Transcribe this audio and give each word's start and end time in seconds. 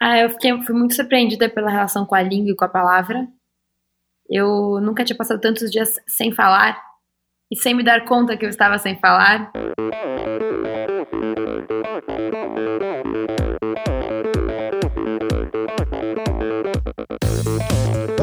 Ah, 0.00 0.18
eu 0.18 0.30
fiquei, 0.30 0.62
fui 0.62 0.74
muito 0.74 0.94
surpreendida 0.94 1.48
pela 1.48 1.70
relação 1.70 2.04
com 2.04 2.14
a 2.14 2.22
língua 2.22 2.52
e 2.52 2.56
com 2.56 2.64
a 2.64 2.68
palavra. 2.68 3.26
Eu 4.28 4.80
nunca 4.80 5.04
tinha 5.04 5.16
passado 5.16 5.40
tantos 5.40 5.70
dias 5.70 5.96
sem 6.06 6.32
falar 6.32 6.80
e 7.50 7.56
sem 7.56 7.74
me 7.74 7.84
dar 7.84 8.04
conta 8.04 8.36
que 8.36 8.44
eu 8.44 8.50
estava 8.50 8.78
sem 8.78 8.98
falar. 8.98 9.52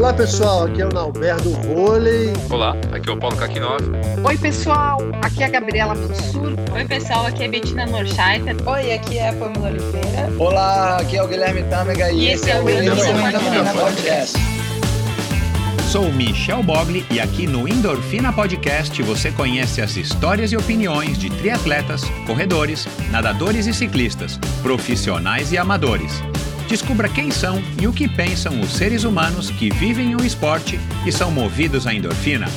Olá 0.04 0.13
pessoal, 0.13 0.65
aqui 0.65 0.81
é 0.81 0.85
o 0.85 0.89
Nalberto 0.89 1.49
Vôlei. 1.61 2.33
Olá, 2.49 2.75
aqui 2.91 3.09
é 3.09 3.13
o 3.13 3.17
Paulo 3.17 3.38
Kakinov. 3.38 3.79
Oi 4.21 4.38
pessoal, 4.38 4.97
aqui 5.21 5.43
é 5.43 5.45
a 5.45 5.49
Gabriela 5.49 5.95
Mansur. 5.95 6.55
Oi 6.73 6.83
pessoal, 6.83 7.25
aqui 7.25 7.43
é 7.43 7.45
a 7.45 7.49
Bettina 7.49 7.85
Norscheiter. 7.85 8.57
Oi, 8.67 8.91
aqui 8.91 9.17
é 9.17 9.29
a 9.29 9.34
Pamela 9.34 9.70
Oliveira. 9.70 10.29
Olá, 10.38 10.97
aqui 10.97 11.16
é 11.16 11.23
o 11.23 11.27
Guilherme 11.29 11.63
Tâmega 11.70 12.11
e, 12.11 12.20
e 12.20 12.27
esse 12.34 12.52
é 12.52 12.59
o 12.59 12.70
Endorfina 12.70 13.73
Podcast. 13.73 14.38
Sou 15.89 16.11
Michel 16.11 16.61
Bogli 16.63 17.05
e 17.09 17.22
aqui 17.22 17.47
no 17.47 17.66
Endorfina 17.66 18.33
Podcast 18.33 19.02
você 19.03 19.31
conhece 19.31 19.81
as 19.81 19.95
histórias 19.95 20.52
e 20.52 20.58
opiniões 20.58 21.17
de 21.17 21.30
triatletas, 21.30 22.03
corredores, 22.27 22.89
nadadores 23.09 23.67
e 23.67 23.73
ciclistas, 23.73 24.38
profissionais 24.61 25.53
e 25.53 25.58
amadores 25.58 26.22
Descubra 26.73 27.08
quem 27.08 27.30
são 27.30 27.62
e 27.80 27.86
o 27.86 27.94
que 27.94 28.09
pensam 28.09 28.59
os 28.59 28.72
seres 28.72 29.04
humanos 29.04 29.52
que 29.52 29.70
vivem 29.70 30.16
o 30.16 30.26
esporte 30.26 30.80
e 31.05 31.12
são 31.12 31.30
movidos 31.30 31.86
à 31.86 31.94
endorfina. 31.94 32.48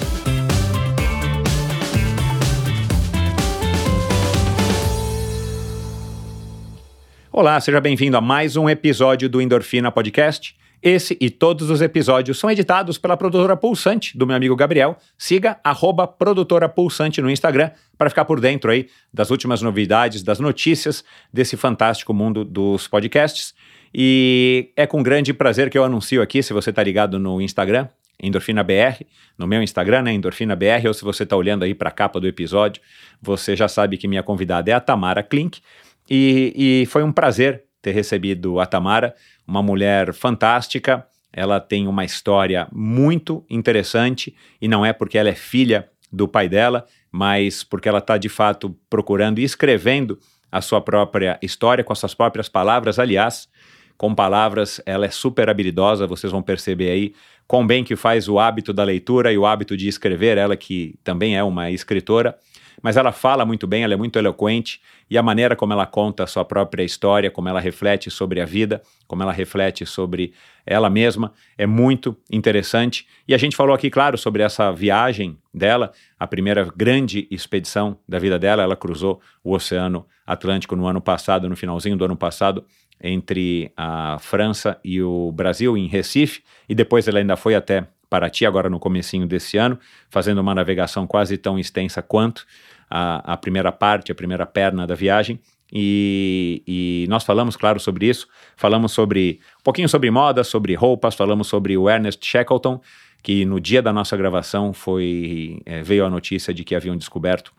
Olá, 7.30 7.60
seja 7.60 7.78
bem-vindo 7.78 8.16
a 8.16 8.22
mais 8.22 8.56
um 8.56 8.70
episódio 8.70 9.28
do 9.28 9.38
Endorfina 9.38 9.92
Podcast. 9.92 10.56
Esse 10.82 11.16
e 11.20 11.28
todos 11.28 11.68
os 11.68 11.82
episódios 11.82 12.38
são 12.38 12.50
editados 12.50 12.96
pela 12.96 13.18
produtora 13.18 13.54
Pulsante, 13.54 14.16
do 14.16 14.26
meu 14.26 14.36
amigo 14.36 14.56
Gabriel. 14.56 14.96
Siga 15.18 15.60
arroba 15.62 16.06
produtora 16.06 16.70
Pulsante 16.70 17.20
no 17.20 17.28
Instagram 17.28 17.70
para 17.98 18.08
ficar 18.08 18.24
por 18.24 18.40
dentro 18.40 18.70
aí 18.70 18.88
das 19.12 19.30
últimas 19.30 19.60
novidades, 19.60 20.22
das 20.22 20.40
notícias 20.40 21.04
desse 21.30 21.54
fantástico 21.54 22.14
mundo 22.14 22.46
dos 22.46 22.88
podcasts. 22.88 23.54
E 23.98 24.72
é 24.76 24.86
com 24.86 25.02
grande 25.02 25.32
prazer 25.32 25.70
que 25.70 25.78
eu 25.78 25.82
anuncio 25.82 26.20
aqui, 26.20 26.42
se 26.42 26.52
você 26.52 26.68
está 26.68 26.82
ligado 26.82 27.18
no 27.18 27.40
Instagram, 27.40 27.88
Endorfina 28.22 28.62
BR, 28.62 29.06
no 29.38 29.46
meu 29.46 29.62
Instagram, 29.62 30.02
né, 30.02 30.12
Endorfina 30.12 30.54
BR, 30.54 30.86
ou 30.86 30.92
se 30.92 31.02
você 31.02 31.22
está 31.22 31.34
olhando 31.34 31.64
aí 31.64 31.74
para 31.74 31.88
a 31.88 31.92
capa 31.92 32.20
do 32.20 32.28
episódio, 32.28 32.82
você 33.22 33.56
já 33.56 33.68
sabe 33.68 33.96
que 33.96 34.06
minha 34.06 34.22
convidada 34.22 34.70
é 34.70 34.74
a 34.74 34.80
Tamara 34.80 35.22
Klink, 35.22 35.62
e, 36.10 36.82
e 36.82 36.86
foi 36.86 37.02
um 37.02 37.10
prazer 37.10 37.64
ter 37.80 37.92
recebido 37.92 38.60
a 38.60 38.66
Tamara, 38.66 39.14
uma 39.48 39.62
mulher 39.62 40.12
fantástica, 40.12 41.06
ela 41.32 41.58
tem 41.58 41.88
uma 41.88 42.04
história 42.04 42.68
muito 42.70 43.46
interessante, 43.48 44.36
e 44.60 44.68
não 44.68 44.84
é 44.84 44.92
porque 44.92 45.16
ela 45.16 45.30
é 45.30 45.34
filha 45.34 45.88
do 46.12 46.28
pai 46.28 46.50
dela, 46.50 46.84
mas 47.10 47.64
porque 47.64 47.88
ela 47.88 48.00
está 48.00 48.18
de 48.18 48.28
fato 48.28 48.76
procurando 48.90 49.38
e 49.38 49.42
escrevendo 49.42 50.18
a 50.52 50.60
sua 50.60 50.80
própria 50.80 51.38
história 51.42 51.82
com 51.82 51.92
as 51.92 51.98
suas 51.98 52.14
próprias 52.14 52.48
palavras. 52.48 52.98
Aliás, 52.98 53.48
com 53.96 54.14
palavras, 54.14 54.80
ela 54.84 55.06
é 55.06 55.10
super 55.10 55.48
habilidosa, 55.48 56.06
vocês 56.06 56.30
vão 56.30 56.42
perceber 56.42 56.90
aí 56.90 57.14
quão 57.46 57.66
bem 57.66 57.84
que 57.84 57.96
faz 57.96 58.28
o 58.28 58.38
hábito 58.38 58.72
da 58.72 58.84
leitura 58.84 59.32
e 59.32 59.38
o 59.38 59.46
hábito 59.46 59.76
de 59.76 59.88
escrever, 59.88 60.36
ela 60.36 60.56
que 60.56 60.94
também 61.02 61.36
é 61.36 61.42
uma 61.42 61.70
escritora, 61.70 62.36
mas 62.82 62.96
ela 62.96 63.12
fala 63.12 63.44
muito 63.44 63.66
bem, 63.66 63.84
ela 63.84 63.94
é 63.94 63.96
muito 63.96 64.18
eloquente 64.18 64.80
e 65.08 65.16
a 65.16 65.22
maneira 65.22 65.56
como 65.56 65.72
ela 65.72 65.86
conta 65.86 66.24
a 66.24 66.26
sua 66.26 66.44
própria 66.44 66.82
história, 66.82 67.30
como 67.30 67.48
ela 67.48 67.60
reflete 67.60 68.10
sobre 68.10 68.40
a 68.40 68.44
vida, 68.44 68.82
como 69.06 69.22
ela 69.22 69.32
reflete 69.32 69.86
sobre 69.86 70.32
ela 70.66 70.90
mesma, 70.90 71.32
é 71.56 71.66
muito 71.66 72.16
interessante. 72.30 73.06
E 73.26 73.34
a 73.34 73.38
gente 73.38 73.56
falou 73.56 73.74
aqui, 73.74 73.88
claro, 73.88 74.18
sobre 74.18 74.42
essa 74.42 74.70
viagem 74.72 75.38
dela, 75.54 75.92
a 76.18 76.26
primeira 76.26 76.70
grande 76.76 77.26
expedição 77.30 77.98
da 78.06 78.18
vida 78.18 78.38
dela, 78.38 78.62
ela 78.62 78.76
cruzou 78.76 79.20
o 79.42 79.54
Oceano 79.54 80.04
Atlântico 80.26 80.74
no 80.74 80.86
ano 80.86 81.00
passado, 81.00 81.48
no 81.48 81.56
finalzinho 81.56 81.96
do 81.96 82.04
ano 82.04 82.16
passado, 82.16 82.64
entre 83.00 83.72
a 83.76 84.18
França 84.18 84.78
e 84.84 85.02
o 85.02 85.30
Brasil, 85.32 85.76
em 85.76 85.86
Recife, 85.86 86.42
e 86.68 86.74
depois 86.74 87.06
ela 87.06 87.18
ainda 87.18 87.36
foi 87.36 87.54
até 87.54 87.86
Paraty, 88.08 88.46
agora 88.46 88.70
no 88.70 88.78
comecinho 88.78 89.26
desse 89.26 89.56
ano, 89.56 89.78
fazendo 90.08 90.40
uma 90.40 90.54
navegação 90.54 91.06
quase 91.06 91.36
tão 91.36 91.58
extensa 91.58 92.00
quanto 92.02 92.46
a, 92.88 93.32
a 93.32 93.36
primeira 93.36 93.72
parte, 93.72 94.12
a 94.12 94.14
primeira 94.14 94.46
perna 94.46 94.86
da 94.86 94.94
viagem. 94.94 95.40
E, 95.72 96.62
e, 96.66 97.06
nós 97.08 97.24
falamos, 97.24 97.56
claro, 97.56 97.80
sobre 97.80 98.06
isso. 98.06 98.28
Falamos 98.56 98.92
sobre 98.92 99.40
um 99.58 99.62
pouquinho 99.64 99.88
sobre 99.88 100.10
moda, 100.10 100.44
sobre 100.44 100.74
roupas, 100.74 101.14
falamos 101.14 101.48
sobre 101.48 101.76
o 101.76 101.90
Ernest 101.90 102.24
Shackleton, 102.24 102.80
que 103.22 103.44
no 103.44 103.58
dia 103.58 103.82
da 103.82 103.92
nossa 103.92 104.16
gravação 104.16 104.72
foi 104.72 105.60
é, 105.66 105.82
veio 105.82 106.06
a 106.06 106.10
notícia 106.10 106.54
de 106.54 106.62
que 106.62 106.74
haviam 106.74 106.96
descoberto 106.96 107.52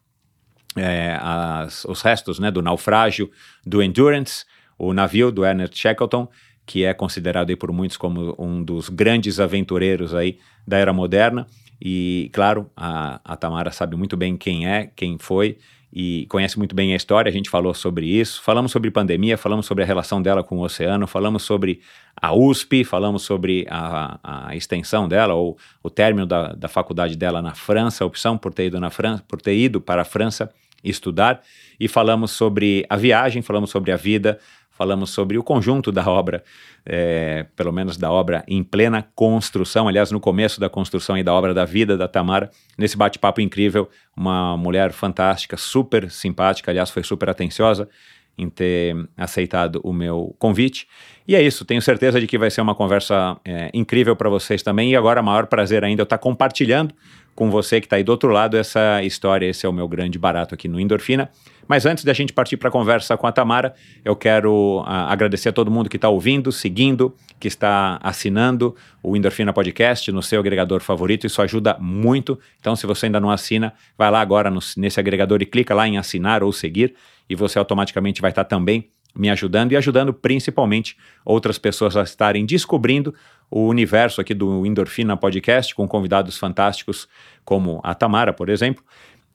é, 0.77 1.17
as, 1.19 1.83
os 1.85 2.01
restos 2.01 2.39
né, 2.39 2.49
do 2.49 2.61
naufrágio 2.61 3.29
do 3.65 3.83
Endurance, 3.83 4.45
o 4.77 4.93
navio 4.93 5.31
do 5.31 5.45
Ernest 5.45 5.77
Shackleton, 5.77 6.27
que 6.65 6.83
é 6.83 6.93
considerado 6.93 7.49
aí 7.49 7.55
por 7.55 7.71
muitos 7.71 7.97
como 7.97 8.35
um 8.37 8.61
dos 8.61 8.89
grandes 8.89 9.39
aventureiros 9.39 10.13
aí 10.13 10.37
da 10.67 10.77
era 10.77 10.91
moderna. 10.91 11.47
E, 11.81 12.29
claro, 12.33 12.69
a, 12.75 13.21
a 13.23 13.35
Tamara 13.35 13.71
sabe 13.71 13.95
muito 13.95 14.17
bem 14.17 14.35
quem 14.35 14.67
é, 14.67 14.89
quem 14.95 15.17
foi 15.17 15.57
e 15.91 16.25
conhece 16.27 16.57
muito 16.57 16.75
bem 16.75 16.93
a 16.93 16.95
história. 16.95 17.29
A 17.29 17.33
gente 17.33 17.49
falou 17.49 17.73
sobre 17.73 18.05
isso. 18.05 18.41
Falamos 18.41 18.71
sobre 18.71 18.91
pandemia, 18.91 19.37
falamos 19.37 19.65
sobre 19.65 19.83
a 19.83 19.87
relação 19.87 20.21
dela 20.21 20.43
com 20.43 20.57
o 20.57 20.61
oceano, 20.61 21.07
falamos 21.07 21.43
sobre 21.43 21.79
a 22.19 22.35
USP, 22.35 22.83
falamos 22.83 23.23
sobre 23.23 23.65
a, 23.69 24.47
a 24.49 24.55
extensão 24.55 25.07
dela, 25.07 25.33
ou 25.33 25.57
o 25.81 25.89
término 25.89 26.25
da, 26.25 26.53
da 26.53 26.67
faculdade 26.67 27.15
dela 27.15 27.41
na 27.41 27.55
França, 27.55 28.03
a 28.03 28.07
opção 28.07 28.37
por 28.37 28.53
ter 28.53 28.65
ido, 28.65 28.79
na 28.79 28.89
França, 28.89 29.23
por 29.27 29.41
ter 29.41 29.55
ido 29.55 29.79
para 29.79 30.01
a 30.01 30.05
França 30.05 30.51
estudar. 30.83 31.41
E 31.79 31.87
falamos 31.87 32.31
sobre 32.31 32.85
a 32.89 32.95
viagem, 32.95 33.41
falamos 33.41 33.69
sobre 33.69 33.91
a 33.91 33.95
vida, 33.97 34.39
falamos 34.77 35.09
sobre 35.09 35.37
o 35.37 35.43
conjunto 35.43 35.91
da 35.91 36.07
obra, 36.07 36.43
é, 36.85 37.47
pelo 37.55 37.71
menos 37.71 37.97
da 37.97 38.11
obra 38.11 38.43
em 38.47 38.63
plena 38.63 39.07
construção, 39.15 39.87
aliás, 39.87 40.11
no 40.11 40.19
começo 40.19 40.59
da 40.59 40.69
construção 40.69 41.17
e 41.17 41.23
da 41.23 41.33
obra 41.33 41.53
da 41.53 41.65
vida 41.65 41.97
da 41.97 42.07
Tamara, 42.07 42.51
nesse 42.77 42.95
bate-papo 42.95 43.41
incrível, 43.41 43.89
uma 44.15 44.55
mulher 44.55 44.91
fantástica, 44.91 45.57
super 45.57 46.11
simpática, 46.11 46.69
aliás, 46.69 46.89
foi 46.89 47.03
super 47.03 47.29
atenciosa 47.29 47.89
em 48.37 48.49
ter 48.49 48.95
aceitado 49.17 49.81
o 49.83 49.91
meu 49.91 50.35
convite. 50.37 50.87
E 51.27 51.35
é 51.35 51.41
isso, 51.41 51.65
tenho 51.65 51.81
certeza 51.81 52.21
de 52.21 52.27
que 52.27 52.37
vai 52.37 52.51
ser 52.51 52.61
uma 52.61 52.75
conversa 52.75 53.35
é, 53.43 53.71
incrível 53.73 54.15
para 54.15 54.29
vocês 54.29 54.61
também. 54.61 54.91
E 54.91 54.95
agora, 54.95 55.23
maior 55.23 55.47
prazer 55.47 55.83
ainda 55.83 56.01
eu 56.01 56.03
estar 56.03 56.19
tá 56.19 56.21
compartilhando 56.21 56.93
com 57.37 57.51
você 57.51 57.79
que 57.79 57.85
está 57.85 57.97
aí 57.97 58.03
do 58.03 58.09
outro 58.11 58.29
lado 58.29 58.57
essa 58.57 59.03
história. 59.03 59.45
Esse 59.45 59.63
é 59.63 59.69
o 59.69 59.71
meu 59.71 59.87
grande 59.87 60.17
barato 60.17 60.55
aqui 60.55 60.67
no 60.67 60.79
Endorfina. 60.79 61.29
Mas 61.67 61.85
antes 61.85 62.03
da 62.03 62.11
gente 62.11 62.33
partir 62.33 62.57
para 62.57 62.69
a 62.69 62.71
conversa 62.71 63.15
com 63.15 63.27
a 63.27 63.31
Tamara, 63.31 63.75
eu 64.03 64.15
quero 64.15 64.79
uh, 64.79 64.83
agradecer 65.07 65.49
a 65.49 65.53
todo 65.53 65.69
mundo 65.69 65.87
que 65.87 65.97
está 65.97 66.09
ouvindo, 66.09 66.51
seguindo, 66.51 67.13
que 67.39 67.47
está 67.47 67.99
assinando 68.01 68.75
o 69.03 69.15
Endorfina 69.15 69.53
Podcast 69.53 70.11
no 70.11 70.23
seu 70.23 70.39
agregador 70.39 70.81
favorito. 70.81 71.27
Isso 71.27 71.39
ajuda 71.39 71.77
muito. 71.79 72.39
Então, 72.59 72.75
se 72.75 72.87
você 72.87 73.05
ainda 73.05 73.19
não 73.19 73.29
assina, 73.29 73.71
vai 73.95 74.09
lá 74.09 74.19
agora 74.19 74.49
no, 74.49 74.59
nesse 74.75 74.99
agregador 74.99 75.39
e 75.39 75.45
clica 75.45 75.75
lá 75.75 75.87
em 75.87 75.99
assinar 75.99 76.41
ou 76.41 76.51
seguir, 76.51 76.95
e 77.29 77.35
você 77.35 77.59
automaticamente 77.59 78.19
vai 78.19 78.31
estar 78.31 78.45
tá 78.45 78.49
também 78.49 78.89
me 79.15 79.29
ajudando 79.29 79.71
e 79.71 79.77
ajudando 79.77 80.13
principalmente 80.13 80.97
outras 81.25 81.57
pessoas 81.57 81.97
a 81.97 82.03
estarem 82.03 82.45
descobrindo 82.45 83.13
o 83.49 83.67
universo 83.67 84.21
aqui 84.21 84.33
do 84.33 84.65
Endorfina 84.65 85.17
Podcast 85.17 85.73
com 85.73 85.87
convidados 85.87 86.37
fantásticos 86.37 87.07
como 87.43 87.79
a 87.83 87.95
Tamara, 87.95 88.33
por 88.33 88.49
exemplo. 88.49 88.83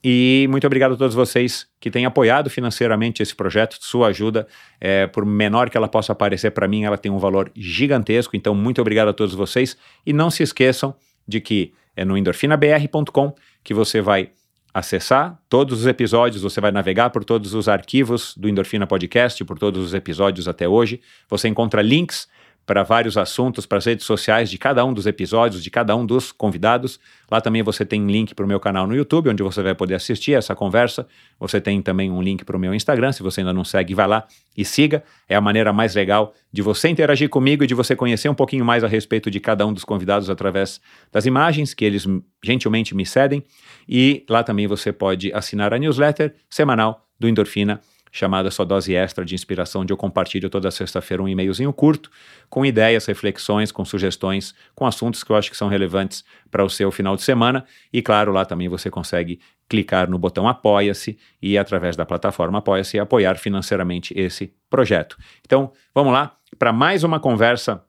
E 0.03 0.47
muito 0.49 0.67
obrigado 0.67 0.95
a 0.95 0.97
todos 0.97 1.15
vocês 1.15 1.65
que 1.79 1.89
têm 1.89 2.05
apoiado 2.05 2.49
financeiramente 2.49 3.23
esse 3.23 3.33
projeto. 3.33 3.77
Sua 3.79 4.07
ajuda, 4.07 4.45
é, 4.79 5.07
por 5.07 5.25
menor 5.25 5.69
que 5.69 5.77
ela 5.77 5.87
possa 5.87 6.13
parecer 6.13 6.51
para 6.51 6.67
mim, 6.67 6.83
ela 6.83 6.97
tem 6.97 7.09
um 7.09 7.17
valor 7.17 7.49
gigantesco. 7.55 8.35
Então, 8.35 8.53
muito 8.53 8.81
obrigado 8.81 9.07
a 9.07 9.13
todos 9.13 9.33
vocês. 9.33 9.77
E 10.05 10.11
não 10.11 10.29
se 10.29 10.43
esqueçam 10.43 10.93
de 11.25 11.39
que 11.39 11.73
é 11.95 12.03
no 12.03 12.17
endorfinabr.com 12.17 13.33
que 13.63 13.73
você 13.73 14.01
vai 14.01 14.31
acessar 14.73 15.39
todos 15.47 15.81
os 15.81 15.87
episódios, 15.87 16.41
você 16.41 16.59
vai 16.59 16.71
navegar 16.71 17.11
por 17.11 17.23
todos 17.23 17.53
os 17.53 17.67
arquivos 17.67 18.35
do 18.35 18.49
Endorfina 18.49 18.87
Podcast, 18.87 19.45
por 19.45 19.59
todos 19.59 19.85
os 19.85 19.93
episódios 19.93 20.47
até 20.47 20.67
hoje. 20.67 20.99
Você 21.29 21.47
encontra 21.47 21.81
links 21.81 22.27
para 22.65 22.83
vários 22.83 23.17
assuntos, 23.17 23.65
para 23.65 23.77
as 23.77 23.85
redes 23.85 24.05
sociais 24.05 24.49
de 24.49 24.57
cada 24.57 24.83
um 24.85 24.93
dos 24.93 25.05
episódios, 25.05 25.63
de 25.63 25.69
cada 25.69 25.95
um 25.95 26.05
dos 26.05 26.31
convidados. 26.31 26.99
Lá 27.29 27.41
também 27.41 27.61
você 27.61 27.85
tem 27.85 28.05
link 28.07 28.33
para 28.33 28.45
o 28.45 28.47
meu 28.47 28.59
canal 28.59 28.87
no 28.87 28.95
YouTube, 28.95 29.29
onde 29.29 29.43
você 29.43 29.61
vai 29.61 29.75
poder 29.75 29.95
assistir 29.95 30.33
essa 30.33 30.55
conversa. 30.55 31.05
Você 31.39 31.59
tem 31.59 31.81
também 31.81 32.09
um 32.09 32.21
link 32.21 32.45
para 32.45 32.55
o 32.55 32.59
meu 32.59 32.73
Instagram. 32.73 33.11
Se 33.11 33.21
você 33.21 33.41
ainda 33.41 33.51
não 33.51 33.63
segue, 33.63 33.93
vai 33.93 34.07
lá 34.07 34.25
e 34.55 34.63
siga. 34.63 35.03
É 35.27 35.35
a 35.35 35.41
maneira 35.41 35.73
mais 35.73 35.93
legal 35.93 36.33
de 36.51 36.61
você 36.61 36.87
interagir 36.87 37.29
comigo 37.29 37.63
e 37.63 37.67
de 37.67 37.73
você 37.73 37.95
conhecer 37.95 38.29
um 38.29 38.35
pouquinho 38.35 38.63
mais 38.63 38.83
a 38.83 38.87
respeito 38.87 39.29
de 39.29 39.39
cada 39.39 39.65
um 39.65 39.73
dos 39.73 39.83
convidados 39.83 40.29
através 40.29 40.79
das 41.11 41.25
imagens 41.25 41.73
que 41.73 41.83
eles 41.83 42.07
gentilmente 42.43 42.95
me 42.95 43.05
cedem. 43.05 43.43
E 43.87 44.25
lá 44.29 44.43
também 44.43 44.67
você 44.67 44.93
pode 44.93 45.33
assinar 45.33 45.73
a 45.73 45.77
newsletter 45.77 46.33
semanal 46.49 47.05
do 47.19 47.27
Endorfina 47.27 47.81
chamada 48.13 48.51
Sua 48.51 48.63
Dose 48.63 48.93
Extra 48.93 49.25
de 49.25 49.33
Inspiração, 49.33 49.81
onde 49.81 49.91
eu 49.91 49.97
compartilho 49.97 50.47
toda 50.47 50.69
sexta-feira 50.69 51.23
um 51.23 51.27
e-mailzinho 51.27 51.73
curto 51.73 52.11
com 52.47 52.63
ideias, 52.63 53.07
reflexões, 53.07 53.71
com 53.71 53.83
sugestões, 53.83 54.53
com 54.75 54.85
assuntos 54.85 55.23
que 55.23 55.31
eu 55.31 55.35
acho 55.35 55.49
que 55.49 55.57
são 55.57 55.67
relevantes 55.67 56.23
para 56.51 56.63
o 56.63 56.69
seu 56.69 56.91
final 56.91 57.15
de 57.15 57.23
semana. 57.23 57.65
E 57.91 58.03
claro, 58.03 58.31
lá 58.31 58.45
também 58.45 58.69
você 58.69 58.91
consegue 58.91 59.39
clicar 59.67 60.07
no 60.07 60.19
botão 60.19 60.47
Apoia-se 60.47 61.17
e 61.41 61.57
através 61.57 61.95
da 61.95 62.05
plataforma 62.05 62.59
Apoia-se 62.59 62.99
apoiar 62.99 63.35
financeiramente 63.35 64.13
esse 64.15 64.53
projeto. 64.69 65.17
Então, 65.43 65.71
vamos 65.93 66.13
lá 66.13 66.37
para 66.59 66.71
mais 66.71 67.03
uma 67.03 67.19
conversa 67.19 67.83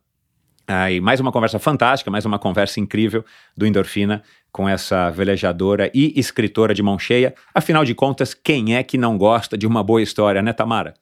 Aí, 0.66 0.98
mais 0.98 1.20
uma 1.20 1.30
conversa 1.30 1.58
fantástica, 1.58 2.10
mais 2.10 2.24
uma 2.24 2.38
conversa 2.38 2.80
incrível 2.80 3.22
do 3.54 3.66
Endorfina 3.66 4.22
com 4.54 4.68
essa 4.68 5.10
velejadora 5.10 5.90
e 5.92 6.12
escritora 6.14 6.72
de 6.72 6.80
mão 6.80 6.96
cheia. 6.96 7.34
Afinal 7.52 7.84
de 7.84 7.92
contas, 7.92 8.32
quem 8.32 8.76
é 8.76 8.84
que 8.84 8.96
não 8.96 9.18
gosta 9.18 9.58
de 9.58 9.66
uma 9.66 9.82
boa 9.82 10.00
história, 10.00 10.40
né, 10.40 10.52
Tamara? 10.52 10.94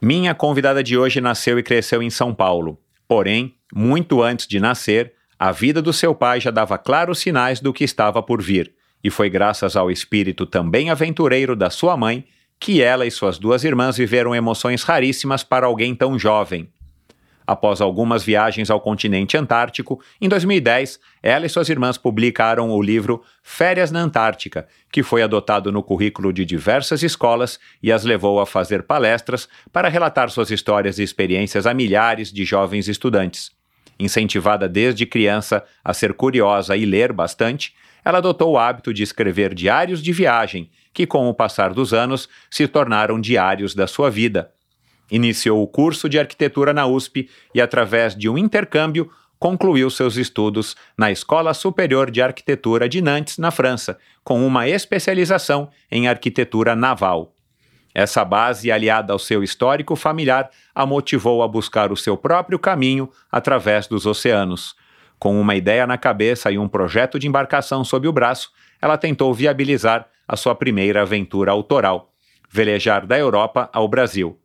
Minha 0.00 0.32
convidada 0.36 0.80
de 0.80 0.96
hoje 0.96 1.20
nasceu 1.20 1.58
e 1.58 1.64
cresceu 1.64 2.00
em 2.00 2.10
São 2.10 2.32
Paulo. 2.32 2.78
Porém, 3.08 3.56
muito 3.74 4.22
antes 4.22 4.46
de 4.46 4.60
nascer, 4.60 5.14
a 5.36 5.50
vida 5.50 5.82
do 5.82 5.92
seu 5.92 6.14
pai 6.14 6.40
já 6.40 6.52
dava 6.52 6.78
claros 6.78 7.18
sinais 7.18 7.58
do 7.58 7.72
que 7.72 7.82
estava 7.82 8.22
por 8.22 8.40
vir. 8.40 8.72
E 9.02 9.10
foi 9.10 9.28
graças 9.28 9.74
ao 9.74 9.90
espírito 9.90 10.46
também 10.46 10.90
aventureiro 10.90 11.56
da 11.56 11.70
sua 11.70 11.96
mãe 11.96 12.24
que 12.60 12.80
ela 12.80 13.04
e 13.04 13.10
suas 13.10 13.36
duas 13.36 13.64
irmãs 13.64 13.96
viveram 13.96 14.32
emoções 14.32 14.84
raríssimas 14.84 15.42
para 15.42 15.66
alguém 15.66 15.92
tão 15.92 16.16
jovem. 16.16 16.68
Após 17.48 17.80
algumas 17.80 18.22
viagens 18.22 18.70
ao 18.70 18.78
continente 18.78 19.34
antártico, 19.34 20.04
em 20.20 20.28
2010, 20.28 21.00
ela 21.22 21.46
e 21.46 21.48
suas 21.48 21.70
irmãs 21.70 21.96
publicaram 21.96 22.70
o 22.70 22.82
livro 22.82 23.22
Férias 23.42 23.90
na 23.90 24.00
Antártica, 24.00 24.68
que 24.92 25.02
foi 25.02 25.22
adotado 25.22 25.72
no 25.72 25.82
currículo 25.82 26.30
de 26.30 26.44
diversas 26.44 27.02
escolas 27.02 27.58
e 27.82 27.90
as 27.90 28.04
levou 28.04 28.38
a 28.38 28.44
fazer 28.44 28.82
palestras 28.82 29.48
para 29.72 29.88
relatar 29.88 30.28
suas 30.28 30.50
histórias 30.50 30.98
e 30.98 31.02
experiências 31.02 31.66
a 31.66 31.72
milhares 31.72 32.30
de 32.30 32.44
jovens 32.44 32.86
estudantes. 32.86 33.50
Incentivada 33.98 34.68
desde 34.68 35.06
criança 35.06 35.64
a 35.82 35.94
ser 35.94 36.12
curiosa 36.12 36.76
e 36.76 36.84
ler 36.84 37.14
bastante, 37.14 37.74
ela 38.04 38.18
adotou 38.18 38.52
o 38.52 38.58
hábito 38.58 38.92
de 38.92 39.02
escrever 39.02 39.54
diários 39.54 40.02
de 40.02 40.12
viagem, 40.12 40.70
que 40.92 41.06
com 41.06 41.26
o 41.30 41.32
passar 41.32 41.72
dos 41.72 41.94
anos 41.94 42.28
se 42.50 42.68
tornaram 42.68 43.18
diários 43.18 43.74
da 43.74 43.86
sua 43.86 44.10
vida. 44.10 44.52
Iniciou 45.10 45.62
o 45.62 45.66
curso 45.66 46.08
de 46.08 46.18
arquitetura 46.18 46.72
na 46.72 46.86
USP 46.86 47.28
e, 47.54 47.60
através 47.60 48.14
de 48.14 48.28
um 48.28 48.36
intercâmbio, 48.36 49.10
concluiu 49.38 49.88
seus 49.88 50.16
estudos 50.16 50.76
na 50.96 51.10
Escola 51.10 51.54
Superior 51.54 52.10
de 52.10 52.20
Arquitetura 52.20 52.88
de 52.88 53.00
Nantes, 53.00 53.38
na 53.38 53.50
França, 53.50 53.98
com 54.24 54.44
uma 54.46 54.68
especialização 54.68 55.70
em 55.90 56.08
arquitetura 56.08 56.74
naval. 56.74 57.34
Essa 57.94 58.24
base, 58.24 58.70
aliada 58.70 59.12
ao 59.12 59.18
seu 59.18 59.42
histórico 59.42 59.96
familiar, 59.96 60.50
a 60.74 60.84
motivou 60.84 61.42
a 61.42 61.48
buscar 61.48 61.90
o 61.90 61.96
seu 61.96 62.16
próprio 62.16 62.58
caminho 62.58 63.10
através 63.30 63.86
dos 63.86 64.06
oceanos. 64.06 64.76
Com 65.18 65.40
uma 65.40 65.56
ideia 65.56 65.86
na 65.86 65.98
cabeça 65.98 66.50
e 66.50 66.58
um 66.58 66.68
projeto 66.68 67.18
de 67.18 67.26
embarcação 67.26 67.82
sob 67.82 68.06
o 68.06 68.12
braço, 68.12 68.52
ela 68.80 68.96
tentou 68.96 69.32
viabilizar 69.34 70.06
a 70.28 70.36
sua 70.36 70.54
primeira 70.54 71.02
aventura 71.02 71.50
autoral: 71.50 72.12
velejar 72.48 73.06
da 73.06 73.18
Europa 73.18 73.68
ao 73.72 73.88
Brasil. 73.88 74.38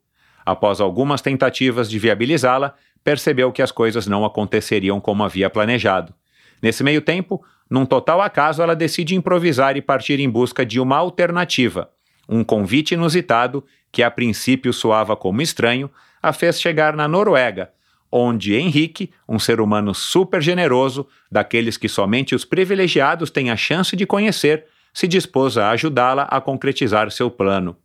Após 0.45 0.81
algumas 0.81 1.21
tentativas 1.21 1.89
de 1.89 1.97
viabilizá-la, 1.97 2.75
percebeu 3.03 3.51
que 3.51 3.61
as 3.61 3.71
coisas 3.71 4.07
não 4.07 4.25
aconteceriam 4.25 4.99
como 4.99 5.23
havia 5.23 5.49
planejado. 5.49 6.13
Nesse 6.61 6.83
meio 6.83 7.01
tempo, 7.01 7.43
num 7.69 7.85
total 7.85 8.21
acaso, 8.21 8.61
ela 8.61 8.75
decide 8.75 9.15
improvisar 9.15 9.75
e 9.75 9.81
partir 9.81 10.19
em 10.19 10.29
busca 10.29 10.65
de 10.65 10.79
uma 10.79 10.97
alternativa. 10.97 11.89
Um 12.27 12.43
convite 12.43 12.93
inusitado, 12.93 13.63
que 13.91 14.03
a 14.03 14.09
princípio 14.09 14.71
soava 14.71 15.15
como 15.15 15.41
estranho, 15.41 15.89
a 16.21 16.31
fez 16.31 16.61
chegar 16.61 16.95
na 16.95 17.07
Noruega, 17.07 17.71
onde 18.11 18.55
Henrique, 18.55 19.11
um 19.27 19.39
ser 19.39 19.59
humano 19.59 19.93
super 19.93 20.41
generoso, 20.41 21.07
daqueles 21.31 21.77
que 21.77 21.89
somente 21.89 22.35
os 22.35 22.45
privilegiados 22.45 23.29
têm 23.29 23.49
a 23.49 23.57
chance 23.57 23.95
de 23.95 24.05
conhecer, 24.05 24.65
se 24.93 25.07
dispôs 25.07 25.57
a 25.57 25.71
ajudá-la 25.71 26.23
a 26.23 26.39
concretizar 26.39 27.09
seu 27.11 27.29
plano. 27.31 27.75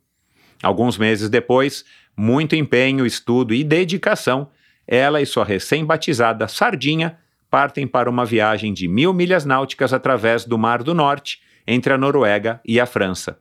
Alguns 0.61 0.97
meses 0.97 1.29
depois, 1.29 1.83
muito 2.19 2.53
empenho, 2.53 3.05
estudo 3.05 3.53
e 3.53 3.63
dedicação, 3.63 4.49
ela 4.85 5.21
e 5.21 5.25
sua 5.25 5.45
recém-batizada 5.45 6.49
Sardinha 6.49 7.17
partem 7.49 7.87
para 7.87 8.09
uma 8.09 8.25
viagem 8.25 8.73
de 8.73 8.89
mil 8.89 9.13
milhas 9.13 9.45
náuticas 9.45 9.93
através 9.93 10.43
do 10.43 10.57
Mar 10.57 10.83
do 10.83 10.93
Norte, 10.93 11.41
entre 11.65 11.93
a 11.93 11.97
Noruega 11.97 12.59
e 12.65 12.77
a 12.77 12.85
França. 12.85 13.39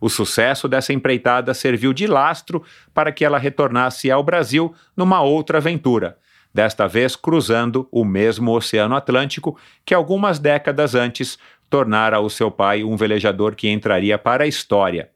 O 0.00 0.08
sucesso 0.08 0.66
dessa 0.66 0.94
empreitada 0.94 1.52
serviu 1.52 1.92
de 1.92 2.06
lastro 2.06 2.64
para 2.94 3.12
que 3.12 3.22
ela 3.22 3.36
retornasse 3.36 4.10
ao 4.10 4.22
Brasil 4.22 4.74
numa 4.96 5.20
outra 5.20 5.58
aventura, 5.58 6.16
desta 6.54 6.86
vez 6.86 7.16
cruzando 7.16 7.86
o 7.92 8.02
mesmo 8.02 8.50
Oceano 8.52 8.96
Atlântico 8.96 9.58
que 9.84 9.92
algumas 9.92 10.38
décadas 10.38 10.94
antes 10.94 11.38
tornara 11.68 12.18
o 12.18 12.30
seu 12.30 12.50
pai 12.50 12.82
um 12.82 12.96
velejador 12.96 13.54
que 13.54 13.68
entraria 13.68 14.16
para 14.16 14.44
a 14.44 14.48
história. 14.48 15.10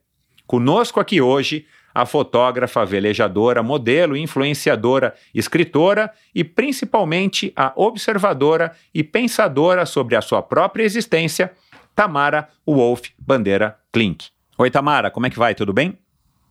Conosco 0.45 0.99
aqui 0.99 1.19
hoje 1.19 1.65
a 1.93 2.05
fotógrafa, 2.05 2.85
velejadora, 2.85 3.61
modelo, 3.61 4.15
influenciadora, 4.15 5.13
escritora 5.33 6.11
e 6.33 6.43
principalmente 6.43 7.51
a 7.55 7.71
observadora 7.75 8.71
e 8.93 9.03
pensadora 9.03 9.85
sobre 9.85 10.15
a 10.15 10.21
sua 10.21 10.41
própria 10.41 10.83
existência, 10.83 11.51
Tamara 11.95 12.49
Wolf 12.65 13.09
Bandeira 13.17 13.77
Klink. 13.91 14.27
Oi, 14.57 14.69
Tamara, 14.69 15.11
como 15.11 15.25
é 15.25 15.29
que 15.29 15.39
vai? 15.39 15.53
Tudo 15.55 15.73
bem? 15.73 15.97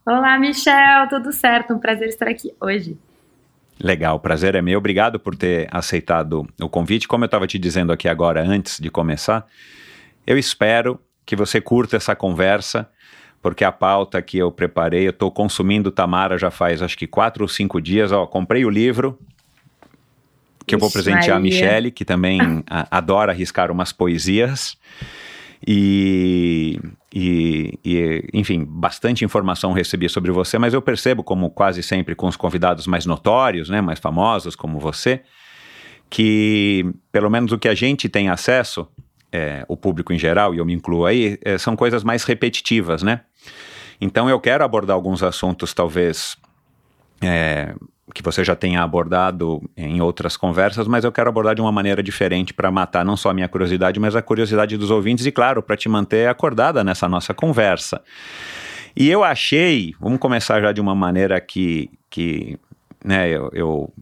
Olá, 0.06 0.38
Michel, 0.38 1.08
tudo 1.08 1.32
certo? 1.32 1.74
Um 1.74 1.78
prazer 1.78 2.08
estar 2.08 2.28
aqui 2.28 2.52
hoje. 2.60 2.98
Legal, 3.82 4.16
o 4.16 4.20
prazer 4.20 4.54
é 4.54 4.60
meu. 4.60 4.78
Obrigado 4.78 5.18
por 5.18 5.34
ter 5.34 5.66
aceitado 5.70 6.46
o 6.60 6.68
convite. 6.68 7.08
Como 7.08 7.24
eu 7.24 7.26
estava 7.26 7.46
te 7.46 7.58
dizendo 7.58 7.92
aqui 7.92 8.08
agora, 8.08 8.42
antes 8.42 8.78
de 8.78 8.90
começar, 8.90 9.46
eu 10.26 10.36
espero 10.36 11.00
que 11.24 11.34
você 11.34 11.60
curta 11.60 11.96
essa 11.96 12.14
conversa 12.14 12.90
porque 13.42 13.64
a 13.64 13.72
pauta 13.72 14.20
que 14.20 14.38
eu 14.38 14.50
preparei, 14.52 15.06
eu 15.06 15.10
estou 15.10 15.30
consumindo 15.30 15.90
Tamara 15.90 16.36
já 16.36 16.50
faz 16.50 16.82
acho 16.82 16.96
que 16.96 17.06
quatro 17.06 17.44
ou 17.44 17.48
cinco 17.48 17.80
dias. 17.80 18.12
Ó, 18.12 18.26
comprei 18.26 18.64
o 18.64 18.70
livro 18.70 19.18
que 20.66 20.74
Ixi, 20.74 20.74
eu 20.74 20.78
vou 20.78 20.90
presentear 20.90 21.20
Maria. 21.20 21.36
a 21.36 21.40
Michelle, 21.40 21.90
que 21.90 22.04
também 22.04 22.40
a, 22.68 22.98
adora 22.98 23.32
arriscar 23.32 23.70
umas 23.70 23.92
poesias. 23.92 24.76
E, 25.66 26.80
e, 27.14 27.78
e, 27.84 28.28
enfim, 28.32 28.64
bastante 28.64 29.24
informação 29.24 29.72
recebi 29.72 30.08
sobre 30.08 30.30
você, 30.30 30.58
mas 30.58 30.72
eu 30.72 30.80
percebo, 30.80 31.22
como 31.22 31.50
quase 31.50 31.82
sempre 31.82 32.14
com 32.14 32.26
os 32.26 32.36
convidados 32.36 32.86
mais 32.86 33.04
notórios, 33.04 33.68
né, 33.68 33.80
mais 33.82 33.98
famosos 33.98 34.56
como 34.56 34.78
você, 34.78 35.20
que 36.08 36.90
pelo 37.12 37.28
menos 37.28 37.52
o 37.52 37.58
que 37.58 37.68
a 37.68 37.74
gente 37.74 38.08
tem 38.08 38.30
acesso, 38.30 38.88
é, 39.30 39.64
o 39.68 39.76
público 39.76 40.14
em 40.14 40.18
geral, 40.18 40.54
e 40.54 40.58
eu 40.58 40.64
me 40.64 40.72
incluo 40.72 41.04
aí, 41.04 41.38
é, 41.44 41.58
são 41.58 41.76
coisas 41.76 42.02
mais 42.02 42.24
repetitivas, 42.24 43.02
né? 43.02 43.20
Então 44.00 44.28
eu 44.28 44.40
quero 44.40 44.64
abordar 44.64 44.94
alguns 44.94 45.22
assuntos, 45.22 45.74
talvez, 45.74 46.36
é, 47.20 47.74
que 48.14 48.22
você 48.22 48.42
já 48.42 48.56
tenha 48.56 48.82
abordado 48.82 49.60
em 49.76 50.00
outras 50.00 50.36
conversas, 50.36 50.86
mas 50.88 51.04
eu 51.04 51.12
quero 51.12 51.28
abordar 51.28 51.54
de 51.54 51.60
uma 51.60 51.72
maneira 51.72 52.02
diferente 52.02 52.54
para 52.54 52.70
matar 52.70 53.04
não 53.04 53.16
só 53.16 53.30
a 53.30 53.34
minha 53.34 53.48
curiosidade, 53.48 54.00
mas 54.00 54.16
a 54.16 54.22
curiosidade 54.22 54.76
dos 54.76 54.90
ouvintes 54.90 55.26
e, 55.26 55.32
claro, 55.32 55.62
para 55.62 55.76
te 55.76 55.88
manter 55.88 56.28
acordada 56.28 56.82
nessa 56.82 57.08
nossa 57.08 57.34
conversa. 57.34 58.02
E 58.96 59.08
eu 59.08 59.22
achei, 59.22 59.94
vamos 60.00 60.18
começar 60.18 60.60
já 60.60 60.72
de 60.72 60.80
uma 60.80 60.94
maneira 60.94 61.40
que, 61.40 61.90
que 62.08 62.58
né, 63.04 63.28
eu, 63.28 63.50
eu 63.52 63.92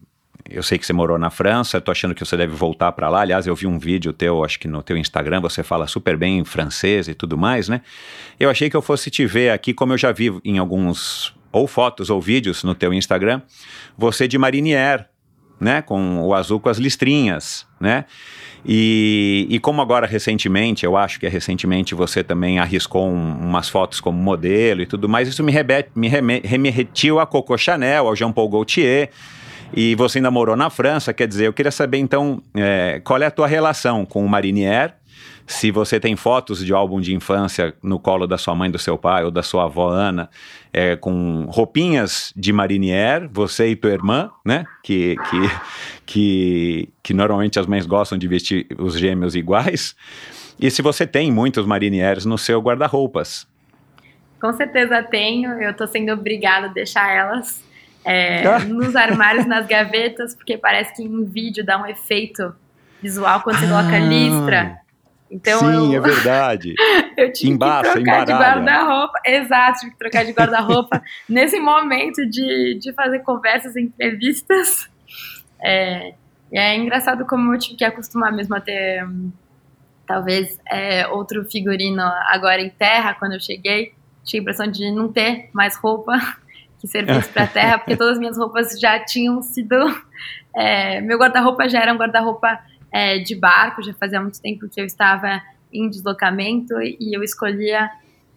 eu 0.49 0.63
sei 0.63 0.77
que 0.77 0.85
você 0.85 0.93
morou 0.93 1.17
na 1.17 1.29
França, 1.29 1.77
estou 1.77 1.91
achando 1.91 2.15
que 2.15 2.25
você 2.25 2.35
deve 2.35 2.53
voltar 2.55 2.91
para 2.91 3.07
lá. 3.09 3.21
Aliás, 3.21 3.45
eu 3.45 3.55
vi 3.55 3.67
um 3.67 3.77
vídeo 3.77 4.11
teu, 4.11 4.43
acho 4.43 4.59
que 4.59 4.67
no 4.67 4.81
teu 4.81 4.97
Instagram, 4.97 5.41
você 5.41 5.61
fala 5.63 5.85
super 5.87 6.17
bem 6.17 6.43
francês 6.43 7.07
e 7.07 7.13
tudo 7.13 7.37
mais, 7.37 7.69
né? 7.69 7.81
Eu 8.39 8.49
achei 8.49 8.69
que 8.69 8.75
eu 8.75 8.81
fosse 8.81 9.09
te 9.11 9.25
ver 9.25 9.51
aqui, 9.51 9.73
como 9.73 9.93
eu 9.93 9.97
já 9.97 10.11
vi 10.11 10.33
em 10.43 10.57
alguns 10.57 11.35
ou 11.51 11.67
fotos 11.67 12.09
ou 12.09 12.19
vídeos 12.19 12.63
no 12.63 12.73
teu 12.75 12.93
Instagram, 12.93 13.41
você 13.97 14.27
de 14.27 14.37
marinière, 14.37 15.05
né, 15.59 15.81
com 15.81 16.21
o 16.21 16.33
azul 16.33 16.59
com 16.59 16.69
as 16.69 16.77
listrinhas, 16.77 17.67
né? 17.79 18.05
E, 18.65 19.47
e 19.49 19.59
como 19.59 19.81
agora 19.81 20.05
recentemente, 20.05 20.85
eu 20.85 20.97
acho 20.97 21.19
que 21.19 21.25
é 21.25 21.29
recentemente 21.29 21.95
você 21.95 22.23
também 22.23 22.59
arriscou 22.59 23.07
um, 23.07 23.31
umas 23.39 23.69
fotos 23.69 23.99
como 24.01 24.17
modelo 24.17 24.81
e 24.81 24.85
tudo 24.85 25.07
mais, 25.07 25.27
isso 25.27 25.43
me, 25.43 25.51
rebete, 25.51 25.91
me 25.95 26.07
remetiu 26.07 27.19
a 27.19 27.25
Coco 27.25 27.57
Chanel, 27.57 28.07
ao 28.07 28.15
Jean 28.15 28.31
Paul 28.31 28.49
Gaultier, 28.49 29.11
e 29.73 29.95
você 29.95 30.19
ainda 30.19 30.31
morou 30.31 30.55
na 30.55 30.69
França, 30.69 31.13
quer 31.13 31.27
dizer, 31.27 31.47
eu 31.47 31.53
queria 31.53 31.71
saber 31.71 31.97
então 31.97 32.41
é, 32.55 33.01
qual 33.03 33.21
é 33.21 33.25
a 33.25 33.31
tua 33.31 33.47
relação 33.47 34.05
com 34.05 34.25
o 34.25 34.29
Marinier, 34.29 34.95
se 35.49 35.71
você 35.71 35.99
tem 35.99 36.15
fotos 36.15 36.63
de 36.63 36.71
álbum 36.71 37.01
de 37.01 37.13
infância 37.13 37.73
no 37.81 37.99
colo 37.99 38.27
da 38.27 38.37
sua 38.37 38.53
mãe, 38.53 38.69
do 38.69 38.77
seu 38.77 38.99
pai 38.99 39.25
ou 39.25 39.31
da 39.31 39.41
sua 39.41 39.63
avó 39.65 39.89
Ana, 39.89 40.29
é, 40.71 40.95
com 40.95 41.47
roupinhas 41.49 42.31
de 42.35 42.53
marinier, 42.53 43.27
você 43.31 43.69
e 43.69 43.75
tua 43.75 43.89
irmã, 43.89 44.29
né? 44.45 44.63
Que, 44.83 45.15
que, 45.15 45.49
que, 46.05 46.89
que 47.01 47.13
normalmente 47.15 47.59
as 47.59 47.65
mães 47.65 47.87
gostam 47.87 48.15
de 48.15 48.27
vestir 48.27 48.67
os 48.77 48.95
gêmeos 48.95 49.35
iguais. 49.35 49.95
E 50.59 50.69
se 50.69 50.83
você 50.83 51.07
tem 51.07 51.31
muitos 51.31 51.65
marinieres 51.65 52.25
no 52.25 52.37
seu 52.37 52.61
guarda-roupas. 52.61 53.47
Com 54.39 54.53
certeza 54.53 55.01
tenho. 55.01 55.53
Eu 55.53 55.75
tô 55.75 55.87
sendo 55.87 56.11
obrigada 56.11 56.67
a 56.67 56.69
deixar 56.69 57.11
elas 57.11 57.63
é, 58.05 58.45
Ah. 58.45 58.59
nos 58.59 58.95
armários, 58.95 59.45
nas 59.45 59.67
gavetas, 59.67 60.35
porque 60.35 60.57
parece 60.57 60.95
que 60.95 61.03
em 61.03 61.25
vídeo 61.25 61.65
dá 61.65 61.81
um 61.81 61.85
efeito 61.85 62.53
visual 63.01 63.41
quando 63.41 63.57
você 63.59 63.67
coloca 63.67 63.95
Ah. 63.95 63.99
listra. 63.99 64.77
Então 65.31 65.59
Sim, 65.59 65.93
eu, 65.93 66.03
é 66.03 66.07
verdade. 66.09 66.73
eu 67.15 67.31
tive 67.31 67.51
Embaça, 67.53 67.93
que 67.93 68.03
trocar 68.03 68.25
de 68.25 68.31
embaralha. 68.31 68.61
guarda-roupa. 68.65 69.19
Exato, 69.25 69.79
tive 69.81 69.91
que 69.91 69.97
trocar 69.99 70.25
de 70.25 70.31
guarda-roupa 70.31 71.03
nesse 71.29 71.59
momento 71.59 72.25
de, 72.27 72.79
de 72.81 72.91
fazer 72.93 73.19
conversas 73.19 73.75
e 73.75 73.81
entrevistas. 73.81 74.89
É, 75.63 76.13
e 76.51 76.57
é 76.57 76.75
engraçado 76.75 77.25
como 77.27 77.53
eu 77.53 77.59
tive 77.59 77.75
que 77.77 77.83
acostumar 77.85 78.31
mesmo 78.31 78.55
a 78.55 78.59
ter 78.61 79.05
hum, 79.05 79.31
talvez 80.07 80.59
é, 80.67 81.05
outro 81.07 81.45
figurino 81.45 82.01
agora 82.27 82.59
em 82.61 82.69
terra 82.71 83.13
quando 83.13 83.33
eu 83.33 83.39
cheguei. 83.39 83.93
Tinha 84.23 84.39
a 84.39 84.41
impressão 84.41 84.65
de 84.67 84.89
não 84.91 85.11
ter 85.11 85.49
mais 85.53 85.75
roupa 85.77 86.13
que 86.79 86.87
servisse 86.87 87.29
para 87.29 87.45
terra, 87.47 87.77
porque 87.77 87.95
todas 87.95 88.13
as 88.13 88.19
minhas 88.19 88.37
roupas 88.37 88.79
já 88.79 88.99
tinham 88.99 89.41
sido. 89.41 89.75
é, 90.55 91.01
meu 91.01 91.17
guarda-roupa 91.19 91.67
já 91.69 91.81
era 91.81 91.93
um 91.93 91.97
guarda-roupa 91.97 92.59
é, 92.91 93.19
de 93.19 93.35
barco, 93.35 93.83
já 93.83 93.93
fazia 93.93 94.19
muito 94.21 94.41
tempo 94.41 94.67
que 94.69 94.79
eu 94.81 94.85
estava 94.85 95.41
em 95.71 95.89
deslocamento 95.89 96.73
e 96.81 97.15
eu 97.15 97.21
escolhia 97.23 97.89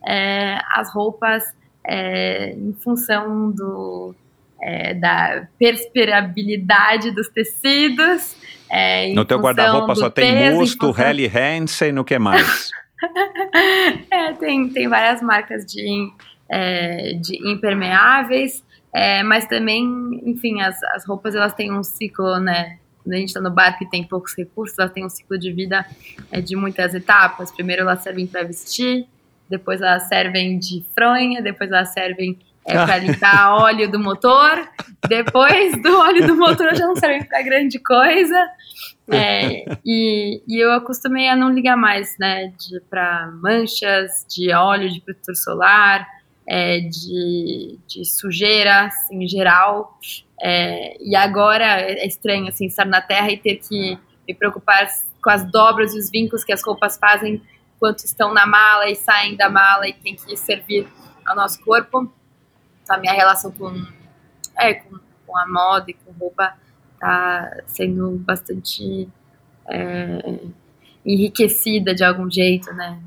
é, 0.06 0.58
as 0.72 0.92
roupas 0.92 1.42
é, 1.86 2.50
em 2.52 2.72
função 2.74 3.50
do, 3.50 4.14
é, 4.60 4.94
da 4.94 5.46
perspirabilidade 5.58 7.10
dos 7.10 7.28
tecidos. 7.28 8.36
é, 8.70 9.12
No 9.14 9.24
teu 9.24 9.38
guarda-roupa 9.38 9.94
só 9.94 10.10
tem 10.10 10.32
peso, 10.34 10.56
Musto, 10.58 10.86
função- 10.88 11.06
Helly 11.08 11.26
Hansen, 11.34 11.92
no 11.92 12.04
que 12.04 12.18
mais? 12.18 12.70
é, 14.10 14.32
tem, 14.34 14.68
tem 14.68 14.88
várias 14.88 15.22
marcas 15.22 15.64
de, 15.66 16.10
é, 16.52 17.14
de 17.14 17.50
impermeáveis, 17.50 18.62
é, 18.94 19.22
mas 19.22 19.46
também, 19.46 20.20
enfim, 20.26 20.60
as, 20.60 20.80
as 20.94 21.06
roupas 21.06 21.34
elas 21.34 21.54
têm 21.54 21.72
um 21.72 21.82
ciclo, 21.82 22.38
né? 22.38 22.78
Quando 23.02 23.14
a 23.14 23.16
gente 23.16 23.28
está 23.28 23.40
no 23.40 23.50
barco 23.50 23.82
e 23.82 23.88
tem 23.88 24.04
poucos 24.04 24.34
recursos, 24.36 24.78
elas 24.78 24.92
têm 24.92 25.04
um 25.04 25.08
ciclo 25.08 25.38
de 25.38 25.50
vida 25.50 25.84
é, 26.30 26.42
de 26.42 26.54
muitas 26.54 26.94
etapas. 26.94 27.50
Primeiro 27.50 27.82
elas 27.82 28.02
servem 28.02 28.26
para 28.26 28.44
vestir, 28.44 29.06
depois 29.48 29.80
elas 29.80 30.02
servem 30.04 30.58
de 30.58 30.84
fronha, 30.94 31.40
depois 31.40 31.70
elas 31.72 31.88
servem 31.88 32.38
é, 32.66 32.74
para 32.74 32.98
limpar 33.00 33.54
óleo 33.54 33.90
do 33.90 33.98
motor, 33.98 34.68
depois 35.08 35.80
do 35.82 35.98
óleo 35.98 36.26
do 36.26 36.36
motor 36.36 36.76
já 36.76 36.86
não 36.86 36.94
servem 36.94 37.24
para 37.24 37.42
grande 37.42 37.78
coisa. 37.78 38.38
É, 39.10 39.64
e, 39.84 40.42
e 40.46 40.62
eu 40.62 40.70
acostumei 40.72 41.28
a 41.28 41.34
não 41.34 41.50
ligar 41.50 41.76
mais, 41.76 42.16
né, 42.18 42.52
para 42.88 43.32
manchas 43.42 44.24
de 44.28 44.52
óleo 44.52 44.88
de 44.90 45.00
protetor 45.00 45.34
solar, 45.34 46.06
é, 46.46 46.80
de, 46.80 47.78
de 47.86 48.04
sujeiras 48.04 48.94
em 49.10 49.26
geral. 49.26 49.98
É, 50.40 50.96
e 51.00 51.14
agora 51.14 51.64
é 51.64 52.06
estranho 52.06 52.48
assim 52.48 52.66
estar 52.66 52.84
na 52.84 53.00
Terra 53.00 53.30
e 53.30 53.36
ter 53.36 53.56
que 53.56 53.98
me 54.26 54.34
preocupar 54.34 54.88
com 55.22 55.30
as 55.30 55.44
dobras 55.50 55.94
e 55.94 55.98
os 55.98 56.10
vincos 56.10 56.44
que 56.44 56.52
as 56.52 56.62
roupas 56.64 56.96
fazem 56.96 57.40
enquanto 57.76 58.00
estão 58.00 58.32
na 58.32 58.46
mala 58.46 58.88
e 58.88 58.94
saem 58.94 59.36
da 59.36 59.48
mala 59.48 59.88
e 59.88 59.92
tem 59.92 60.14
que 60.14 60.36
servir 60.36 60.86
ao 61.24 61.34
nosso 61.34 61.60
corpo. 61.64 62.12
Então, 62.82 62.96
a 62.96 62.98
minha 62.98 63.12
relação 63.12 63.50
com, 63.52 63.72
é, 64.58 64.74
com, 64.74 64.98
com 65.26 65.36
a 65.36 65.46
moda 65.46 65.90
e 65.90 65.94
com 65.94 66.12
roupa 66.12 66.56
tá 66.98 67.62
sendo 67.66 68.10
bastante 68.18 69.08
é, 69.68 70.38
enriquecida 71.04 71.94
de 71.94 72.04
algum 72.04 72.30
jeito, 72.30 72.72
né? 72.74 73.00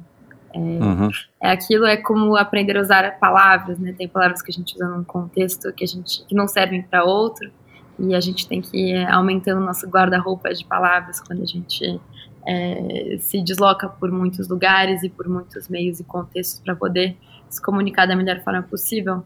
Uhum. 0.58 1.10
É 1.42 1.52
aquilo 1.52 1.86
é 1.86 1.98
como 1.98 2.36
aprender 2.38 2.78
a 2.78 2.82
usar 2.82 3.20
palavras, 3.20 3.78
né? 3.78 3.94
Tem 3.98 4.08
palavras 4.08 4.42
que 4.42 4.52
a 4.52 4.54
gente 4.54 4.76
usa 4.76 4.88
num 4.88 5.04
contexto 5.04 5.72
que 5.74 5.84
a 5.84 5.88
gente 5.88 6.26
que 6.26 6.34
não 6.34 6.48
servem 6.48 6.82
para 6.82 7.04
outro 7.04 7.52
e 8.00 8.14
a 8.14 8.20
gente 8.20 8.48
tem 8.48 8.62
que 8.62 8.78
ir 8.78 9.08
aumentando 9.08 9.60
nosso 9.62 9.88
guarda-roupa 9.88 10.54
de 10.54 10.66
palavras 10.66 11.20
quando 11.20 11.42
a 11.44 11.46
gente 11.46 12.00
é, 12.46 13.18
se 13.20 13.42
desloca 13.42 13.90
por 13.90 14.12
muitos 14.12 14.48
lugares 14.48 15.04
e 15.04 15.10
por 15.10 15.28
muitos 15.28 15.68
meios 15.68 16.00
e 16.00 16.04
contextos 16.04 16.60
para 16.60 16.76
poder 16.76 17.18
se 17.50 17.62
comunicar 17.62 18.06
da 18.06 18.16
melhor 18.16 18.42
forma 18.42 18.64
possível. 18.64 19.24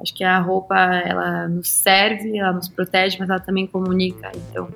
Acho 0.00 0.14
que 0.14 0.24
a 0.24 0.38
roupa 0.38 0.76
ela 0.76 1.48
nos 1.48 1.68
serve, 1.68 2.38
ela 2.38 2.52
nos 2.52 2.68
protege, 2.68 3.16
mas 3.18 3.30
ela 3.30 3.40
também 3.40 3.66
comunica. 3.66 4.30
Então 4.50 4.68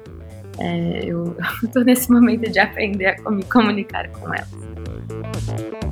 é, 0.58 1.04
eu 1.04 1.36
estou 1.64 1.84
nesse 1.84 2.10
momento 2.10 2.50
de 2.50 2.58
aprender 2.58 3.16
a 3.24 3.30
me 3.30 3.44
comunicar 3.44 4.08
com 4.10 4.32
ela. 4.32 5.89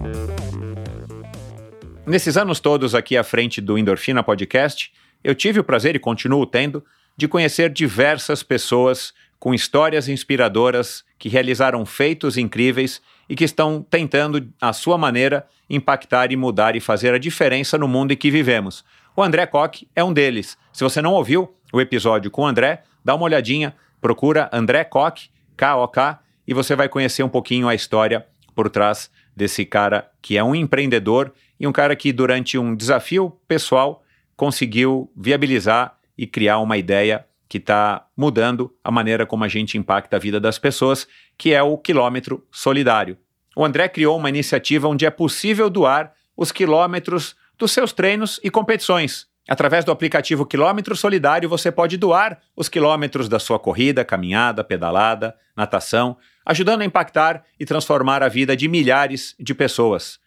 Nesses 2.09 2.39
anos 2.39 2.59
todos 2.59 2.95
aqui 2.95 3.19
à 3.19 3.23
frente 3.23 3.61
do 3.61 3.77
Endorfina 3.77 4.23
Podcast, 4.23 4.91
eu 5.23 5.35
tive 5.35 5.61
o 5.61 5.65
prazer 5.65 5.95
e 5.95 5.99
continuo 5.99 6.47
tendo 6.47 6.83
de 7.15 7.29
conhecer 7.29 7.69
diversas 7.69 8.43
pessoas 8.43 9.13
com 9.39 9.53
histórias 9.53 10.09
inspiradoras 10.09 11.05
que 11.19 11.29
realizaram 11.29 11.85
feitos 11.85 12.39
incríveis 12.39 13.03
e 13.29 13.37
que 13.37 13.45
estão 13.45 13.83
tentando, 13.91 14.49
à 14.59 14.73
sua 14.73 14.97
maneira, 14.97 15.47
impactar 15.69 16.33
e 16.33 16.37
mudar 16.37 16.75
e 16.75 16.81
fazer 16.81 17.13
a 17.13 17.19
diferença 17.19 17.77
no 17.77 17.87
mundo 17.87 18.11
em 18.11 18.17
que 18.17 18.31
vivemos. 18.31 18.87
O 19.15 19.23
André 19.23 19.45
Koch 19.45 19.87
é 19.95 20.03
um 20.03 20.11
deles. 20.11 20.57
Se 20.73 20.83
você 20.83 21.03
não 21.03 21.13
ouviu 21.13 21.55
o 21.75 21.79
episódio 21.79 22.31
com 22.31 22.41
o 22.41 22.47
André, 22.47 22.85
dá 23.05 23.15
uma 23.15 23.25
olhadinha, 23.25 23.77
procura 24.01 24.49
André 24.51 24.83
Koch, 24.83 25.31
K-O-K, 25.59 26.21
e 26.47 26.55
você 26.55 26.75
vai 26.75 26.89
conhecer 26.89 27.23
um 27.23 27.29
pouquinho 27.29 27.69
a 27.69 27.75
história 27.75 28.27
por 28.55 28.71
trás 28.71 29.11
desse 29.37 29.67
cara 29.67 30.11
que 30.23 30.39
é 30.39 30.43
um 30.43 30.55
empreendedor 30.55 31.33
e 31.59 31.67
um 31.67 31.73
cara 31.73 31.97
que, 31.97 32.13
durante 32.13 32.59
um 32.59 32.75
desafio 32.75 33.31
pessoal, 33.47 34.05
conseguiu 34.37 35.11
viabilizar 35.17 35.97
e 36.17 36.27
criar 36.27 36.59
uma 36.59 36.77
ideia 36.77 37.25
que 37.49 37.59
está 37.59 38.07
mudando 38.17 38.73
a 38.85 38.91
maneira 38.91 39.25
como 39.25 39.43
a 39.45 39.49
gente 39.49 39.79
impacta 39.79 40.17
a 40.17 40.21
vida 40.21 40.39
das 40.39 40.59
pessoas, 40.59 41.09
que 41.37 41.55
é 41.55 41.63
o 41.63 41.79
quilômetro 41.79 42.47
solidário. 42.51 43.17
O 43.57 43.65
André 43.65 43.89
criou 43.89 44.17
uma 44.17 44.29
iniciativa 44.29 44.87
onde 44.87 45.07
é 45.07 45.11
possível 45.11 45.71
doar 45.71 46.13
os 46.37 46.53
quilômetros 46.53 47.35
dos 47.59 47.73
seus 47.73 47.93
treinos 47.93 48.39
e 48.45 48.51
competições. 48.51 49.27
Através 49.49 49.83
do 49.83 49.91
aplicativo 49.91 50.45
Quilômetro 50.45 50.95
Solidário, 50.95 51.49
você 51.49 51.73
pode 51.73 51.97
doar 51.97 52.39
os 52.55 52.69
quilômetros 52.69 53.31
da 53.31 53.39
sua 53.39 53.59
corrida, 53.59 54.05
caminhada, 54.05 54.63
pedalada, 54.63 55.35
natação, 55.57 56.19
ajudando 56.45 56.83
a 56.83 56.85
impactar 56.85 57.43
e 57.59 57.65
transformar 57.65 58.23
a 58.23 58.29
vida 58.29 58.55
de 58.55 58.69
milhares 58.69 59.35
de 59.41 59.55
pessoas. 59.55 60.21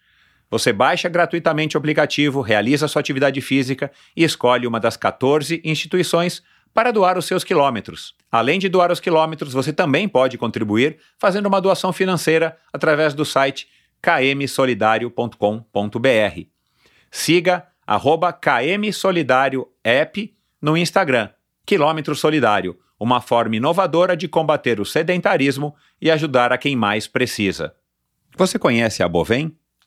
Você 0.52 0.70
baixa 0.70 1.08
gratuitamente 1.08 1.76
o 1.76 1.78
aplicativo, 1.78 2.42
realiza 2.42 2.86
sua 2.86 3.00
atividade 3.00 3.40
física 3.40 3.90
e 4.14 4.22
escolhe 4.22 4.66
uma 4.66 4.78
das 4.78 4.98
14 4.98 5.62
instituições 5.64 6.42
para 6.74 6.90
doar 6.90 7.16
os 7.16 7.24
seus 7.24 7.42
quilômetros. 7.42 8.14
Além 8.30 8.58
de 8.58 8.68
doar 8.68 8.92
os 8.92 9.00
quilômetros, 9.00 9.54
você 9.54 9.72
também 9.72 10.06
pode 10.06 10.36
contribuir 10.36 10.98
fazendo 11.18 11.46
uma 11.46 11.58
doação 11.58 11.90
financeira 11.90 12.58
através 12.70 13.14
do 13.14 13.24
site 13.24 13.66
kmsolidario.com.br. 14.02 16.40
Siga 17.10 17.66
arroba 17.86 18.38
no 20.60 20.76
Instagram, 20.76 21.30
Quilômetro 21.64 22.14
Solidário, 22.14 22.78
uma 23.00 23.22
forma 23.22 23.56
inovadora 23.56 24.14
de 24.14 24.28
combater 24.28 24.78
o 24.80 24.84
sedentarismo 24.84 25.74
e 25.98 26.10
ajudar 26.10 26.52
a 26.52 26.58
quem 26.58 26.76
mais 26.76 27.08
precisa. 27.08 27.74
Você 28.36 28.58
conhece 28.58 29.02
a 29.02 29.08
Bovem? 29.08 29.56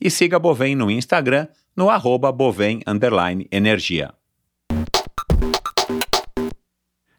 e 0.00 0.10
siga 0.10 0.36
a 0.36 0.40
Bovem 0.40 0.74
no 0.74 0.90
Instagram 0.90 1.46
no 1.76 1.90
arroba 1.90 2.32
Bovem 2.32 2.80
Energia. 3.50 4.12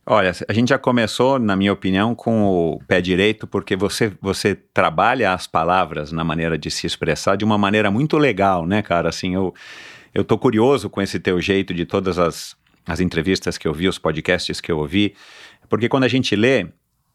Olha, 0.04 0.32
a 0.48 0.54
gente 0.54 0.70
já 0.70 0.80
começou, 0.80 1.40
na 1.40 1.56
minha 1.56 1.72
opinião, 1.72 2.16
com 2.16 2.44
o 2.44 2.80
pé 2.86 3.00
direito, 3.00 3.46
porque 3.46 3.76
você, 3.76 4.12
você 4.20 4.56
trabalha 4.56 5.32
as 5.32 5.46
palavras 5.48 6.12
na 6.12 6.24
maneira 6.24 6.58
de 6.58 6.72
se 6.72 6.88
expressar 6.88 7.38
de 7.38 7.46
uma 7.46 7.58
maneira 7.58 7.92
muito 7.92 8.18
legal, 8.18 8.66
né, 8.66 8.82
cara? 8.82 9.08
Assim, 9.10 9.36
eu, 9.36 9.54
eu 10.14 10.24
tô 10.24 10.38
curioso 10.38 10.90
com 10.90 11.02
esse 11.02 11.20
teu 11.20 11.40
jeito 11.40 11.74
de 11.74 11.86
todas 11.86 12.18
as, 12.18 12.58
as 12.86 13.00
entrevistas 13.00 13.58
que 13.58 13.68
eu 13.68 13.74
vi, 13.74 13.88
os 13.88 14.00
podcasts 14.00 14.60
que 14.60 14.72
eu 14.72 14.80
ouvi, 14.80 15.16
porque 15.70 15.88
quando 15.88 16.04
a 16.04 16.10
gente 16.10 16.36
lê, 16.36 16.68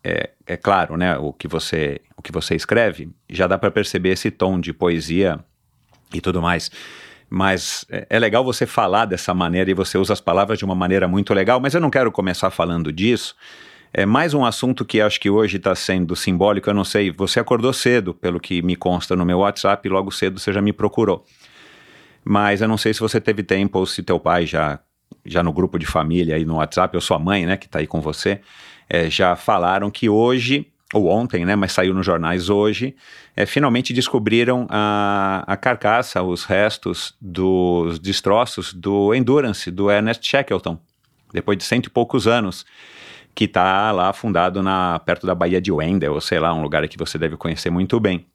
é, 0.03 0.31
é 0.47 0.57
claro, 0.57 0.97
né, 0.97 1.19
o 1.19 1.33
que 1.33 1.49
você, 1.49 2.01
o 2.17 2.23
que 2.23 2.33
você 2.33 2.55
escreve, 2.55 3.11
já 3.29 3.47
dá 3.47 3.59
para 3.59 3.71
perceber 3.71 4.11
esse 4.11 4.31
tom 4.31 4.59
de 4.61 4.73
poesia 4.73 5.45
e 6.13 6.21
tudo 6.21 6.41
mais. 6.41 6.71
mas 7.29 7.85
é, 7.91 8.07
é 8.11 8.19
legal 8.19 8.45
você 8.45 8.67
falar 8.67 9.05
dessa 9.05 9.35
maneira 9.35 9.71
e 9.71 9.75
você 9.75 9.99
usa 9.99 10.13
as 10.13 10.21
palavras 10.21 10.59
de 10.59 10.65
uma 10.65 10.75
maneira 10.75 11.09
muito 11.09 11.35
legal, 11.35 11.61
mas 11.61 11.75
eu 11.75 11.81
não 11.81 11.91
quero 11.91 12.13
começar 12.13 12.51
falando 12.51 12.93
disso. 12.93 13.35
É 13.93 14.05
mais 14.05 14.35
um 14.35 14.45
assunto 14.45 14.85
que 14.85 15.01
acho 15.01 15.19
que 15.19 15.31
hoje 15.31 15.57
está 15.57 15.75
sendo 15.75 16.15
simbólico. 16.15 16.69
Eu 16.69 16.75
não 16.75 16.85
sei, 16.85 17.11
você 17.11 17.41
acordou 17.41 17.73
cedo, 17.73 18.13
pelo 18.13 18.39
que 18.39 18.61
me 18.61 18.77
consta 18.77 19.17
no 19.17 19.25
meu 19.25 19.39
WhatsApp, 19.39 19.89
e 19.89 19.91
logo 19.91 20.11
cedo 20.11 20.39
você 20.39 20.53
já 20.53 20.61
me 20.61 20.73
procurou. 20.73 21.25
Mas 22.25 22.61
eu 22.61 22.69
não 22.69 22.77
sei 22.77 22.93
se 22.93 23.01
você 23.01 23.21
teve 23.21 23.43
tempo 23.43 23.79
ou 23.79 23.87
se 23.87 24.03
teu 24.03 24.21
pai 24.21 24.45
já, 24.45 24.81
já 25.25 25.43
no 25.43 25.53
grupo 25.53 25.79
de 25.79 25.87
família 25.87 26.37
aí 26.37 26.45
no 26.45 26.57
WhatsApp, 26.57 26.97
ou 26.97 27.01
sua 27.01 27.19
mãe, 27.19 27.47
né, 27.47 27.57
que 27.57 27.67
está 27.67 27.79
aí 27.79 27.87
com 27.87 28.01
você, 28.01 28.41
é, 28.89 29.09
já 29.09 29.35
falaram 29.35 29.91
que 29.91 30.09
hoje 30.09 30.67
ou 30.93 31.09
ontem, 31.09 31.45
né, 31.45 31.57
mas 31.57 31.73
saiu 31.73 31.93
nos 31.95 32.07
jornais 32.07 32.49
hoje, 32.49 32.95
é, 33.37 33.45
finalmente 33.45 33.93
descobriram 33.93 34.66
a, 34.71 35.45
a 35.47 35.57
carcaça, 35.57 36.23
os 36.23 36.45
restos 36.45 37.14
dos 37.21 37.99
destroços 37.99 38.73
do 38.73 39.14
Endurance, 39.14 39.71
do 39.71 39.90
Ernest 39.90 40.26
Shackleton, 40.26 40.78
depois 41.33 41.59
de 41.59 41.64
cento 41.64 41.87
e 41.87 41.90
poucos 41.90 42.26
anos, 42.26 42.64
que 43.35 43.45
está 43.45 43.93
lá 43.93 44.09
afundado 44.09 44.62
na, 44.62 44.99
perto 45.00 45.26
da 45.26 45.35
Baía 45.35 45.61
de 45.61 45.71
Wendell, 45.71 46.14
ou 46.14 46.21
sei 46.21 46.40
lá, 46.40 46.55
um 46.55 46.62
lugar 46.62 46.88
que 46.88 46.97
você 46.97 47.19
deve 47.19 47.37
conhecer 47.37 47.69
muito 47.69 48.00
bem. 48.00 48.26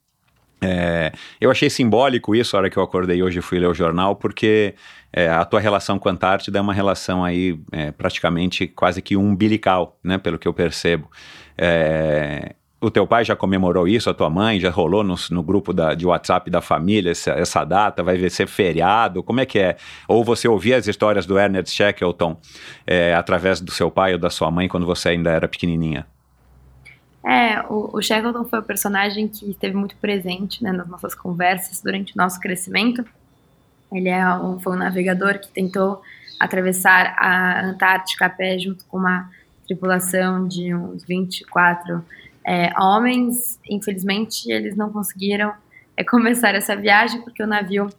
É, 0.64 1.12
eu 1.40 1.50
achei 1.50 1.72
simbólico 1.72 2.36
isso, 2.36 2.56
a 2.56 2.60
hora 2.60 2.70
que 2.70 2.78
eu 2.78 2.84
acordei 2.84 3.24
hoje 3.24 3.42
fui 3.42 3.58
ler 3.58 3.66
o 3.66 3.74
jornal, 3.74 4.16
porque 4.16 4.76
é, 5.12 5.28
a 5.28 5.44
tua 5.44 5.60
relação 5.60 5.98
com 5.98 6.08
a 6.08 6.12
Antártida 6.12 6.60
é 6.60 6.62
uma 6.62 6.74
relação 6.74 7.26
aí 7.26 7.60
é, 7.72 7.90
praticamente 7.90 8.68
quase 8.68 9.02
que 9.02 9.18
umbilical, 9.18 9.98
né, 10.04 10.20
pelo 10.20 10.38
que 10.38 10.48
eu 10.48 10.54
percebo. 10.54 11.10
É, 11.58 12.54
o 12.82 12.90
teu 12.90 13.06
pai 13.06 13.24
já 13.24 13.36
comemorou 13.36 13.88
isso, 13.88 14.10
a 14.10 14.14
tua 14.14 14.30
mãe 14.30 14.60
já 14.60 14.72
rolou 14.72 15.04
no, 15.04 15.16
no 15.30 15.44
grupo 15.44 15.72
da, 15.72 15.94
de 15.94 16.06
WhatsApp 16.06 16.50
da 16.50 16.62
família 16.62 17.12
essa, 17.12 17.32
essa, 17.32 17.64
data, 17.64 18.02
vai 18.02 18.28
ser 18.28 18.48
feriado, 18.48 19.22
como 19.22 19.40
é 19.40 19.46
que 19.46 19.60
é? 19.60 19.78
Ou 20.08 20.24
você 20.24 20.48
ouvia 20.48 20.78
as 20.78 20.88
histórias 20.88 21.28
do 21.28 21.38
Ernest 21.38 21.76
Shackleton 21.76 22.36
é, 22.86 23.14
através 23.14 23.62
do 23.62 23.72
seu 23.72 23.92
pai 23.92 24.14
ou 24.14 24.20
da 24.20 24.32
sua 24.32 24.50
mãe 24.50 24.68
quando 24.68 24.88
você 24.88 25.10
ainda 25.10 25.30
era 25.30 25.48
pequenininha? 25.48 26.08
É, 27.24 27.62
o, 27.70 27.98
o 27.98 28.02
Shackleton 28.02 28.46
foi 28.46 28.60
o 28.60 28.64
personagem 28.64 29.28
que 29.28 29.48
esteve 29.52 29.76
muito 29.76 29.96
presente 29.98 30.64
né, 30.64 30.72
nas 30.72 30.88
nossas 30.88 31.14
conversas 31.14 31.82
durante 31.84 32.14
o 32.14 32.18
nosso 32.18 32.40
crescimento. 32.40 33.06
Ele 33.94 34.10
é 34.10 34.28
um, 34.36 34.60
foi 34.60 34.74
um 34.74 34.78
navegador 34.78 35.38
que 35.38 35.50
tentou 35.50 36.02
atravessar 36.40 37.14
a 37.20 37.64
Antártica 37.64 38.26
a 38.26 38.30
pé 38.30 38.58
junto 38.58 38.84
com 38.86 38.98
uma 38.98 39.30
tripulação 39.68 40.48
de 40.48 40.74
uns 40.74 41.04
24 41.04 42.04
é, 42.46 42.72
homens. 42.80 43.60
Infelizmente, 43.70 44.52
eles 44.52 44.76
não 44.76 44.92
conseguiram 44.92 45.54
é, 45.96 46.04
começar 46.04 46.56
essa 46.56 46.76
viagem 46.76 47.22
porque 47.22 47.44
o 47.44 47.48
navio 47.48 47.90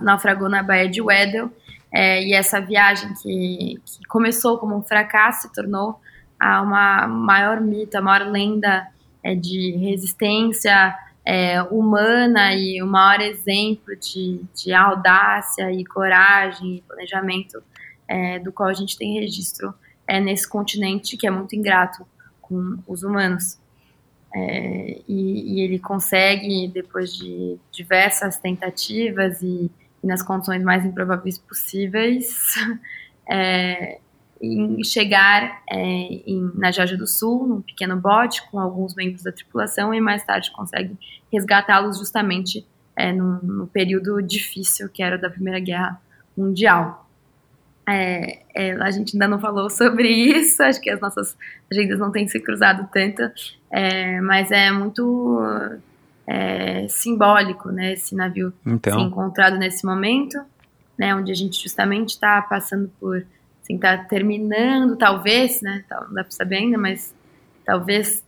naufragou 0.00 0.48
na 0.48 0.62
Baía 0.62 0.88
de 0.88 1.00
Weddell. 1.00 1.50
É, 1.92 2.22
e 2.22 2.32
essa 2.32 2.60
viagem 2.60 3.12
que, 3.14 3.80
que, 3.84 4.04
começou 4.08 4.58
como 4.58 4.76
um 4.76 4.82
fracasso 4.82 5.48
se 5.48 5.52
tornou 5.52 6.00
a 6.38 6.62
uma 6.62 7.08
maior 7.08 7.60
mito, 7.60 7.98
a 7.98 8.00
maior 8.00 8.28
lenda 8.30 8.86
é, 9.22 9.34
de 9.34 9.72
resistência 9.72 10.96
é, 11.24 11.60
humana 11.62 12.54
e 12.54 12.80
o 12.80 12.86
maior 12.86 13.20
exemplo 13.20 13.96
de, 13.96 14.40
de 14.54 14.72
audácia 14.72 15.70
e 15.72 15.84
coragem 15.84 16.76
e 16.76 16.82
planejamento 16.82 17.60
é, 18.06 18.38
do 18.38 18.52
qual 18.52 18.68
a 18.68 18.74
gente 18.74 18.96
tem 18.96 19.20
registro 19.20 19.74
nesse 20.24 20.48
continente 20.48 21.16
que 21.16 21.24
é 21.24 21.30
muito 21.30 21.54
ingrato 21.54 22.04
com 22.50 22.78
os 22.86 23.02
humanos. 23.02 23.58
É, 24.34 25.00
e, 25.08 25.54
e, 25.54 25.60
ele 25.60 25.78
consegue, 25.78 26.68
depois 26.68 27.16
de 27.16 27.56
diversas 27.72 28.38
tentativas 28.38 29.40
e, 29.42 29.70
e 30.02 30.06
nas 30.06 30.22
condições 30.22 30.62
mais 30.62 30.84
improváveis 30.84 31.38
possíveis, 31.38 32.54
é, 33.28 33.98
chegar 34.84 35.62
é, 35.68 35.76
em, 35.78 36.50
na 36.54 36.70
Georgia 36.70 36.96
do 36.96 37.06
Sul, 37.06 37.46
num 37.46 37.60
pequeno 37.60 37.96
bote 37.96 38.42
com 38.50 38.58
alguns 38.58 38.94
membros 38.94 39.22
da 39.22 39.32
tripulação 39.32 39.92
e 39.92 40.00
mais 40.00 40.24
tarde 40.24 40.50
consegue 40.52 40.96
resgatá-los 41.32 41.98
justamente 41.98 42.66
é, 42.96 43.12
no, 43.12 43.66
período 43.66 44.20
difícil 44.20 44.88
que 44.88 45.02
era 45.02 45.16
da 45.16 45.30
Primeira 45.30 45.60
Guerra 45.60 46.00
Mundial. 46.36 47.09
É, 47.90 48.42
é, 48.54 48.72
a 48.72 48.90
gente 48.90 49.14
ainda 49.14 49.26
não 49.26 49.40
falou 49.40 49.68
sobre 49.70 50.08
isso, 50.08 50.62
acho 50.62 50.80
que 50.80 50.90
as 50.90 51.00
nossas 51.00 51.36
agendas 51.70 51.98
não 51.98 52.12
têm 52.12 52.28
se 52.28 52.38
cruzado 52.38 52.88
tanto, 52.92 53.22
é, 53.70 54.20
mas 54.20 54.50
é 54.50 54.70
muito 54.70 55.40
é, 56.26 56.86
simbólico, 56.88 57.70
né, 57.70 57.94
esse 57.94 58.14
navio 58.14 58.52
então. 58.64 58.98
ser 58.98 59.04
encontrado 59.04 59.58
nesse 59.58 59.84
momento, 59.84 60.38
né, 60.98 61.14
onde 61.14 61.32
a 61.32 61.34
gente 61.34 61.60
justamente 61.60 62.10
está 62.10 62.40
passando 62.42 62.90
por 63.00 63.24
assim, 63.70 63.78
tá 63.78 63.96
terminando, 63.98 64.96
talvez, 64.96 65.62
né? 65.62 65.84
Não 65.90 66.14
dá 66.14 66.24
para 66.24 66.30
saber 66.30 66.56
ainda, 66.56 66.78
mas 66.78 67.14
talvez 67.64 68.24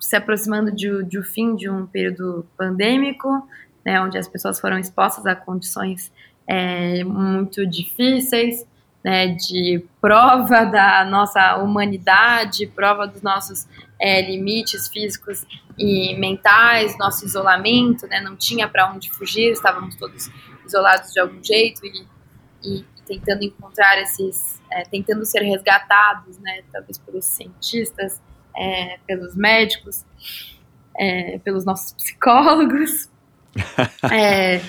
se 0.00 0.16
aproximando 0.16 0.72
de, 0.72 1.04
de 1.04 1.18
um 1.18 1.22
fim 1.22 1.54
de 1.54 1.68
um 1.68 1.86
período 1.86 2.46
pandêmico, 2.56 3.48
né, 3.84 4.00
onde 4.00 4.18
as 4.18 4.28
pessoas 4.28 4.60
foram 4.60 4.78
expostas 4.78 5.24
a 5.26 5.34
condições 5.34 6.12
é, 6.48 7.04
muito 7.04 7.66
difíceis, 7.66 8.66
né, 9.04 9.28
de 9.28 9.84
prova 10.00 10.64
da 10.66 11.04
nossa 11.04 11.56
humanidade, 11.56 12.66
prova 12.66 13.06
dos 13.06 13.20
nossos 13.20 13.68
é, 14.00 14.22
limites 14.22 14.88
físicos 14.88 15.44
e 15.78 16.16
mentais, 16.18 16.96
nosso 16.98 17.24
isolamento, 17.26 18.06
né, 18.06 18.20
não 18.20 18.34
tinha 18.34 18.66
para 18.66 18.90
onde 18.90 19.10
fugir, 19.10 19.52
estávamos 19.52 19.94
todos 19.96 20.30
isolados 20.66 21.12
de 21.12 21.20
algum 21.20 21.42
jeito 21.44 21.82
e, 21.84 22.06
e 22.64 22.84
tentando 23.06 23.42
encontrar 23.44 24.00
esses, 24.00 24.60
é, 24.70 24.82
tentando 24.84 25.24
ser 25.24 25.42
resgatados, 25.42 26.38
né, 26.38 26.62
talvez 26.72 26.98
pelos 26.98 27.24
cientistas, 27.26 28.20
é, 28.56 28.98
pelos 29.06 29.36
médicos, 29.36 30.04
é, 30.96 31.38
pelos 31.38 31.64
nossos 31.64 31.92
psicólogos. 31.92 33.10
É, 34.12 34.60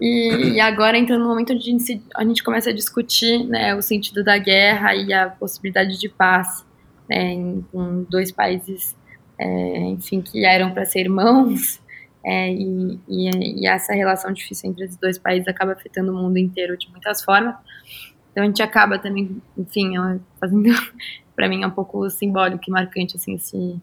e, 0.00 0.52
e, 0.56 0.60
agora 0.60 0.98
entrando 0.98 1.22
no 1.22 1.28
momento 1.28 1.52
onde 1.52 1.62
a 1.62 1.72
gente, 1.72 2.02
a 2.14 2.24
gente 2.24 2.42
começa 2.42 2.70
a 2.70 2.72
discutir 2.72 3.44
né, 3.44 3.74
o 3.74 3.82
sentido 3.82 4.22
da 4.22 4.38
guerra 4.38 4.94
e 4.94 5.12
a 5.12 5.28
possibilidade 5.28 5.98
de 5.98 6.08
paz 6.08 6.64
né, 7.08 7.32
em, 7.32 7.64
com 7.72 8.04
dois 8.04 8.30
países, 8.32 8.96
é, 9.38 9.78
enfim, 9.88 10.20
que 10.20 10.44
eram 10.44 10.72
para 10.72 10.84
ser 10.84 11.00
irmãos. 11.00 11.80
É, 12.28 12.52
e, 12.52 12.98
e, 13.08 13.60
e, 13.60 13.68
essa 13.68 13.94
relação 13.94 14.32
difícil 14.32 14.68
entre 14.68 14.84
os 14.84 14.96
dois 14.96 15.16
países 15.16 15.46
acaba 15.46 15.74
afetando 15.74 16.10
o 16.10 16.16
mundo 16.16 16.36
inteiro 16.38 16.76
de 16.76 16.90
muitas 16.90 17.22
formas. 17.22 17.54
Então 18.32 18.42
a 18.42 18.46
gente 18.48 18.60
acaba 18.60 18.98
também, 18.98 19.40
enfim, 19.56 19.92
fazendo, 20.40 20.64
para 21.36 21.48
mim 21.48 21.62
é 21.62 21.66
um 21.68 21.70
pouco 21.70 22.10
simbólico 22.10 22.64
e 22.66 22.70
marcante, 22.72 23.14
assim, 23.14 23.36
esse, 23.36 23.80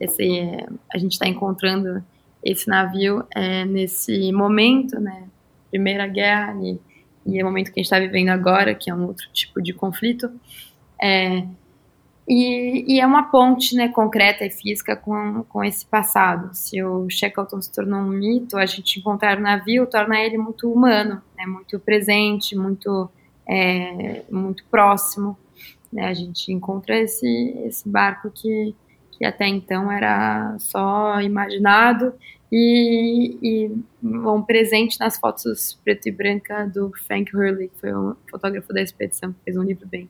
esse 0.00 0.66
a 0.90 0.96
gente 0.96 1.12
está 1.12 1.28
encontrando 1.28 2.02
esse 2.50 2.66
navio 2.66 3.24
é, 3.34 3.64
nesse 3.64 4.32
momento, 4.32 4.98
né, 4.98 5.24
Primeira 5.70 6.06
Guerra 6.06 6.56
e, 6.62 6.80
e 7.26 7.38
é 7.38 7.42
o 7.42 7.46
momento 7.46 7.66
que 7.66 7.80
a 7.80 7.82
gente 7.82 7.92
está 7.92 7.98
vivendo 7.98 8.30
agora, 8.30 8.74
que 8.74 8.90
é 8.90 8.94
um 8.94 9.04
outro 9.06 9.28
tipo 9.32 9.60
de 9.60 9.74
conflito. 9.74 10.30
É, 11.00 11.44
e, 12.26 12.94
e, 12.94 13.00
é 13.00 13.06
uma 13.06 13.24
ponte 13.30 13.74
né, 13.74 13.88
concreta 13.88 14.44
e 14.44 14.50
física 14.50 14.96
com, 14.96 15.44
com 15.48 15.62
esse 15.62 15.84
passado. 15.84 16.54
Se 16.54 16.82
o 16.82 17.08
Shackleton 17.08 17.60
se 17.60 17.72
tornou 17.72 18.00
um 18.00 18.08
mito, 18.08 18.56
a 18.56 18.66
gente 18.66 18.98
encontrar 18.98 19.38
o 19.38 19.42
navio 19.42 19.86
torna 19.86 20.18
ele 20.18 20.38
muito 20.38 20.72
humano, 20.72 21.22
né, 21.36 21.46
muito 21.46 21.78
presente, 21.78 22.56
muito, 22.56 23.10
é, 23.46 24.22
muito 24.30 24.64
próximo. 24.70 25.38
Né, 25.92 26.06
a 26.06 26.14
gente 26.14 26.50
encontra 26.50 26.98
esse, 26.98 27.26
esse 27.66 27.88
barco 27.88 28.30
que, 28.30 28.74
que 29.12 29.24
até 29.24 29.46
então 29.46 29.90
era 29.92 30.56
só 30.58 31.20
imaginado 31.20 32.14
e, 32.50 33.36
e 33.42 33.72
um 34.02 34.42
presente 34.42 34.98
nas 34.98 35.18
fotos 35.18 35.78
preto 35.84 36.08
e 36.08 36.12
branca 36.12 36.64
do 36.66 36.92
Frank 37.06 37.34
Hurley, 37.36 37.68
que 37.68 37.80
foi 37.80 37.94
um 37.94 38.14
fotógrafo 38.30 38.72
da 38.72 38.80
expedição, 38.80 39.32
que 39.32 39.38
fez 39.44 39.56
um 39.56 39.62
livro 39.62 39.86
bem, 39.86 40.08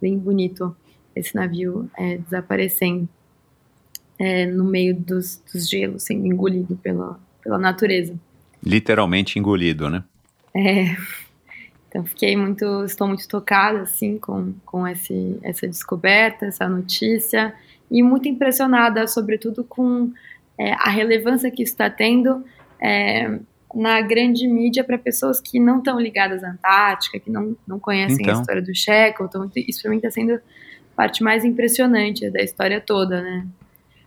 bem 0.00 0.16
bonito 0.16 0.74
esse 1.14 1.34
navio 1.34 1.90
é, 1.98 2.18
desaparecendo 2.18 3.08
é, 4.18 4.46
no 4.46 4.64
meio 4.64 4.94
dos, 4.94 5.42
dos 5.52 5.68
gelos, 5.68 6.04
sendo 6.04 6.26
engolido 6.26 6.76
pela, 6.76 7.18
pela 7.42 7.58
natureza. 7.58 8.14
Literalmente 8.64 9.38
engolido, 9.38 9.90
né? 9.90 10.04
É. 10.54 10.96
Então 11.88 12.04
fiquei 12.06 12.36
muito, 12.36 12.84
estou 12.84 13.06
muito 13.06 13.28
tocada 13.28 13.82
assim 13.82 14.16
com, 14.18 14.54
com 14.64 14.86
esse, 14.86 15.38
essa 15.42 15.66
descoberta, 15.66 16.46
essa 16.46 16.68
notícia 16.68 17.54
e 17.90 18.02
muito 18.02 18.28
impressionada, 18.28 19.06
sobretudo 19.06 19.62
com 19.62 20.10
é, 20.58 20.72
a 20.72 20.90
relevância 20.90 21.50
que 21.50 21.62
está 21.62 21.88
tendo 21.88 22.44
é, 22.80 23.38
na 23.74 24.00
grande 24.00 24.46
mídia 24.46 24.84
para 24.84 24.98
pessoas 24.98 25.40
que 25.40 25.58
não 25.58 25.78
estão 25.78 25.98
ligadas 25.98 26.44
à 26.44 26.50
Antártica, 26.50 27.18
que 27.18 27.30
não, 27.30 27.56
não 27.66 27.78
conhecem 27.78 28.18
então. 28.20 28.36
a 28.36 28.40
história 28.40 28.62
do 28.62 28.74
Shackleton. 28.74 29.50
Isso 29.56 29.82
para 29.82 29.90
mim 29.90 29.96
está 29.96 30.10
sendo 30.10 30.40
parte 30.94 31.22
mais 31.22 31.44
impressionante 31.44 32.28
da 32.30 32.42
história 32.42 32.80
toda, 32.80 33.22
né? 33.22 33.46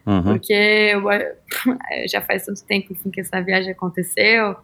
Uhum. 0.05 0.23
Porque 0.23 0.53
eu, 0.53 1.01
já 2.07 2.21
faz 2.21 2.45
tanto 2.45 2.63
tempo 2.63 2.93
enfim, 2.93 3.09
que 3.09 3.21
essa 3.21 3.41
viagem 3.41 3.71
aconteceu, 3.71 4.55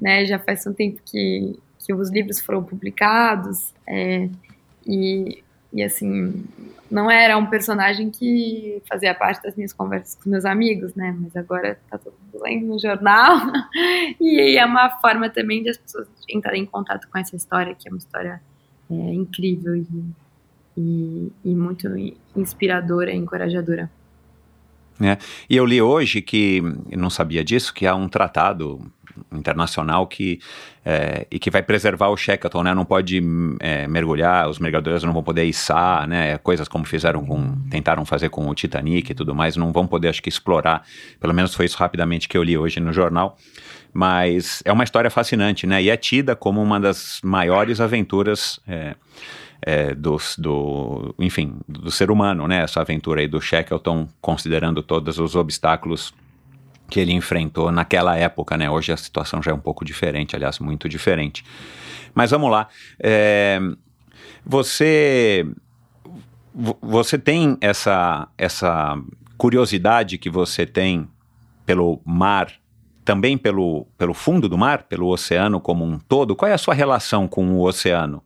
né? 0.00 0.26
Já 0.26 0.38
faz 0.38 0.66
um 0.66 0.74
tempo 0.74 1.00
que, 1.04 1.58
que 1.78 1.94
os 1.94 2.10
livros 2.10 2.38
foram 2.40 2.62
publicados 2.62 3.72
é, 3.86 4.28
e, 4.86 5.42
e, 5.72 5.82
assim, 5.82 6.44
não 6.90 7.10
era 7.10 7.38
um 7.38 7.46
personagem 7.46 8.10
que 8.10 8.82
fazia 8.88 9.14
parte 9.14 9.42
das 9.42 9.54
minhas 9.54 9.72
conversas 9.72 10.16
com 10.16 10.28
meus 10.28 10.44
amigos, 10.44 10.94
né? 10.94 11.16
Mas 11.18 11.36
agora 11.36 11.78
tá 11.88 11.96
todo 11.96 12.14
mundo 12.20 12.42
lendo 12.42 12.66
no 12.66 12.78
jornal 12.78 13.38
e 14.20 14.58
é 14.58 14.64
uma 14.66 14.90
forma 15.00 15.30
também 15.30 15.62
de 15.62 15.70
as 15.70 15.78
pessoas 15.78 16.08
entrarem 16.28 16.62
em 16.62 16.66
contato 16.66 17.08
com 17.08 17.18
essa 17.18 17.36
história, 17.36 17.74
que 17.74 17.88
é 17.88 17.92
uma 17.92 17.98
história 17.98 18.40
é, 18.90 18.94
incrível 18.94 19.76
e, 19.76 19.86
e, 20.76 21.32
e 21.44 21.54
muito 21.54 21.88
inspiradora 22.34 23.12
e 23.12 23.16
encorajadora. 23.16 23.88
É. 25.00 25.16
E 25.48 25.56
eu 25.56 25.64
li 25.64 25.80
hoje 25.80 26.20
que, 26.20 26.60
não 26.90 27.08
sabia 27.08 27.42
disso, 27.42 27.72
que 27.72 27.86
há 27.86 27.94
um 27.94 28.08
tratado 28.08 28.80
internacional 29.32 30.06
que 30.06 30.40
é, 30.84 31.26
e 31.30 31.38
que 31.38 31.50
vai 31.50 31.62
preservar 31.62 32.08
o 32.08 32.16
Shackleton, 32.16 32.62
né? 32.62 32.74
Não 32.74 32.84
pode 32.84 33.22
é, 33.60 33.86
mergulhar, 33.86 34.48
os 34.48 34.58
mergulhadores 34.58 35.02
não 35.02 35.12
vão 35.12 35.22
poder 35.22 35.44
içar, 35.44 36.06
né? 36.06 36.38
Coisas 36.38 36.68
como 36.68 36.84
fizeram 36.84 37.24
com, 37.24 37.54
tentaram 37.70 38.04
fazer 38.04 38.30
com 38.30 38.48
o 38.48 38.54
Titanic 38.54 39.10
e 39.10 39.14
tudo 39.14 39.34
mais, 39.34 39.56
não 39.56 39.72
vão 39.72 39.86
poder, 39.86 40.08
acho 40.08 40.22
que, 40.22 40.28
explorar. 40.28 40.84
Pelo 41.20 41.34
menos 41.34 41.54
foi 41.54 41.66
isso 41.66 41.76
rapidamente 41.76 42.28
que 42.28 42.36
eu 42.36 42.42
li 42.42 42.56
hoje 42.56 42.80
no 42.80 42.92
jornal. 42.92 43.36
Mas 43.92 44.62
é 44.64 44.72
uma 44.72 44.84
história 44.84 45.10
fascinante, 45.10 45.66
né? 45.66 45.82
E 45.82 45.90
é 45.90 45.96
tida 45.96 46.36
como 46.36 46.62
uma 46.62 46.78
das 46.78 47.20
maiores 47.22 47.80
aventuras. 47.80 48.60
É, 48.66 48.94
é, 49.62 49.94
dos, 49.94 50.36
do, 50.38 51.14
enfim, 51.18 51.58
do 51.68 51.90
ser 51.90 52.10
humano, 52.10 52.48
né? 52.48 52.62
Essa 52.62 52.80
aventura 52.80 53.20
aí 53.20 53.28
do 53.28 53.40
Shackleton, 53.40 54.08
considerando 54.20 54.82
todos 54.82 55.18
os 55.18 55.36
obstáculos 55.36 56.14
que 56.90 57.00
ele 57.00 57.12
enfrentou 57.12 57.70
naquela 57.72 58.16
época, 58.16 58.58
né? 58.58 58.68
Hoje 58.68 58.92
a 58.92 58.96
situação 58.96 59.42
já 59.42 59.52
é 59.52 59.54
um 59.54 59.60
pouco 59.60 59.84
diferente, 59.84 60.36
aliás, 60.36 60.58
muito 60.58 60.88
diferente. 60.88 61.44
Mas 62.14 62.30
vamos 62.30 62.50
lá. 62.50 62.68
É, 63.02 63.60
você 64.44 65.46
você 66.82 67.16
tem 67.16 67.56
essa 67.60 68.28
essa 68.36 69.00
curiosidade 69.38 70.18
que 70.18 70.28
você 70.28 70.66
tem 70.66 71.08
pelo 71.64 72.00
mar, 72.04 72.52
também 73.04 73.38
pelo, 73.38 73.86
pelo 73.96 74.12
fundo 74.12 74.48
do 74.48 74.58
mar, 74.58 74.82
pelo 74.82 75.06
oceano 75.08 75.60
como 75.60 75.84
um 75.84 75.98
todo? 75.98 76.34
Qual 76.36 76.50
é 76.50 76.52
a 76.52 76.58
sua 76.58 76.74
relação 76.74 77.26
com 77.26 77.54
o 77.54 77.62
oceano? 77.62 78.22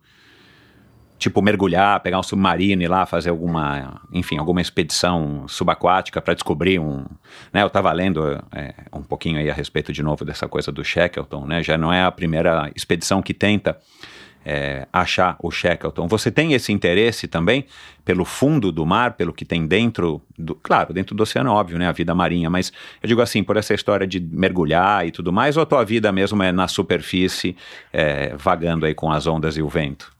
Tipo 1.18 1.40
mergulhar, 1.40 2.00
pegar 2.00 2.18
um 2.18 2.22
submarino 2.22 2.83
e 2.83 2.88
lá 2.88 3.07
fazer 3.07 3.31
alguma, 3.31 4.00
enfim, 4.12 4.37
alguma 4.37 4.61
expedição 4.61 5.46
subaquática 5.48 6.20
para 6.20 6.35
descobrir 6.35 6.79
um, 6.79 7.05
né? 7.53 7.62
Eu 7.62 7.68
estava 7.68 7.90
lendo 7.92 8.42
é, 8.53 8.74
um 8.92 9.03
pouquinho 9.03 9.38
aí 9.38 9.50
a 9.50 9.55
respeito 9.55 9.92
de 9.92 10.03
novo 10.03 10.24
dessa 10.24 10.48
coisa 10.48 10.70
do 10.70 10.85
Shackleton, 10.85 11.46
né? 11.46 11.62
Já 11.62 11.79
não 11.79 11.92
é 11.92 12.03
a 12.05 12.11
primeira 12.11 12.70
expedição 12.74 13.22
que 13.22 13.33
tenta 13.33 13.79
é, 14.44 14.87
achar 14.92 15.37
o 15.42 15.50
Shackleton. 15.50 16.07
Você 16.09 16.31
tem 16.31 16.53
esse 16.53 16.72
interesse 16.72 17.27
também 17.27 17.64
pelo 18.05 18.24
fundo 18.24 18.70
do 18.70 18.85
mar, 18.85 19.14
pelo 19.14 19.33
que 19.33 19.44
tem 19.44 19.66
dentro 19.66 20.20
do, 20.38 20.55
claro, 20.55 20.92
dentro 20.92 21.14
do 21.14 21.22
oceano, 21.22 21.50
óbvio, 21.50 21.79
né? 21.79 21.88
A 21.88 21.92
vida 21.92 22.14
marinha, 22.14 22.50
mas 22.50 22.72
eu 23.03 23.09
digo 23.09 23.22
assim, 23.22 23.42
por 23.42 23.57
essa 23.57 23.72
história 23.72 24.07
de 24.07 24.20
mergulhar 24.20 25.07
e 25.07 25.11
tudo 25.11 25.33
mais, 25.33 25.57
ou 25.57 25.62
a 25.62 25.66
tua 25.66 25.85
vida 25.85 26.12
mesmo 26.12 26.42
é 26.42 26.53
na 26.53 26.68
superfície, 26.68 27.57
é, 27.92 28.35
vagando 28.37 28.85
aí 28.85 28.94
com 28.94 29.11
as 29.11 29.27
ondas 29.27 29.57
e 29.57 29.62
o 29.62 29.68
vento? 29.68 30.13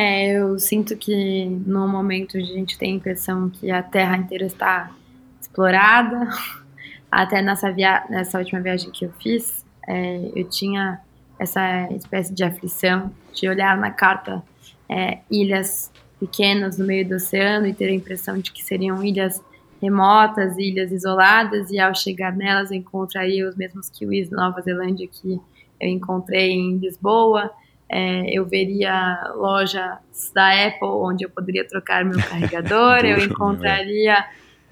É, 0.00 0.30
eu 0.30 0.56
sinto 0.60 0.96
que 0.96 1.46
no 1.66 1.88
momento 1.88 2.36
a 2.36 2.40
gente 2.40 2.78
tem 2.78 2.92
a 2.92 2.96
impressão 2.98 3.50
que 3.50 3.68
a 3.68 3.82
Terra 3.82 4.16
inteira 4.16 4.46
está 4.46 4.92
explorada. 5.40 6.28
Até 7.10 7.42
nessa, 7.42 7.72
via 7.72 8.06
nessa 8.08 8.38
última 8.38 8.60
viagem 8.60 8.92
que 8.92 9.04
eu 9.04 9.12
fiz, 9.20 9.66
é, 9.88 10.30
eu 10.36 10.48
tinha 10.48 11.00
essa 11.36 11.92
espécie 11.94 12.32
de 12.32 12.44
aflição 12.44 13.10
de 13.34 13.48
olhar 13.48 13.76
na 13.76 13.90
carta 13.90 14.40
é, 14.88 15.18
ilhas 15.28 15.90
pequenas 16.20 16.78
no 16.78 16.86
meio 16.86 17.08
do 17.08 17.16
oceano 17.16 17.66
e 17.66 17.74
ter 17.74 17.86
a 17.86 17.92
impressão 17.92 18.38
de 18.38 18.52
que 18.52 18.62
seriam 18.62 19.02
ilhas 19.02 19.42
remotas, 19.82 20.56
ilhas 20.58 20.92
isoladas, 20.92 21.72
e 21.72 21.80
ao 21.80 21.92
chegar 21.92 22.36
nelas 22.36 22.70
eu 22.70 22.76
encontraria 22.76 23.48
os 23.48 23.56
mesmos 23.56 23.90
kiwis 23.90 24.28
da 24.28 24.36
Nova 24.36 24.60
Zelândia 24.60 25.08
que 25.08 25.40
eu 25.80 25.88
encontrei 25.88 26.52
em 26.52 26.76
Lisboa, 26.76 27.50
é, 27.90 28.30
eu 28.30 28.44
veria 28.44 29.32
lojas 29.34 29.98
da 30.34 30.66
Apple 30.66 30.88
onde 30.88 31.24
eu 31.24 31.30
poderia 31.30 31.66
trocar 31.66 32.04
meu 32.04 32.18
carregador, 32.18 32.98
eu 33.06 33.18
encontraria 33.18 34.24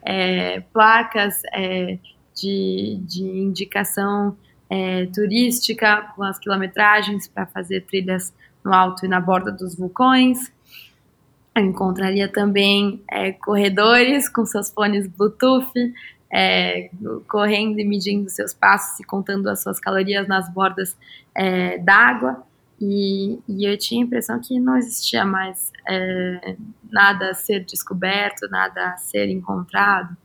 é, 0.03 0.61
placas 0.73 1.43
é, 1.53 1.99
de, 2.35 3.01
de 3.03 3.23
indicação 3.23 4.37
é, 4.69 5.07
turística 5.07 6.13
com 6.15 6.23
as 6.23 6.39
quilometragens 6.39 7.27
para 7.27 7.47
fazer 7.47 7.83
trilhas 7.83 8.33
no 8.65 8.75
alto 8.75 9.07
e 9.07 9.09
na 9.09 9.21
borda 9.21 9.51
dos 9.51 9.77
vulcões. 9.77 10.53
Eu 11.55 11.65
encontraria 11.65 12.29
também 12.29 13.03
é, 13.11 13.33
corredores 13.33 14.29
com 14.29 14.45
seus 14.45 14.71
fones 14.71 15.07
Bluetooth, 15.07 15.73
é, 16.31 16.91
correndo 17.29 17.79
e 17.79 17.85
medindo 17.85 18.29
seus 18.29 18.53
passos 18.53 19.01
e 19.01 19.05
contando 19.05 19.49
as 19.49 19.63
suas 19.63 19.81
calorias 19.81 20.29
nas 20.29 20.53
bordas 20.53 20.97
é, 21.35 21.79
d'água. 21.79 22.43
E, 22.81 23.39
e, 23.49 23.65
eu 23.65 23.77
tinha 23.79 24.03
a 24.03 24.07
impressão 24.07 24.39
que 24.39 24.61
não 24.61 24.77
existia 24.77 25.25
mais 25.25 25.73
é, 25.89 26.57
nada 26.91 27.31
a 27.31 27.35
ser 27.35 27.65
descoberto, 27.65 28.49
nada 28.51 28.91
a 28.91 28.97
ser 28.99 29.29
encontrado. 29.29 30.17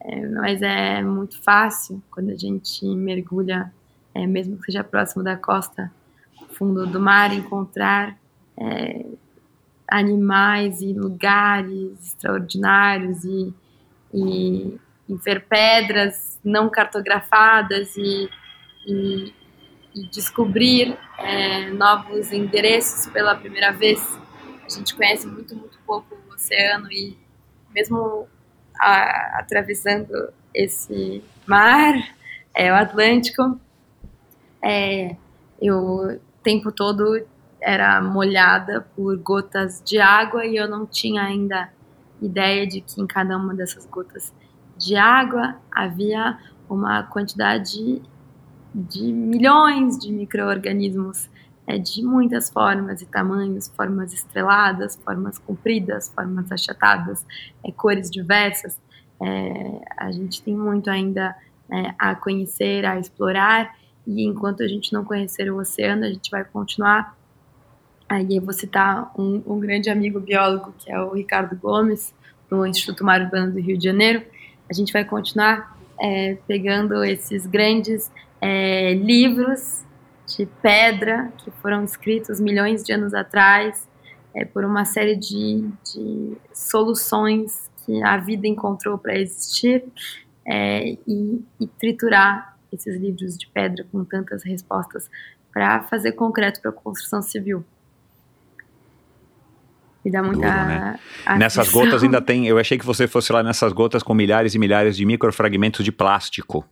É, 0.00 0.26
mas 0.28 0.60
é 0.60 1.02
muito 1.02 1.40
fácil 1.42 2.02
quando 2.10 2.30
a 2.30 2.36
gente 2.36 2.84
mergulha, 2.84 3.72
é, 4.14 4.26
mesmo 4.26 4.58
que 4.58 4.66
seja 4.66 4.84
próximo 4.84 5.24
da 5.24 5.36
costa, 5.36 5.90
fundo 6.50 6.86
do 6.86 7.00
mar, 7.00 7.32
encontrar 7.32 8.16
é, 8.56 9.06
animais 9.88 10.82
e 10.82 10.92
lugares 10.92 12.06
extraordinários 12.06 13.24
e, 13.24 13.54
e, 14.12 14.78
e, 15.08 15.14
ver 15.16 15.46
pedras 15.46 16.38
não 16.44 16.68
cartografadas 16.68 17.96
e, 17.96 18.28
e 18.86 19.32
e 19.94 20.04
descobrir 20.04 20.98
é, 21.18 21.70
novos 21.70 22.32
endereços 22.32 23.06
pela 23.12 23.34
primeira 23.34 23.72
vez. 23.72 24.00
A 24.64 24.68
gente 24.68 24.94
conhece 24.94 25.26
muito, 25.26 25.54
muito 25.54 25.78
pouco 25.86 26.14
o 26.14 26.34
oceano 26.34 26.90
e 26.90 27.16
mesmo 27.72 28.26
a, 28.78 29.38
atravessando 29.38 30.32
esse 30.52 31.22
mar, 31.46 31.94
é, 32.54 32.72
o 32.72 32.74
Atlântico, 32.74 33.60
é, 34.62 35.16
eu 35.60 35.78
o 35.78 36.20
tempo 36.42 36.70
todo 36.70 37.26
era 37.60 38.00
molhada 38.02 38.82
por 38.94 39.16
gotas 39.18 39.82
de 39.82 39.98
água 39.98 40.44
e 40.44 40.56
eu 40.56 40.68
não 40.68 40.84
tinha 40.84 41.22
ainda 41.22 41.70
ideia 42.20 42.66
de 42.66 42.80
que 42.80 43.00
em 43.00 43.06
cada 43.06 43.36
uma 43.36 43.54
dessas 43.54 43.86
gotas 43.86 44.32
de 44.76 44.96
água 44.96 45.56
havia 45.72 46.38
uma 46.68 47.02
quantidade 47.04 48.02
de 48.74 49.12
milhões 49.12 49.98
de 49.98 50.10
micro-organismos 50.10 51.28
é, 51.66 51.78
de 51.78 52.02
muitas 52.02 52.50
formas 52.50 53.00
e 53.00 53.06
tamanhos, 53.06 53.68
formas 53.68 54.12
estreladas, 54.12 54.96
formas 54.96 55.38
compridas, 55.38 56.12
formas 56.14 56.50
achatadas, 56.50 57.24
é, 57.64 57.72
cores 57.72 58.10
diversas. 58.10 58.78
É, 59.22 59.80
a 59.96 60.10
gente 60.10 60.42
tem 60.42 60.54
muito 60.54 60.90
ainda 60.90 61.34
é, 61.70 61.94
a 61.98 62.14
conhecer, 62.14 62.84
a 62.84 62.98
explorar, 62.98 63.76
e 64.06 64.26
enquanto 64.26 64.62
a 64.62 64.68
gente 64.68 64.92
não 64.92 65.04
conhecer 65.04 65.50
o 65.50 65.58
oceano, 65.58 66.04
a 66.04 66.08
gente 66.08 66.30
vai 66.30 66.44
continuar. 66.44 67.16
Aí 68.06 68.36
eu 68.36 68.42
vou 68.42 68.52
citar 68.52 69.10
um, 69.18 69.42
um 69.46 69.58
grande 69.58 69.88
amigo 69.88 70.20
biólogo, 70.20 70.74
que 70.78 70.92
é 70.92 71.00
o 71.00 71.14
Ricardo 71.14 71.56
Gomes, 71.56 72.14
do 72.50 72.66
Instituto 72.66 73.02
Mar 73.02 73.22
Urbano 73.22 73.52
do 73.52 73.60
Rio 73.60 73.78
de 73.78 73.84
Janeiro. 73.84 74.22
A 74.68 74.74
gente 74.74 74.92
vai 74.92 75.04
continuar 75.04 75.78
é, 75.98 76.36
pegando 76.46 77.02
esses 77.02 77.46
grandes 77.46 78.10
é, 78.44 78.92
livros 78.92 79.82
de 80.36 80.44
pedra 80.60 81.32
que 81.38 81.50
foram 81.62 81.82
escritos 81.82 82.38
milhões 82.38 82.84
de 82.84 82.92
anos 82.92 83.14
atrás 83.14 83.88
é, 84.34 84.44
por 84.44 84.66
uma 84.66 84.84
série 84.84 85.16
de, 85.16 85.66
de, 85.82 86.36
soluções 86.52 87.70
que 87.86 88.02
a 88.02 88.18
vida 88.18 88.46
encontrou 88.46 88.98
para 88.98 89.18
existir 89.18 89.82
é, 90.46 90.90
e, 91.06 91.42
e, 91.58 91.66
triturar 91.66 92.58
esses 92.70 93.00
livros 93.00 93.38
de 93.38 93.46
pedra 93.46 93.86
com 93.90 94.04
tantas 94.04 94.44
respostas 94.44 95.08
para 95.50 95.82
fazer 95.84 96.12
concreto 96.12 96.60
para 96.60 96.70
a 96.70 96.74
construção 96.74 97.22
civil. 97.22 97.64
E 100.04 100.10
dá 100.10 100.22
muita. 100.22 100.46
Duro, 100.46 100.66
né? 100.66 101.00
Nessas 101.38 101.70
gotas 101.70 102.02
ainda 102.02 102.20
tem. 102.20 102.46
Eu 102.46 102.58
achei 102.58 102.76
que 102.76 102.84
você 102.84 103.08
fosse 103.08 103.32
lá 103.32 103.42
nessas 103.42 103.72
gotas 103.72 104.02
com 104.02 104.12
milhares 104.12 104.54
e 104.54 104.58
milhares 104.58 104.98
de 104.98 105.06
microfragmentos 105.06 105.82
de 105.82 105.90
plástico. 105.90 106.68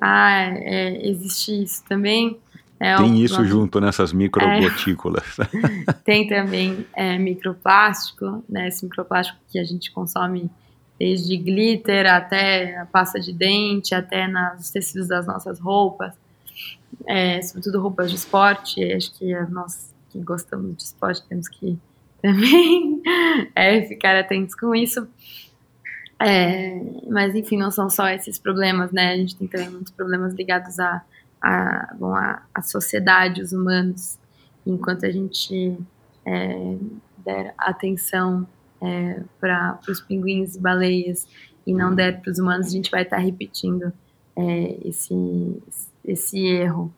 Ah, 0.00 0.50
é, 0.54 1.08
existe 1.08 1.62
isso 1.62 1.84
também. 1.84 2.38
É, 2.78 2.94
tem 2.96 3.22
isso 3.22 3.42
junto 3.44 3.80
nessas 3.80 4.12
microgotículas. 4.12 5.24
É, 5.38 5.92
tem 6.04 6.26
também 6.26 6.86
é, 6.94 7.18
microplástico, 7.18 8.44
né, 8.48 8.68
esse 8.68 8.84
microplástico 8.84 9.38
que 9.48 9.58
a 9.58 9.64
gente 9.64 9.90
consome 9.90 10.50
desde 10.98 11.36
glitter 11.36 12.06
até 12.06 12.78
a 12.78 12.86
pasta 12.86 13.20
de 13.20 13.32
dente, 13.32 13.94
até 13.94 14.26
nos 14.26 14.70
tecidos 14.70 15.08
das 15.08 15.26
nossas 15.26 15.58
roupas. 15.58 16.14
é, 17.06 17.40
sobretudo 17.42 17.80
roupas 17.80 18.10
de 18.10 18.16
esporte. 18.16 18.82
Acho 18.92 19.12
que 19.18 19.34
nós 19.50 19.94
que 20.10 20.18
gostamos 20.20 20.76
de 20.76 20.82
esporte 20.82 21.22
temos 21.28 21.48
que 21.48 21.78
também 22.22 23.02
é, 23.54 23.82
ficar 23.82 24.16
atentos 24.16 24.54
com 24.54 24.74
isso. 24.74 25.06
É, 26.18 26.80
mas 27.10 27.34
enfim, 27.34 27.58
não 27.58 27.70
são 27.70 27.90
só 27.90 28.08
esses 28.08 28.38
problemas, 28.38 28.90
né? 28.90 29.12
A 29.12 29.16
gente 29.16 29.36
tem 29.36 29.46
também 29.46 29.70
muitos 29.70 29.92
problemas 29.92 30.34
ligados 30.34 30.78
à 30.78 31.02
a, 31.40 31.90
a, 31.90 31.94
bom, 31.94 32.14
a, 32.14 32.42
a, 32.54 32.62
sociedade, 32.62 33.42
os 33.42 33.52
humanos. 33.52 34.18
Enquanto 34.66 35.04
a 35.04 35.10
gente 35.10 35.76
é, 36.24 36.76
der 37.18 37.54
atenção 37.58 38.46
é, 38.80 39.20
para 39.38 39.78
os 39.88 40.00
pinguins 40.00 40.56
e 40.56 40.60
baleias 40.60 41.28
e 41.66 41.74
não 41.74 41.94
der 41.94 42.20
para 42.20 42.30
os 42.30 42.38
humanos, 42.38 42.68
a 42.68 42.70
gente 42.70 42.90
vai 42.90 43.02
estar 43.02 43.16
tá 43.16 43.22
repetindo 43.22 43.92
é, 44.34 44.78
esse, 44.84 45.62
esse 46.04 46.46
erro 46.46 46.92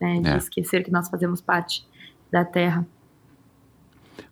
né, 0.00 0.20
de 0.20 0.28
é. 0.28 0.36
esquecer 0.36 0.82
que 0.82 0.90
nós 0.90 1.08
fazemos 1.08 1.40
parte 1.40 1.86
da 2.30 2.44
Terra. 2.44 2.86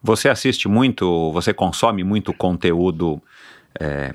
Você 0.03 0.29
assiste 0.29 0.68
muito, 0.68 1.33
você 1.33 1.53
consome 1.55 2.03
muito 2.03 2.33
conteúdo 2.35 3.23
é, 3.80 4.14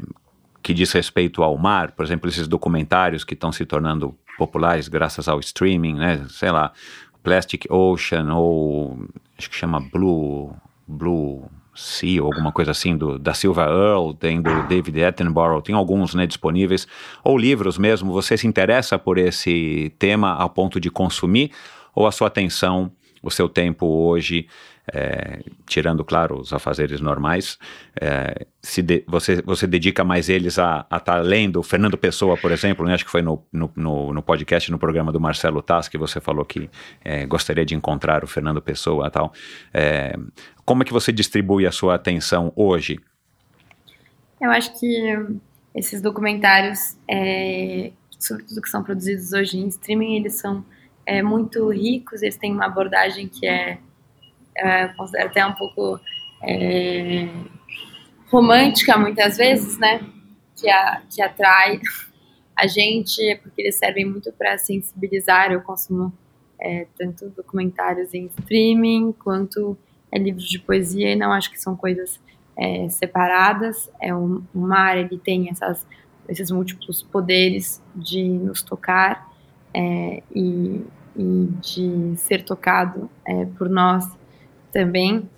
que 0.62 0.74
diz 0.74 0.92
respeito 0.92 1.44
ao 1.44 1.58
mar, 1.58 1.92
por 1.92 2.06
exemplo, 2.06 2.30
esses 2.30 2.48
documentários 2.48 3.24
que 3.24 3.34
estão 3.34 3.52
se 3.52 3.66
tornando 3.66 4.16
populares 4.38 4.88
graças 4.88 5.28
ao 5.28 5.40
streaming, 5.40 5.96
né? 5.96 6.26
Sei 6.30 6.52
lá, 6.52 6.72
Plastic 7.24 7.66
Ocean 7.70 8.34
ou 8.34 9.06
acho 9.38 9.50
que 9.50 9.56
chama 9.56 9.80
Blue 9.80 10.54
Blue 10.88 11.50
Sea 11.76 12.22
ou 12.22 12.28
alguma 12.28 12.52
coisa 12.52 12.72
assim 12.72 12.98
do, 12.98 13.18
da 13.18 13.34
Silva 13.34 13.64
Earle, 13.64 14.14
tem 14.16 14.42
do 14.42 14.68
David 14.68 15.04
Attenborough, 15.04 15.62
tem 15.62 15.76
alguns 15.76 16.14
né, 16.14 16.26
disponíveis, 16.26 16.88
ou 17.24 17.38
livros 17.38 17.78
mesmo. 17.78 18.12
Você 18.12 18.38
se 18.38 18.48
interessa 18.48 18.98
por 18.98 19.18
esse 19.18 19.94
tema 19.98 20.34
a 20.34 20.50
ponto 20.50 20.80
de 20.80 20.90
consumir 20.90 21.52
ou 21.96 22.06
a 22.06 22.12
sua 22.12 22.28
atenção, 22.28 22.92
o 23.22 23.30
seu 23.30 23.48
tempo 23.48 23.86
hoje 23.86 24.48
é, 24.94 25.40
tirando, 25.66 26.04
claro, 26.04 26.40
os 26.40 26.52
afazeres 26.54 27.00
normais, 27.00 27.58
é, 28.00 28.46
se 28.62 28.82
de, 28.82 29.04
você, 29.08 29.42
você 29.42 29.68
dedica 29.68 30.04
mais 30.04 30.30
eles 30.30 30.58
a 30.58 30.82
estar 30.82 31.00
tá 31.00 31.18
lendo 31.18 31.62
Fernando 31.64 31.98
Pessoa, 31.98 32.38
por 32.38 32.52
exemplo, 32.52 32.86
né? 32.86 32.94
acho 32.94 33.06
que 33.06 33.12
foi 33.12 33.22
no, 33.22 33.46
no, 33.52 33.72
no, 33.76 34.14
no, 34.14 34.22
podcast, 34.22 34.72
no 34.72 34.80
programa 34.80 35.12
do 35.12 35.20
Marcelo 35.20 35.62
Tass, 35.62 35.88
que 35.88 35.98
você 35.98 36.20
falou 36.20 36.44
que 36.44 36.70
é, 37.04 37.26
gostaria 37.26 37.66
de 37.66 37.76
encontrar 37.76 38.24
o 38.24 38.28
Fernando 38.28 38.62
Pessoa 38.62 39.08
e 39.08 39.12
tal. 39.12 39.34
É, 39.74 40.16
como 40.66 40.84
é 40.84 40.86
que 40.86 40.94
você 40.94 41.12
distribui 41.12 41.66
a 41.66 41.72
sua 41.72 41.96
atenção 41.96 42.52
hoje? 42.56 43.00
Eu 44.42 44.52
acho 44.52 44.80
que 44.80 45.18
esses 45.76 46.02
documentários, 46.02 46.98
é, 47.08 47.92
sobretudo 48.18 48.62
que 48.62 48.70
são 48.70 48.84
produzidos 48.84 49.34
hoje 49.34 49.58
em 49.58 49.68
streaming, 49.68 50.16
eles 50.16 50.36
são 50.36 50.64
é, 51.06 51.22
muito 51.22 51.70
ricos, 51.70 52.22
eles 52.22 52.38
têm 52.38 52.52
uma 52.52 52.66
abordagem 52.66 53.28
que 53.28 53.46
é 53.48 53.80
é, 54.60 54.94
até 55.20 55.46
um 55.46 55.54
pouco 55.54 56.00
é, 56.44 57.28
romântica 58.32 58.98
muitas 58.98 59.38
vezes, 59.38 59.78
né? 59.78 60.02
Que, 60.56 60.70
a, 60.70 61.02
que 61.10 61.22
atrai 61.22 61.80
a 62.56 62.68
gente, 62.68 63.40
porque 63.42 63.62
eles 63.62 63.76
servem 63.76 64.06
muito 64.06 64.32
para 64.34 64.58
sensibilizar. 64.58 65.52
Eu 65.52 65.62
consumo 65.62 66.14
é, 66.60 66.86
tanto 66.98 67.30
documentários 67.30 68.14
em 68.14 68.26
streaming 68.26 69.14
quanto 69.14 69.78
é, 70.12 70.20
livros 70.20 70.50
de 70.50 70.60
poesia, 70.60 71.12
e 71.12 71.16
não 71.16 71.32
acho 71.32 71.50
que 71.50 71.60
são 71.60 71.76
coisas 71.76 72.20
é, 72.58 72.90
separadas. 72.90 73.90
É 74.02 74.14
um, 74.14 74.44
o 74.54 74.60
mar 74.60 74.98
ele 74.98 75.18
tem 75.18 75.50
essas, 75.50 75.86
esses 76.28 76.52
múltiplos 76.52 77.02
poderes 77.02 77.82
de 77.96 78.24
nos 78.24 78.62
tocar 78.62 79.32
é, 79.74 80.22
e, 80.36 80.86
e, 81.16 81.48
de 81.62 82.18
ser 82.18 82.44
tocado 82.44 83.10
é, 83.26 83.46
por 83.46 83.70
nós 83.70 84.06
também. 84.72 85.30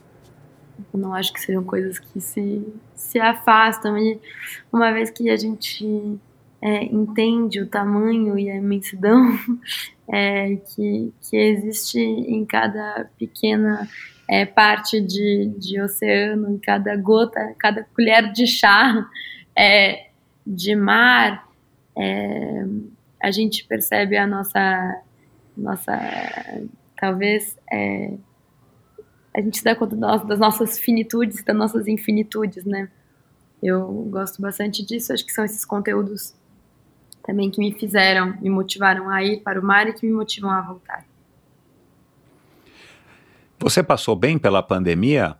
Não 0.93 1.13
acho 1.13 1.31
que 1.31 1.39
sejam 1.39 1.63
coisas 1.63 1.99
que 1.99 2.19
se, 2.19 2.65
se 2.95 3.19
afastam. 3.19 3.97
E 3.97 4.19
uma 4.71 4.91
vez 4.91 5.09
que 5.09 5.29
a 5.29 5.37
gente 5.37 6.19
é, 6.61 6.83
entende 6.85 7.61
o 7.61 7.67
tamanho 7.67 8.37
e 8.37 8.49
a 8.49 8.55
imensidão 8.55 9.37
é, 10.11 10.55
que, 10.55 11.13
que 11.21 11.37
existe 11.37 11.99
em 11.99 12.45
cada 12.45 13.09
pequena 13.17 13.87
é, 14.29 14.45
parte 14.45 15.01
de, 15.01 15.53
de 15.57 15.81
oceano, 15.81 16.51
em 16.51 16.57
cada 16.57 16.95
gota, 16.95 17.53
cada 17.57 17.83
colher 17.83 18.31
de 18.31 18.47
chá 18.47 19.07
é, 19.55 20.07
de 20.45 20.75
mar, 20.75 21.47
é, 21.97 22.65
a 23.21 23.31
gente 23.31 23.65
percebe 23.65 24.17
a 24.17 24.25
nossa, 24.25 25.01
nossa 25.55 25.93
talvez, 26.99 27.57
é, 27.71 28.13
a 29.35 29.41
gente 29.41 29.57
se 29.57 29.63
dá 29.63 29.75
conta 29.75 29.95
das 29.95 30.39
nossas 30.39 30.77
finitudes 30.77 31.43
das 31.43 31.55
nossas 31.55 31.87
infinitudes, 31.87 32.65
né? 32.65 32.89
Eu 33.61 33.87
gosto 34.09 34.41
bastante 34.41 34.85
disso, 34.85 35.13
acho 35.13 35.25
que 35.25 35.31
são 35.31 35.45
esses 35.45 35.63
conteúdos 35.63 36.33
também 37.23 37.49
que 37.51 37.59
me 37.59 37.71
fizeram, 37.71 38.35
me 38.41 38.49
motivaram 38.49 39.09
a 39.09 39.23
ir 39.23 39.41
para 39.41 39.59
o 39.59 39.63
mar 39.63 39.87
e 39.87 39.93
que 39.93 40.05
me 40.05 40.11
motivam 40.11 40.49
a 40.49 40.61
voltar. 40.61 41.05
Você 43.59 43.83
passou 43.83 44.15
bem 44.15 44.39
pela 44.39 44.63
pandemia, 44.63 45.37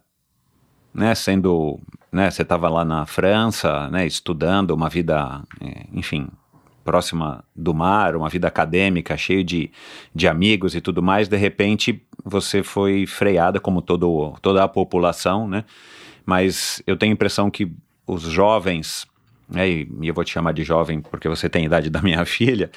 né? 0.93 1.15
Sendo, 1.15 1.79
né? 2.11 2.29
Você 2.29 2.43
estava 2.43 2.69
lá 2.69 2.85
na 2.85 3.07
França, 3.07 3.89
né? 3.89 4.05
Estudando 4.05 4.71
uma 4.71 4.89
vida, 4.89 5.41
é, 5.59 5.87
enfim, 5.91 6.29
próxima 6.83 7.43
do 7.55 7.73
mar, 7.73 8.15
uma 8.15 8.29
vida 8.29 8.47
acadêmica, 8.47 9.17
cheio 9.17 9.43
de, 9.43 9.71
de 10.13 10.27
amigos 10.27 10.75
e 10.75 10.81
tudo 10.81 11.01
mais, 11.01 11.27
de 11.27 11.37
repente 11.37 12.05
você 12.23 12.63
foi 12.63 13.05
freada, 13.05 13.59
como 13.59 13.81
todo, 13.81 14.35
toda 14.41 14.63
a 14.63 14.67
população, 14.67 15.47
né? 15.47 15.63
Mas 16.25 16.81
eu 16.85 16.95
tenho 16.95 17.11
a 17.11 17.15
impressão 17.15 17.49
que 17.49 17.71
os 18.05 18.23
jovens, 18.23 19.05
né, 19.49 19.69
e 19.69 19.87
eu 20.03 20.13
vou 20.13 20.23
te 20.23 20.31
chamar 20.31 20.53
de 20.53 20.63
jovem 20.63 21.01
porque 21.01 21.27
você 21.27 21.49
tem 21.49 21.63
a 21.63 21.65
idade 21.65 21.89
da 21.89 22.01
minha 22.01 22.23
filha, 22.25 22.69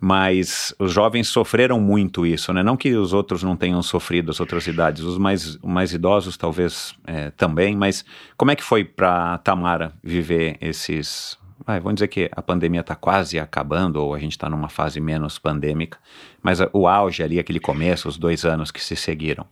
mas 0.00 0.74
os 0.78 0.92
jovens 0.92 1.28
sofreram 1.28 1.80
muito 1.80 2.26
isso, 2.26 2.52
né? 2.52 2.62
Não 2.62 2.76
que 2.76 2.94
os 2.94 3.12
outros 3.12 3.42
não 3.42 3.56
tenham 3.56 3.82
sofrido 3.82 4.30
as 4.30 4.40
outras 4.40 4.66
idades, 4.66 5.02
os 5.02 5.18
mais, 5.18 5.56
mais 5.58 5.92
idosos 5.92 6.36
talvez 6.36 6.94
é, 7.06 7.30
também, 7.30 7.76
mas 7.76 8.04
como 8.36 8.50
é 8.50 8.56
que 8.56 8.64
foi 8.64 8.84
para 8.84 9.38
Tamara 9.38 9.92
viver 10.02 10.56
esses 10.60 11.38
vai, 11.64 11.80
vamos 11.80 11.96
dizer 11.96 12.08
que 12.08 12.30
a 12.32 12.42
pandemia 12.42 12.80
está 12.80 12.94
quase 12.94 13.38
acabando, 13.38 13.96
ou 13.96 14.14
a 14.14 14.18
gente 14.18 14.32
está 14.32 14.48
numa 14.48 14.68
fase 14.68 15.00
menos 15.00 15.38
pandêmica, 15.38 15.98
mas 16.42 16.58
o 16.72 16.86
auge 16.86 17.22
ali, 17.22 17.38
aquele 17.38 17.60
começo, 17.60 18.08
os 18.08 18.16
dois 18.16 18.44
anos 18.44 18.70
que 18.70 18.82
se 18.82 18.96
seguiram. 18.96 19.46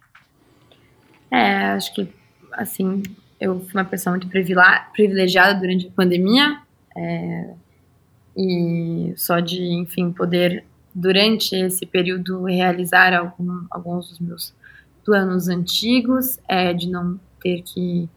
É, 1.30 1.72
acho 1.72 1.94
que, 1.94 2.08
assim, 2.52 3.02
eu 3.40 3.60
fui 3.60 3.74
uma 3.74 3.84
pessoa 3.84 4.16
muito 4.16 4.28
privilegiada 4.28 5.58
durante 5.58 5.86
a 5.86 5.90
pandemia, 5.90 6.60
é, 6.96 7.50
e 8.36 9.12
só 9.16 9.40
de, 9.40 9.62
enfim, 9.74 10.12
poder, 10.12 10.64
durante 10.94 11.54
esse 11.54 11.84
período, 11.84 12.44
realizar 12.44 13.12
algum, 13.12 13.64
alguns 13.70 14.10
dos 14.10 14.18
meus 14.20 14.54
planos 15.04 15.48
antigos, 15.48 16.38
é, 16.48 16.72
de 16.72 16.88
não 16.88 17.20
ter 17.40 17.62
que, 17.62 18.08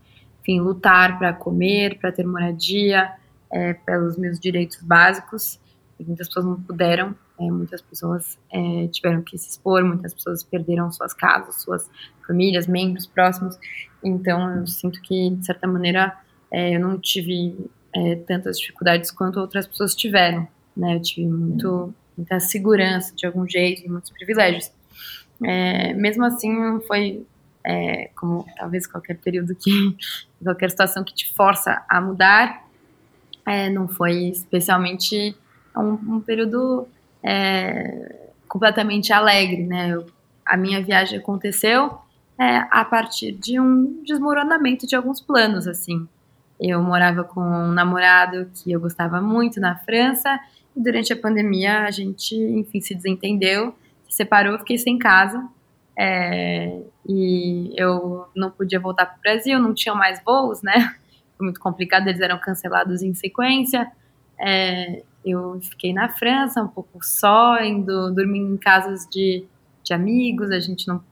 enfim, 0.42 0.60
lutar 0.60 1.18
para 1.18 1.34
comer, 1.34 1.98
para 2.00 2.12
ter 2.12 2.26
moradia, 2.26 3.12
é, 3.52 3.74
pelos 3.74 4.18
meus 4.18 4.40
direitos 4.40 4.82
básicos. 4.82 5.60
muitas 6.00 6.28
pessoas 6.28 6.46
não 6.46 6.62
puderam, 6.62 7.16
é, 7.40 7.52
muitas 7.52 7.82
pessoas 7.82 8.38
é, 8.52 8.88
tiveram 8.88 9.22
que 9.22 9.38
se 9.38 9.50
expor, 9.50 9.84
muitas 9.84 10.14
pessoas 10.14 10.44
perderam 10.44 10.92
suas 10.92 11.14
casas, 11.14 11.62
suas 11.62 11.90
famílias, 12.26 12.68
membros 12.68 13.08
próximos. 13.08 13.58
Então, 14.04 14.58
eu 14.58 14.68
sinto 14.68 15.02
que, 15.02 15.32
de 15.32 15.46
certa 15.46 15.68
maneira, 15.68 16.16
é, 16.52 16.76
eu 16.76 16.80
não 16.80 17.00
tive 17.00 17.70
é, 17.96 18.16
tantas 18.16 18.60
dificuldades 18.60 19.12
quanto 19.12 19.40
outras 19.40 19.68
pessoas 19.68 19.96
tiveram. 19.96 20.48
Né? 20.78 20.96
Eu 20.96 21.02
tive 21.02 21.28
muito, 21.28 21.94
muita 22.16 22.40
segurança, 22.40 23.14
de 23.16 23.26
algum 23.26 23.48
jeito, 23.48 23.90
muitos 23.90 24.12
privilégios. 24.12 24.72
É, 25.44 25.94
mesmo 25.94 26.24
assim, 26.24 26.80
foi 26.88 27.26
como 28.16 28.44
talvez 28.58 28.88
qualquer 28.88 29.20
período 29.20 29.54
que, 29.56 29.96
qualquer 30.44 30.72
situação 30.72 31.04
que 31.04 31.14
te 31.14 31.32
força 31.36 31.84
a 31.88 32.02
mudar, 32.02 32.66
é, 33.46 33.70
não 33.70 33.88
foi 33.88 34.30
especialmente 34.30 35.36
um, 35.76 36.16
um 36.16 36.20
período 36.20 36.88
é, 37.24 38.30
completamente 38.48 39.14
alegre, 39.14 39.64
né? 39.64 39.92
Eu, 39.92 40.06
a 40.46 40.58
minha 40.58 40.82
viagem 40.82 41.20
aconteceu 41.20 41.98
é, 42.40 42.66
a 42.70 42.84
partir 42.84 43.32
de 43.32 43.60
um 43.60 44.02
desmoronamento 44.04 44.88
de 44.88 44.96
alguns 44.96 45.22
planos, 45.22 45.68
assim. 45.68 46.08
Eu 46.60 46.82
morava 46.82 47.24
com 47.24 47.42
um 47.42 47.72
namorado 47.72 48.50
que 48.54 48.72
eu 48.72 48.80
gostava 48.80 49.20
muito 49.22 49.60
na 49.60 49.76
França 49.78 50.40
e 50.76 50.82
durante 50.82 51.12
a 51.12 51.18
pandemia 51.18 51.84
a 51.84 51.92
gente, 51.92 52.36
enfim, 52.36 52.80
se 52.82 52.94
desentendeu, 52.94 53.74
se 54.08 54.18
separou, 54.18 54.60
fiquei 54.60 54.78
sem 54.78 54.98
casa 54.98 55.48
é, 55.98 56.82
e 57.08 57.74
eu 57.76 58.28
não 58.36 58.50
podia 58.50 58.80
voltar 58.80 59.06
para 59.06 59.18
o 59.18 59.22
Brasil, 59.22 59.60
não 59.60 59.74
tinha 59.74 59.94
mais 59.94 60.22
voos, 60.24 60.62
né? 60.62 60.96
Foi 61.42 61.46
muito 61.46 61.60
complicado, 61.60 62.08
eles 62.08 62.22
eram 62.22 62.38
cancelados 62.38 63.02
em 63.02 63.14
sequência. 63.16 63.92
é, 64.40 65.04
eu 65.24 65.60
fiquei 65.62 65.94
na 65.94 66.10
França 66.10 66.64
um 66.64 66.68
pouco 66.68 67.00
só, 67.04 67.62
indo 67.64 68.12
dormir 68.12 68.40
em 68.40 68.58
casas 68.58 69.08
de, 69.08 69.46
de 69.84 69.94
amigos, 69.94 70.50
a 70.50 70.60
gente 70.60 70.88
não, 70.88 71.04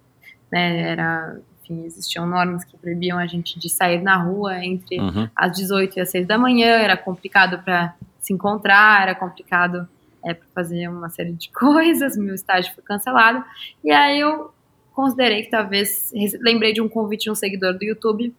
né, 0.52 0.82
era, 0.82 1.40
enfim, 1.62 1.86
existiam 1.86 2.26
normas 2.26 2.64
que 2.64 2.76
proibiam 2.76 3.20
a 3.20 3.28
gente 3.28 3.60
de 3.60 3.70
sair 3.70 4.02
na 4.02 4.18
rua 4.18 4.64
entre 4.66 5.00
Uhum. 5.00 5.30
às 5.36 5.56
18 5.56 5.98
e 5.98 6.02
às 6.02 6.10
6 6.10 6.28
da 6.28 6.40
manhã, 6.40 6.70
era 6.70 6.98
complicado 6.98 7.64
para 7.64 7.94
se 8.20 8.34
encontrar, 8.34 9.04
era 9.04 9.14
complicado 9.14 9.88
é, 10.24 10.34
para 10.34 10.48
fazer 10.56 10.88
uma 10.88 11.10
série 11.10 11.34
de 11.34 11.50
coisas, 11.54 12.18
meu 12.18 12.34
estágio 12.34 12.74
foi 12.74 12.84
cancelado, 12.84 13.44
e 13.84 13.92
aí 13.92 14.20
eu 14.20 14.52
considerei 14.92 15.44
que 15.44 15.52
talvez, 15.52 16.12
lembrei 16.42 16.74
de 16.74 16.82
um 16.82 16.90
convite 16.90 17.26
de 17.26 17.32
um 17.32 17.36
seguidor 17.36 17.78
do 17.78 17.84
YouTube, 17.86 18.34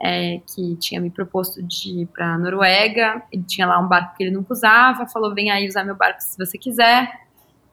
é, 0.00 0.40
que 0.46 0.76
tinha 0.76 1.00
me 1.00 1.10
proposto 1.10 1.62
de 1.62 2.02
ir 2.02 2.06
para 2.06 2.36
Noruega, 2.38 3.22
ele 3.32 3.42
tinha 3.42 3.66
lá 3.66 3.78
um 3.78 3.88
barco 3.88 4.16
que 4.16 4.24
ele 4.24 4.30
nunca 4.30 4.52
usava, 4.52 5.06
falou, 5.06 5.34
vem 5.34 5.50
aí 5.50 5.66
usar 5.66 5.84
meu 5.84 5.96
barco 5.96 6.20
se 6.20 6.36
você 6.36 6.58
quiser, 6.58 7.10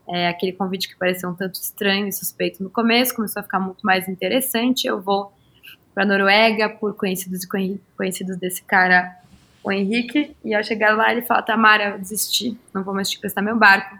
é, 0.07 0.27
aquele 0.27 0.53
convite 0.53 0.87
que 0.87 0.97
pareceu 0.97 1.29
um 1.29 1.33
tanto 1.33 1.55
estranho 1.55 2.07
e 2.07 2.11
suspeito 2.11 2.63
no 2.63 2.69
começo, 2.69 3.15
começou 3.15 3.39
a 3.39 3.43
ficar 3.43 3.59
muito 3.59 3.81
mais 3.83 4.07
interessante, 4.07 4.87
eu 4.87 5.01
vou 5.01 5.33
para 5.93 6.05
Noruega 6.05 6.69
por 6.69 6.95
conhecidos 6.95 7.43
e 7.43 7.47
conhe- 7.47 7.81
conhecidos 7.95 8.37
desse 8.37 8.63
cara, 8.63 9.15
o 9.63 9.71
Henrique, 9.71 10.35
e 10.43 10.53
ao 10.53 10.63
chegar 10.63 10.95
lá 10.95 11.11
ele 11.11 11.21
fala, 11.21 11.41
Tamara, 11.41 11.89
eu 11.91 11.99
desisti, 11.99 12.57
não 12.73 12.83
vou 12.83 12.93
mais 12.93 13.09
te 13.09 13.17
emprestar 13.17 13.43
meu 13.43 13.57
barco, 13.57 13.97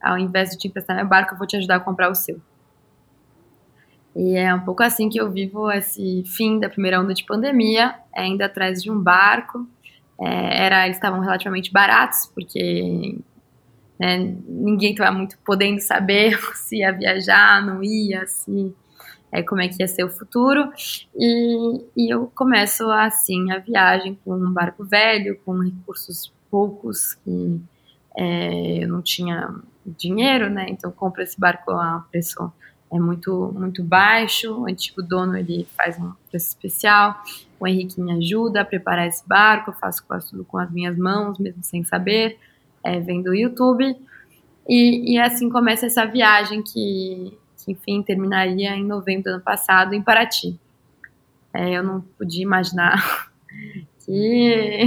ao 0.00 0.18
invés 0.18 0.50
de 0.50 0.58
te 0.58 0.68
emprestar 0.68 0.96
meu 0.96 1.06
barco, 1.06 1.34
eu 1.34 1.38
vou 1.38 1.46
te 1.46 1.56
ajudar 1.56 1.76
a 1.76 1.80
comprar 1.80 2.10
o 2.10 2.14
seu. 2.14 2.40
E 4.14 4.36
é 4.36 4.54
um 4.54 4.60
pouco 4.60 4.82
assim 4.82 5.08
que 5.08 5.20
eu 5.20 5.30
vivo 5.30 5.70
esse 5.70 6.22
fim 6.26 6.58
da 6.58 6.68
primeira 6.68 7.00
onda 7.00 7.14
de 7.14 7.24
pandemia, 7.24 7.94
ainda 8.14 8.46
atrás 8.46 8.82
de 8.82 8.90
um 8.90 9.00
barco. 9.00 9.66
É, 10.20 10.66
era, 10.66 10.84
eles 10.84 10.96
estavam 10.96 11.20
relativamente 11.20 11.72
baratos, 11.72 12.26
porque 12.26 13.18
né, 13.98 14.34
ninguém 14.46 14.92
estava 14.92 15.16
muito 15.16 15.38
podendo 15.44 15.80
saber 15.80 16.38
se 16.54 16.78
ia 16.78 16.92
viajar, 16.92 17.64
não 17.64 17.82
ia, 17.82 18.26
se, 18.26 18.74
é, 19.30 19.42
como 19.42 19.62
é 19.62 19.68
que 19.68 19.76
ia 19.80 19.88
ser 19.88 20.04
o 20.04 20.10
futuro. 20.10 20.70
E, 21.16 21.84
e 21.96 22.14
eu 22.14 22.30
começo 22.34 22.90
assim 22.90 23.50
a 23.50 23.58
viagem 23.58 24.18
com 24.24 24.34
um 24.34 24.52
barco 24.52 24.84
velho, 24.84 25.38
com 25.44 25.58
recursos 25.58 26.32
poucos, 26.50 27.14
que 27.14 27.60
é, 28.16 28.84
eu 28.84 28.88
não 28.88 29.00
tinha 29.00 29.48
dinheiro, 29.86 30.50
né? 30.50 30.66
Então 30.68 30.92
compro 30.92 31.22
esse 31.22 31.40
barco 31.40 31.70
a 31.70 32.04
preço 32.10 32.52
é 32.92 32.98
muito 32.98 33.52
muito 33.56 33.82
baixo. 33.82 34.52
O 34.52 34.66
antigo 34.68 35.02
dono 35.02 35.36
ele 35.36 35.66
faz 35.74 35.98
um 35.98 36.12
preço 36.28 36.48
especial. 36.48 37.22
O 37.58 37.66
Henrique 37.66 38.00
me 38.00 38.12
ajuda 38.12 38.60
a 38.60 38.64
preparar 38.64 39.08
esse 39.08 39.26
barco. 39.26 39.70
Eu 39.70 39.74
faço 39.74 40.04
quase 40.06 40.30
tudo 40.30 40.44
com 40.44 40.58
as 40.58 40.70
minhas 40.70 40.96
mãos, 40.98 41.38
mesmo 41.38 41.64
sem 41.64 41.82
saber, 41.82 42.38
é, 42.84 43.00
vendo 43.00 43.30
o 43.30 43.34
YouTube. 43.34 43.96
E, 44.68 45.14
e 45.14 45.18
assim 45.18 45.48
começa 45.48 45.86
essa 45.86 46.04
viagem 46.04 46.62
que, 46.62 47.36
que, 47.56 47.72
enfim, 47.72 48.02
terminaria 48.02 48.76
em 48.76 48.84
novembro 48.84 49.24
do 49.24 49.30
ano 49.36 49.42
passado 49.42 49.94
em 49.94 50.02
Paraty. 50.02 50.60
É, 51.54 51.70
eu 51.70 51.82
não 51.82 52.02
podia 52.18 52.42
imaginar 52.42 53.30
que, 54.04 54.86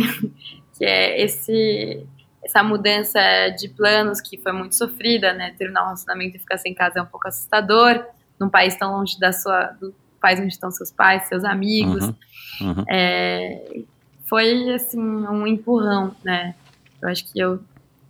que 0.77 0.85
é 0.85 1.21
esse 1.23 2.05
essa 2.45 2.61
mudança 2.61 3.19
de 3.59 3.67
planos 3.67 4.21
que 4.21 4.37
foi 4.37 4.51
muito 4.51 4.75
sofrida, 4.75 5.33
né? 5.33 5.55
Terminar 5.57 5.81
um 5.81 5.85
relacionamento 5.85 6.37
e 6.37 6.39
ficar 6.39 6.59
sem 6.59 6.75
casa 6.75 6.99
é 6.99 7.01
um 7.01 7.05
pouco 7.07 7.27
assustador, 7.27 8.05
num 8.39 8.47
país 8.47 8.75
tão 8.75 8.95
longe 8.95 9.19
da 9.19 9.33
sua, 9.33 9.75
do 9.81 9.93
país 10.21 10.39
onde 10.39 10.53
estão 10.53 10.69
seus 10.69 10.91
pais, 10.91 11.27
seus 11.27 11.43
amigos. 11.43 12.05
Uhum, 12.05 12.15
uhum. 12.61 12.85
É, 12.87 13.79
foi 14.27 14.73
assim 14.75 14.99
um 14.99 15.47
empurrão, 15.47 16.15
né? 16.23 16.53
Eu 17.01 17.09
acho 17.09 17.25
que 17.31 17.39
eu, 17.39 17.59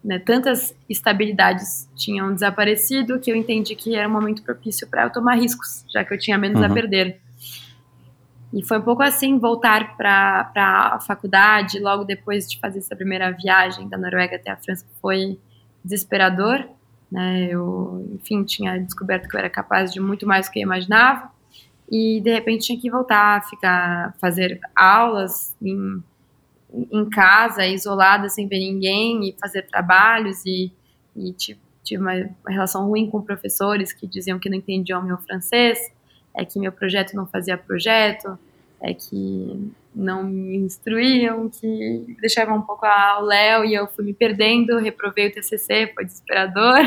né, 0.03 0.19
tantas 0.19 0.75
estabilidades 0.89 1.89
tinham 1.95 2.33
desaparecido 2.33 3.19
que 3.19 3.31
eu 3.31 3.35
entendi 3.37 3.73
que 3.73 3.95
era 3.95 4.07
um 4.07 4.11
momento 4.11 4.43
propício 4.43 4.85
para 4.85 5.03
eu 5.03 5.09
tomar 5.09 5.35
riscos, 5.35 5.85
já 5.89 6.03
que 6.03 6.13
eu 6.13 6.19
tinha 6.19 6.37
menos 6.37 6.59
Uhum. 6.59 6.65
a 6.65 6.69
perder. 6.73 7.21
E 8.53 8.63
foi 8.63 8.77
um 8.77 8.81
pouco 8.81 9.03
assim, 9.03 9.37
voltar 9.37 9.97
para 9.97 10.51
a 10.55 10.99
faculdade, 10.99 11.79
logo 11.79 12.03
depois 12.03 12.49
de 12.49 12.59
fazer 12.59 12.79
essa 12.79 12.95
primeira 12.95 13.31
viagem 13.31 13.87
da 13.89 13.97
Noruega 13.97 14.35
até 14.35 14.51
a 14.51 14.57
França, 14.57 14.85
foi 15.01 15.39
desesperador. 15.83 16.67
Né? 17.11 17.47
Eu, 17.49 18.07
enfim, 18.13 18.43
tinha 18.43 18.79
descoberto 18.79 19.27
que 19.27 19.35
eu 19.35 19.39
era 19.39 19.49
capaz 19.49 19.91
de 19.91 19.99
muito 19.99 20.25
mais 20.25 20.47
do 20.47 20.51
que 20.51 20.59
eu 20.59 20.63
imaginava. 20.63 21.29
E, 21.89 22.19
de 22.21 22.33
repente, 22.33 22.65
tinha 22.65 22.79
que 22.79 22.89
voltar 22.89 23.45
ficar, 23.47 24.15
fazer 24.19 24.59
aulas 24.75 25.55
em, 25.61 26.01
em 26.91 27.09
casa, 27.09 27.65
isolada, 27.65 28.27
sem 28.29 28.47
ver 28.47 28.59
ninguém, 28.59 29.29
e 29.29 29.35
fazer 29.39 29.63
trabalhos. 29.63 30.43
E, 30.45 30.71
e 31.15 31.31
tive, 31.33 31.59
tive 31.83 32.01
uma, 32.01 32.13
relação 32.47 32.87
ruim 32.87 33.09
com 33.09 33.21
professores 33.21 33.93
que 33.93 34.07
diziam 34.07 34.39
que 34.39 34.49
não 34.49 34.57
entendiam 34.57 35.03
meu 35.03 35.17
francês 35.17 35.77
é 36.37 36.45
que 36.45 36.59
meu 36.59 36.71
projeto 36.71 37.15
não 37.15 37.25
fazia 37.25 37.57
projeto, 37.57 38.37
é 38.81 38.93
que 38.93 39.71
não 39.93 40.23
me 40.23 40.57
instruíam, 40.57 41.49
que 41.49 42.17
deixavam 42.19 42.57
um 42.57 42.61
pouco 42.61 42.85
ao 42.85 43.23
Léo 43.23 43.63
e 43.65 43.73
eu 43.73 43.87
fui 43.87 44.03
me 44.03 44.13
perdendo, 44.13 44.77
reprovei 44.77 45.27
o 45.27 45.31
TCC, 45.33 45.91
foi 45.95 46.05
desesperador. 46.05 46.79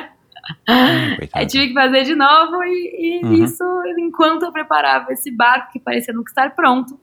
Hum, 0.69 1.17
tive 1.49 1.69
que 1.69 1.75
fazer 1.75 2.05
de 2.05 2.15
novo 2.15 2.63
e, 2.65 3.21
e 3.23 3.25
Uhum. 3.25 3.45
isso 3.45 3.65
enquanto 3.99 4.45
eu 4.45 4.53
preparava 4.53 5.13
esse 5.13 5.31
barco 5.31 5.73
que 5.73 5.81
parecia 5.81 6.13
nunca 6.15 6.31
estar 6.31 6.55
pronto. 6.55 6.99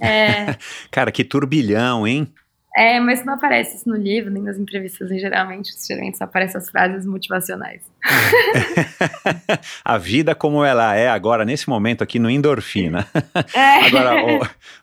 É, 0.00 0.56
Cara, 0.90 1.10
que 1.10 1.24
turbilhão, 1.24 2.06
hein? 2.06 2.32
É, 2.76 3.00
mas 3.00 3.24
não 3.24 3.34
aparece 3.34 3.76
isso 3.76 3.88
no 3.88 3.96
livro, 3.96 4.30
nem 4.30 4.42
nas 4.42 4.56
entrevistas, 4.58 5.10
em 5.10 5.18
geralmente, 5.18 5.70
geralmente 5.86 6.18
só 6.18 6.24
aparecem 6.24 6.58
as 6.58 6.68
frases 6.70 7.04
motivacionais. 7.06 7.82
A 9.84 9.98
vida 9.98 10.34
como 10.34 10.64
ela 10.64 10.94
é 10.94 11.08
agora, 11.08 11.44
nesse 11.44 11.68
momento 11.68 12.02
aqui 12.04 12.18
no 12.18 12.30
Endorfina. 12.30 13.06
É. 13.54 13.86
Agora, 13.88 14.22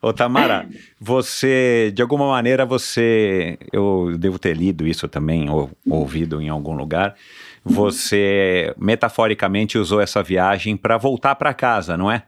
ô, 0.02 0.08
ô, 0.10 0.13
Tamara, 0.13 0.67
você, 1.00 1.91
de 1.93 2.02
alguma 2.02 2.28
maneira, 2.30 2.65
você, 2.65 3.58
eu 3.71 4.17
devo 4.17 4.39
ter 4.39 4.56
lido 4.56 4.86
isso 4.88 5.08
também, 5.08 5.50
ou 5.50 5.69
ouvido 5.89 6.41
em 6.41 6.50
algum 6.50 6.76
lugar, 6.76 7.15
você 7.63 8.74
metaforicamente 8.78 9.78
usou 9.78 10.02
essa 10.02 10.21
viagem 10.24 10.76
para 10.76 10.98
voltar 10.98 11.36
para 11.36 11.54
casa, 11.54 11.95
não 11.98 12.12
é? 12.12 12.24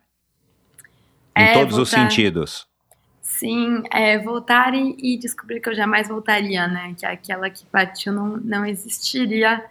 Em 1.38 1.43
É, 1.43 1.54
todos 1.54 1.78
os 1.78 1.91
voltar. 1.91 2.10
sentidos. 2.10 2.66
Sim, 3.38 3.84
é, 3.91 4.17
voltar 4.17 4.73
e, 4.73 4.95
e 4.97 5.17
descobrir 5.17 5.60
que 5.60 5.69
eu 5.69 5.76
jamais 5.76 6.08
voltaria, 6.08 6.67
né? 6.67 6.95
Que 6.97 7.06
aquela 7.06 7.50
que 7.50 7.65
partiu 7.65 8.12
não, 8.12 8.38
não 8.38 8.65
existiria 8.65 9.63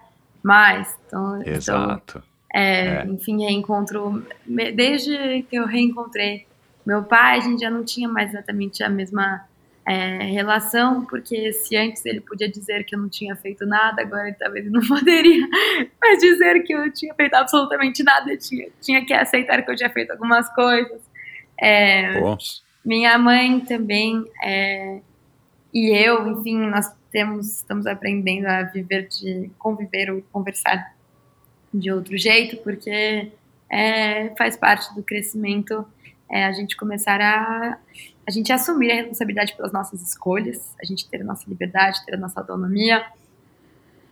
mais. 0.43 0.97
Então, 1.07 1.41
então, 1.41 1.53
Exato. 1.53 2.23
é, 2.55 2.87
É. 2.87 3.07
enfim, 3.07 3.45
reencontro. 3.45 4.25
Desde 4.47 5.45
que 5.51 5.57
eu 5.57 5.67
reencontrei 5.67 6.47
meu 6.87 7.03
pai, 7.03 7.39
a 7.39 7.41
gente 7.41 7.61
já 7.61 7.71
não 7.71 7.85
tinha 7.85 8.09
mais 8.09 8.31
exatamente 8.31 8.85
a 8.85 8.89
mesma 8.89 9.45
é, 9.85 10.19
relação, 10.25 11.05
porque 11.05 11.53
se 11.53 11.77
antes 11.77 12.05
ele 12.07 12.21
podia 12.21 12.49
dizer 12.49 12.85
que 12.85 12.95
eu 12.95 12.99
não 13.01 13.09
tinha 13.09 13.35
feito 13.35 13.67
nada, 13.67 14.03
agora 14.03 14.29
ele 14.29 14.37
talvez 14.37 14.71
não 14.71 14.81
poderia 14.87 15.49
mais 16.01 16.21
dizer 16.21 16.63
que 16.63 16.73
eu 16.73 16.93
tinha 16.93 17.13
feito 17.15 17.35
absolutamente 17.35 18.05
nada. 18.05 18.31
Eu 18.31 18.39
tinha, 18.39 18.69
tinha 18.81 19.05
que 19.05 19.13
aceitar 19.13 19.63
que 19.63 19.71
eu 19.71 19.77
tinha 19.77 19.91
feito 19.91 20.13
algumas 20.13 20.49
coisas. 20.55 21.01
É, 21.61 22.21
Pô, 22.21 22.37
minha 22.87 23.19
mãe 23.19 23.61
também 23.61 24.25
é, 24.43 25.01
e 25.75 25.91
eu, 25.91 26.27
enfim, 26.29 26.57
nós 26.59 26.91
temos, 27.11 27.57
estamos 27.57 27.87
aprendendo 27.87 28.47
a 28.47 28.63
viver 28.63 29.09
de 29.09 29.51
conviver 29.59 30.11
ou 30.11 30.23
conversar 30.33 30.95
de 31.75 31.91
outro 31.91 32.17
jeito, 32.17 32.57
porque 32.59 33.31
é, 33.69 34.29
faz 34.39 34.57
parte 34.57 34.95
do 34.95 35.03
crescimento 35.03 35.85
é, 36.31 36.45
a 36.45 36.53
gente 36.53 36.77
começar 36.77 37.21
a 37.21 37.77
a 38.27 38.31
gente 38.33 38.53
assumir 38.53 38.91
a 38.91 38.95
responsabilidade 38.97 39.55
pelas 39.57 39.73
nossas 39.73 40.03
escolhas, 40.03 40.75
a 40.83 40.85
gente 40.85 41.09
ter 41.09 41.21
a 41.21 41.25
nossa 41.25 41.49
liberdade, 41.49 42.05
ter 42.05 42.15
a 42.15 42.19
nossa 42.19 42.41
autonomia, 42.41 43.07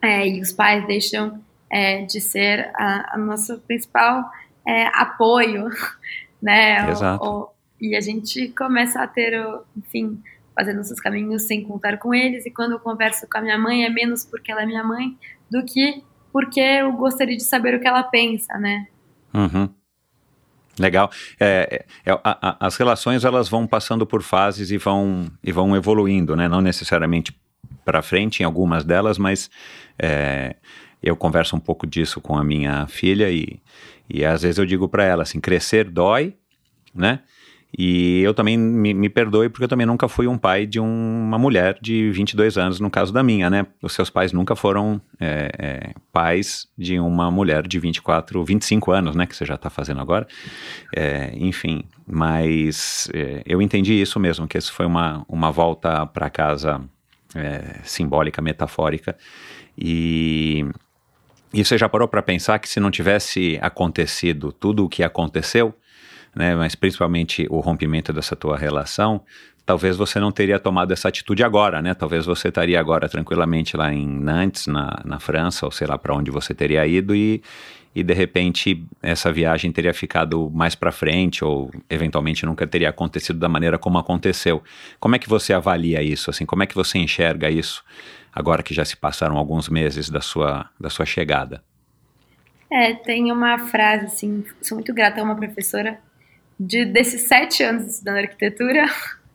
é, 0.01 0.29
e 0.29 0.41
os 0.41 0.53
pais 0.53 0.87
deixam 0.87 1.43
é, 1.69 2.03
de 2.03 2.21
ser 2.21 2.71
a, 2.77 3.15
a 3.17 3.19
nosso 3.19 3.59
principal 3.63 4.31
é, 4.65 4.87
apoio, 4.95 5.69
né? 6.41 6.89
Exato. 6.91 7.25
O- 7.25 7.41
o- 7.41 7.54
e 7.91 7.97
a 7.97 8.01
gente 8.01 8.49
começa 8.49 9.03
a 9.03 9.07
ter, 9.07 9.33
enfim, 9.77 10.21
fazendo 10.55 10.77
nossos 10.79 11.01
caminhos 11.01 11.43
sem 11.43 11.63
contar 11.65 11.99
com 11.99 12.15
eles. 12.15 12.47
E 12.47 12.51
quando 12.51 12.73
eu 12.73 12.79
converso 12.81 13.27
com 13.31 13.39
a 13.39 13.43
minha 13.43 13.59
mãe, 13.59 13.85
é 13.85 13.91
menos 13.91 14.25
porque 14.25 14.51
ela 14.53 14.63
é 14.63 14.67
minha 14.67 14.85
mãe 14.85 15.17
do 15.51 15.65
que 15.65 16.03
porque 16.33 16.61
eu 16.61 16.93
gostaria 16.93 17.37
de 17.37 17.45
saber 17.45 17.75
o 17.77 17.81
que 17.81 17.87
ela 17.87 18.03
pensa, 18.03 18.59
né? 18.59 18.89
Uhum. 19.33 19.69
Legal. 20.79 21.09
É, 21.39 21.85
é, 22.05 22.11
é, 22.11 22.13
a- 22.13 22.21
a- 22.25 22.57
as 22.67 22.77
relações 22.77 23.25
elas 23.25 23.49
vão 23.49 23.67
passando 23.67 24.05
por 24.05 24.23
fases 24.23 24.71
e 24.73 24.77
vão, 24.77 25.31
e 25.43 25.53
vão 25.53 25.77
evoluindo, 25.77 26.35
né? 26.35 26.49
Não 26.49 26.61
necessariamente 26.61 27.37
para 27.85 28.03
frente 28.03 28.41
em 28.41 28.45
algumas 28.45 28.85
delas, 28.85 29.17
mas 29.19 29.49
é, 29.97 30.57
eu 31.03 31.17
converso 31.17 31.55
um 31.55 31.61
pouco 31.61 31.87
disso 31.87 32.21
com 32.21 32.37
a 32.37 32.43
minha 32.43 32.87
filha 32.89 33.31
e, 33.31 33.61
e 34.11 34.25
às 34.25 34.43
vezes 34.43 34.59
eu 34.59 34.67
digo 34.67 34.89
para 34.89 35.05
ela 35.05 35.23
assim, 35.23 35.41
crescer 35.41 35.89
dói, 35.89 36.35
né? 36.93 37.21
E 37.77 38.23
eu 38.23 38.33
também 38.33 38.57
me, 38.57 38.95
me, 38.95 39.09
perdoe 39.09 39.49
porque 39.49 39.65
eu 39.65 39.69
também 39.69 39.87
nunca 39.87 40.07
fui 40.07 40.29
um 40.29 40.39
pai 40.39 40.65
de 40.65 40.79
um, 40.79 40.85
uma 40.85 41.39
mulher 41.39 41.77
de 41.83 42.09
22 42.13 42.57
anos, 42.57 42.79
no 42.79 42.89
caso 42.89 43.13
da 43.13 43.21
minha, 43.21 43.51
né? 43.51 43.67
Os 43.83 43.93
seus 43.93 44.09
pais 44.09 44.33
nunca 44.33 44.55
foram 44.55 45.01
é, 45.21 45.51
é, 45.59 45.95
pais 46.13 46.69
de 46.79 47.01
uma 47.01 47.33
mulher 47.33 47.67
de 47.67 47.81
24, 47.81 48.45
25 48.45 48.93
anos, 48.93 49.17
né? 49.17 49.27
Que 49.27 49.35
você 49.35 49.45
já 49.45 49.57
está 49.57 49.69
fazendo 49.69 50.01
agora. 50.01 50.25
É, 50.95 51.33
enfim, 51.35 51.83
mas 52.07 53.11
é, 53.13 53.43
eu 53.45 53.61
entendi 53.61 54.01
isso 54.01 54.21
mesmo, 54.21 54.47
que 54.47 54.57
isso 54.57 54.73
foi 54.73 54.87
uma, 54.87 55.27
uma 55.29 55.51
volta 55.51 56.07
para 56.07 56.31
casa 56.31 56.81
é, 57.35 57.81
simbólica, 57.83 58.41
metafórica. 58.41 59.17
E, 59.77 60.65
e 61.53 61.65
você 61.65 61.77
já 61.77 61.89
parou 61.89 62.07
para 62.07 62.23
pensar 62.23 62.61
que 62.61 62.69
se 62.69 62.79
não 62.79 62.91
tivesse 62.91 63.59
acontecido 63.61 64.53
tudo 64.53 64.85
o 64.85 64.89
que 64.89 65.03
aconteceu, 65.03 65.75
né, 66.35 66.55
mas 66.55 66.75
principalmente 66.75 67.47
o 67.51 67.61
rompimento 67.61 68.13
dessa 68.13 68.35
tua 68.35 68.57
relação, 68.57 69.23
talvez 69.67 69.97
você 69.97 70.21
não 70.21 70.31
teria 70.31 70.59
tomado 70.59 70.93
essa 70.93 71.09
atitude 71.09 71.43
agora, 71.43 71.81
né? 71.81 71.95
Talvez 71.95 72.27
você 72.27 72.49
estaria 72.49 72.79
agora 72.79 73.09
tranquilamente 73.09 73.77
lá 73.77 73.93
em 73.93 74.07
Nantes, 74.07 74.67
na, 74.67 75.01
na 75.05 75.19
França, 75.19 75.65
ou 75.65 75.73
sei 75.73 75.87
lá 75.87 75.97
para 75.97 76.15
onde 76.15 76.31
você 76.31 76.55
teria 76.55 76.87
ido 76.87 77.15
e, 77.15 77.43
e 77.95 78.03
de 78.03 78.13
repente 78.13 78.85
essa 79.03 79.33
viagem 79.33 79.73
teria 79.73 79.95
ficado 79.95 80.51
mais 80.51 80.75
para 80.75 80.93
frente 80.93 81.45
ou 81.45 81.71
eventualmente 81.89 82.45
nunca 82.45 82.67
teria 82.67 82.91
acontecido 82.91 83.39
da 83.39 83.49
maneira 83.49 83.79
como 83.79 83.99
aconteceu. 83.99 84.63
Como 85.01 85.17
é 85.17 85.19
que 85.19 85.29
você 85.29 85.53
avalia 85.55 86.03
isso? 86.03 86.31
Assim, 86.31 86.45
como 86.45 86.63
é 86.63 86.67
que 86.67 86.75
você 86.75 86.99
enxerga 86.99 87.49
isso 87.51 87.83
agora 88.33 88.63
que 88.63 88.75
já 88.75 88.85
se 88.85 88.97
passaram 88.97 89.39
alguns 89.39 89.69
meses 89.69 90.11
da 90.11 90.21
sua 90.21 90.69
da 90.79 90.91
sua 90.91 91.07
chegada? 91.07 91.63
É, 92.71 92.93
tem 92.93 93.31
uma 93.31 93.57
frase 93.57 94.07
assim, 94.07 94.45
sou 94.61 94.77
muito 94.77 94.93
grata 94.93 95.21
a 95.21 95.25
uma 95.25 95.37
professora 95.37 96.01
de, 96.59 96.85
desses 96.85 97.23
sete 97.23 97.63
anos 97.63 97.87
estudando 97.87 98.19
arquitetura, 98.19 98.87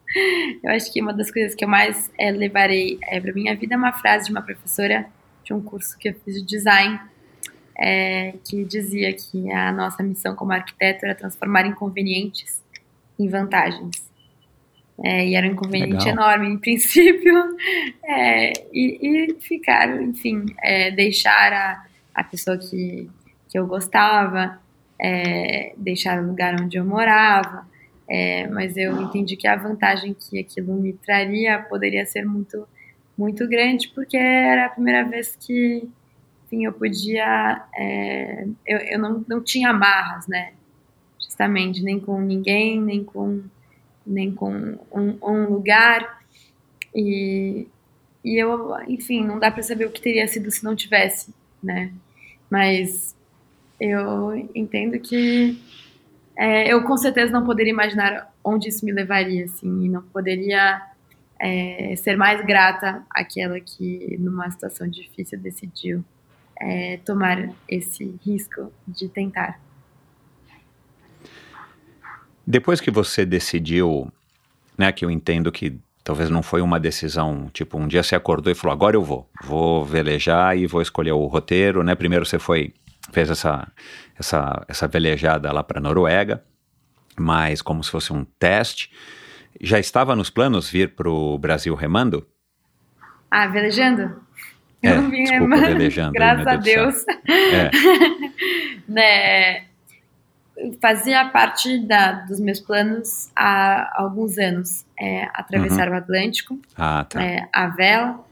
eu 0.64 0.72
acho 0.72 0.92
que 0.92 1.02
uma 1.02 1.14
das 1.14 1.32
coisas 1.32 1.56
que 1.56 1.64
eu 1.64 1.70
mais 1.70 2.10
é, 2.18 2.32
levarei 2.32 2.98
é, 3.04 3.20
para 3.20 3.34
minha 3.34 3.56
vida 3.56 3.76
é 3.76 3.78
uma 3.78 3.94
frase 3.94 4.26
de 4.26 4.32
uma 4.32 4.42
professora 4.42 5.06
de 5.44 5.54
um 5.54 5.62
curso 5.62 5.98
que 5.98 6.10
eu 6.10 6.14
fiz 6.24 6.36
de 6.36 6.46
design, 6.46 7.00
é, 7.78 8.34
que 8.44 8.64
dizia 8.66 9.14
que 9.14 9.52
a 9.52 9.72
nossa 9.72 10.04
missão 10.04 10.36
como 10.36 10.52
arquiteto 10.52 11.06
era 11.06 11.16
transformar 11.16 11.66
inconvenientes 11.66 12.62
em 13.18 13.28
vantagens. 13.28 14.08
É, 15.02 15.26
e 15.26 15.36
era 15.36 15.48
um 15.48 15.52
inconveniente 15.52 16.06
Legal. 16.06 16.10
enorme, 16.10 16.50
em 16.50 16.58
princípio, 16.58 17.34
é, 18.04 18.52
e, 18.74 19.30
e, 19.32 19.42
ficar, 19.42 19.90
enfim, 20.02 20.46
é, 20.62 20.92
deixar 20.92 21.54
a, 21.54 21.86
a 22.14 22.24
pessoa 22.24 22.58
que, 22.58 23.10
que 23.48 23.58
eu 23.58 23.66
gostava, 23.66 24.60
é, 25.00 25.74
deixar 25.78 26.22
o 26.22 26.28
lugar 26.28 26.60
onde 26.62 26.78
eu 26.78 26.86
morava, 26.86 27.68
é, 28.08 28.48
mas 28.48 28.76
eu 28.76 29.02
entendi 29.02 29.38
que 29.38 29.48
a 29.48 29.56
vantagem 29.56 30.14
que 30.14 30.40
aquilo 30.40 30.74
me 30.74 30.94
traria 30.94 31.60
poderia 31.60 32.06
ser 32.06 32.26
muito, 32.26 32.68
muito 33.18 33.48
grande, 33.48 33.90
porque 33.90 34.18
era 34.18 34.66
a 34.66 34.70
primeira 34.70 35.08
vez 35.08 35.36
que, 35.36 35.88
enfim, 36.46 36.66
eu 36.66 36.74
podia, 36.74 37.64
é, 37.78 38.48
eu, 38.66 38.78
eu 38.80 39.00
não, 39.00 39.24
não 39.28 39.44
tinha 39.44 39.70
amarras, 39.70 40.28
né, 40.28 40.54
justamente, 41.22 41.84
nem 41.84 42.00
com 42.00 42.20
ninguém, 42.20 42.82
nem 42.82 43.04
com, 43.04 43.44
nem 44.06 44.32
com 44.34 44.52
um, 44.92 45.18
um 45.22 45.50
lugar, 45.50 46.20
e, 46.94 47.68
e 48.26 48.42
eu, 48.42 48.76
enfim, 48.88 49.24
não 49.24 49.40
dá 49.40 49.52
para 49.52 49.62
saber 49.62 49.86
o 49.86 49.92
que 49.92 50.02
teria 50.02 50.28
sido 50.28 50.50
se 50.50 50.64
não 50.64 50.76
tivesse, 50.76 51.32
né, 51.62 51.94
mas 52.50 53.16
eu 53.80 54.50
entendo 54.54 55.00
que 55.00 55.62
é, 56.38 56.72
eu 56.72 56.84
com 56.84 56.98
certeza 56.98 57.32
não 57.32 57.46
poderia 57.46 57.72
imaginar 57.72 58.34
onde 58.44 58.70
isso 58.70 58.86
me 58.86 58.92
levaria, 58.92 59.46
assim, 59.46 59.86
e 59.86 59.90
não 59.90 60.02
poderia 60.02 60.82
é, 61.40 61.96
ser 61.98 62.18
mais 62.18 62.46
grata 62.46 63.04
àquela 63.10 63.60
que, 63.60 64.18
numa 64.20 64.50
situação 64.50 64.88
difícil, 64.88 65.40
decidiu 65.40 66.04
é, 66.60 66.98
tomar 67.06 67.50
esse 67.68 68.16
risco 68.26 68.72
de 68.88 69.08
tentar. 69.08 69.60
Depois 72.46 72.82
que 72.82 72.90
você 72.90 73.26
decidiu, 73.26 74.12
né, 74.78 74.92
que 74.92 75.06
eu 75.06 75.12
entendo 75.12 75.52
que 75.52 75.80
talvez 76.04 76.30
não 76.30 76.42
foi 76.42 76.62
uma 76.62 76.80
decisão, 76.80 77.50
tipo, 77.54 77.78
um 77.78 77.88
dia 77.88 78.02
você 78.02 78.16
acordou 78.16 78.52
e 78.52 78.56
falou, 78.56 78.74
agora 78.74 78.96
eu 78.96 79.04
vou, 79.04 79.30
vou 79.44 79.86
velejar 79.86 80.58
e 80.58 80.66
vou 80.66 80.82
escolher 80.82 81.12
o 81.12 81.26
roteiro, 81.28 81.84
né, 81.84 81.94
primeiro 81.96 82.26
você 82.26 82.40
foi 82.40 82.74
fez 83.12 83.30
essa, 83.30 83.68
essa, 84.18 84.66
essa 84.68 84.88
velejada 84.88 85.52
lá 85.52 85.64
para 85.64 85.80
a 85.80 85.82
Noruega, 85.82 86.44
mas 87.18 87.62
como 87.62 87.84
se 87.84 87.92
fosse 87.92 88.14
um 88.14 88.26
teste. 88.38 88.92
Já 89.60 89.80
estava 89.80 90.16
nos 90.16 90.30
planos 90.30 90.70
vir 90.70 90.96
para 90.96 91.10
o 91.10 91.38
Brasil 91.38 91.76
remando? 91.76 92.26
Ah, 93.30 93.48
velejando? 93.48 94.22
É, 94.82 94.92
Eu 94.92 95.10
vim 95.10 95.24
desculpa, 95.24 95.56
remando, 95.56 95.68
velejando. 95.68 96.14
Graças 96.14 96.48
a 96.48 96.56
Deus. 96.56 97.06
É. 97.30 97.70
né, 98.88 99.66
fazia 100.82 101.26
parte 101.26 101.80
da, 101.80 102.12
dos 102.12 102.40
meus 102.40 102.60
planos 102.60 103.30
há 103.36 104.02
alguns 104.02 104.38
anos 104.38 104.86
é, 105.00 105.28
atravessar 105.34 105.88
uhum. 105.88 105.96
o 105.96 105.98
Atlântico, 105.98 106.60
ah, 106.78 107.06
tá. 107.08 107.24
é, 107.24 107.48
a 107.54 107.68
vela. 107.68 108.26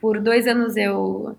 Por 0.00 0.20
dois 0.20 0.46
anos 0.46 0.76
eu 0.76 1.36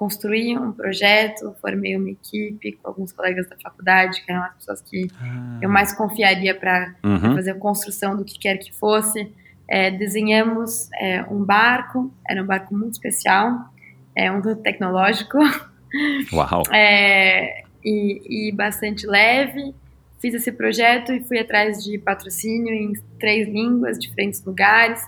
construí 0.00 0.56
um 0.56 0.72
projeto, 0.72 1.54
formei 1.60 1.94
uma 1.94 2.08
equipe 2.08 2.72
com 2.72 2.88
alguns 2.88 3.12
colegas 3.12 3.46
da 3.50 3.56
faculdade, 3.62 4.24
que 4.24 4.32
eram 4.32 4.44
as 4.44 4.54
pessoas 4.54 4.80
que 4.80 5.06
ah. 5.20 5.58
eu 5.60 5.68
mais 5.68 5.92
confiaria 5.92 6.54
para 6.54 6.94
uhum. 7.04 7.34
fazer 7.34 7.50
a 7.50 7.54
construção 7.54 8.16
do 8.16 8.24
que 8.24 8.38
quer 8.38 8.56
que 8.56 8.72
fosse. 8.72 9.30
É, 9.68 9.90
desenhamos 9.90 10.88
é, 10.94 11.22
um 11.24 11.44
barco, 11.44 12.10
era 12.26 12.42
um 12.42 12.46
barco 12.46 12.74
muito 12.74 12.94
especial, 12.94 13.70
é 14.16 14.32
um 14.32 14.40
tecnológico. 14.56 15.36
Uau! 16.32 16.62
É, 16.72 17.64
e, 17.84 18.48
e 18.48 18.52
bastante 18.52 19.06
leve. 19.06 19.74
Fiz 20.18 20.32
esse 20.32 20.50
projeto 20.50 21.12
e 21.12 21.20
fui 21.24 21.38
atrás 21.38 21.84
de 21.84 21.98
patrocínio 21.98 22.72
em 22.72 22.94
três 23.18 23.46
línguas, 23.46 23.98
diferentes 23.98 24.42
lugares. 24.42 25.02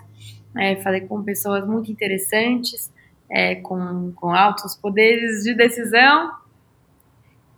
É, 0.54 0.76
falei 0.76 1.00
com 1.00 1.22
pessoas 1.22 1.66
muito 1.66 1.90
interessantes 1.90 2.92
é, 3.30 3.56
com, 3.56 4.12
com 4.12 4.30
altos 4.30 4.74
poderes 4.76 5.42
de 5.44 5.54
decisão. 5.54 6.32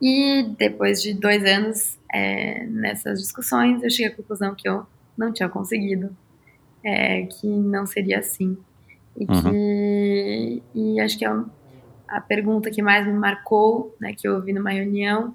E 0.00 0.42
depois 0.58 1.02
de 1.02 1.14
dois 1.14 1.44
anos 1.44 1.98
é, 2.12 2.64
nessas 2.66 3.20
discussões, 3.20 3.82
eu 3.82 3.90
cheguei 3.90 4.12
à 4.12 4.14
conclusão 4.14 4.54
que 4.54 4.68
eu 4.68 4.86
não 5.16 5.32
tinha 5.32 5.48
conseguido, 5.48 6.14
é, 6.82 7.22
que 7.22 7.46
não 7.46 7.86
seria 7.86 8.18
assim. 8.18 8.56
E 9.16 9.24
uhum. 9.24 9.42
que. 9.42 10.62
E 10.74 11.00
acho 11.00 11.18
que 11.18 11.24
a, 11.24 11.44
a, 12.08 12.20
pergunta 12.20 12.70
que 12.70 12.82
mais 12.82 13.06
me 13.06 13.12
marcou, 13.12 13.96
né, 14.00 14.12
que 14.12 14.26
eu 14.26 14.34
ouvi 14.34 14.52
numa 14.52 14.70
reunião, 14.70 15.34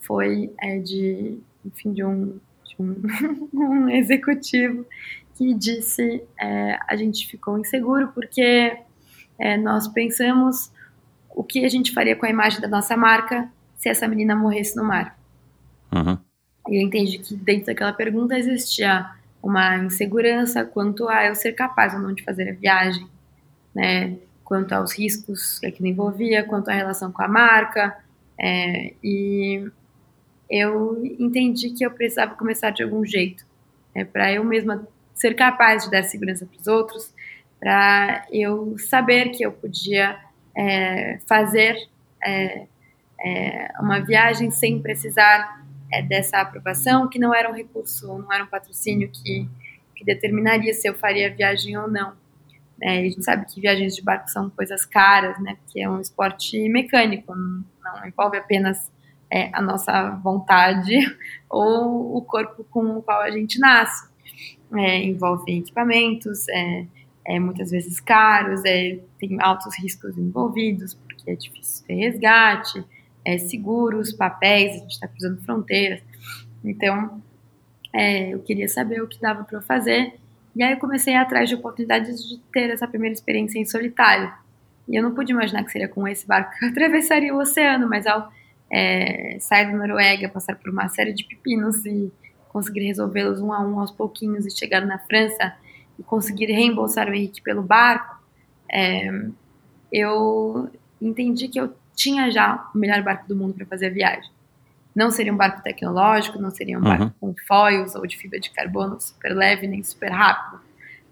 foi 0.00 0.52
é, 0.60 0.78
de, 0.78 1.38
enfim, 1.64 1.92
de 1.92 2.04
um, 2.04 2.38
de 2.64 2.76
um, 2.78 3.02
um 3.52 3.88
executivo 3.88 4.86
que 5.34 5.54
disse: 5.54 6.22
é, 6.40 6.78
a 6.86 6.96
gente 6.96 7.26
ficou 7.26 7.58
inseguro 7.58 8.08
porque 8.08 8.76
é, 9.38 9.56
nós 9.56 9.88
pensamos 9.88 10.70
o 11.30 11.44
que 11.44 11.64
a 11.64 11.68
gente 11.68 11.92
faria 11.92 12.16
com 12.16 12.26
a 12.26 12.30
imagem 12.30 12.60
da 12.60 12.68
nossa 12.68 12.96
marca 12.96 13.48
se 13.76 13.88
essa 13.88 14.08
menina 14.08 14.34
morresse 14.34 14.74
no 14.76 14.84
mar. 14.84 15.18
Uhum. 15.92 16.18
E 16.68 16.80
eu 16.80 16.86
entendi 16.86 17.18
que 17.18 17.34
dentro 17.34 17.66
daquela 17.66 17.92
pergunta 17.92 18.38
existia 18.38 19.10
uma 19.42 19.76
insegurança 19.76 20.64
quanto 20.64 21.08
a 21.08 21.26
eu 21.26 21.34
ser 21.34 21.52
capaz 21.52 21.94
ou 21.94 22.00
não 22.00 22.12
de 22.12 22.24
fazer 22.24 22.50
a 22.50 22.54
viagem, 22.54 23.06
né? 23.74 24.16
Quanto 24.42 24.72
aos 24.72 24.92
riscos 24.96 25.58
que 25.58 25.66
aquilo 25.66 25.88
envolvia, 25.88 26.42
quanto 26.44 26.68
à 26.68 26.72
relação 26.72 27.12
com 27.12 27.22
a 27.22 27.28
marca. 27.28 27.96
É, 28.38 28.94
e 29.02 29.68
eu 30.48 31.02
entendi 31.18 31.70
que 31.70 31.84
eu 31.84 31.90
precisava 31.90 32.34
começar 32.34 32.70
de 32.70 32.82
algum 32.82 33.04
jeito, 33.04 33.44
é, 33.94 34.04
para 34.04 34.32
eu 34.32 34.44
mesma 34.44 34.86
ser 35.14 35.34
capaz 35.34 35.84
de 35.84 35.90
dar 35.90 36.02
segurança 36.02 36.46
para 36.46 36.60
os 36.60 36.66
outros, 36.66 37.12
para 37.58 38.26
eu 38.30 38.76
saber 38.78 39.30
que 39.30 39.44
eu 39.44 39.52
podia 39.52 40.18
é, 40.56 41.18
fazer 41.26 41.76
é, 42.24 42.66
é, 43.24 43.72
uma 43.80 44.00
viagem 44.00 44.50
sem 44.50 44.80
precisar 44.80 45.64
é, 45.92 46.02
dessa 46.02 46.38
aprovação, 46.38 47.08
que 47.08 47.18
não 47.18 47.34
era 47.34 47.50
um 47.50 47.54
recurso, 47.54 48.06
não 48.06 48.32
era 48.32 48.44
um 48.44 48.48
patrocínio 48.48 49.10
que, 49.10 49.48
que 49.94 50.04
determinaria 50.04 50.72
se 50.74 50.88
eu 50.88 50.94
faria 50.94 51.34
viagem 51.34 51.76
ou 51.76 51.88
não. 51.88 52.14
É, 52.80 52.98
a 52.98 53.02
gente 53.02 53.24
sabe 53.24 53.46
que 53.46 53.60
viagens 53.60 53.96
de 53.96 54.02
barco 54.02 54.28
são 54.28 54.50
coisas 54.50 54.84
caras, 54.84 55.38
né? 55.40 55.56
Porque 55.62 55.80
é 55.80 55.88
um 55.88 56.00
esporte 56.00 56.68
mecânico, 56.68 57.34
não, 57.34 57.64
não 57.82 58.06
envolve 58.06 58.36
apenas 58.36 58.90
é, 59.30 59.50
a 59.52 59.62
nossa 59.62 60.10
vontade 60.22 60.94
ou 61.48 62.16
o 62.16 62.22
corpo 62.22 62.64
com 62.64 62.98
o 62.98 63.02
qual 63.02 63.22
a 63.22 63.30
gente 63.30 63.58
nasce. 63.58 64.08
É, 64.74 65.02
envolve 65.04 65.56
equipamentos, 65.56 66.48
é, 66.48 66.84
é, 67.26 67.40
muitas 67.40 67.70
vezes 67.70 68.00
caros, 68.00 68.62
é, 68.64 68.98
tem 69.18 69.36
altos 69.40 69.76
riscos 69.78 70.16
envolvidos, 70.16 70.94
porque 70.94 71.30
é 71.30 71.34
difícil 71.34 71.84
ter 71.86 71.94
resgate, 71.94 72.84
é, 73.24 73.36
seguros, 73.36 74.12
papéis, 74.12 74.76
a 74.76 74.78
gente 74.78 74.92
está 74.92 75.08
cruzando 75.08 75.42
fronteiras. 75.42 76.00
Então, 76.64 77.20
é, 77.92 78.32
eu 78.32 78.38
queria 78.40 78.68
saber 78.68 79.02
o 79.02 79.08
que 79.08 79.20
dava 79.20 79.42
para 79.42 79.58
eu 79.58 79.62
fazer. 79.62 80.14
E 80.54 80.62
aí 80.62 80.72
eu 80.72 80.78
comecei 80.78 81.14
a 81.14 81.18
ir 81.18 81.20
atrás 81.22 81.48
de 81.48 81.56
oportunidades 81.56 82.24
de 82.26 82.38
ter 82.52 82.70
essa 82.70 82.86
primeira 82.86 83.12
experiência 83.12 83.58
em 83.58 83.64
solitário. 83.64 84.32
E 84.88 84.94
eu 84.94 85.02
não 85.02 85.12
pude 85.12 85.32
imaginar 85.32 85.64
que 85.64 85.72
seria 85.72 85.88
com 85.88 86.06
esse 86.06 86.26
barco 86.26 86.56
que 86.56 86.64
eu 86.64 86.68
atravessaria 86.70 87.34
o 87.34 87.38
oceano, 87.38 87.88
mas 87.88 88.06
ao 88.06 88.30
é, 88.70 89.36
sair 89.40 89.66
da 89.66 89.76
Noruega, 89.76 90.28
passar 90.28 90.54
por 90.54 90.70
uma 90.70 90.88
série 90.88 91.12
de 91.12 91.24
pepinos 91.24 91.84
e 91.84 92.12
conseguir 92.48 92.86
resolvê-los 92.86 93.40
um 93.40 93.52
a 93.52 93.60
um 93.60 93.80
aos 93.80 93.90
pouquinhos 93.90 94.46
e 94.46 94.56
chegar 94.56 94.86
na 94.86 94.98
França 95.00 95.52
e 95.98 96.02
conseguir 96.02 96.46
reembolsar 96.46 97.08
o 97.08 97.14
Henrique 97.14 97.42
pelo 97.42 97.62
barco, 97.62 98.16
é, 98.70 99.10
eu 99.92 100.68
entendi 101.00 101.48
que 101.48 101.58
eu 101.60 101.72
tinha 101.94 102.30
já 102.30 102.68
o 102.74 102.78
melhor 102.78 103.02
barco 103.02 103.26
do 103.28 103.36
mundo 103.36 103.54
para 103.54 103.66
fazer 103.66 103.86
a 103.86 103.90
viagem. 103.90 104.30
Não 104.94 105.10
seria 105.10 105.32
um 105.32 105.36
barco 105.36 105.62
tecnológico, 105.62 106.38
não 106.40 106.50
seria 106.50 106.78
um 106.78 106.82
Uhum. 106.82 106.88
barco 106.88 107.14
com 107.20 107.34
foils 107.46 107.94
ou 107.94 108.06
de 108.06 108.16
fibra 108.16 108.40
de 108.40 108.50
carbono 108.50 109.00
super 109.00 109.34
leve 109.34 109.66
nem 109.66 109.82
super 109.82 110.10
rápido. 110.10 110.60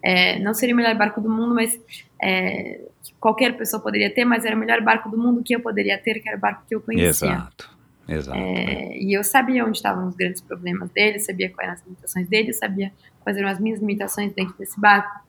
É, 0.02 0.38
não 0.40 0.52
seria 0.52 0.74
o 0.74 0.76
melhor 0.76 0.94
barco 0.94 1.20
do 1.20 1.30
mundo, 1.30 1.54
mas 1.54 1.78
é, 2.22 2.80
que 3.02 3.14
qualquer 3.20 3.56
pessoa 3.56 3.82
poderia 3.82 4.12
ter, 4.12 4.24
mas 4.24 4.44
era 4.44 4.54
o 4.54 4.58
melhor 4.58 4.80
barco 4.82 5.08
do 5.08 5.16
mundo 5.16 5.42
que 5.42 5.54
eu 5.54 5.60
poderia 5.60 5.96
ter, 5.98 6.20
que 6.20 6.28
era 6.28 6.36
o 6.36 6.40
barco 6.40 6.62
que 6.68 6.74
eu 6.74 6.80
conhecia. 6.80 7.08
Exato. 7.28 7.73
Exato. 8.08 8.38
É, 8.38 8.98
e 8.98 9.16
eu 9.16 9.24
sabia 9.24 9.64
onde 9.64 9.78
estavam 9.78 10.08
os 10.08 10.14
grandes 10.14 10.40
problemas 10.40 10.90
dele, 10.90 11.18
sabia 11.18 11.50
quais 11.50 11.68
eram 11.68 11.74
as 11.74 11.84
limitações 11.84 12.28
dele, 12.28 12.52
sabia 12.52 12.92
quais 13.20 13.36
eram 13.36 13.48
as 13.48 13.58
minhas 13.58 13.80
limitações 13.80 14.32
dentro 14.32 14.54
desse 14.58 14.78
barco. 14.78 15.24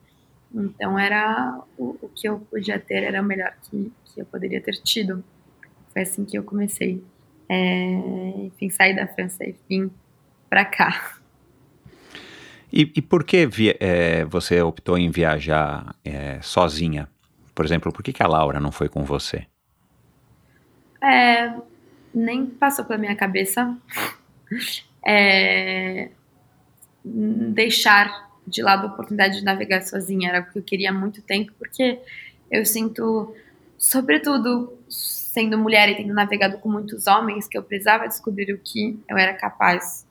Então 0.54 0.98
era 0.98 1.62
o, 1.78 1.98
o 2.02 2.10
que 2.14 2.28
eu 2.28 2.40
podia 2.40 2.80
ter 2.80 3.04
era 3.04 3.22
o 3.22 3.26
melhor 3.26 3.54
que, 3.64 3.92
que 4.06 4.22
eu 4.22 4.26
poderia 4.26 4.62
ter 4.62 4.74
tido. 4.84 5.24
Foi 5.92 6.02
assim 6.02 6.26
que 6.26 6.38
eu 6.38 6.44
comecei. 6.44 7.04
É, 7.48 7.92
enfim, 8.46 8.70
saí 8.70 8.96
da 8.96 9.08
França 9.08 9.44
e 9.44 9.56
vim 9.70 9.90
pra 10.50 10.66
cá. 10.66 11.18
E, 12.72 12.92
e 12.96 13.02
por 13.02 13.24
que 13.24 13.48
é, 13.80 14.26
você 14.26 14.62
optou 14.62 14.98
em 14.98 15.10
viajar 15.10 15.96
é, 16.04 16.40
sozinha? 16.42 17.08
Por 17.54 17.64
exemplo, 17.64 17.92
por 17.94 18.04
que, 18.04 18.12
que 18.12 18.24
a 18.24 18.28
Laura 18.28 18.60
não 18.60 18.72
foi 18.72 18.90
com 18.90 19.04
você? 19.04 19.46
É, 21.02 21.54
nem 22.16 22.46
passou 22.46 22.86
pela 22.86 22.98
minha 23.00 23.16
cabeça 23.16 23.76
é, 25.06 26.10
deixar 27.04 28.30
de 28.48 28.62
lado 28.62 28.88
a 28.88 28.90
oportunidade 28.92 29.40
de 29.40 29.44
navegar 29.44 29.82
sozinha. 29.82 30.30
Era 30.30 30.42
o 30.42 30.52
que 30.52 30.60
eu 30.60 30.64
queria 30.64 30.90
há 30.90 30.94
muito 30.94 31.22
tempo, 31.22 31.52
porque 31.58 32.00
eu 32.50 32.66
sinto, 32.66 33.36
sobretudo 33.78 34.74
sendo 34.90 35.58
mulher 35.58 35.90
e 35.90 35.96
tendo 35.96 36.14
navegado 36.14 36.58
com 36.60 36.70
muitos 36.70 37.08
homens, 37.08 37.48
que 37.48 37.58
eu 37.58 37.64
precisava 37.64 38.08
descobrir 38.08 38.54
o 38.54 38.58
que 38.58 38.98
eu 39.10 39.18
era 39.18 39.34
capaz 39.34 40.06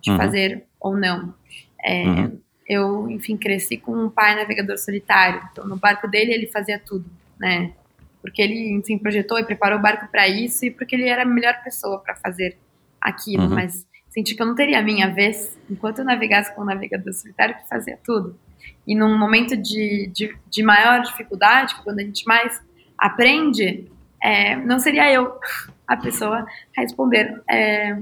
de 0.00 0.10
Uhum. 0.10 0.16
fazer 0.16 0.64
ou 0.80 0.96
não. 0.96 1.34
É, 1.82 2.04
Uhum. 2.04 2.38
Eu, 2.68 3.10
enfim, 3.10 3.34
cresci 3.36 3.78
com 3.78 3.92
um 3.96 4.10
pai 4.10 4.36
navegador 4.36 4.76
solitário. 4.76 5.40
Então, 5.50 5.66
no 5.66 5.76
barco 5.76 6.06
dele, 6.06 6.34
ele 6.34 6.46
fazia 6.48 6.78
tudo, 6.78 7.06
né? 7.40 7.72
Porque 8.20 8.42
ele, 8.42 8.72
enfim, 8.72 8.98
projetou 8.98 9.38
e 9.38 9.44
preparou 9.44 9.78
o 9.78 9.82
barco 9.82 10.08
para 10.10 10.28
isso 10.28 10.64
e 10.64 10.70
porque 10.70 10.96
ele 10.96 11.08
era 11.08 11.22
a 11.22 11.26
melhor 11.26 11.62
pessoa 11.62 12.00
para 12.00 12.16
fazer 12.16 12.58
aquilo. 13.00 13.44
Uhum. 13.44 13.54
Mas 13.54 13.86
senti 14.08 14.34
que 14.34 14.42
eu 14.42 14.46
não 14.46 14.54
teria 14.54 14.80
a 14.80 14.82
minha 14.82 15.08
vez 15.08 15.56
enquanto 15.70 16.00
eu 16.00 16.04
navegasse 16.04 16.54
com 16.54 16.62
um 16.62 16.64
navegador 16.64 17.12
solitário 17.12 17.56
que 17.56 17.68
fazia 17.68 17.98
tudo. 18.04 18.38
E 18.86 18.94
num 18.94 19.16
momento 19.18 19.56
de, 19.56 20.10
de, 20.12 20.36
de 20.48 20.62
maior 20.62 21.02
dificuldade, 21.02 21.74
é 21.78 21.82
quando 21.82 22.00
a 22.00 22.02
gente 22.02 22.26
mais 22.26 22.60
aprende, 22.96 23.90
é, 24.22 24.56
não 24.56 24.78
seria 24.78 25.12
eu 25.12 25.38
a 25.86 25.96
pessoa 25.96 26.46
a 26.76 26.80
responder, 26.80 27.40
é, 27.48 27.98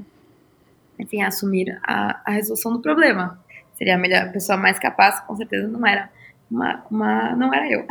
enfim, 0.98 1.22
a 1.22 1.28
assumir 1.28 1.78
a, 1.82 2.20
a 2.24 2.30
resolução 2.30 2.72
do 2.72 2.80
problema. 2.80 3.38
Seria 3.74 3.96
a 3.96 3.98
melhor 3.98 4.22
a 4.22 4.30
pessoa 4.30 4.56
mais 4.56 4.78
capaz, 4.78 5.20
com 5.20 5.36
certeza 5.36 5.68
não 5.68 5.86
era 5.86 6.08
uma, 6.50 6.84
uma 6.90 7.36
não 7.36 7.52
era 7.52 7.70
eu. 7.70 7.86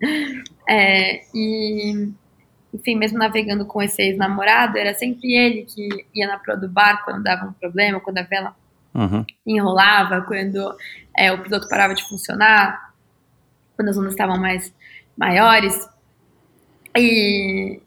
É, 0.70 1.22
e 1.34 2.08
enfim, 2.72 2.94
mesmo 2.94 3.18
navegando 3.18 3.64
com 3.66 3.82
esse 3.82 4.00
ex-namorado, 4.00 4.78
era 4.78 4.94
sempre 4.94 5.32
ele 5.34 5.64
que 5.64 5.88
ia 6.14 6.28
na 6.28 6.38
proa 6.38 6.56
do 6.56 6.68
barco 6.68 7.06
quando 7.06 7.24
dava 7.24 7.46
um 7.48 7.52
problema, 7.54 7.98
quando 7.98 8.18
a 8.18 8.22
vela 8.22 8.54
Uhum. 8.94 9.24
enrolava, 9.46 10.20
quando 10.22 10.72
é, 11.16 11.32
o 11.32 11.42
piloto 11.42 11.68
parava 11.68 11.94
de 11.94 12.08
funcionar, 12.08 12.92
quando 13.76 13.88
as 13.88 13.96
ondas 13.96 14.12
estavam 14.12 14.38
mais 14.38 14.72
maiores. 15.16 15.88
E, 16.96 17.80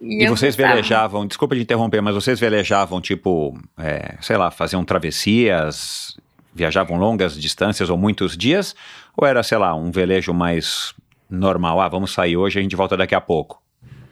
E 0.00 0.24
eu 0.24 0.30
vocês 0.36 0.56
pensava- 0.56 0.74
velejavam, 0.74 1.26
desculpa 1.26 1.54
de 1.54 1.62
interromper, 1.62 2.00
mas 2.00 2.14
vocês 2.14 2.38
velejavam, 2.40 3.00
tipo, 3.00 3.58
é, 3.78 4.16
sei 4.20 4.36
lá, 4.36 4.50
faziam 4.50 4.84
travessias, 4.84 6.16
viajavam 6.54 6.96
longas 6.98 7.38
distâncias 7.40 7.88
ou 7.88 7.96
muitos 7.96 8.36
dias? 8.36 8.74
Ou 9.16 9.26
era, 9.26 9.42
sei 9.42 9.58
lá, 9.58 9.74
um 9.74 9.90
velejo 9.90 10.34
mais 10.34 10.94
normal? 11.36 11.80
Ah, 11.80 11.88
vamos 11.88 12.12
sair 12.12 12.36
hoje, 12.36 12.58
a 12.58 12.62
gente 12.62 12.76
volta 12.76 12.96
daqui 12.96 13.14
a 13.14 13.20
pouco. 13.20 13.62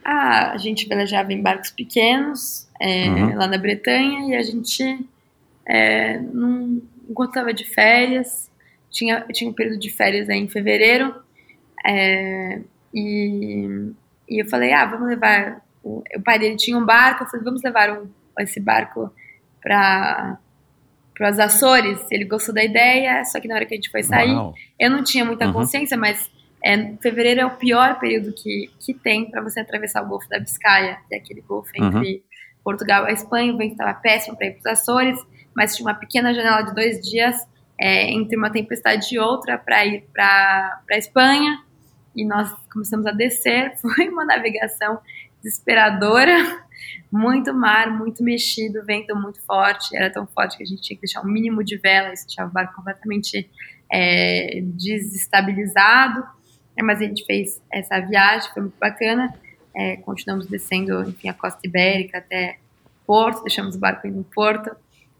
Ah, 0.03 0.51
a 0.51 0.57
gente 0.57 0.87
velejava 0.87 1.31
em 1.31 1.41
barcos 1.41 1.69
pequenos, 1.71 2.67
é, 2.79 3.07
Uhum. 3.07 3.35
lá 3.37 3.47
na 3.47 3.57
Bretanha, 3.57 4.33
e 4.33 4.35
a 4.35 4.41
gente, 4.41 4.83
é, 5.67 6.19
enquanto 7.09 7.29
estava 7.29 7.53
de 7.53 7.63
férias, 7.65 8.49
tinha, 8.89 9.21
tinha 9.31 9.49
um 9.49 9.53
período 9.53 9.79
de 9.79 9.89
férias 9.89 10.27
aí 10.29 10.39
em 10.39 10.47
fevereiro, 10.49 11.13
é, 11.85 12.61
e, 12.93 13.91
e 14.27 14.41
eu 14.41 14.49
falei, 14.49 14.73
ah, 14.73 14.85
vamos 14.85 15.07
levar, 15.07 15.61
o, 15.83 16.03
o 16.15 16.21
pai 16.23 16.39
dele 16.39 16.55
tinha 16.55 16.77
um 16.77 16.85
barco, 16.85 17.23
eu 17.23 17.27
falei, 17.27 17.43
vamos 17.43 17.61
levar 17.63 17.91
o- 17.91 18.09
esse 18.39 18.59
barco 18.59 19.13
para 19.61 20.37
os 21.29 21.39
Açores, 21.39 21.99
ele 22.11 22.25
gostou 22.25 22.53
da 22.55 22.63
ideia, 22.63 23.23
só 23.25 23.39
que 23.39 23.47
na 23.47 23.55
hora 23.55 23.65
que 23.65 23.73
a 23.73 23.77
gente 23.77 23.91
foi 23.91 24.01
sair, 24.03 24.33
Uau. 24.33 24.53
eu 24.79 24.89
não 24.89 25.03
tinha 25.03 25.23
muita 25.23 25.45
Uhum. 25.45 25.53
consciência, 25.53 25.95
mas 25.95 26.29
é, 26.63 26.95
fevereiro 27.01 27.41
é 27.41 27.45
o 27.45 27.57
pior 27.57 27.99
período 27.99 28.33
que, 28.33 28.69
que 28.79 28.93
tem 28.93 29.29
para 29.29 29.41
você 29.41 29.59
atravessar 29.59 30.03
o 30.03 30.07
Golfo 30.07 30.29
da 30.29 30.39
Biscaia, 30.39 30.99
que 31.07 31.15
é 31.15 31.17
aquele 31.17 31.41
golfo 31.41 31.71
Uhum. 31.77 31.87
entre 31.87 32.23
Portugal 32.63 33.05
e 33.05 33.09
a 33.09 33.13
Espanha. 33.13 33.53
O 33.53 33.57
vento 33.57 33.71
estava 33.71 33.93
péssimo 33.95 34.37
para 34.37 34.47
ir 34.47 34.51
para 34.51 34.59
os 34.59 34.79
Açores, 34.79 35.19
mas 35.55 35.75
tinha 35.75 35.87
uma 35.87 35.95
pequena 35.95 36.33
janela 36.33 36.61
de 36.61 36.73
dois 36.75 37.01
dias 37.01 37.35
é, 37.79 38.11
entre 38.11 38.37
uma 38.37 38.51
tempestade 38.51 39.15
e 39.15 39.19
outra 39.19 39.57
para 39.57 39.85
ir 39.85 40.07
para 40.13 40.81
a 40.91 40.97
Espanha. 40.97 41.63
E 42.15 42.25
nós 42.25 42.53
começamos 42.71 43.07
a 43.07 43.11
descer. 43.11 43.75
Foi 43.81 44.07
uma 44.09 44.23
navegação 44.23 44.99
desesperadora, 45.43 46.35
muito 47.11 47.51
mar, 47.53 47.89
muito 47.91 48.23
mexido, 48.23 48.85
vento 48.85 49.15
muito 49.15 49.41
forte. 49.43 49.95
Era 49.95 50.11
tão 50.11 50.27
forte 50.27 50.57
que 50.57 50.63
a 50.63 50.65
gente 50.65 50.83
tinha 50.83 50.95
que 50.95 51.01
deixar 51.01 51.21
um 51.21 51.31
mínimo 51.31 51.63
de 51.63 51.77
vela, 51.77 52.13
isso 52.13 52.27
deixava 52.27 52.51
o 52.51 52.53
barco 52.53 52.75
completamente 52.75 53.49
é, 53.91 54.61
desestabilizado. 54.61 56.23
É, 56.75 56.83
mas 56.83 56.99
a 56.99 57.03
gente 57.03 57.25
fez 57.25 57.61
essa 57.71 57.99
viagem, 57.99 58.51
foi 58.53 58.63
muito 58.63 58.77
bacana. 58.79 59.33
É, 59.73 59.97
continuamos 59.97 60.47
descendo, 60.47 61.01
enfim, 61.03 61.29
a 61.29 61.33
costa 61.33 61.59
ibérica 61.63 62.17
até 62.17 62.57
Porto, 63.05 63.43
deixamos 63.43 63.75
o 63.75 63.79
barco 63.79 64.07
indo 64.07 64.17
no 64.17 64.23
Porto, 64.23 64.75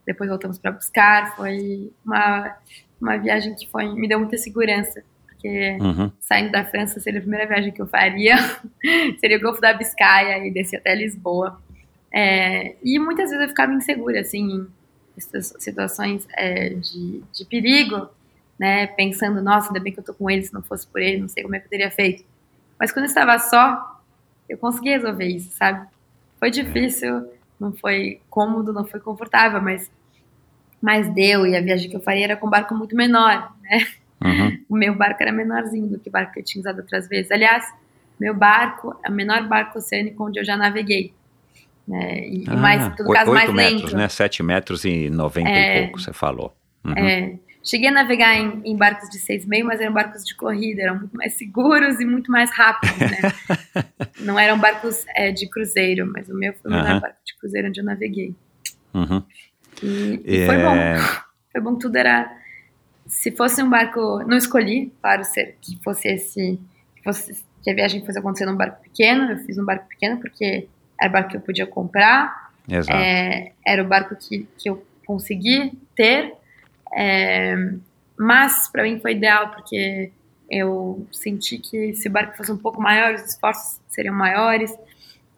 depois 0.06 0.30
voltamos 0.30 0.58
para 0.60 0.72
buscar. 0.72 1.36
Foi 1.36 1.92
uma, 2.06 2.56
uma 3.00 3.18
viagem 3.18 3.56
que 3.56 3.68
foi, 3.68 3.94
me 3.94 4.08
deu 4.08 4.20
muita 4.20 4.38
segurança, 4.38 5.04
porque 5.26 5.78
Uhum. 5.80 6.12
saindo 6.20 6.52
da 6.52 6.64
França 6.64 7.00
seria 7.00 7.20
a 7.20 7.22
primeira 7.22 7.48
viagem 7.48 7.72
que 7.72 7.82
eu 7.82 7.88
faria, 7.88 8.36
seria 9.20 9.38
o 9.38 9.42
Golfo 9.42 9.60
da 9.60 9.74
Biscaia 9.74 10.46
e 10.46 10.52
descer 10.52 10.78
até 10.78 10.94
Lisboa. 10.96 11.62
É, 12.14 12.76
e 12.84 13.00
muitas 13.00 13.30
vezes 13.30 13.44
eu 13.44 13.50
ficava 13.50 13.74
insegura, 13.74 14.20
assim, 14.20 14.68
em 15.18 15.32
situações 15.60 16.28
é, 16.36 16.70
de, 16.70 17.24
de 17.34 17.46
perigo, 17.46 18.10
né, 18.62 18.86
pensando, 18.86 19.42
nossa, 19.42 19.70
ainda 19.70 19.80
bem 19.80 19.92
que 19.92 20.00
eu 20.00 20.04
tô 20.04 20.14
com 20.14 20.30
ele, 20.30 20.44
se 20.44 20.54
não 20.54 20.62
fosse 20.62 20.86
por 20.86 21.02
ele, 21.02 21.20
não 21.20 21.28
sei 21.28 21.42
como 21.42 21.56
é 21.56 21.60
que 21.60 21.66
eu 21.66 21.70
teria 21.72 21.90
feito. 21.90 22.24
Mas 22.80 22.92
quando 22.92 23.06
eu 23.06 23.10
estava 23.10 23.40
só, 23.40 24.00
eu 24.48 24.56
consegui 24.56 24.90
resolver 24.92 25.26
isso, 25.26 25.50
sabe? 25.58 25.88
Foi 26.40 26.52
difícil, 26.52 27.28
não 27.60 27.74
foi 27.74 28.22
cômodo, 28.30 28.72
não 28.72 28.86
foi 28.86 29.00
confortável, 29.00 29.60
mas, 29.60 29.90
mas 30.80 31.12
deu, 31.12 31.48
e 31.48 31.58
a 31.58 31.62
viagem 31.62 31.90
que 31.90 31.96
eu 31.96 32.02
faria 32.02 32.26
era 32.26 32.38
com 32.38 32.46
um 32.46 32.50
barco 32.52 32.76
muito 32.76 32.96
menor, 32.96 33.52
né? 33.64 33.80
Uhum. 34.24 34.62
O 34.70 34.76
meu 34.78 34.96
barco 34.96 35.22
era 35.24 35.32
menorzinho 35.32 35.88
do 35.88 35.98
que 36.00 36.08
o 36.08 36.12
barco 36.12 36.34
que 36.34 36.40
eu 36.40 36.44
tinha 36.44 36.62
usado 36.62 36.78
outras 36.80 37.08
vezes. 37.10 37.30
Aliás, 37.32 37.66
meu 38.20 38.34
barco 38.36 38.96
é 39.04 39.10
o 39.10 39.12
menor 39.12 39.46
barco 39.48 39.80
oceânico 39.80 40.24
onde 40.26 40.40
eu 40.40 40.46
já 40.46 40.56
naveguei. 40.56 41.12
Né? 41.88 42.26
E, 42.28 42.44
e 42.46 42.50
mais, 42.56 42.86
em 42.86 42.92
todo 42.92 43.12
caso, 43.12 43.32
Ah, 43.32 43.34
oito 43.34 43.52
mais 43.52 43.54
metros, 43.54 43.84
lento. 43.92 43.98
né? 43.98 44.08
7 44.08 44.44
metros 44.44 44.86
e 44.86 45.10
90 45.10 45.50
e 45.50 45.54
É. 45.54 45.82
pouco, 45.82 46.00
você 46.00 46.14
falou. 46.14 46.56
Uhum. 46.86 46.94
É, 46.96 47.36
cheguei 47.64 47.90
a 47.90 47.92
navegar 47.92 48.36
em, 48.36 48.62
em 48.66 48.76
barcos 48.76 49.10
de 49.10 49.20
6,5, 49.20 49.64
mas 49.64 49.80
eram 49.82 49.94
barcos 49.94 50.26
de 50.26 50.36
corrida, 50.36 50.82
eram 50.82 51.00
muito 51.00 51.16
mais 51.16 51.34
seguros 51.34 52.00
e 52.00 52.06
muito 52.06 52.32
mais 52.32 52.52
rápidos, 52.52 52.98
né? 52.98 53.20
Não 54.20 54.38
eram 54.40 54.60
barcos 54.60 55.06
é, 55.16 55.32
de 55.32 55.50
cruzeiro, 55.50 56.10
mas 56.12 56.30
o 56.30 56.36
meu 56.36 56.54
foi 56.54 56.72
o 56.72 56.74
Aham. 56.74 57.00
barco 57.00 57.18
de 57.26 57.38
cruzeiro 57.38 57.68
onde 57.68 57.80
eu 57.80 57.86
naveguei. 57.86 58.36
Uhum. 58.94 59.24
E, 59.82 60.22
e 60.24 60.46
foi 60.46 60.58
bom. 60.58 60.76
É, 60.76 60.96
Foi 61.52 61.62
bom, 61.62 61.76
tudo 61.76 61.96
era. 61.96 62.32
Se 63.08 63.32
fosse 63.32 63.62
um 63.62 63.70
barco. 63.70 64.20
Não 64.26 64.38
escolhi, 64.38 64.92
claro, 65.02 65.24
ser, 65.24 65.58
que 65.62 65.80
fosse 65.84 66.08
esse. 66.08 66.60
Que, 66.96 67.04
fosse, 67.04 67.44
que 67.64 67.70
a 67.70 67.74
viagem 67.74 68.06
fosse 68.06 68.20
acontecer 68.20 68.46
num 68.46 68.56
barco 68.56 68.82
pequeno. 68.84 69.32
Eu 69.32 69.38
fiz 69.40 69.58
um 69.58 69.66
barco 69.66 69.88
pequeno 69.88 70.20
porque 70.20 70.68
era 71.00 71.10
o 71.10 71.14
barco 71.14 71.30
que 71.30 71.38
eu 71.38 71.42
podia 71.42 71.66
comprar. 71.66 72.52
É, 72.90 73.52
era 73.66 73.84
o 73.84 73.88
barco 73.88 74.16
que, 74.16 74.48
que 74.58 74.70
eu 74.70 74.86
consegui 75.06 75.72
ter. 75.96 76.34
É, 76.94 77.56
mas 78.18 78.68
para 78.70 78.84
mim 78.84 79.00
foi 79.00 79.14
ideal 79.14 79.52
porque 79.52 80.12
eu 80.50 81.08
senti 81.12 81.58
que 81.58 81.94
se 81.96 82.08
o 82.08 82.12
barco 82.12 82.36
fosse 82.36 82.52
um 82.52 82.58
pouco 82.58 82.82
maior, 82.82 83.14
os 83.16 83.22
esforços 83.22 83.80
seriam 83.88 84.14
maiores. 84.14 84.78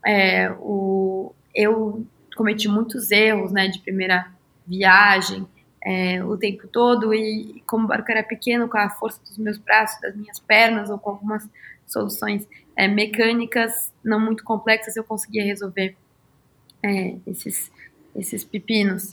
É, 0.05 0.51
o, 0.59 1.33
eu 1.53 2.05
cometi 2.35 2.67
muitos 2.67 3.11
erros, 3.11 3.51
né, 3.51 3.67
de 3.67 3.79
primeira 3.79 4.27
viagem, 4.65 5.47
é, 5.85 6.23
o 6.23 6.37
tempo 6.37 6.67
todo 6.67 7.13
e 7.13 7.61
como 7.67 7.85
o 7.85 7.87
barco 7.87 8.09
era 8.09 8.23
pequeno, 8.23 8.67
com 8.67 8.77
a 8.77 8.89
força 8.89 9.21
dos 9.21 9.37
meus 9.37 9.57
braços, 9.57 9.99
das 10.01 10.15
minhas 10.15 10.39
pernas 10.39 10.89
ou 10.89 10.97
com 10.97 11.11
algumas 11.11 11.47
soluções 11.85 12.47
é, 12.75 12.87
mecânicas 12.87 13.91
não 14.03 14.19
muito 14.19 14.43
complexas, 14.43 14.95
eu 14.95 15.03
conseguia 15.03 15.43
resolver 15.43 15.95
é, 16.81 17.15
esses, 17.27 17.71
esses 18.15 18.43
pepinos. 18.43 19.09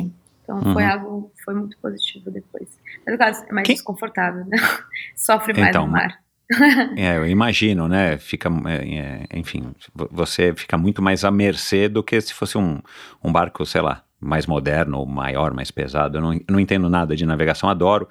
Então 0.51 0.67
uhum. 0.67 0.73
foi 0.73 0.85
algo, 0.85 1.33
foi 1.45 1.55
muito 1.55 1.79
positivo 1.79 2.29
depois. 2.31 2.69
Mas 3.07 3.17
claro, 3.17 3.37
é 3.49 3.53
mais 3.53 3.67
Quem? 3.67 3.77
desconfortável, 3.77 4.45
né? 4.47 4.57
Sofre 5.15 5.53
mais 5.53 5.69
então, 5.69 5.87
no 5.87 5.93
mar. 5.93 6.19
é, 6.99 7.17
eu 7.17 7.27
imagino, 7.29 7.87
né? 7.87 8.19
Fica, 8.19 8.51
é, 8.67 8.99
é, 8.99 9.39
enfim, 9.39 9.73
você 10.11 10.53
fica 10.53 10.77
muito 10.77 11.01
mais 11.01 11.25
à 11.25 11.31
mercê 11.31 11.89
do 11.89 12.03
que 12.03 12.21
se 12.21 12.35
fosse 12.35 12.59
um, 12.59 12.81
um 13.23 13.31
barco, 13.31 13.65
sei 13.65 13.81
lá, 13.81 14.03
mais 14.21 14.47
moderno, 14.47 15.07
maior, 15.07 15.55
mais 15.55 15.71
pesado. 15.71 16.19
Eu 16.19 16.21
não, 16.21 16.41
não 16.51 16.59
entendo 16.59 16.91
nada 16.91 17.15
de 17.15 17.25
navegação, 17.25 17.71
adoro 17.71 18.09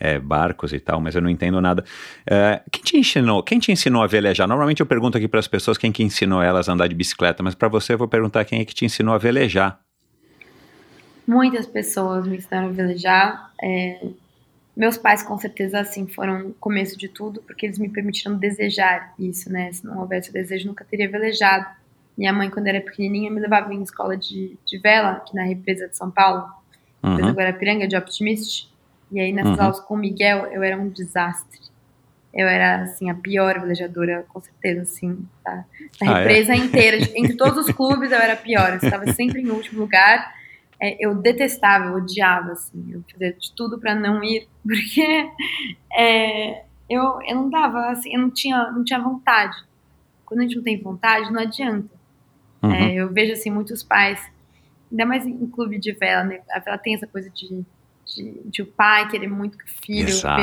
é, 0.00 0.18
barcos 0.18 0.72
e 0.72 0.80
tal, 0.80 1.02
mas 1.02 1.14
eu 1.14 1.20
não 1.20 1.28
entendo 1.28 1.60
nada. 1.60 1.84
É, 2.26 2.62
quem 2.72 2.82
te 2.82 2.96
ensinou? 2.96 3.42
Quem 3.42 3.58
te 3.58 3.70
ensinou 3.70 4.02
a 4.02 4.06
velejar? 4.06 4.48
Normalmente 4.48 4.80
eu 4.80 4.86
pergunto 4.86 5.18
aqui 5.18 5.28
para 5.28 5.40
as 5.40 5.46
pessoas 5.46 5.76
quem 5.76 5.92
que 5.92 6.02
ensinou 6.02 6.40
elas 6.40 6.66
a 6.66 6.72
andar 6.72 6.88
de 6.88 6.94
bicicleta, 6.94 7.42
mas 7.42 7.54
para 7.54 7.68
você 7.68 7.92
eu 7.92 7.98
vou 7.98 8.08
perguntar 8.08 8.46
quem 8.46 8.60
é 8.60 8.64
que 8.64 8.74
te 8.74 8.86
ensinou 8.86 9.14
a 9.14 9.18
velejar. 9.18 9.84
Muitas 11.26 11.66
pessoas 11.66 12.26
me 12.26 12.36
ensinaram 12.36 12.68
a 12.68 12.72
velejar. 12.72 13.50
É, 13.62 14.06
meus 14.76 14.96
pais, 14.96 15.22
com 15.22 15.38
certeza, 15.38 15.80
assim, 15.80 16.06
foram 16.06 16.48
o 16.48 16.54
começo 16.54 16.98
de 16.98 17.08
tudo, 17.08 17.40
porque 17.46 17.66
eles 17.66 17.78
me 17.78 17.88
permitiram 17.88 18.36
desejar 18.36 19.14
isso, 19.18 19.50
né? 19.50 19.72
Se 19.72 19.86
não 19.86 19.98
houvesse 20.00 20.30
o 20.30 20.32
desejo, 20.32 20.66
nunca 20.66 20.84
teria 20.84 21.08
velejado. 21.08 21.66
Minha 22.18 22.32
mãe, 22.32 22.50
quando 22.50 22.66
era 22.66 22.80
pequenininha, 22.80 23.30
me 23.30 23.40
levava 23.40 23.72
em 23.72 23.82
escola 23.82 24.16
de, 24.16 24.56
de 24.66 24.78
vela, 24.78 25.12
aqui 25.12 25.34
na 25.34 25.44
represa 25.44 25.88
de 25.88 25.96
São 25.96 26.10
Paulo, 26.10 26.48
uhum. 27.02 27.14
represa 27.14 27.32
Guarapiranga, 27.32 27.88
de 27.88 27.96
Optimist. 27.96 28.68
E 29.12 29.20
aí, 29.20 29.32
nessas 29.32 29.56
uhum. 29.56 29.64
aulas 29.64 29.80
com 29.80 29.94
o 29.94 29.96
Miguel, 29.96 30.46
eu 30.46 30.62
era 30.62 30.76
um 30.76 30.88
desastre. 30.88 31.60
Eu 32.32 32.48
era, 32.48 32.82
assim, 32.82 33.08
a 33.08 33.14
pior 33.14 33.60
velejadora, 33.60 34.24
com 34.28 34.40
certeza, 34.40 34.82
assim, 34.82 35.24
tá? 35.44 35.64
A 36.02 36.18
represa 36.18 36.52
ah, 36.52 36.56
é? 36.56 36.58
inteira, 36.58 36.96
entre 37.14 37.36
todos 37.36 37.68
os 37.68 37.72
clubes, 37.72 38.10
eu 38.10 38.18
era 38.18 38.32
a 38.32 38.36
pior. 38.36 38.70
Eu 38.70 38.76
estava 38.76 39.12
sempre 39.12 39.40
em 39.40 39.50
último 39.50 39.80
lugar. 39.80 40.34
É, 40.80 40.96
eu 41.04 41.14
detestava, 41.14 41.86
eu 41.86 41.94
odiava, 41.94 42.52
assim. 42.52 42.84
Eu 42.90 43.02
fazia 43.10 43.32
de 43.32 43.52
tudo 43.52 43.78
para 43.78 43.94
não 43.94 44.22
ir, 44.22 44.48
porque 44.62 45.30
é, 45.92 46.64
eu, 46.88 47.20
eu 47.26 47.34
não 47.36 47.50
dava, 47.50 47.90
assim, 47.90 48.14
eu 48.14 48.20
não 48.20 48.30
tinha, 48.30 48.70
não 48.70 48.84
tinha 48.84 49.00
vontade. 49.00 49.56
Quando 50.24 50.40
a 50.40 50.42
gente 50.42 50.56
não 50.56 50.62
tem 50.64 50.80
vontade, 50.80 51.32
não 51.32 51.40
adianta. 51.40 51.88
Uhum. 52.62 52.72
É, 52.72 52.94
eu 52.94 53.12
vejo, 53.12 53.32
assim, 53.32 53.50
muitos 53.50 53.82
pais, 53.82 54.20
ainda 54.90 55.06
mais 55.06 55.26
em 55.26 55.46
clube 55.46 55.78
de 55.78 55.92
vela, 55.92 56.24
né? 56.24 56.40
A 56.50 56.58
vela 56.58 56.78
tem 56.78 56.94
essa 56.94 57.06
coisa 57.06 57.30
de 57.30 57.64
de, 58.04 58.40
de 58.44 58.62
o 58.62 58.66
pai 58.66 59.08
querer 59.08 59.28
muito 59.28 59.56
que 59.58 59.64
o 59.64 59.68
filho 59.68 60.08
Exato. 60.08 60.40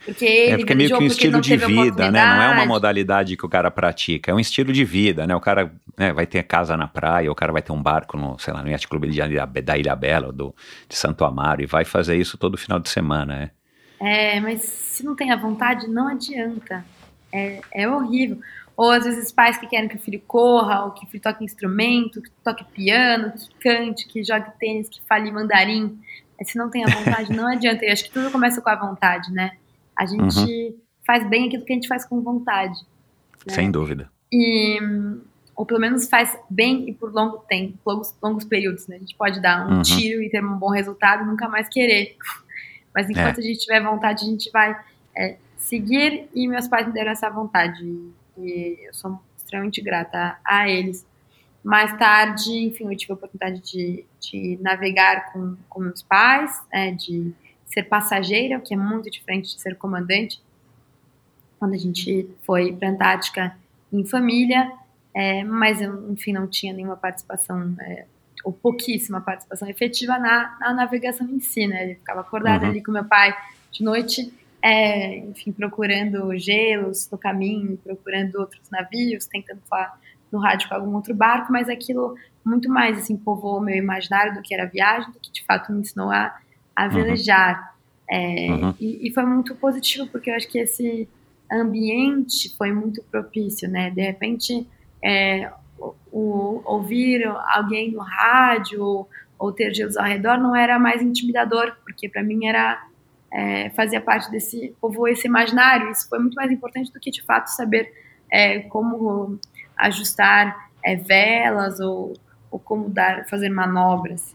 É. 0.00 0.04
Porque 0.04 0.24
é 0.24 0.56
porque 0.56 0.72
é 0.72 0.76
meio 0.76 0.96
que 0.96 1.04
um 1.04 1.06
estilo 1.06 1.40
de 1.40 1.56
vida, 1.56 2.10
né? 2.10 2.24
Não 2.24 2.42
é 2.42 2.48
uma 2.50 2.66
modalidade 2.66 3.36
que 3.36 3.44
o 3.44 3.48
cara 3.48 3.70
pratica, 3.70 4.30
é 4.30 4.34
um 4.34 4.40
estilo 4.40 4.72
de 4.72 4.84
vida, 4.84 5.26
né? 5.26 5.36
O 5.36 5.40
cara 5.40 5.72
né, 5.96 6.12
vai 6.12 6.26
ter 6.26 6.42
casa 6.44 6.76
na 6.76 6.88
praia, 6.88 7.30
o 7.30 7.34
cara 7.34 7.52
vai 7.52 7.62
ter 7.62 7.72
um 7.72 7.82
barco 7.82 8.16
no, 8.16 8.38
sei 8.38 8.54
lá, 8.54 8.62
no 8.62 8.70
Yacht 8.70 8.88
Clube 8.88 9.08
da 9.62 9.76
Ilha 9.76 9.96
Bela, 9.96 10.32
do, 10.32 10.54
de 10.88 10.96
Santo 10.96 11.24
Amaro, 11.24 11.62
e 11.62 11.66
vai 11.66 11.84
fazer 11.84 12.16
isso 12.16 12.38
todo 12.38 12.56
final 12.56 12.78
de 12.78 12.88
semana, 12.88 13.44
é. 13.44 13.50
É, 14.02 14.40
mas 14.40 14.62
se 14.62 15.04
não 15.04 15.14
tem 15.14 15.30
a 15.30 15.36
vontade, 15.36 15.86
não 15.86 16.08
adianta. 16.08 16.82
É, 17.30 17.60
é 17.72 17.88
horrível. 17.88 18.38
Ou 18.74 18.90
às 18.90 19.04
vezes 19.04 19.30
pais 19.30 19.58
que 19.58 19.66
querem 19.66 19.88
que 19.88 19.96
o 19.96 19.98
filho 19.98 20.22
corra, 20.26 20.86
ou 20.86 20.92
que 20.92 21.04
o 21.04 21.08
filho 21.08 21.22
toque 21.22 21.44
instrumento, 21.44 22.22
que 22.22 22.30
toque 22.42 22.64
piano, 22.64 23.30
que 23.32 23.50
cante, 23.60 24.06
que 24.08 24.24
jogue 24.24 24.50
tênis, 24.58 24.88
que 24.88 25.02
fale 25.06 25.30
mandarim. 25.30 26.00
Se 26.42 26.56
não 26.56 26.70
tem 26.70 26.82
a 26.82 26.88
vontade, 26.88 27.30
não 27.30 27.46
adianta. 27.52 27.84
Eu 27.84 27.92
acho 27.92 28.04
que 28.04 28.10
tudo 28.10 28.30
começa 28.30 28.62
com 28.62 28.70
a 28.70 28.74
vontade, 28.74 29.30
né? 29.30 29.52
A 30.00 30.06
gente 30.06 30.40
uhum. 30.40 30.78
faz 31.06 31.28
bem 31.28 31.46
aquilo 31.46 31.62
que 31.62 31.72
a 31.74 31.76
gente 31.76 31.86
faz 31.86 32.06
com 32.06 32.22
vontade. 32.22 32.78
Né? 33.46 33.54
Sem 33.54 33.70
dúvida. 33.70 34.10
E, 34.32 34.78
ou 35.54 35.66
pelo 35.66 35.78
menos 35.78 36.08
faz 36.08 36.38
bem 36.48 36.88
e 36.88 36.94
por 36.94 37.12
longo 37.12 37.44
tempo, 37.46 37.76
longos, 37.86 38.14
longos 38.22 38.44
períodos, 38.46 38.88
né? 38.88 38.96
A 38.96 38.98
gente 38.98 39.14
pode 39.14 39.42
dar 39.42 39.68
um 39.68 39.76
uhum. 39.76 39.82
tiro 39.82 40.22
e 40.22 40.30
ter 40.30 40.42
um 40.42 40.56
bom 40.56 40.70
resultado 40.70 41.22
e 41.22 41.26
nunca 41.26 41.50
mais 41.50 41.68
querer. 41.68 42.16
Mas 42.96 43.10
enquanto 43.10 43.36
é. 43.36 43.40
a 43.40 43.44
gente 43.44 43.60
tiver 43.60 43.82
vontade, 43.82 44.24
a 44.24 44.28
gente 44.28 44.50
vai 44.50 44.74
é, 45.14 45.36
seguir 45.58 46.30
e 46.34 46.48
meus 46.48 46.66
pais 46.66 46.86
me 46.86 46.94
deram 46.94 47.10
essa 47.10 47.28
vontade. 47.28 47.84
E 48.38 48.78
eu 48.86 48.94
sou 48.94 49.20
extremamente 49.36 49.82
grata 49.82 50.38
a, 50.42 50.60
a 50.60 50.68
eles. 50.70 51.06
Mais 51.62 51.94
tarde, 51.98 52.50
enfim, 52.56 52.84
eu 52.90 52.96
tive 52.96 53.12
a 53.12 53.16
oportunidade 53.16 53.60
de, 53.60 54.06
de 54.18 54.58
navegar 54.62 55.30
com, 55.30 55.56
com 55.68 55.80
meus 55.80 56.02
pais, 56.02 56.58
é, 56.72 56.90
de 56.90 57.34
ser 57.72 57.84
passageira, 57.84 58.58
o 58.58 58.60
que 58.60 58.74
é 58.74 58.76
muito 58.76 59.10
diferente 59.10 59.54
de 59.54 59.60
ser 59.60 59.76
comandante. 59.76 60.42
Quando 61.58 61.74
a 61.74 61.78
gente 61.78 62.28
foi 62.42 62.72
para 62.72 62.88
a 62.88 62.90
Antártica 62.90 63.56
em 63.92 64.04
família, 64.04 64.70
é, 65.14 65.44
mas 65.44 65.80
eu, 65.80 66.10
enfim, 66.10 66.32
não 66.32 66.46
tinha 66.46 66.72
nenhuma 66.72 66.96
participação, 66.96 67.74
é, 67.80 68.06
ou 68.44 68.52
pouquíssima 68.52 69.20
participação 69.20 69.68
efetiva 69.68 70.18
na, 70.18 70.56
na 70.60 70.72
navegação 70.72 71.28
em 71.28 71.40
si, 71.40 71.66
né? 71.66 71.84
Ele 71.84 71.94
ficava 71.96 72.20
acordado 72.20 72.62
uhum. 72.62 72.70
ali 72.70 72.82
com 72.82 72.92
meu 72.92 73.04
pai 73.04 73.36
de 73.70 73.84
noite, 73.84 74.32
é, 74.62 75.18
enfim, 75.18 75.52
procurando 75.52 76.36
gelos 76.38 77.08
no 77.10 77.18
caminho, 77.18 77.76
procurando 77.78 78.36
outros 78.36 78.68
navios, 78.70 79.26
tentando 79.26 79.60
falar 79.68 79.98
no 80.30 80.38
rádio 80.38 80.68
com 80.68 80.74
algum 80.74 80.94
outro 80.94 81.14
barco, 81.14 81.52
mas 81.52 81.68
aquilo 81.68 82.14
muito 82.44 82.68
mais 82.68 82.98
assim 82.98 83.16
povoou 83.16 83.60
meu 83.60 83.76
imaginário 83.76 84.34
do 84.34 84.42
que 84.42 84.54
era 84.54 84.64
a 84.64 84.66
viagem, 84.66 85.10
do 85.10 85.18
que 85.18 85.30
de 85.32 85.44
fato 85.44 85.72
me 85.72 85.80
ensinou 85.80 86.10
a, 86.10 86.38
a 86.80 86.84
uhum. 86.84 86.90
velejar. 86.90 87.74
É, 88.08 88.48
uhum. 88.50 88.74
e, 88.80 89.08
e, 89.08 89.12
foi 89.12 89.24
muito 89.24 89.54
positivo 89.54 90.08
porque 90.08 90.30
eu 90.30 90.34
acho 90.34 90.48
que 90.48 90.58
esse 90.58 91.08
ambiente 91.50 92.54
foi 92.56 92.72
muito 92.72 93.02
propício, 93.04 93.68
né? 93.68 93.90
De 93.90 94.02
repente, 94.02 94.66
é, 95.04 95.50
o, 95.78 95.94
o, 96.10 96.62
ouvir 96.64 97.24
alguém 97.26 97.92
no 97.92 98.00
rádio 98.00 99.06
ou 99.38 99.52
ter 99.52 99.72
gelos 99.74 99.96
ao 99.96 100.04
redor 100.04 100.38
não 100.38 100.56
era 100.56 100.78
mais 100.78 101.00
intimidador, 101.00 101.76
porque 101.84 102.08
para 102.08 102.22
mim 102.22 102.46
era 102.46 102.84
é, 103.32 103.70
fazia 103.70 104.00
parte 104.00 104.30
desse 104.30 104.74
povo 104.80 105.06
esse 105.06 105.28
imaginário. 105.28 105.90
Isso 105.90 106.08
foi 106.08 106.18
muito 106.18 106.34
mais 106.34 106.50
importante 106.50 106.92
do 106.92 106.98
que 106.98 107.10
de 107.10 107.22
fato 107.22 107.46
saber 107.48 107.92
é, 108.30 108.60
como 108.60 109.38
ajustar 109.76 110.70
é, 110.84 110.96
velas 110.96 111.78
ou, 111.78 112.14
ou 112.50 112.58
como 112.58 112.88
dar, 112.88 113.26
fazer 113.28 113.50
manobras. 113.50 114.34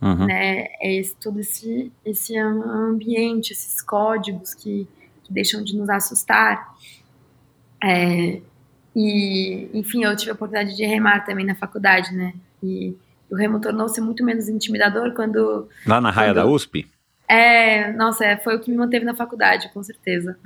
Uhum. 0.00 0.26
Né? 0.26 0.66
É 0.80 0.94
esse, 0.96 1.14
todo 1.16 1.40
esse, 1.40 1.92
esse 2.04 2.36
ambiente, 2.38 3.52
esses 3.52 3.82
códigos 3.82 4.54
que, 4.54 4.88
que 5.22 5.32
deixam 5.32 5.62
de 5.62 5.76
nos 5.76 5.88
assustar. 5.88 6.74
É, 7.82 8.40
e, 8.94 9.68
enfim, 9.72 10.04
eu 10.04 10.16
tive 10.16 10.30
a 10.30 10.34
oportunidade 10.34 10.76
de 10.76 10.84
remar 10.84 11.24
também 11.24 11.44
na 11.44 11.54
faculdade, 11.54 12.14
né? 12.14 12.34
E 12.62 12.96
o 13.30 13.36
remo 13.36 13.60
tornou-se 13.60 14.00
muito 14.00 14.24
menos 14.24 14.48
intimidador 14.48 15.14
quando. 15.14 15.68
Lá 15.86 16.00
na 16.00 16.10
raia 16.10 16.30
quando, 16.30 16.36
da 16.36 16.46
USP? 16.46 16.86
É, 17.28 17.92
nossa, 17.92 18.24
é, 18.24 18.36
foi 18.36 18.56
o 18.56 18.60
que 18.60 18.70
me 18.70 18.76
manteve 18.76 19.04
na 19.04 19.14
faculdade, 19.14 19.70
com 19.72 19.82
certeza. 19.82 20.36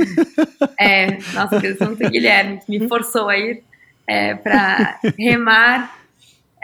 é, 0.80 1.18
nossa, 1.34 1.60
que 1.60 1.74
Santo 1.74 2.08
Guilherme, 2.08 2.60
que 2.64 2.70
me 2.70 2.88
forçou 2.88 3.28
a 3.28 3.36
ir 3.36 3.62
é, 4.06 4.34
para 4.34 4.98
remar. 5.18 5.97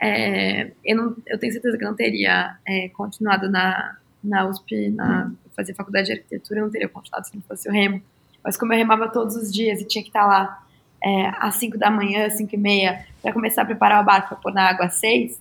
É, 0.00 0.72
eu, 0.84 0.96
não, 0.96 1.16
eu 1.26 1.38
tenho 1.38 1.52
certeza 1.52 1.78
que 1.78 1.84
não 1.84 1.94
teria 1.94 2.56
é, 2.66 2.88
continuado 2.90 3.50
na, 3.50 3.96
na 4.22 4.48
USP, 4.48 4.90
na, 4.90 5.30
fazer 5.54 5.74
faculdade 5.74 6.06
de 6.06 6.12
arquitetura, 6.12 6.60
eu 6.60 6.64
não 6.64 6.70
teria 6.70 6.88
continuado 6.88 7.26
se 7.26 7.34
não 7.34 7.42
fosse 7.42 7.68
o 7.68 7.72
remo. 7.72 8.02
Mas 8.42 8.56
como 8.56 8.72
eu 8.72 8.78
remava 8.78 9.08
todos 9.08 9.36
os 9.36 9.52
dias 9.52 9.80
e 9.80 9.84
tinha 9.84 10.02
que 10.02 10.10
estar 10.10 10.26
lá 10.26 10.62
é, 11.02 11.32
às 11.38 11.54
5 11.56 11.78
da 11.78 11.90
manhã, 11.90 12.28
5 12.28 12.54
e 12.54 12.58
meia, 12.58 13.06
para 13.22 13.32
começar 13.32 13.62
a 13.62 13.66
preparar 13.66 14.02
o 14.02 14.04
barco 14.04 14.28
para 14.28 14.36
pôr 14.36 14.52
na 14.52 14.68
água 14.68 14.86
às 14.86 14.94
6, 14.94 15.40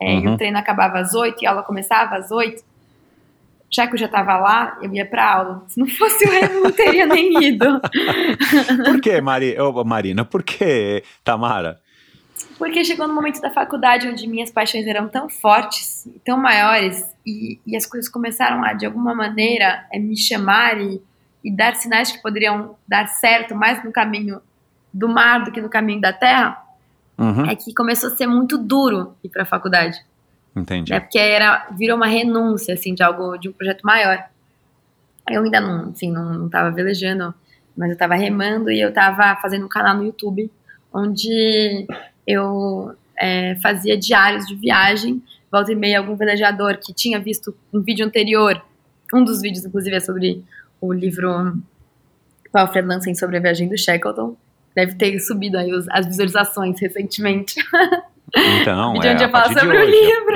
é, 0.00 0.06
uhum. 0.06 0.20
e 0.20 0.26
o 0.26 0.30
uhum. 0.30 0.36
treino 0.36 0.58
acabava 0.58 0.98
às 0.98 1.14
8 1.14 1.42
e 1.42 1.46
a 1.46 1.50
aula 1.50 1.62
começava 1.62 2.16
às 2.16 2.30
8, 2.30 2.62
já 3.70 3.86
que 3.86 3.94
eu 3.94 3.98
já 3.98 4.06
estava 4.06 4.36
lá, 4.36 4.78
eu 4.80 4.92
ia 4.94 5.04
para 5.04 5.32
aula. 5.32 5.64
Se 5.66 5.80
não 5.80 5.86
fosse 5.88 6.24
o 6.28 6.32
eu 6.32 6.62
não 6.62 6.70
teria 6.70 7.06
nem 7.06 7.32
ido. 7.42 7.80
Por 8.86 9.00
que, 9.00 9.20
Mari, 9.20 9.58
oh, 9.58 9.84
Marina? 9.84 10.24
Por 10.24 10.42
que, 10.44 11.02
Tamara? 11.24 11.80
Porque 12.58 12.84
chegou 12.84 13.08
no 13.08 13.14
momento 13.14 13.40
da 13.40 13.50
faculdade 13.50 14.08
onde 14.08 14.26
minhas 14.26 14.50
paixões 14.50 14.86
eram 14.86 15.08
tão 15.08 15.28
fortes, 15.28 16.08
tão 16.24 16.38
maiores, 16.38 17.04
e, 17.26 17.58
e 17.66 17.76
as 17.76 17.86
coisas 17.86 18.08
começaram 18.08 18.62
a, 18.64 18.72
de 18.72 18.86
alguma 18.86 19.14
maneira, 19.14 19.86
é, 19.92 19.98
me 19.98 20.16
chamar 20.16 20.80
e, 20.80 21.02
e 21.42 21.50
dar 21.50 21.74
sinais 21.74 22.12
que 22.12 22.22
poderiam 22.22 22.76
dar 22.86 23.08
certo 23.08 23.54
mais 23.54 23.82
no 23.84 23.90
caminho 23.90 24.40
do 24.92 25.08
mar 25.08 25.44
do 25.44 25.50
que 25.50 25.60
no 25.60 25.68
caminho 25.68 26.00
da 26.00 26.12
terra, 26.12 26.62
uhum. 27.18 27.46
é 27.46 27.56
que 27.56 27.74
começou 27.74 28.10
a 28.10 28.16
ser 28.16 28.28
muito 28.28 28.56
duro 28.56 29.16
ir 29.24 29.28
para 29.28 29.42
a 29.42 29.46
faculdade. 29.46 29.98
Entendi. 30.54 30.92
né? 30.92 31.00
Porque 31.00 31.18
era, 31.18 31.66
virou 31.76 31.96
uma 31.96 32.06
renúncia, 32.06 32.74
assim, 32.74 32.94
de 32.94 33.02
algo, 33.02 33.36
de 33.36 33.48
um 33.48 33.52
projeto 33.52 33.82
maior. 33.82 34.24
Eu 35.28 35.42
ainda 35.42 35.60
não, 35.60 35.90
assim, 35.90 36.12
não, 36.12 36.32
não 36.34 36.48
tava 36.48 36.70
velejando, 36.70 37.34
mas 37.76 37.90
eu 37.90 37.96
tava 37.96 38.14
remando 38.14 38.70
e 38.70 38.80
eu 38.80 38.92
tava 38.92 39.34
fazendo 39.40 39.64
um 39.64 39.68
canal 39.68 39.96
no 39.96 40.04
YouTube, 40.04 40.48
onde 40.92 41.86
eu 42.26 42.94
é, 43.18 43.54
fazia 43.62 43.96
diários 43.96 44.46
de 44.46 44.54
viagem, 44.54 45.22
volta 45.50 45.72
e 45.72 45.74
meia 45.74 45.98
algum 45.98 46.16
velejador 46.16 46.78
que 46.78 46.92
tinha 46.92 47.18
visto 47.20 47.54
um 47.72 47.80
vídeo 47.80 48.04
anterior, 48.04 48.60
um 49.14 49.22
dos 49.24 49.40
vídeos, 49.40 49.64
inclusive, 49.64 49.94
é 49.96 50.00
sobre 50.00 50.42
o 50.80 50.92
livro 50.92 51.52
do 52.52 52.56
Alfred 52.58 52.86
Lansen 52.86 53.14
sobre 53.14 53.36
a 53.36 53.40
viagem 53.40 53.68
do 53.68 53.76
Shackleton, 53.78 54.36
deve 54.74 54.94
ter 54.96 55.18
subido 55.20 55.56
aí 55.58 55.72
os- 55.72 55.88
as 55.90 56.06
visualizações 56.06 56.80
recentemente. 56.80 57.54
Então, 58.60 58.92
Vídeo 58.94 59.08
é, 59.08 59.12
onde 59.12 59.24
a 59.24 59.26
eu 59.26 59.30
falo 59.30 59.48
de 59.54 59.60
sobre 59.60 59.76
o 59.78 59.80
hoje. 59.82 59.90
livro. 59.92 60.34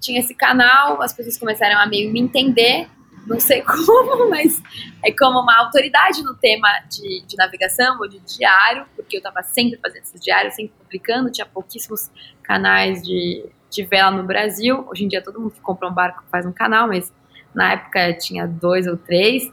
tinha 0.01 0.21
esse 0.21 0.35
canal, 0.35 1.01
as 1.03 1.13
pessoas 1.13 1.37
começaram 1.39 1.79
a 1.81 1.87
meio 1.87 2.13
me 2.13 2.21
entender, 2.21 2.87
não 3.29 3.39
sei 3.39 3.63
como, 3.63 4.31
mas 4.31 4.61
é 5.05 5.13
como 5.13 5.41
uma 5.41 5.57
autoridade 5.59 6.23
no 6.23 6.35
tema 6.35 6.69
de, 6.91 7.25
de 7.27 7.37
navegação 7.37 7.99
ou 8.01 8.09
de 8.09 8.19
diário, 8.21 8.87
porque 8.97 9.17
eu 9.17 9.19
estava 9.19 9.43
sempre 9.43 9.79
fazendo 9.81 10.03
esses 10.03 10.21
diários, 10.21 10.55
sempre 10.55 10.73
publicando, 10.83 11.31
tinha 11.31 11.47
pouquíssimos 11.47 12.11
canais 12.43 13.03
de, 13.03 13.45
de 13.71 13.85
vela 13.85 14.11
no 14.11 14.25
Brasil. 14.25 14.85
Hoje 14.91 15.05
em 15.05 15.09
dia 15.09 15.23
todo 15.23 15.41
mundo 15.41 15.53
que 15.53 15.61
compra 15.61 15.89
um 15.89 15.93
barco 15.93 16.25
faz 16.31 16.47
um 16.47 16.53
canal, 16.53 16.89
mas 16.89 17.13
na 17.55 17.73
época 17.73 18.15
tinha 18.15 18.47
dois 18.47 18.87
ou 18.87 18.97
três. 18.97 19.53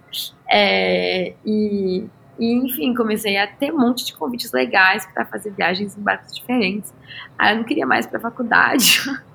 É, 0.49 1.33
e, 1.45 2.05
e, 2.39 2.53
enfim, 2.53 2.93
comecei 2.93 3.37
a 3.37 3.47
ter 3.47 3.73
um 3.73 3.79
monte 3.79 4.05
de 4.05 4.13
convites 4.13 4.51
legais 4.51 5.05
para 5.13 5.25
fazer 5.25 5.51
viagens 5.51 5.97
em 5.97 6.01
barcos 6.01 6.33
diferentes. 6.33 6.93
Aí 7.37 7.53
eu 7.53 7.57
não 7.57 7.63
queria 7.63 7.85
mais 7.85 8.05
pra 8.05 8.19
faculdade. 8.19 9.01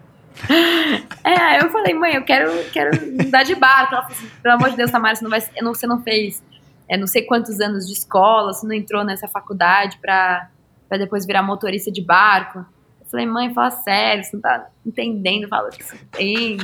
É, 1.24 1.62
eu 1.64 1.70
falei, 1.70 1.95
mãe, 1.95 2.14
eu 2.14 2.24
quero, 2.24 2.51
quero 2.72 2.91
mudar 3.12 3.43
de 3.43 3.55
barco. 3.55 3.95
Ela 3.95 4.03
falou 4.03 4.16
assim, 4.16 4.30
pelo 4.43 4.55
amor 4.55 4.70
de 4.70 4.76
Deus, 4.76 4.91
Tamara, 4.91 5.14
você 5.14 5.22
não, 5.24 5.30
vai, 5.30 5.43
não- 5.62 5.74
você 5.74 5.86
não 5.86 6.03
fez 6.03 6.43
é, 6.88 6.97
não 6.97 7.07
sei 7.07 7.22
quantos 7.22 7.61
anos 7.61 7.86
de 7.86 7.93
escola, 7.93 8.53
você 8.53 8.66
não 8.66 8.74
entrou 8.74 9.05
nessa 9.05 9.28
faculdade 9.28 9.97
pra, 9.99 10.49
pra 10.88 10.99
depois 10.99 11.24
virar 11.24 11.41
motorista 11.43 11.91
de 11.91 12.03
barco. 12.03 12.64
Eu 13.01 13.07
falei, 13.09 13.26
mãe, 13.26 13.55
fala 13.55 13.70
sério, 13.70 14.24
você 14.24 14.34
não 14.36 14.41
tá 14.43 14.66
entendendo, 14.84 15.47
fala 15.49 15.68
o 15.68 15.70
que 15.70 15.84
você 15.84 15.97
tem. 16.11 16.59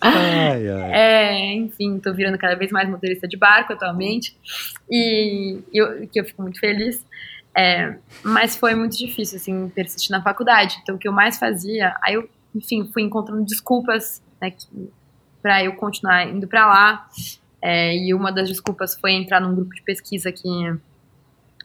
Ai, 0.00 0.66
ai. 0.68 0.92
É, 0.92 1.52
enfim, 1.54 1.98
tô 1.98 2.14
virando 2.14 2.38
cada 2.38 2.54
vez 2.54 2.70
mais 2.72 2.88
motorista 2.88 3.28
de 3.28 3.36
barco 3.36 3.74
atualmente. 3.74 4.34
E 4.90 5.58
eu, 5.74 6.08
que 6.08 6.18
eu 6.18 6.24
fico 6.24 6.40
muito 6.42 6.58
feliz. 6.58 7.04
É, 7.60 7.98
mas 8.24 8.56
foi 8.56 8.74
muito 8.74 8.96
difícil, 8.96 9.36
assim, 9.36 9.68
persistir 9.68 10.10
na 10.10 10.22
faculdade. 10.22 10.78
Então, 10.82 10.94
o 10.94 10.98
que 10.98 11.06
eu 11.08 11.12
mais 11.12 11.38
fazia, 11.38 11.94
aí 12.02 12.14
eu, 12.14 12.28
enfim, 12.54 12.88
fui 12.92 13.02
encontrando 13.02 13.44
desculpas, 13.44 14.22
né, 14.40 14.52
pra 15.42 15.62
eu 15.64 15.74
continuar 15.76 16.26
indo 16.26 16.46
pra 16.48 16.66
lá. 16.66 17.08
É, 17.62 17.94
e 17.94 18.14
uma 18.14 18.32
das 18.32 18.48
desculpas 18.48 18.94
foi 18.98 19.12
entrar 19.12 19.40
num 19.40 19.54
grupo 19.54 19.74
de 19.74 19.82
pesquisa 19.82 20.32
que 20.32 20.48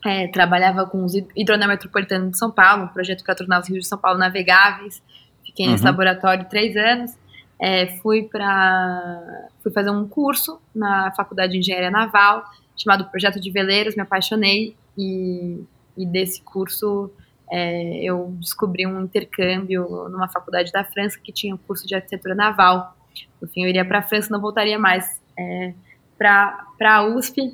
é, 0.05 0.27
trabalhava 0.27 0.85
com 0.85 1.03
os 1.05 1.15
hid- 1.15 1.29
hidronel 1.35 1.69
metropolitano 1.69 2.29
de 2.29 2.37
São 2.37 2.51
Paulo, 2.51 2.83
um 2.83 2.87
projeto 2.89 3.23
para 3.23 3.33
tornar 3.35 3.61
os 3.61 3.67
rios 3.69 3.83
de 3.83 3.87
São 3.87 3.97
Paulo 3.97 4.19
navegáveis. 4.19 5.01
Fiquei 5.45 5.67
nesse 5.67 5.83
Uhum. 5.83 5.89
laboratório 5.91 6.45
três 6.49 6.75
anos. 6.75 7.11
É, 7.61 7.87
fui 8.01 8.23
para 8.23 9.47
fui 9.63 9.71
fazer 9.71 9.89
um 9.89 10.05
curso 10.07 10.59
na 10.75 11.11
Faculdade 11.13 11.53
de 11.53 11.59
Engenharia 11.59 11.89
Naval 11.89 12.43
chamado 12.77 13.05
Projeto 13.05 13.39
de 13.39 13.49
Veleiros, 13.49 13.95
me 13.95 14.01
apaixonei 14.01 14.75
e, 14.97 15.63
e 15.97 16.05
desse 16.05 16.41
curso 16.41 17.11
é, 17.51 18.03
eu 18.03 18.35
descobri 18.39 18.85
um 18.87 19.01
intercâmbio 19.01 20.09
numa 20.09 20.27
faculdade 20.27 20.71
da 20.71 20.83
França 20.83 21.19
que 21.23 21.31
tinha 21.31 21.53
um 21.53 21.57
curso 21.57 21.85
de 21.87 21.95
arquitetura 21.95 22.33
naval. 22.35 22.95
No 23.41 23.47
fim, 23.47 23.63
eu 23.63 23.69
iria 23.69 23.85
para 23.85 23.99
a 23.99 24.01
França, 24.01 24.29
não 24.31 24.41
voltaria 24.41 24.79
mais 24.79 25.21
é, 25.37 25.73
para 26.17 26.65
a 26.81 27.03
USP, 27.03 27.51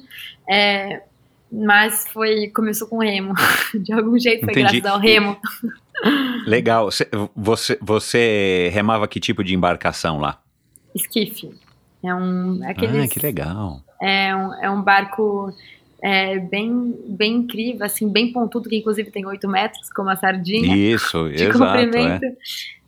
é, 0.49 1.03
mas 1.51 2.07
foi 2.07 2.47
começou 2.49 2.87
com 2.87 2.99
remo. 2.99 3.33
De 3.83 3.91
algum 3.93 4.17
jeito 4.17 4.45
foi 4.45 4.53
Entendi. 4.53 4.79
graças 4.81 4.85
ao 4.85 4.99
remo. 4.99 5.37
Legal. 6.45 6.89
Cê- 6.91 7.09
Você, 7.35 7.77
você 7.81 8.69
remava 8.73 9.07
que 9.07 9.19
tipo 9.19 9.43
de 9.43 9.53
embarcação 9.53 10.19
lá? 10.19 10.41
Esquife. 10.95 11.51
É 12.03 12.13
um 12.15 12.63
é 12.63 12.71
aqueles, 12.71 13.05
Ah, 13.05 13.07
que 13.07 13.19
legal. 13.19 13.81
É 14.01 14.35
um, 14.35 14.53
é 14.63 14.71
um 14.71 14.81
barco 14.81 15.53
é, 16.03 16.39
bem, 16.39 16.95
bem 17.09 17.35
incrível, 17.37 17.85
assim, 17.85 18.09
bem 18.09 18.31
pontudo, 18.33 18.67
que 18.69 18.75
inclusive 18.77 19.11
tem 19.11 19.25
8 19.25 19.47
metros, 19.47 19.91
como 19.93 20.09
a 20.09 20.15
sardinha 20.15 20.75
Isso, 20.75 21.29
de 21.33 21.43
exato. 21.43 21.59
comprimento. 21.59 22.25
É. 22.25 22.35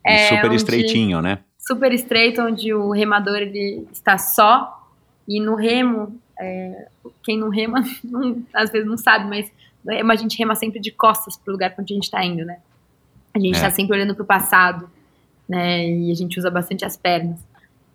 É, 0.06 0.24
E 0.26 0.28
super 0.28 0.46
onde- 0.46 0.56
estreitinho, 0.56 1.22
né? 1.22 1.38
Super 1.58 1.92
estreito, 1.92 2.42
onde 2.42 2.74
o 2.74 2.90
remador 2.90 3.36
ele 3.38 3.86
está 3.92 4.18
só, 4.18 4.86
e 5.26 5.40
no 5.40 5.54
remo, 5.54 6.20
é, 6.38 6.88
quem 7.22 7.38
não 7.38 7.48
rema, 7.48 7.82
não- 8.04 8.42
às 8.52 8.70
vezes 8.70 8.86
não 8.86 8.98
sabe, 8.98 9.26
mas 9.28 9.50
no 9.84 9.92
remo 9.92 10.12
a 10.12 10.16
gente 10.16 10.36
rema 10.38 10.54
sempre 10.54 10.78
de 10.80 10.90
costas 10.90 11.36
para 11.36 11.50
o 11.50 11.52
lugar 11.52 11.70
para 11.74 11.82
onde 11.82 11.92
a 11.92 11.96
gente 11.96 12.04
está 12.04 12.22
indo, 12.24 12.44
né? 12.44 12.58
A 13.32 13.38
gente 13.38 13.54
É. 13.54 13.56
está 13.56 13.70
sempre 13.70 13.96
olhando 13.96 14.14
para 14.14 14.22
o 14.22 14.26
passado, 14.26 14.90
né? 15.48 15.88
E 15.88 16.10
a 16.10 16.14
gente 16.14 16.38
usa 16.38 16.50
bastante 16.50 16.84
as 16.84 16.96
pernas, 16.96 17.38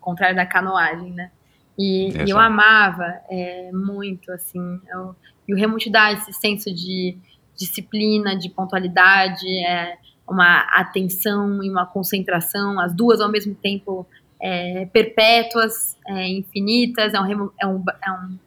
contrário 0.00 0.34
da 0.34 0.44
canoagem, 0.46 1.12
né? 1.12 1.30
E, 1.78 2.10
e 2.26 2.30
eu 2.30 2.38
amava 2.38 3.06
é, 3.30 3.70
muito, 3.72 4.30
assim. 4.32 4.80
eu- 4.92 5.14
e 5.48 5.54
o 5.54 5.56
remo 5.56 5.78
te 5.78 5.90
dá 5.90 6.12
esse 6.12 6.32
senso 6.32 6.72
de 6.72 7.16
disciplina, 7.56 8.36
de 8.36 8.48
pontualidade, 8.48 9.46
é, 9.66 9.98
uma 10.28 10.60
atenção 10.74 11.62
e 11.62 11.68
uma 11.70 11.84
concentração, 11.86 12.78
as 12.78 12.94
duas 12.94 13.20
ao 13.20 13.28
mesmo 13.30 13.54
tempo 13.54 14.06
é, 14.40 14.86
perpétuas, 14.86 15.96
é, 16.06 16.28
infinitas. 16.28 17.12
É 17.14 17.20
um, 17.20 17.24
remo- 17.24 17.52
é, 17.60 17.66
um, 17.66 17.82
é 18.06 18.12
um 18.12 18.38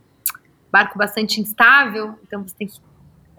barco 0.71 0.97
bastante 0.97 1.39
instável, 1.39 2.17
então 2.23 2.41
você 2.47 2.55
tem 2.55 2.67
que 2.67 2.79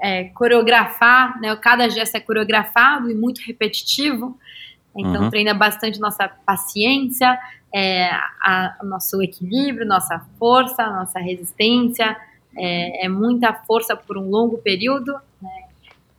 é, 0.01 0.25
coreografar, 0.25 1.41
né? 1.41 1.55
Cada 1.57 1.89
gesto 1.89 2.15
é 2.17 2.21
coreografado 2.21 3.11
e 3.11 3.15
muito 3.15 3.41
repetitivo. 3.41 4.39
Então 4.97 5.23
Uhum. 5.25 5.31
treina 5.31 5.53
bastante 5.55 5.99
nossa 6.01 6.29
paciência, 6.29 7.39
é, 7.75 8.09
a- 8.43 8.77
o 8.83 8.87
nosso 8.87 9.21
equilíbrio, 9.23 9.87
nossa 9.87 10.21
força, 10.39 10.89
nossa 10.91 11.19
resistência. 11.19 12.17
É, 12.57 13.07
é 13.07 13.09
muita 13.09 13.53
força 13.53 13.97
por 13.97 14.17
um 14.17 14.29
longo 14.31 14.59
período, 14.59 15.13
né? 15.43 15.51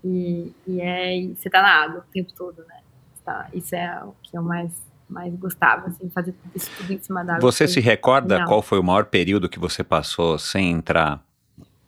E, 0.04 0.52
e 0.68 0.82
é, 0.82 1.18
e 1.18 1.36
você 1.36 1.50
tá 1.50 1.62
na 1.62 1.84
água 1.84 2.00
o 2.08 2.12
tempo 2.12 2.32
todo, 2.36 2.58
né? 2.68 2.76
Tá, 3.24 3.48
isso 3.54 3.74
é 3.76 4.04
o 4.04 4.14
que 4.22 4.38
eu 4.38 4.44
mais, 4.44 4.70
mais 5.10 5.34
gostava, 5.36 5.88
assim, 5.88 6.10
fazer 6.10 6.34
tudo 6.34 6.52
isso 6.56 6.70
tudo 6.78 6.92
em 6.94 7.00
cima 7.00 7.24
da 7.24 7.36
água. 7.38 7.52
Você 7.52 7.68
se 7.68 7.80
recorda 7.80 8.40
Não. 8.40 8.46
qual 8.46 8.62
foi 8.62 8.78
o 8.78 8.84
maior 8.84 9.06
período 9.06 9.48
que 9.50 9.58
você 9.58 9.84
passou 9.84 10.38
sem 10.38 10.70
entrar? 10.72 11.24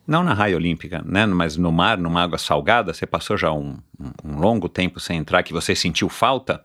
Não 0.06 0.24
na 0.24 0.32
raia 0.32 0.56
olímpica, 0.56 1.02
né? 1.04 1.26
Mas 1.26 1.56
no 1.58 1.70
mar, 1.70 1.98
numa 1.98 2.22
água 2.22 2.38
salgada, 2.38 2.94
você 2.94 3.06
passou 3.06 3.36
já 3.36 3.52
um- 3.52 3.76
um 4.24 4.38
longo 4.40 4.66
tempo 4.68 4.98
sem 4.98 5.18
entrar 5.18 5.42
que 5.42 5.52
você 5.52 5.74
sentiu 5.76 6.08
falta? 6.08 6.64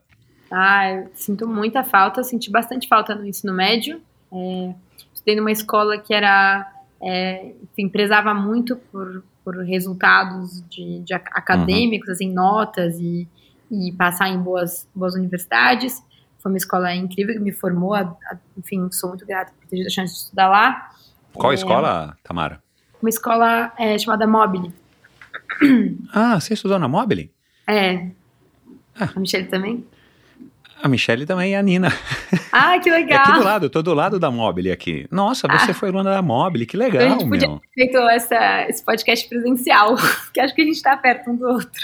Ah, 0.55 1.05
sinto 1.15 1.47
muita 1.47 1.83
falta, 1.83 2.23
senti 2.23 2.51
bastante 2.51 2.87
falta 2.87 3.15
no 3.15 3.25
ensino 3.25 3.51
médio. 3.53 3.99
É, 4.31 4.73
estudei 5.13 5.35
numa 5.35 5.51
escola 5.51 5.97
que 5.97 6.13
era, 6.13 6.71
é, 7.01 7.53
enfim, 7.63 7.89
prezava 7.89 8.33
muito 8.35 8.75
por, 8.91 9.23
por 9.43 9.55
resultados 9.63 10.61
de, 10.69 10.99
de 10.99 11.13
ac- 11.13 11.31
acadêmicos, 11.33 12.07
assim, 12.09 12.31
notas 12.31 12.99
e, 12.99 13.27
e 13.71 13.91
passar 13.93 14.29
em 14.29 14.37
boas, 14.37 14.87
boas 14.93 15.15
universidades. 15.15 16.03
Foi 16.39 16.51
uma 16.51 16.57
escola 16.57 16.93
incrível 16.93 17.33
que 17.33 17.39
me 17.41 17.51
formou, 17.51 17.95
a- 17.95 18.01
a- 18.29 18.37
enfim, 18.57 18.87
sou 18.91 19.09
muito 19.09 19.25
grata 19.25 19.51
por 19.59 19.67
ter 19.67 19.77
tido 19.77 19.87
a 19.87 19.89
chance 19.89 20.13
de 20.13 20.19
estudar 20.19 20.49
lá. 20.49 20.91
Qual 21.33 21.51
É. 21.51 21.55
escola, 21.55 22.15
Tamara? 22.23 22.61
Uma 23.01 23.09
escola 23.09 23.73
é, 23.77 23.97
chamada 23.97 24.27
Mobile. 24.27 24.71
Ah, 26.13 26.39
você 26.39 26.53
estudou 26.53 26.77
na 26.77 26.87
Mobile? 26.87 27.31
É. 27.67 28.07
Ah. 28.99 29.09
A 29.15 29.19
Michelle 29.19 29.47
também? 29.47 29.85
A 30.83 30.87
Michelle 30.89 31.25
também 31.25 31.53
e 31.53 31.55
a 31.55 31.61
Nina. 31.63 31.87
Ah, 32.51 32.77
que 32.77 32.87
É 32.89 32.93
legal! 32.93 33.21
aqui 33.21 33.31
do 33.33 33.43
lado, 33.43 33.65
eu 33.65 33.69
tô 33.69 33.81
do 33.81 33.93
lado 33.95 34.19
da 34.19 34.29
Mobile 34.29 34.71
aqui. 34.71 35.07
Nossa, 35.09 35.47
você 35.47 35.71
Ah. 35.71 35.73
foi 35.73 35.89
aluna 35.89 36.11
da 36.11 36.21
Mobile, 36.21 36.65
que 36.67 36.77
Então, 36.77 36.87
a 36.87 36.91
legal, 36.91 37.09
gente 37.19 37.29
podia 37.29 37.47
meu. 37.47 37.57
ter 37.59 37.67
feito 37.73 37.97
essa, 38.09 38.67
esse 38.69 38.83
podcast 38.85 39.27
presencial, 39.27 39.95
que 40.31 40.39
acho 40.39 40.53
que 40.53 40.61
a 40.61 40.65
gente 40.65 40.79
tá 40.81 40.95
perto 40.95 41.31
um 41.31 41.35
do 41.35 41.47
outro. 41.47 41.81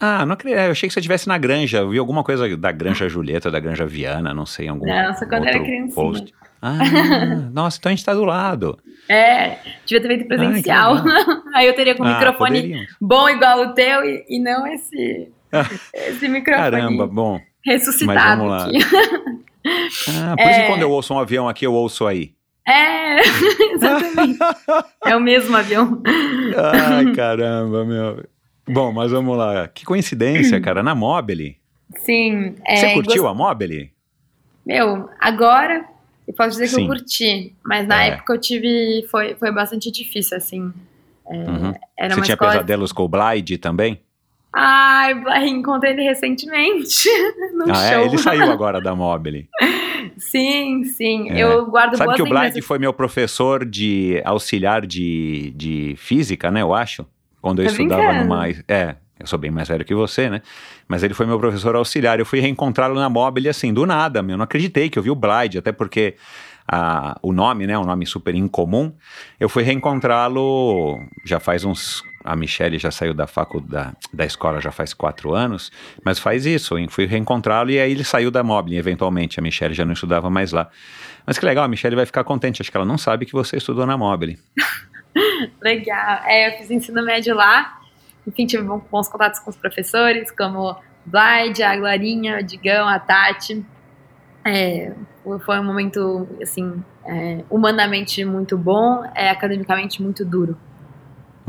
Ah, 0.00 0.24
não 0.24 0.32
acredito. 0.34 0.58
Eu 0.60 0.70
achei 0.70 0.88
que 0.88 0.92
você 0.94 1.00
estivesse 1.00 1.26
na 1.28 1.36
Granja. 1.36 1.78
Eu 1.78 1.90
vi 1.90 1.98
alguma 1.98 2.22
coisa 2.24 2.56
da 2.56 2.70
Granja 2.72 3.08
Julieta, 3.08 3.50
da 3.50 3.58
Granja 3.60 3.84
Viana, 3.84 4.32
não 4.32 4.46
sei, 4.46 4.66
em 4.66 4.68
algum 4.70 4.86
só 4.86 5.26
quando 5.26 5.46
era 5.48 5.58
outro 5.58 5.64
criancinha. 5.64 5.94
post. 5.94 6.34
Ah, 6.62 6.78
nossa, 7.52 7.78
então 7.78 7.90
a 7.90 7.94
gente 7.94 8.04
tá 8.04 8.14
do 8.14 8.24
lado. 8.24 8.78
É, 9.08 9.58
devia 9.84 10.00
ter 10.00 10.08
feito 10.08 10.28
presencial. 10.28 10.94
Aí 11.54 11.66
eu 11.66 11.74
teria 11.74 11.94
com 11.94 12.04
um 12.04 12.06
Ah, 12.06 12.14
microfone 12.14 12.86
bom 13.00 13.28
igual 13.28 13.60
o 13.66 13.74
teu 13.74 14.04
e, 14.04 14.24
e 14.28 14.38
não 14.40 14.66
esse, 14.66 15.28
esse 15.92 16.28
microfone 16.28 16.70
Caramba, 16.70 17.06
bom. 17.06 17.40
Ressuscitado 17.64 18.14
Mas 18.16 18.36
vamos 18.38 18.50
lá. 18.50 18.66
aqui. 18.66 18.78
Ah, 20.20 20.36
por 20.36 20.42
isso 20.50 20.58
É. 20.58 20.62
que 20.62 20.66
quando 20.68 20.82
eu 20.82 20.90
ouço 20.90 21.12
um 21.14 21.18
avião 21.18 21.48
aqui, 21.48 21.66
eu 21.66 21.74
ouço 21.74 22.06
aí. 22.06 22.32
É, 22.66 23.20
exatamente. 23.72 24.38
é 25.04 25.16
o 25.16 25.20
mesmo 25.20 25.56
avião. 25.56 26.02
Ai, 26.56 27.12
caramba, 27.12 27.84
meu. 27.84 28.24
Bom, 28.68 28.92
mas 28.92 29.10
vamos 29.10 29.36
lá. 29.36 29.66
Que 29.68 29.84
coincidência, 29.84 30.60
cara, 30.60 30.82
na 30.82 30.94
Mobile. 30.94 31.56
Sim. 31.96 32.54
é, 32.66 32.76
Você 32.76 32.92
curtiu 32.94 33.22
gost- 33.22 33.32
a 33.32 33.34
Mobile? 33.34 33.90
Meu, 34.66 35.08
agora 35.18 35.84
eu 36.26 36.34
posso 36.34 36.50
dizer 36.50 36.64
que 36.64 36.74
Sim. 36.74 36.82
eu 36.82 36.88
curti, 36.88 37.54
mas 37.64 37.86
na 37.88 38.04
É. 38.04 38.08
época 38.08 38.34
eu 38.34 38.38
tive. 38.40 39.06
Foi, 39.10 39.34
foi 39.36 39.50
bastante 39.50 39.90
difícil, 39.90 40.36
assim. 40.36 40.72
É, 41.26 41.34
Uhum. 41.36 41.72
Você 41.72 42.20
tinha 42.22 42.34
escola. 42.34 42.50
pesadelos 42.52 42.92
com 42.92 43.02
o 43.04 43.08
Blide 43.08 43.56
também? 43.58 44.00
Ai, 44.60 45.48
encontrei 45.48 45.92
ele 45.92 46.02
recentemente 46.02 47.08
no 47.54 47.70
ah, 47.70 47.74
show. 47.74 47.98
é? 48.00 48.04
Ele 48.06 48.18
saiu 48.18 48.44
agora 48.50 48.80
da 48.80 48.94
Mobile. 48.94 49.48
Sim, 50.16 50.84
sim. 50.84 51.30
É. 51.30 51.38
Eu 51.42 51.66
guardo 51.66 51.96
Sabe 51.96 52.14
que 52.14 52.22
o 52.22 52.24
Blide 52.24 52.40
lembranças. 52.40 52.64
foi 52.66 52.78
meu 52.78 52.92
professor 52.92 53.64
de 53.64 54.20
auxiliar 54.24 54.86
de, 54.86 55.52
de 55.56 55.94
física, 55.96 56.50
né? 56.50 56.62
Eu 56.62 56.74
acho. 56.74 57.06
Quando 57.40 57.60
eu 57.62 57.66
Tá 57.66 57.72
estudava 57.72 58.02
brincando? 58.02 58.24
numa. 58.24 58.48
É, 58.66 58.96
eu 59.20 59.26
sou 59.26 59.38
bem 59.38 59.50
mais 59.50 59.68
velho 59.68 59.84
que 59.84 59.94
você, 59.94 60.28
né? 60.28 60.42
Mas 60.88 61.02
ele 61.04 61.14
foi 61.14 61.24
meu 61.26 61.38
professor 61.38 61.76
auxiliar. 61.76 62.18
Eu 62.18 62.26
fui 62.26 62.40
reencontrá-lo 62.40 62.94
na 62.96 63.08
Mobile 63.08 63.48
assim, 63.48 63.72
do 63.72 63.86
nada, 63.86 64.22
meu. 64.22 64.36
Não 64.36 64.44
acreditei 64.44 64.88
que 64.90 64.98
eu 64.98 65.02
vi 65.02 65.10
o 65.10 65.14
Blide, 65.14 65.58
até 65.58 65.70
porque 65.70 66.16
a- 66.66 67.16
o 67.22 67.32
nome, 67.32 67.66
né? 67.66 67.78
Um 67.78 67.84
nome 67.84 68.06
super 68.06 68.34
incomum. 68.34 68.92
Eu 69.38 69.48
fui 69.48 69.62
reencontrá-lo 69.62 70.98
já 71.24 71.38
faz 71.38 71.64
uns. 71.64 72.02
A 72.28 72.36
Michelle 72.36 72.78
já 72.78 72.90
saiu 72.90 73.14
da 73.14 73.26
faculdade, 73.26 73.96
da 74.12 74.26
escola 74.26 74.60
já 74.60 74.70
faz 74.70 74.92
quatro 74.92 75.34
anos, 75.34 75.72
mas 76.04 76.18
faz 76.18 76.44
isso, 76.44 76.76
hein? 76.76 76.86
Fui 76.86 77.06
reencontrá-lo 77.06 77.70
e 77.70 77.80
aí 77.80 77.90
ele 77.90 78.04
saiu 78.04 78.30
da 78.30 78.42
Mobile, 78.42 78.76
eventualmente. 78.76 79.40
A 79.40 79.42
Michelle 79.42 79.72
já 79.72 79.82
não 79.82 79.94
estudava 79.94 80.28
mais 80.28 80.52
lá. 80.52 80.68
Mas 81.24 81.38
que 81.38 81.46
legal, 81.46 81.64
a 81.64 81.68
Michelle 81.68 81.96
vai 81.96 82.04
ficar 82.04 82.24
contente. 82.24 82.60
Acho 82.60 82.70
que 82.70 82.76
ela 82.76 82.84
não 82.84 82.98
sabe 82.98 83.24
que 83.24 83.32
você 83.32 83.56
estudou 83.56 83.86
na 83.86 83.96
Mobile. 83.96 84.38
Legal. 85.62 86.20
É, 86.26 86.48
eu 86.48 86.58
fiz 86.58 86.70
ensino 86.70 87.02
médio 87.02 87.34
lá. 87.34 87.80
Enfim, 88.26 88.44
tive 88.44 88.62
bons 88.62 89.08
contatos 89.08 89.40
com 89.40 89.48
os 89.48 89.56
professores, 89.56 90.30
como 90.30 90.70
o 90.70 90.76
Blide, 91.06 91.62
a 91.62 91.74
Glorinha, 91.76 92.40
o 92.40 92.42
Digão, 92.42 92.86
a 92.86 92.98
Tati. 92.98 93.64
É, 94.44 94.92
foi 95.46 95.58
um 95.58 95.64
momento, 95.64 96.28
assim, 96.42 96.84
é, 97.06 97.42
humanamente 97.48 98.22
muito 98.24 98.58
bom, 98.58 99.02
é, 99.14 99.30
academicamente 99.30 100.02
muito 100.02 100.26
duro. 100.26 100.58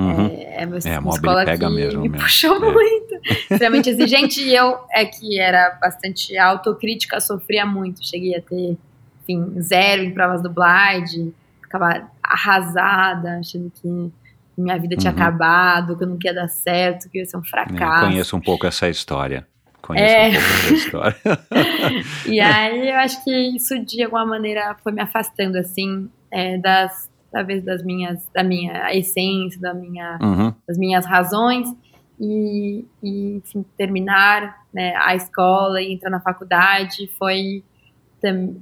Uhum. 0.01 0.27
É, 0.27 0.63
é 0.63 0.65
uma, 0.65 0.77
É, 0.77 0.95
a 0.95 1.01
Mobile 1.01 1.15
escola 1.17 1.45
pega 1.45 1.67
que 1.67 1.73
mesmo, 1.75 2.01
me 2.01 2.09
meu. 2.09 2.19
puxou 2.21 2.55
É. 2.55 2.59
muito. 2.71 3.19
Extremamente 3.51 3.89
exigente 3.89 4.41
e 4.41 4.55
eu 4.55 4.79
é 4.91 5.03
que 5.05 5.39
era 5.39 5.77
bastante 5.81 6.37
autocrítica, 6.37 7.19
sofria 7.19 7.65
muito. 7.65 8.05
Cheguei 8.07 8.35
a 8.35 8.41
ter, 8.41 8.77
enfim, 9.23 9.59
zero 9.61 10.01
em 10.03 10.11
provas 10.13 10.41
do 10.41 10.49
Blind, 10.49 11.33
ficava 11.61 12.09
arrasada, 12.23 13.39
achando 13.39 13.71
que 13.81 14.11
minha 14.57 14.77
vida 14.77 14.95
tinha 14.95 15.11
Uhum. 15.11 15.17
acabado, 15.19 15.97
que 15.97 16.03
eu 16.03 16.07
não 16.07 16.17
ia 16.23 16.33
dar 16.33 16.47
certo, 16.49 17.09
que 17.09 17.17
ia 17.19 17.25
ser 17.25 17.37
um 17.37 17.41
É, 17.41 17.49
fracasso. 17.49 18.05
conheço 18.05 18.35
um 18.37 18.41
pouco 18.41 18.65
essa 18.67 18.87
história. 18.89 19.47
Conheço 19.81 20.13
É. 20.13 20.27
um 20.27 20.31
pouco 20.31 20.45
essa 20.45 20.73
história. 20.73 21.15
E 22.27 22.39
aí 22.39 22.89
eu 22.89 22.95
acho 22.97 23.23
que 23.23 23.31
isso 23.55 23.77
de 23.83 24.03
alguma 24.03 24.25
maneira 24.25 24.75
foi 24.83 24.91
me 24.91 25.01
afastando 25.01 25.57
assim 25.57 26.09
é, 26.31 26.57
das 26.57 27.08
talvez 27.31 27.63
das 27.63 27.83
minhas 27.83 28.25
da 28.33 28.43
minha 28.43 28.93
essência, 28.93 29.59
da 29.59 29.73
minha 29.73 30.17
Uhum. 30.21 30.53
das 30.67 30.77
minhas 30.77 31.05
razões 31.05 31.67
e, 32.19 32.85
e 33.01 33.35
enfim, 33.37 33.63
terminar 33.77 34.65
né, 34.73 34.93
a 34.97 35.15
escola 35.15 35.81
e 35.81 35.93
entrar 35.93 36.09
na 36.09 36.19
faculdade 36.19 37.09
foi 37.17 37.63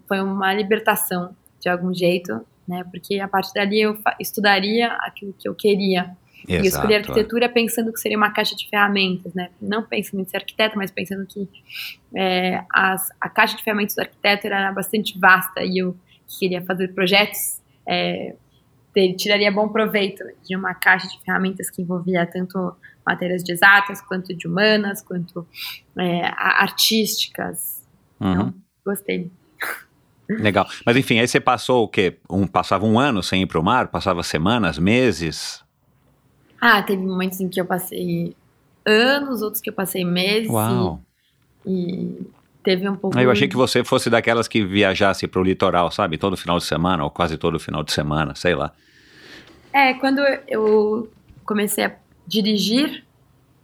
foi 0.08 0.22
uma 0.22 0.54
libertação 0.54 1.36
de 1.60 1.68
algum 1.68 1.92
jeito, 1.94 2.46
né? 2.68 2.84
Porque 2.92 3.20
a 3.20 3.28
partir 3.28 3.54
dali 3.56 3.82
eu 3.82 3.98
estudaria 4.20 4.90
aquilo 5.02 5.34
que 5.34 5.50
eu 5.50 5.56
queria. 5.56 6.16
E 6.48 6.54
eu 6.54 6.62
escolhi 6.62 6.94
Exato. 6.94 7.10
arquitetura 7.12 7.50
pensando 7.50 7.92
que 7.92 8.00
seria 8.00 8.16
uma 8.18 8.30
caixa 8.32 8.56
de 8.56 8.70
ferramentas, 8.70 9.34
né? 9.34 9.50
Não 9.60 9.82
pensando 9.82 10.22
em 10.22 10.26
ser 10.26 10.38
arquiteta, 10.38 10.76
mas 10.78 10.92
pensando 10.92 11.26
que 11.26 11.50
é, 12.16 12.64
as- 12.72 13.10
a 13.20 13.28
caixa 13.28 13.58
de 13.58 13.64
ferramentas 13.64 13.96
do 13.96 14.02
arquiteto 14.02 14.46
era 14.46 14.72
bastante 14.72 15.18
vasta 15.18 15.64
e 15.64 15.80
eu 15.80 15.98
queria 16.40 16.62
fazer 16.62 16.90
projetos, 16.94 17.60
é, 17.88 18.36
ter- 18.98 19.14
tiraria 19.14 19.52
bom 19.52 19.70
proveito 19.70 20.24
de 20.44 20.56
uma 20.56 20.74
caixa 20.74 21.08
de 21.08 21.24
ferramentas 21.24 21.70
que 21.70 21.84
envolvia 21.84 22.26
tanto 22.26 22.76
matérias 23.06 23.44
de 23.44 23.52
exatas, 23.52 24.02
quanto 24.02 24.34
de 24.36 24.48
humanas, 24.48 25.04
quanto 25.04 25.48
é, 26.00 26.32
artísticas. 26.36 27.86
Uhum. 28.20 28.52
Gostei. 28.84 29.32
Legal. 30.28 30.68
Mas 30.84 30.98
enfim, 30.98 31.20
aí 31.20 31.28
você 31.28 31.40
passou 31.40 31.84
o 31.84 31.88
quê? 31.88 32.18
Um, 32.28 32.48
passava 32.48 32.86
um 32.86 33.00
ano 33.00 33.22
sem 33.22 33.44
ir 33.44 33.46
pro 33.46 33.64
mar? 33.64 33.90
Passava 33.90 34.24
semanas, 34.24 34.80
meses? 34.80 35.64
Ah, 36.60 36.82
teve 36.82 37.04
momentos 37.04 37.40
em 37.40 37.48
que 37.48 37.62
eu 37.62 37.66
passei 37.66 38.36
anos, 38.84 39.44
outros 39.44 39.62
que 39.62 39.70
eu 39.70 39.74
passei 39.74 40.04
meses. 40.04 40.50
Uau. 40.50 41.02
E, 41.64 41.72
e 41.72 42.28
teve 42.68 42.90
um 42.90 42.98
pouco. 42.98 43.18
Eu 43.18 43.32
achei 43.32 43.48
que 43.48 43.56
você 43.56 43.82
fosse 43.82 44.10
daquelas 44.10 44.46
que 44.46 44.62
viajasse 44.62 45.26
pro 45.26 45.42
litoral, 45.42 45.90
sabe? 45.90 46.18
Todo 46.18 46.36
final 46.36 46.58
de 46.58 46.66
semana, 46.66 47.02
ou 47.02 47.10
quase 47.10 47.38
todo 47.38 47.58
final 47.58 47.82
de 47.82 47.94
semana, 47.94 48.36
sei 48.36 48.56
lá. 48.56 48.74
É, 49.72 49.94
quando 49.94 50.20
eu 50.50 51.10
comecei 51.46 51.86
a 51.86 51.96
dirigir, 52.28 53.06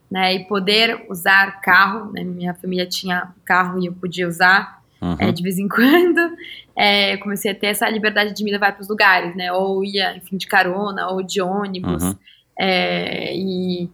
né, 0.09 0.35
e 0.35 0.45
poder 0.45 1.05
usar 1.09 1.59
carro, 1.59 2.13
né, 2.13 2.23
minha 2.23 2.53
família 2.53 2.85
tinha 2.85 3.33
carro 3.43 3.77
e 3.81 3.87
eu 3.87 3.93
podia 3.93 4.25
usar 4.25 4.81
Uhum. 5.01 5.17
é, 5.19 5.33
de 5.33 5.43
vez 5.43 5.59
em 5.59 5.67
quando, 5.67 6.37
é, 6.77 7.15
eu 7.15 7.19
comecei 7.19 7.51
a 7.51 7.55
ter 7.55 7.67
essa 7.67 7.89
liberdade 7.89 8.33
de 8.33 8.41
me 8.41 8.51
levar 8.51 8.71
para 8.71 8.83
os 8.83 8.87
lugares, 8.87 9.35
né, 9.35 9.51
ou 9.51 9.83
ia, 9.83 10.15
enfim, 10.15 10.37
de 10.37 10.47
carona, 10.47 11.09
ou 11.09 11.21
de 11.21 11.41
ônibus, 11.41 12.03
Uhum. 12.03 12.15
é, 12.57 13.35
e... 13.35 13.89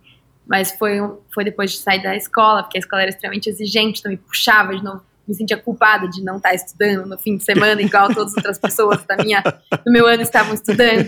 Mas 0.50 0.72
foi, 0.72 0.98
foi 1.34 1.44
depois 1.44 1.72
de 1.72 1.78
sair 1.78 2.02
da 2.02 2.16
escola, 2.16 2.64
porque 2.64 2.78
a 2.78 2.82
escola 2.82 3.04
era 3.04 3.12
extremamente 3.12 3.48
exigente, 3.50 4.00
então 4.00 4.12
me 4.12 4.18
puxava 4.18 4.76
de 4.76 4.84
novo, 4.84 5.04
me 5.28 5.36
sentia 5.36 5.58
culpada 5.58 6.08
de 6.08 6.24
não 6.24 6.38
estar 6.38 6.56
estudando 6.56 7.06
no 7.08 7.16
fim 7.20 7.38
de 7.38 7.44
semana, 7.44 7.80
igual 7.84 8.08
todas 8.12 8.32
as 8.32 8.38
outras 8.38 8.58
pessoas 8.58 9.04
da 9.06 9.16
minha, 9.18 9.42
do 9.86 9.92
meu 9.92 10.08
ano 10.08 10.24
estavam 10.24 10.56
estudando. 10.56 11.06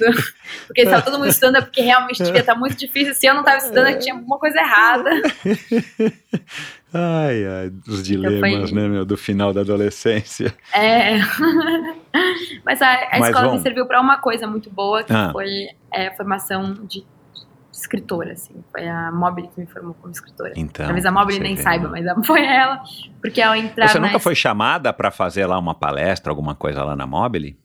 Porque 0.68 0.82
estava 0.84 1.02
todo 1.02 1.18
mundo 1.18 1.30
estudando 1.30 1.56
é 1.56 1.62
porque 1.62 1.82
realmente 1.82 2.22
devia 2.22 2.42
estar 2.42 2.54
muito 2.54 2.76
difícil. 2.78 3.16
Se 3.16 3.26
eu 3.26 3.34
não 3.34 3.42
estava 3.42 3.58
estudando 3.58 3.98
tinha 3.98 4.14
alguma 4.14 4.38
coisa 4.38 4.60
errada. 4.60 5.10
Ai, 6.94 7.46
ai, 7.48 7.72
os 7.88 8.04
dilemas, 8.04 8.40
foi- 8.40 8.72
né, 8.74 8.88
meu, 8.90 9.06
do 9.06 9.16
final 9.18 9.54
da 9.54 9.62
adolescência. 9.62 10.54
É. 10.74 11.16
Mas 12.66 12.82
a, 12.82 12.92
a 12.94 13.10
Mas 13.20 13.28
escola 13.30 13.46
vamos- 13.46 13.54
me 13.58 13.64
serviu 13.64 13.86
para 13.88 14.00
uma 14.02 14.18
coisa 14.18 14.46
muito 14.46 14.70
boa, 14.70 15.02
que 15.04 15.14
Ah. 15.14 15.30
foi 15.32 15.50
é, 15.94 16.08
a 16.08 16.16
formação 16.16 16.74
de 16.86 17.04
escritora, 17.82 18.34
assim. 18.34 18.64
Foi 18.72 18.88
a 18.88 19.12
Mobile 19.12 19.50
que 19.50 19.60
me 19.60 19.68
formou 19.68 19.94
como 19.96 20.12
escritora. 20.12 20.54
Então. 20.56 20.86
Talvez 20.86 21.06
a 21.06 21.12
Mobile 21.12 21.40
nem 21.40 21.58
saiba, 21.58 21.90
mas 21.90 22.06
foi 22.26 22.46
ela. 22.46 22.82
Porque 23.22 23.42
ao 23.42 23.56
entrar 23.56 23.90
Você 23.90 24.00
na 24.00 24.08
nunca 24.08 24.20
foi 24.20 24.36
chamada 24.36 24.94
pra 24.94 25.12
fazer 25.12 25.46
lá 25.46 25.58
uma 25.58 25.76
palestra, 25.76 26.32
alguma 26.32 26.56
coisa 26.56 26.84
lá 26.84 26.96
na 26.96 27.06
Mobile? 27.06 27.58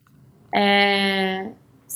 É... 0.54 1.50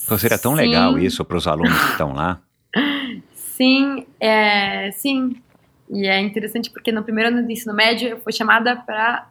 Pô, 0.07 0.17
seria 0.17 0.37
tão 0.37 0.55
sim, 0.55 0.61
legal 0.61 0.97
isso 0.97 1.23
pros 1.25 1.47
alunos 1.47 1.77
que 1.77 1.91
estão 1.91 2.13
lá. 2.13 2.41
Sim, 3.33 4.07
é, 4.19 4.89
sim. 4.91 5.35
E 5.87 6.07
é 6.07 6.19
interessante 6.19 6.71
porque 6.71 6.91
no 6.91 7.03
primeiro 7.03 7.29
ano 7.29 7.45
do 7.45 7.51
ensino 7.51 7.75
médio 7.75 8.09
eu 8.09 8.19
fui 8.19 8.33
chamada 8.33 8.75
para. 8.75 9.27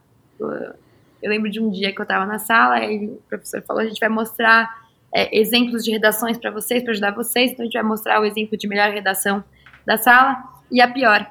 Eu 1.20 1.28
lembro 1.28 1.50
de 1.50 1.58
um 1.58 1.68
dia 1.68 1.92
que 1.92 2.00
eu 2.00 2.04
estava 2.04 2.24
na 2.26 2.38
sala 2.38 2.84
e 2.84 3.06
o 3.06 3.22
professor 3.28 3.60
falou: 3.62 3.82
a 3.82 3.86
gente 3.86 3.98
vai 3.98 4.08
mostrar 4.08 4.79
é, 5.14 5.38
exemplos 5.38 5.84
de 5.84 5.90
redações 5.90 6.38
para 6.38 6.50
vocês, 6.50 6.82
para 6.82 6.92
ajudar 6.92 7.10
vocês. 7.12 7.52
Então 7.52 7.62
a 7.62 7.66
gente 7.66 7.74
vai 7.74 7.82
mostrar 7.82 8.20
o 8.20 8.24
exemplo 8.24 8.56
de 8.56 8.68
melhor 8.68 8.90
redação 8.90 9.42
da 9.86 9.98
sala 9.98 10.36
e 10.70 10.80
a 10.80 10.88
pior. 10.88 11.30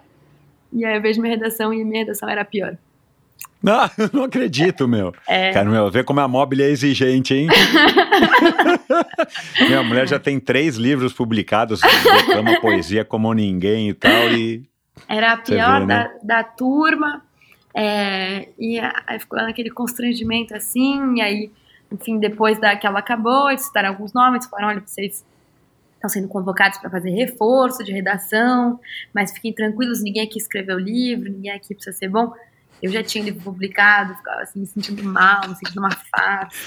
E 0.71 0.85
aí 0.85 0.95
eu 0.95 1.01
vejo 1.01 1.21
minha 1.21 1.33
redação 1.33 1.73
e 1.73 1.83
minha 1.83 2.03
redação 2.03 2.29
era 2.29 2.41
a 2.41 2.45
pior. 2.45 2.77
Não, 3.61 3.89
eu 3.97 4.09
não 4.13 4.23
acredito, 4.23 4.87
meu. 4.87 5.13
É. 5.27 5.51
Cara, 5.51 5.69
meu, 5.69 5.89
vê 5.91 6.03
como 6.03 6.19
a 6.19 6.27
Mobile 6.27 6.63
é 6.63 6.69
exigente, 6.69 7.33
hein? 7.33 7.47
Minha 9.67 9.83
mulher 9.83 10.07
já 10.07 10.17
tem 10.17 10.39
três 10.39 10.75
livros 10.75 11.13
publicados, 11.13 11.81
declama 11.81 12.59
poesia 12.61 13.03
como 13.03 13.33
ninguém 13.33 13.89
e 13.89 13.93
tal, 13.93 14.29
e 14.31 14.63
Era 15.07 15.33
a 15.33 15.37
pior 15.37 15.81
vê, 15.81 15.87
da, 15.87 16.03
né? 16.03 16.11
da 16.23 16.43
turma. 16.43 17.21
é, 17.73 18.47
e 18.57 18.79
aí 18.79 19.19
ficou 19.19 19.39
naquele 19.39 19.69
constrangimento 19.69 20.55
assim. 20.55 21.17
E 21.17 21.21
aí, 21.21 21.51
enfim, 21.91 22.19
depois 22.19 22.59
da 22.59 22.75
que 22.75 22.85
ela 22.85 22.99
acabou, 22.99 23.49
eles 23.49 23.63
citaram 23.65 23.89
alguns 23.89 24.13
nomes, 24.13 24.45
falaram: 24.47 24.69
olha, 24.69 24.81
vocês 24.85 25.25
estão 25.95 26.09
sendo 26.09 26.27
convocados 26.27 26.77
para 26.79 26.89
fazer 26.89 27.09
reforço 27.11 27.83
de 27.83 27.91
redação, 27.91 28.79
mas 29.13 29.31
fiquem 29.33 29.51
tranquilos, 29.53 30.01
ninguém 30.01 30.23
aqui 30.25 30.37
escreveu 30.37 30.77
o 30.77 30.79
livro, 30.79 31.29
ninguém 31.31 31.51
aqui 31.51 31.73
precisa 31.75 31.95
ser 31.97 32.07
bom. 32.09 32.33
Eu 32.81 32.89
já 32.89 33.03
tinha 33.03 33.21
o 33.21 33.25
livro 33.25 33.41
publicado, 33.41 34.15
ficava 34.15 34.41
assim, 34.41 34.61
me 34.61 34.65
sentindo 34.65 35.03
mal, 35.03 35.41
me 35.49 35.55
sentindo 35.55 35.79
uma 35.79 35.91
farsa. 35.91 36.57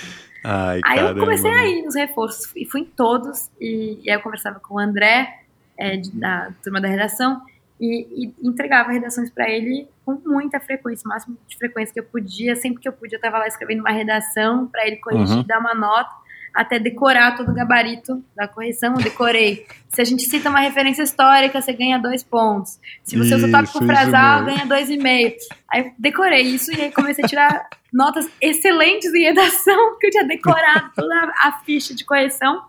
Ai, 0.44 0.80
Aí 0.84 0.96
caramba. 0.98 1.18
eu 1.18 1.24
comecei 1.24 1.50
a 1.50 1.64
ir 1.66 1.82
nos 1.82 1.94
reforços 1.94 2.52
e 2.54 2.66
fui 2.66 2.82
em 2.82 2.84
todos. 2.84 3.48
E, 3.58 3.98
e 4.02 4.10
aí 4.10 4.16
eu 4.16 4.20
conversava 4.20 4.60
com 4.60 4.74
o 4.74 4.78
André, 4.78 5.38
é, 5.78 5.96
de- 5.96 6.10
da 6.10 6.50
turma 6.62 6.80
da 6.82 6.88
redação, 6.88 7.40
e, 7.80 8.26
e 8.26 8.34
entregava 8.42 8.92
redações 8.92 9.30
para 9.30 9.48
ele 9.50 9.88
com 10.04 10.20
muita 10.24 10.60
frequência, 10.60 11.04
o 11.06 11.08
máximo 11.08 11.36
de 11.48 11.56
frequência 11.56 11.92
que 11.92 12.00
eu 12.00 12.04
podia. 12.04 12.54
Sempre 12.56 12.80
que 12.80 12.88
eu 12.88 12.92
podia, 12.92 13.16
eu 13.16 13.18
estava 13.18 13.38
lá 13.38 13.46
escrevendo 13.46 13.80
uma 13.80 13.90
redação 13.92 14.66
para 14.68 14.86
ele 14.86 14.96
corrigir, 14.96 15.36
Uhum. 15.38 15.44
dar 15.44 15.58
uma 15.58 15.74
nota. 15.74 16.22
até 16.54 16.78
decorar 16.78 17.34
todo 17.34 17.50
o 17.50 17.54
gabarito 17.54 18.22
da 18.36 18.46
correção, 18.46 18.92
eu 18.94 19.02
decorei. 19.02 19.66
Se 19.88 20.02
a 20.02 20.04
gente 20.04 20.22
cita 20.24 20.50
uma 20.50 20.60
referência 20.60 21.02
histórica, 21.02 21.58
você 21.62 21.72
ganha 21.72 21.98
dois 21.98 22.22
pontos. 22.22 22.78
Se 23.02 23.16
você 23.16 23.34
usa 23.36 23.46
o 23.46 23.50
tópico 23.50 23.78
Isso, 23.78 23.86
frasal, 23.86 24.36
isso 24.42 24.44
ganha 24.54 24.66
dois 24.66 24.90
e 24.90 24.98
meio. 24.98 25.32
Aí 25.72 25.80
eu 25.80 25.92
decorei 25.98 26.42
isso 26.42 26.70
e 26.70 26.78
aí 26.78 26.92
comecei 26.92 27.24
a 27.24 27.26
tirar 27.26 27.66
notas 27.90 28.28
excelentes 28.38 29.14
em 29.14 29.22
redação, 29.22 29.92
porque 29.92 30.08
eu 30.08 30.10
tinha 30.10 30.24
decorado 30.26 30.90
toda 30.94 31.14
a 31.14 31.48
a 31.48 31.52
ficha 31.64 31.94
de 31.94 32.04
correção. 32.04 32.62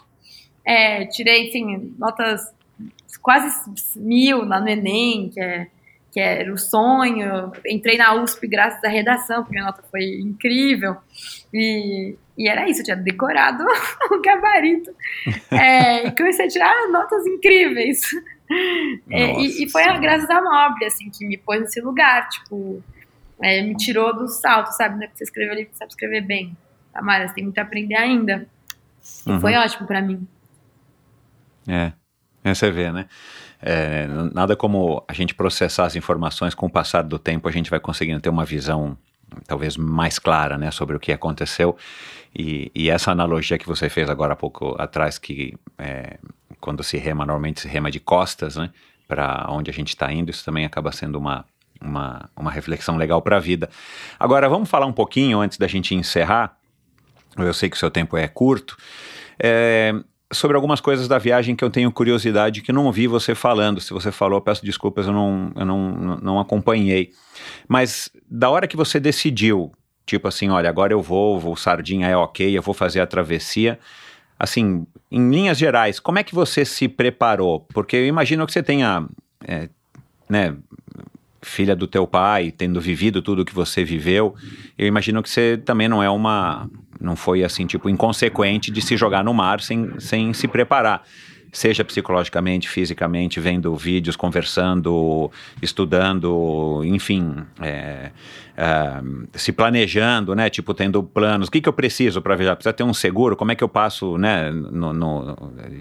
É, 0.66 1.06
tirei, 1.08 1.50
enfim, 1.50 1.94
notas 2.00 2.40
quase 3.22 3.72
mil 3.96 4.44
lá 4.46 4.60
no 4.60 4.68
Enem, 4.68 5.30
que, 5.30 5.40
é, 5.40 5.68
que 6.12 6.20
era 6.20 6.54
o 6.54 6.58
sonho. 6.58 7.52
Entrei 7.68 7.98
na 7.98 8.14
USP 8.16 8.48
graças 8.48 8.84
à 8.84 8.88
redação, 8.88 9.44
porque 9.44 9.54
minha 9.54 9.66
nota 9.66 9.84
foi 9.90 10.20
incrível. 10.20 10.98
E, 11.54 12.16
e 12.38 12.50
era 12.50 12.68
isso, 12.70 12.82
eu 12.82 12.86
tinha 12.86 12.96
decorado 12.98 13.64
o 14.12 14.22
gabarito. 14.22 14.92
É, 15.52 16.08
e 16.08 16.12
comecei 16.12 16.46
a 16.46 16.50
tirar 16.50 16.88
notas 16.90 17.26
incríveis. 17.26 18.02
É, 19.10 19.40
e, 19.40 19.64
e 19.64 19.70
foi 19.70 19.84
Nossa 19.86 20.00
graças 20.00 20.30
à 20.30 20.42
Nobre, 20.42 20.86
assim, 20.86 21.10
que 21.10 21.26
me 21.26 21.38
pôs 21.38 21.60
nesse 21.62 21.82
lugar, 21.82 22.28
tipo, 22.30 22.84
é, 23.42 23.62
me 23.62 23.76
tirou 23.76 24.14
do 24.16 24.28
salto, 24.28 24.72
sabe? 24.72 25.00
Né? 25.00 25.08
Que 25.08 25.18
você 25.18 25.24
escreveu 25.24 25.54
ali, 25.54 25.66
você 25.66 25.78
sabe 25.78 25.92
escrever 25.92 26.22
bem. 26.22 26.56
Tamara, 26.92 27.28
você 27.28 27.34
tem 27.34 27.44
muito 27.44 27.58
a 27.58 27.62
aprender 27.64 27.96
ainda. 27.96 28.48
E 29.26 29.32
Uhum. 29.32 29.40
foi 29.42 29.56
ótimo 29.56 29.86
pra 29.88 30.02
mim. 30.02 30.28
É, 31.68 31.92
é, 32.44 32.54
você 32.56 32.72
vê, 32.72 32.92
né? 32.92 33.08
É, 33.62 34.08
nada 34.34 34.56
como 34.56 35.04
a 35.08 35.14
gente 35.14 35.34
processar 35.34 35.86
as 35.86 35.96
informações 35.96 36.54
com 36.54 36.66
o 36.66 36.70
passar 36.70 37.02
do 37.04 37.18
tempo, 37.18 37.48
a 37.48 37.52
gente 37.52 37.70
vai 37.70 37.80
conseguindo 37.80 38.20
ter 38.20 38.30
uma 38.30 38.44
visão 38.44 38.98
talvez 39.48 39.78
mais 39.78 40.20
clara, 40.20 40.58
né, 40.58 40.70
sobre 40.70 40.96
o 40.96 41.00
que 41.00 41.12
aconteceu. 41.12 41.78
E, 42.36 42.72
e 42.76 42.90
essa 42.90 43.12
analogia 43.12 43.58
que 43.58 43.68
você 43.68 43.90
fez 43.90 44.10
agora 44.10 44.34
há 44.34 44.36
pouco 44.36 44.76
atrás, 44.78 45.18
que 45.18 45.56
é, 45.78 46.18
quando 46.60 46.84
se 46.84 46.98
rema, 46.98 47.26
normalmente 47.26 47.62
se 47.62 47.68
rema 47.68 47.90
de 47.90 48.00
costas, 48.00 48.56
né, 48.56 48.70
para 49.08 49.48
onde 49.50 49.70
a 49.70 49.74
gente 49.74 49.90
está 49.90 50.12
indo, 50.12 50.30
isso 50.30 50.44
também 50.44 50.66
acaba 50.66 50.92
sendo 50.92 51.18
uma, 51.18 51.46
uma, 51.82 52.30
uma 52.36 52.52
reflexão 52.52 52.98
legal 52.98 53.22
para 53.22 53.38
a 53.38 53.40
vida. 53.40 53.70
Agora, 54.20 54.50
vamos 54.50 54.70
falar 54.70 54.86
um 54.86 54.94
pouquinho 54.94 55.40
antes 55.40 55.58
da 55.58 55.68
gente 55.68 55.96
encerrar. 55.96 56.58
Eu 57.38 57.54
sei 57.54 57.70
que 57.70 57.76
o 57.76 57.80
seu 57.80 57.90
tempo 57.90 58.16
é 58.18 58.28
curto. 58.28 58.78
É, 59.40 59.94
sobre 60.34 60.56
algumas 60.56 60.82
coisas 60.82 61.08
da 61.08 61.18
viagem 61.18 61.56
que 61.56 61.64
eu 61.64 61.70
tenho 61.70 61.92
curiosidade 61.92 62.62
que 62.62 62.72
não 62.72 62.86
ouvi 62.86 63.08
você 63.08 63.34
falando. 63.36 63.80
Se 63.80 63.94
você 63.94 64.12
falou, 64.12 64.42
peço 64.42 64.66
desculpas, 64.66 65.08
eu 65.08 65.14
não, 65.14 65.52
eu 65.56 65.66
não, 65.66 66.18
não- 66.18 66.40
acompanhei. 66.40 67.12
Mas 67.68 68.10
da 68.30 68.50
hora 68.50 68.68
que 68.68 68.76
você 68.76 69.00
decidiu, 69.00 69.72
tipo 70.06 70.28
assim, 70.28 70.50
olha, 70.50 70.70
agora 70.70 70.94
eu 70.94 71.02
vou, 71.02 71.40
vou 71.40 71.56
sardinha 71.56 72.08
é 72.08 72.18
ok, 72.18 72.58
eu 72.58 72.62
vou 72.62 72.74
fazer 72.74 73.00
a 73.00 73.08
travessia. 73.08 73.80
Assim, 74.38 74.86
em 75.10 75.30
linhas 75.30 75.58
gerais, 75.58 76.00
como 76.00 76.20
é 76.20 76.24
que 76.24 76.36
você 76.36 76.66
se 76.66 76.88
preparou? 76.88 77.62
Porque 77.74 77.96
eu 77.96 78.06
imagino 78.08 78.46
que 78.46 78.52
você 78.52 78.64
tenha, 78.64 79.08
é, 79.48 79.70
né, 80.28 80.56
filha 81.42 81.76
do 81.76 81.88
teu 81.88 82.08
pai, 82.08 82.52
tendo 82.52 82.82
vivido 82.82 83.22
tudo 83.22 83.46
que 83.46 83.54
você 83.54 83.84
viveu, 83.84 84.36
eu 84.78 84.88
imagino 84.88 85.22
que 85.22 85.30
você 85.30 85.58
também 85.58 85.88
não 85.88 86.02
é 86.02 86.10
uma, 86.10 86.70
não 87.04 87.16
foi 87.16 87.44
assim, 87.44 87.66
tipo, 87.66 87.90
inconsequente 87.90 88.72
de 88.72 88.82
se 88.82 88.96
jogar 88.96 89.24
no 89.24 89.34
mar 89.34 89.60
sem, 89.62 90.00
sem 90.00 90.34
se 90.34 90.48
preparar. 90.48 91.04
Seja 91.52 91.84
psicologicamente, 91.86 92.68
fisicamente, 92.68 93.40
vendo 93.40 93.76
vídeos, 93.76 94.16
conversando, 94.16 95.30
estudando, 95.62 96.82
enfim, 96.84 97.44
é, 97.62 98.10
é, 98.56 99.38
se 99.38 99.52
planejando, 99.52 100.36
né? 100.36 100.50
Tipo, 100.50 100.74
tendo 100.74 101.02
planos. 101.04 101.48
O 101.48 101.52
que, 101.52 101.60
que 101.62 101.68
eu 101.70 101.74
preciso 101.74 102.22
para 102.22 102.36
viajar? 102.36 102.56
Precisa 102.56 102.74
ter 102.74 102.84
um 102.84 102.94
seguro? 102.94 103.36
Como 103.36 103.52
é 103.52 103.56
que 103.56 103.64
eu 103.64 103.70
passo, 103.70 104.18
né? 104.18 104.52
No, 104.52 104.94
no- 104.94 105.36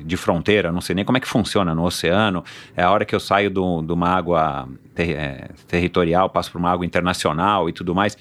de 0.05 0.17
fronteira? 0.17 0.73
Não 0.73 0.81
sei 0.81 0.95
nem 0.95 1.05
como 1.05 1.19
é 1.19 1.21
que 1.21 1.29
funciona 1.29 1.75
no 1.75 1.85
oceano. 1.85 2.43
É 2.77 2.83
a 2.83 2.91
hora 2.91 3.05
que 3.05 3.15
eu 3.15 3.21
saio 3.21 3.51
de 3.51 3.59
uma 3.61 4.09
água 4.09 4.69
ter- 4.95 5.11
é, 5.17 5.49
territorial, 5.69 6.31
passo 6.31 6.51
para 6.51 6.59
uma 6.59 6.71
água 6.71 6.85
internacional 6.87 7.69
e 7.69 7.73
tudo 7.73 7.95
mais. 7.95 8.17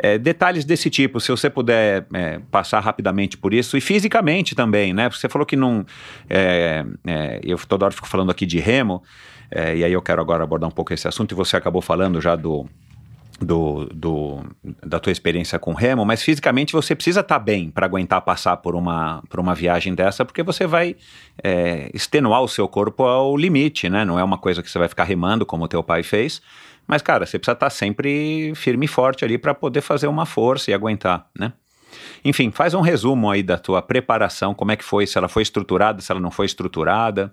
É, 0.00 0.16
detalhes 0.16 0.64
desse 0.64 0.88
tipo, 0.90 1.18
se 1.20 1.30
você 1.30 1.50
puder 1.50 2.06
é, 2.14 2.38
passar 2.52 2.78
rapidamente 2.80 3.36
por 3.36 3.52
isso 3.52 3.76
e 3.76 3.80
fisicamente 3.80 4.54
também, 4.54 4.92
né? 4.92 5.08
Porque 5.08 5.20
você 5.20 5.28
falou 5.28 5.44
que 5.44 5.56
não. 5.56 5.84
é, 6.30 6.84
é, 7.06 7.40
eu 7.42 7.58
toda 7.58 7.84
hora 7.86 7.94
fico 7.94 8.06
falando 8.06 8.30
aqui 8.30 8.46
de 8.46 8.60
remo, 8.60 9.02
é, 9.50 9.76
e 9.76 9.82
aí 9.84 9.92
eu 9.92 10.00
quero 10.02 10.20
agora 10.20 10.44
abordar 10.44 10.68
um 10.68 10.72
pouco 10.72 10.92
esse 10.94 11.08
assunto, 11.08 11.32
e 11.32 11.34
você 11.34 11.56
acabou 11.56 11.82
falando 11.82 12.20
já 12.20 12.36
do. 12.36 12.64
Do, 13.40 13.84
do- 13.94 14.42
da 14.84 14.98
tua 14.98 15.12
experiência 15.12 15.60
com 15.60 15.72
remo, 15.72 16.04
mas 16.04 16.20
fisicamente 16.24 16.72
você 16.72 16.92
precisa 16.92 17.20
estar 17.20 17.38
bem 17.38 17.70
para 17.70 17.86
aguentar 17.86 18.20
passar 18.22 18.56
por 18.56 18.74
uma, 18.74 19.22
por 19.28 19.38
uma 19.38 19.54
viagem 19.54 19.94
dessa, 19.94 20.24
porque 20.24 20.42
você 20.42 20.66
vai 20.66 20.96
é, 21.40 21.88
extenuar 21.94 22.42
o 22.42 22.48
seu 22.48 22.66
corpo 22.66 23.04
ao 23.04 23.36
limite, 23.36 23.88
né? 23.88 24.04
Não 24.04 24.18
é 24.18 24.24
uma 24.24 24.38
coisa 24.38 24.60
que 24.60 24.68
você 24.68 24.76
vai 24.76 24.88
ficar 24.88 25.04
remando 25.04 25.46
como 25.46 25.68
teu 25.68 25.84
pai 25.84 26.02
fez, 26.02 26.42
mas 26.84 27.00
cara, 27.00 27.24
você 27.26 27.38
precisa 27.38 27.52
estar 27.52 27.70
sempre 27.70 28.52
firme 28.56 28.86
e 28.86 28.88
forte 28.88 29.24
ali 29.24 29.38
para 29.38 29.54
poder 29.54 29.82
fazer 29.82 30.08
uma 30.08 30.26
força 30.26 30.72
e 30.72 30.74
aguentar, 30.74 31.28
né? 31.38 31.52
Enfim, 32.24 32.50
faz 32.50 32.74
um 32.74 32.80
resumo 32.80 33.30
aí 33.30 33.42
da 33.44 33.56
tua 33.56 33.80
preparação, 33.80 34.52
como 34.52 34.72
é 34.72 34.76
que 34.76 34.84
foi, 34.84 35.06
se 35.06 35.16
ela 35.16 35.28
foi 35.28 35.44
estruturada, 35.44 36.00
se 36.02 36.10
ela 36.10 36.20
não 36.20 36.32
foi 36.32 36.46
estruturada. 36.46 37.32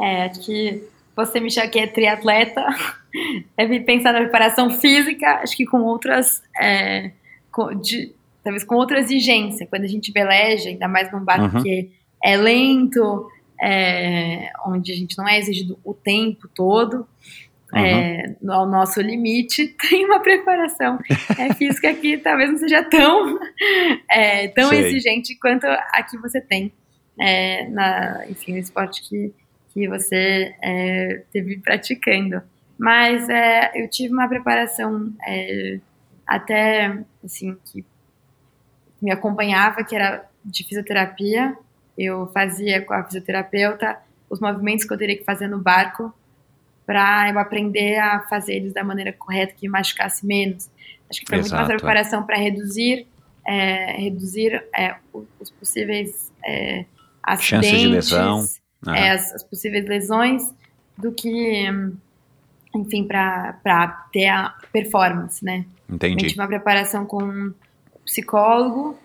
É, 0.00 0.24
acho 0.24 0.40
que 0.40 0.82
você 1.26 1.40
me 1.40 1.50
que 1.70 1.78
é 1.80 1.86
triatleta, 1.86 2.64
deve 3.56 3.80
pensar 3.80 4.12
na 4.12 4.20
preparação 4.20 4.70
física, 4.70 5.40
acho 5.42 5.56
que 5.56 5.66
com 5.66 5.82
outras, 5.82 6.42
é, 6.60 7.10
com- 7.50 7.74
de- 7.74 8.12
talvez 8.44 8.62
com 8.64 8.76
outra 8.76 9.00
exigência, 9.00 9.66
quando 9.66 9.84
a 9.84 9.88
gente 9.88 10.12
veleja, 10.12 10.68
ainda 10.68 10.86
mais 10.86 11.10
num 11.12 11.24
barco 11.24 11.56
Uhum. 11.56 11.62
que 11.62 11.90
é 12.22 12.36
lento, 12.36 13.28
é, 13.60 14.50
onde 14.66 14.92
a 14.92 14.94
gente 14.96 15.18
não 15.18 15.28
é 15.28 15.38
exigido 15.38 15.78
o 15.84 15.92
tempo 15.92 16.48
todo, 16.54 17.06
é, 17.74 18.34
no- 18.40 18.52
ao 18.52 18.66
nosso 18.66 19.00
limite, 19.00 19.68
tem 19.90 20.04
uma 20.06 20.20
preparação 20.20 20.98
é, 21.38 21.52
física 21.54 21.92
que 21.94 22.16
talvez 22.18 22.50
não 22.50 22.58
seja 22.58 22.82
tão, 22.84 23.38
é, 24.10 24.48
tão 24.48 24.68
Sei. 24.68 24.78
exigente 24.86 25.34
quanto 25.38 25.64
a 25.66 26.02
que 26.08 26.16
você 26.18 26.40
tem 26.40 26.72
é, 27.20 27.68
na, 27.70 28.24
enfim, 28.30 28.52
no 28.52 28.58
esporte 28.58 29.02
que, 29.08 29.32
que 29.78 29.88
você 29.88 30.54
é, 30.62 31.22
teve 31.32 31.58
praticando. 31.58 32.42
Mas 32.76 33.28
é, 33.28 33.72
eu 33.74 33.88
tive 33.88 34.12
uma 34.12 34.28
preparação 34.28 35.12
é, 35.26 35.78
até, 36.26 36.98
assim, 37.24 37.56
que 37.64 37.84
me 39.00 39.10
acompanhava, 39.10 39.84
que 39.84 39.94
era 39.94 40.24
de 40.44 40.64
fisioterapia. 40.64 41.56
Eu 41.96 42.26
fazia 42.32 42.80
com 42.82 42.92
a 42.92 43.04
fisioterapeuta 43.04 43.98
os 44.28 44.40
movimentos 44.40 44.84
que 44.84 44.92
eu 44.92 44.98
teria 44.98 45.16
que 45.16 45.24
fazer 45.24 45.48
no 45.48 45.58
barco 45.58 46.12
para 46.84 47.30
eu 47.30 47.38
aprender 47.38 47.98
a 47.98 48.20
fazer 48.20 48.54
eles 48.54 48.72
da 48.72 48.82
maneira 48.82 49.12
correta, 49.12 49.54
que 49.54 49.68
machucasse 49.68 50.26
menos. 50.26 50.70
Acho 51.10 51.20
que 51.20 51.26
foi 51.26 51.38
muito 51.38 51.50
mais 51.50 51.62
Exato, 51.62 51.72
a 51.72 51.74
é. 51.74 51.78
preparação 51.78 52.22
para 52.24 52.36
reduzir, 52.36 53.06
é, 53.46 53.92
reduzir 54.00 54.64
é, 54.74 54.96
os 55.38 55.50
possíveis 55.50 56.32
é, 56.44 56.84
acidentes, 57.22 57.68
Chances 57.68 57.80
de 57.80 57.88
lesão, 57.88 58.48
né? 58.84 59.06
é, 59.06 59.10
as, 59.10 59.32
as 59.34 59.42
possíveis 59.42 59.86
lesões, 59.86 60.52
do 60.96 61.12
que, 61.12 61.64
enfim, 62.74 63.04
para 63.06 64.08
ter 64.12 64.26
a 64.26 64.54
performance, 64.72 65.44
né? 65.44 65.64
Entendi. 65.88 66.26
tive 66.26 66.40
uma 66.40 66.48
preparação 66.48 67.06
com 67.06 67.22
um 67.22 67.54
psicólogo 68.04 68.98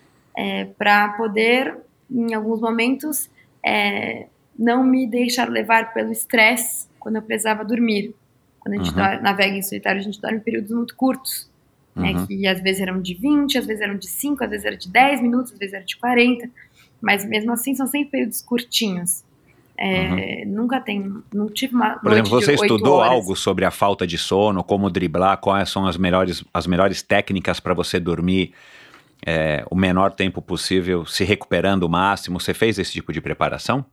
para 0.76 1.10
poder, 1.10 1.76
em 2.10 2.34
alguns 2.34 2.60
momentos, 2.60 3.30
é, 3.64 4.26
não 4.58 4.82
me 4.84 5.06
deixar 5.06 5.48
levar 5.48 5.92
pelo 5.94 6.10
estresse 6.12 6.88
quando 6.98 7.16
eu 7.16 7.22
precisava 7.22 7.64
dormir. 7.64 8.14
Quando 8.60 8.74
a 8.74 8.78
gente 8.78 8.88
Uhum. 8.90 8.96
dor- 8.96 9.22
navega 9.22 9.56
em 9.56 9.62
solitário, 9.62 10.00
a 10.00 10.04
gente 10.04 10.20
dorme 10.20 10.38
em 10.38 10.40
períodos 10.40 10.70
muito 10.72 10.96
curtos, 10.96 11.48
né, 11.94 12.12
Uhum. 12.12 12.26
que 12.26 12.46
às 12.46 12.60
vezes 12.60 12.80
eram 12.82 13.00
de 13.00 13.14
20, 13.14 13.56
às 13.58 13.66
vezes 13.66 13.80
eram 13.82 13.96
de 13.96 14.08
5, 14.08 14.42
às 14.42 14.50
vezes 14.50 14.64
eram 14.66 14.76
de 14.76 14.88
10 14.90 15.20
minutos, 15.22 15.52
às 15.52 15.58
vezes 15.58 15.74
eram 15.74 15.86
de 15.86 15.96
40, 15.96 16.50
mas 17.00 17.24
mesmo 17.24 17.52
assim 17.52 17.74
são 17.74 17.86
sempre 17.86 18.10
períodos 18.10 18.42
curtinhos. 18.42 19.22
É, 19.76 20.44
Nunca 20.46 20.80
tem, 20.80 21.12
não 21.32 21.48
tive 21.48 21.74
uma 21.74 21.94
Uhum. 21.94 21.98
Por 22.00 22.12
exemplo, 22.12 22.30
você 22.30 22.54
estudou 22.54 22.94
horas. 22.98 23.12
algo 23.12 23.36
sobre 23.36 23.64
a 23.64 23.70
falta 23.70 24.06
de 24.06 24.16
sono, 24.16 24.62
como 24.62 24.88
driblar, 24.90 25.38
quais 25.38 25.68
são 25.68 25.86
as 25.86 25.96
melhores, 25.96 26.44
as 26.52 26.66
melhores 26.66 27.02
técnicas 27.02 27.58
para 27.60 27.74
você 27.74 27.98
dormir 27.98 28.52
é, 29.26 29.64
o 29.70 29.74
menor 29.74 30.12
tempo 30.12 30.40
possível, 30.42 31.04
se 31.06 31.24
recuperando 31.24 31.84
o 31.84 31.88
máximo? 31.88 32.38
Você 32.38 32.54
fez 32.54 32.78
esse 32.78 32.92
tipo 32.92 33.12
de 33.12 33.20
preparação? 33.20 33.84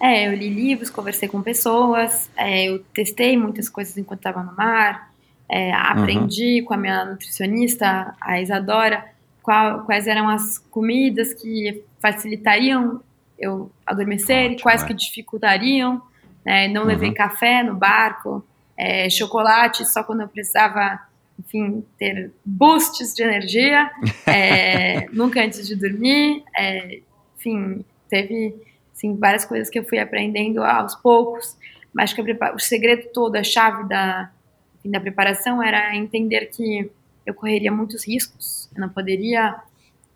É, 0.00 0.28
eu 0.28 0.34
li 0.34 0.48
livros, 0.48 0.90
conversei 0.90 1.28
com 1.28 1.40
pessoas, 1.42 2.30
é, 2.36 2.66
eu 2.66 2.78
testei 2.92 3.36
muitas 3.36 3.68
coisas 3.68 3.96
enquanto 3.96 4.20
estava 4.20 4.42
no 4.42 4.54
mar, 4.56 5.10
é, 5.48 5.72
aprendi 5.72 6.62
com 6.62 6.74
a 6.74 6.76
minha 6.76 7.04
nutricionista, 7.04 8.14
a 8.20 8.40
Isadora, 8.40 9.04
qual- 9.42 9.84
quais 9.84 10.06
eram 10.06 10.28
as 10.28 10.58
comidas 10.70 11.32
que 11.34 11.82
facilitariam 12.00 13.00
eu 13.44 13.70
adormecer 13.86 14.42
e 14.42 14.46
Ótimo, 14.46 14.62
quais 14.62 14.82
é. 14.82 14.86
que 14.86 14.94
dificultariam. 14.94 16.02
né, 16.44 16.68
não 16.68 16.84
levei 16.84 17.08
Uhum. 17.08 17.14
café 17.14 17.62
no 17.62 17.74
barco, 17.74 18.44
é, 18.76 19.08
chocolate 19.08 19.84
só 19.86 20.02
quando 20.02 20.20
eu 20.22 20.28
precisava 20.28 21.00
enfim, 21.38 21.84
ter 21.98 22.30
boosts 22.44 23.14
de 23.14 23.22
energia, 23.22 23.90
é, 24.26 25.06
nunca 25.12 25.42
antes 25.42 25.66
de 25.66 25.74
dormir, 25.74 26.44
é, 26.56 27.00
enfim, 27.36 27.84
teve 28.08 28.54
assim, 28.92 29.16
várias 29.16 29.44
coisas 29.44 29.68
que 29.68 29.78
eu 29.78 29.84
fui 29.84 29.98
aprendendo 29.98 30.62
aos 30.62 30.94
poucos, 30.94 31.56
mas 31.92 32.12
que 32.12 32.20
o 32.20 32.58
segredo 32.58 33.08
todo, 33.12 33.36
a 33.36 33.42
chave 33.42 33.88
da, 33.88 34.30
enfim, 34.78 34.90
da 34.90 35.00
preparação 35.00 35.62
era 35.62 35.96
entender 35.96 36.46
que 36.46 36.90
eu 37.26 37.34
correria 37.34 37.72
muitos 37.72 38.06
riscos, 38.06 38.68
eu 38.74 38.80
não 38.80 38.88
poderia 38.88 39.56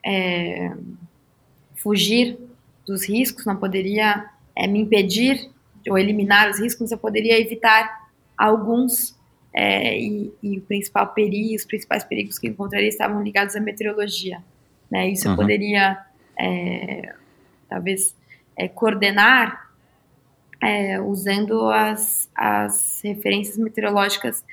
é, 0.05 0.73
fugir 1.77 2.39
dos 2.89 3.09
riscos, 3.09 3.45
não 3.45 3.57
poderia 3.57 4.29
é, 4.57 4.67
me 4.67 4.81
impedir 4.81 5.49
ou 5.89 5.97
eliminar 5.97 6.51
os 6.51 6.59
riscos, 6.59 6.91
eu 6.91 6.99
poderia 6.99 7.39
evitar 7.39 8.09
alguns 8.37 9.17
é, 9.55 9.99
e, 9.99 10.33
e, 10.43 10.59
o 10.59 10.63
principal 10.63 11.09
perigo, 11.09 11.55
os 11.55 11.65
principais 11.65 12.05
perigos 12.05 12.39
que 12.39 12.49
eu 12.49 12.51
encontraria 12.51 12.89
estavam 12.89 13.23
ligados 13.23 13.55
à 13.57 13.61
meteorologia. 13.61 14.43
Né? 14.91 15.11
Isso 15.11 15.27
uhum. 15.27 15.35
eu 15.35 15.37
poderia, 15.37 15.99
é, 16.39 17.15
talvez, 17.69 18.17
coordenar 18.75 19.69
usando 21.07 21.71
as, 21.71 22.29
as 22.35 23.01
referências 23.05 23.57
meteorológicas 23.57 24.45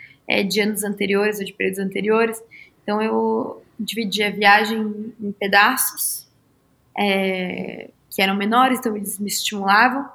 de 0.47 0.61
anos 0.61 0.83
anteriores 0.83 1.39
ou 1.39 1.45
de 1.45 1.51
períodos 1.51 1.79
anteriores. 1.79 2.43
Então 2.83 3.01
eu 3.01 3.63
dividi 3.79 4.21
a 4.21 4.29
viagem 4.29 5.11
em 5.19 5.31
pedaços 5.31 6.25
é, 6.97 7.89
que 8.15 8.21
eram 8.21 8.35
menores, 8.35 8.79
então 8.79 8.95
eles 8.95 9.19
me 9.19 9.27
estimulavam 9.27 10.07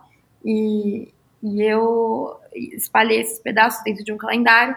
e, 0.42 1.12
e 1.42 1.62
eu 1.62 2.34
espalhei 2.54 3.20
esses 3.20 3.38
pedaços 3.38 3.84
dentro 3.84 4.02
de 4.02 4.10
um 4.10 4.16
calendário. 4.16 4.74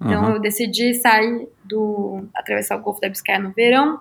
Então 0.00 0.24
uhum. 0.24 0.30
eu 0.32 0.40
decidi 0.40 0.92
sair 0.94 1.48
do 1.64 2.24
atravessar 2.34 2.76
o 2.76 2.82
Golfo 2.82 3.00
da 3.00 3.08
Biscaia 3.08 3.38
no 3.38 3.52
verão, 3.52 4.00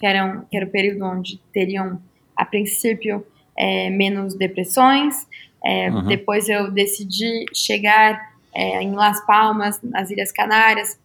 que 0.00 0.06
era, 0.06 0.24
um, 0.24 0.40
que 0.46 0.56
era 0.56 0.64
o 0.64 0.70
período 0.70 1.04
onde 1.04 1.38
teriam 1.52 2.00
a 2.34 2.46
princípio 2.46 3.24
é, 3.56 3.90
menos 3.90 4.34
depressões. 4.34 5.28
É, 5.62 5.90
uhum. 5.90 6.06
Depois 6.06 6.48
eu 6.48 6.70
decidi 6.70 7.44
chegar 7.52 8.34
é, 8.54 8.82
em 8.82 8.92
Las 8.92 9.24
Palmas, 9.26 9.82
nas 9.82 10.10
Ilhas 10.10 10.32
Canárias, 10.32 10.98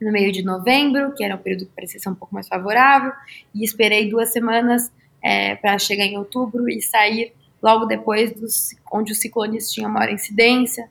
no 0.00 0.12
meio 0.12 0.30
de 0.30 0.44
novembro, 0.44 1.12
que 1.16 1.24
era 1.24 1.34
um 1.34 1.38
período 1.38 1.66
que 1.66 1.72
parecia 1.72 1.98
ser 1.98 2.08
um 2.08 2.14
pouco 2.14 2.32
mais 2.32 2.46
favorável, 2.46 3.12
e 3.52 3.64
esperei 3.64 4.08
duas 4.08 4.32
semanas 4.32 4.92
é, 5.26 5.56
para 5.56 5.76
chegar 5.76 6.04
em 6.04 6.16
outubro 6.16 6.70
e 6.70 6.80
sair 6.80 7.32
logo 7.60 7.84
depois 7.84 8.32
dos, 8.32 8.76
onde 8.92 9.10
os 9.10 9.18
ciclones 9.18 9.72
tinham 9.72 9.90
maior 9.90 10.12
incidência. 10.12 10.88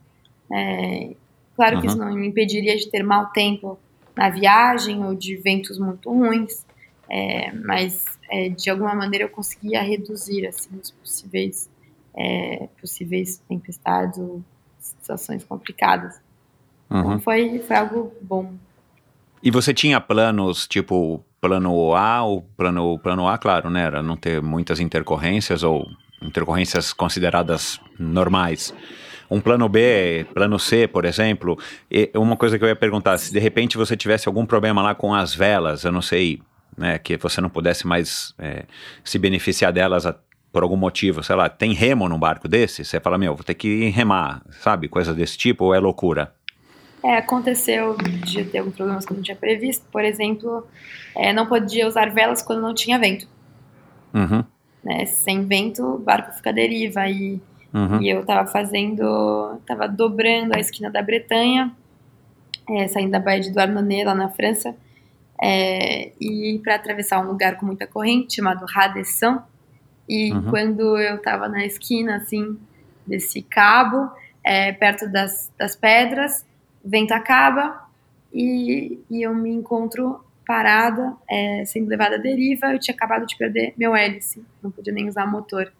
É, 0.51 1.11
claro 1.55 1.75
uhum. 1.75 1.81
que 1.81 1.87
isso 1.87 1.97
não 1.97 2.13
me 2.13 2.27
impediria 2.27 2.75
de 2.75 2.89
ter 2.89 3.01
mau 3.01 3.27
tempo 3.27 3.79
na 4.13 4.29
viagem 4.29 5.05
ou 5.05 5.15
de 5.15 5.37
ventos 5.37 5.79
muito 5.79 6.11
ruins, 6.11 6.65
é, 7.09 7.53
mas 7.53 8.03
é, 8.29 8.49
de 8.49 8.69
alguma 8.69 8.93
maneira 8.93 9.23
eu 9.23 9.29
conseguia 9.29 9.81
reduzir 9.81 10.45
assim, 10.45 10.69
os 10.83 10.91
possíveis, 10.91 11.69
é, 12.13 12.67
possíveis 12.81 13.41
tempestades 13.47 14.19
ou 14.19 14.43
situações 14.77 15.45
complicadas. 15.45 16.19
Uhum. 16.89 16.99
Então 16.99 17.19
foi, 17.21 17.59
foi 17.59 17.75
algo 17.77 18.11
bom. 18.21 18.53
E 19.41 19.49
você 19.49 19.73
tinha 19.73 20.01
planos, 20.01 20.67
tipo, 20.67 21.23
plano 21.45 21.93
A, 21.93 22.23
ou 22.23 22.41
plano, 22.41 22.97
plano 22.97 23.27
A, 23.27 23.37
claro, 23.37 23.69
né? 23.69 23.83
Era 23.83 24.01
não 24.01 24.17
ter 24.17 24.41
muitas 24.41 24.79
intercorrências 24.79 25.61
ou 25.61 25.87
intercorrências 26.19 26.91
consideradas 26.91 27.79
normais. 27.99 28.73
Um 29.29 29.39
plano 29.39 29.69
B, 29.69 30.25
plano 30.33 30.57
C, 30.57 30.87
por 30.87 31.05
exemplo, 31.05 31.57
e 31.89 32.11
uma 32.15 32.35
coisa 32.35 32.57
que 32.57 32.63
eu 32.63 32.67
ia 32.67 32.75
perguntar, 32.75 33.17
se 33.19 33.31
de 33.31 33.39
repente 33.39 33.77
você 33.77 33.95
tivesse 33.95 34.27
algum 34.27 34.45
problema 34.45 34.81
lá 34.81 34.95
com 34.95 35.13
as 35.13 35.35
velas, 35.35 35.83
eu 35.83 35.91
não 35.91 36.01
sei, 36.01 36.41
né, 36.75 36.97
que 36.97 37.15
você 37.17 37.39
não 37.41 37.49
pudesse 37.49 37.85
mais 37.85 38.33
é, 38.39 38.65
se 39.03 39.19
beneficiar 39.19 39.71
delas 39.71 40.05
a, 40.05 40.15
por 40.51 40.63
algum 40.63 40.77
motivo, 40.77 41.23
sei 41.23 41.35
lá, 41.35 41.47
tem 41.47 41.73
remo 41.73 42.09
num 42.09 42.19
barco 42.19 42.47
desse? 42.47 42.83
Você 42.83 42.99
fala, 42.99 43.17
meu, 43.17 43.35
vou 43.35 43.43
ter 43.43 43.55
que 43.55 43.89
remar, 43.89 44.41
sabe? 44.61 44.87
Coisa 44.87 45.13
desse 45.13 45.37
tipo, 45.37 45.65
ou 45.65 45.75
é 45.75 45.79
loucura? 45.79 46.33
É, 47.05 47.17
aconteceu 47.17 47.95
de 47.97 48.43
ter 48.45 48.57
alguns 48.57 48.75
problemas 48.75 49.05
que 49.05 49.13
eu 49.13 49.17
não 49.17 49.21
tinha 49.21 49.37
previsto. 49.37 49.85
Por 49.91 50.03
exemplo, 50.03 50.65
é, 51.15 51.31
não 51.31 51.45
podia 51.45 51.87
usar 51.87 52.09
velas 52.09 52.41
quando 52.41 52.63
não 52.63 52.73
tinha 52.73 52.97
vento. 52.97 53.27
Uhum. 54.11 54.43
Né? 54.83 55.05
Sem 55.05 55.45
vento, 55.45 55.85
o 55.85 55.99
barco 55.99 56.33
fica 56.33 56.49
à 56.49 56.53
deriva. 56.53 57.07
E, 57.07 57.39
uhum. 57.71 58.01
e 58.01 58.09
eu 58.09 58.21
estava 58.21 58.49
fazendo, 58.49 59.55
estava 59.59 59.87
dobrando 59.87 60.55
a 60.55 60.59
esquina 60.59 60.89
da 60.89 61.03
Bretanha, 61.03 61.71
é, 62.67 62.87
saindo 62.87 63.11
da 63.11 63.19
Baía 63.19 63.41
de 63.41 63.51
Douarnenez, 63.51 64.03
lá 64.03 64.15
na 64.15 64.29
França, 64.29 64.75
é, 65.39 66.11
e 66.19 66.59
para 66.63 66.73
atravessar 66.73 67.19
um 67.19 67.27
lugar 67.27 67.57
com 67.57 67.67
muita 67.67 67.85
corrente 67.85 68.37
chamado 68.37 68.65
Radesson. 68.65 69.43
E 70.09 70.33
uhum. 70.33 70.49
quando 70.49 70.97
eu 70.97 71.17
estava 71.17 71.47
na 71.47 71.63
esquina, 71.67 72.15
assim, 72.15 72.57
desse 73.05 73.43
cabo, 73.43 74.09
é, 74.43 74.71
perto 74.71 75.07
das, 75.07 75.51
das 75.55 75.75
pedras, 75.75 76.43
o 76.85 76.89
vento 76.89 77.11
acaba 77.13 77.83
e, 78.31 78.99
e 79.09 79.23
eu 79.23 79.33
me 79.33 79.49
encontro 79.49 80.23
parada, 80.45 81.15
é, 81.27 81.65
sendo 81.65 81.89
levada 81.89 82.15
à 82.15 82.19
deriva. 82.19 82.67
Eu 82.67 82.79
tinha 82.79 82.93
acabado 82.93 83.25
de 83.25 83.35
perder 83.35 83.73
meu 83.75 83.95
hélice, 83.95 84.45
não 84.61 84.69
podia 84.69 84.93
nem 84.93 85.09
usar 85.09 85.25
motor. 85.25 85.71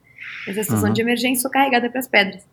Mas 0.48 0.58
a 0.58 0.64
situação 0.64 0.88
uhum. 0.88 0.94
de 0.94 1.02
emergência, 1.02 1.44
sou 1.44 1.52
carregada 1.52 1.90
para 1.90 2.00
as 2.00 2.08
pedras. 2.08 2.44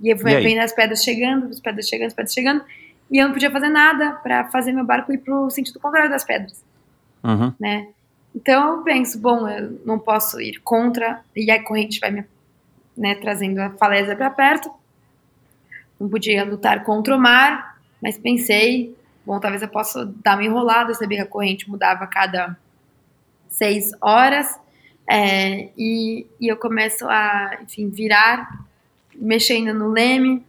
E 0.00 0.08
eu 0.08 0.18
fui 0.18 0.34
vendo 0.40 0.60
as 0.60 0.72
pedras 0.72 1.02
chegando, 1.02 1.48
as 1.48 1.60
pedras 1.60 1.86
chegando, 1.86 2.06
as 2.06 2.14
pedras 2.14 2.32
chegando, 2.32 2.64
e 3.10 3.18
eu 3.18 3.26
não 3.26 3.34
podia 3.34 3.50
fazer 3.50 3.68
nada 3.68 4.12
para 4.12 4.44
fazer 4.46 4.72
meu 4.72 4.84
barco 4.84 5.12
ir 5.12 5.18
para 5.18 5.34
o 5.34 5.50
sentido 5.50 5.78
contrário 5.78 6.10
das 6.10 6.24
pedras. 6.24 6.64
Uhum. 7.22 7.52
Né? 7.60 7.88
Então 8.34 8.78
eu 8.78 8.82
penso, 8.82 9.18
bom, 9.18 9.46
eu 9.48 9.80
não 9.84 9.98
posso 9.98 10.40
ir 10.40 10.60
contra, 10.62 11.20
e 11.36 11.50
a 11.50 11.62
corrente 11.62 12.00
vai 12.00 12.10
me 12.10 12.24
né, 12.96 13.14
trazendo 13.14 13.58
a 13.60 13.70
falésia 13.70 14.16
para 14.16 14.30
perto 14.30 14.70
não 15.98 16.08
podia 16.08 16.44
lutar 16.44 16.84
contra 16.84 17.16
o 17.16 17.20
mar, 17.20 17.78
mas 18.02 18.18
pensei, 18.18 18.96
bom, 19.24 19.38
talvez 19.40 19.62
eu 19.62 19.68
possa 19.68 20.04
dar 20.22 20.34
uma 20.34 20.44
enrolada, 20.44 20.90
eu 20.90 20.94
sabia 20.94 21.18
que 21.18 21.24
a 21.24 21.26
corrente 21.26 21.68
mudava 21.70 22.04
a 22.04 22.06
cada 22.06 22.56
seis 23.48 23.92
horas, 24.00 24.58
é, 25.08 25.68
e, 25.76 26.26
e 26.40 26.48
eu 26.48 26.56
começo 26.56 27.06
a, 27.08 27.58
enfim, 27.62 27.88
virar, 27.88 28.66
mexendo 29.14 29.72
no 29.72 29.90
leme, 29.90 30.44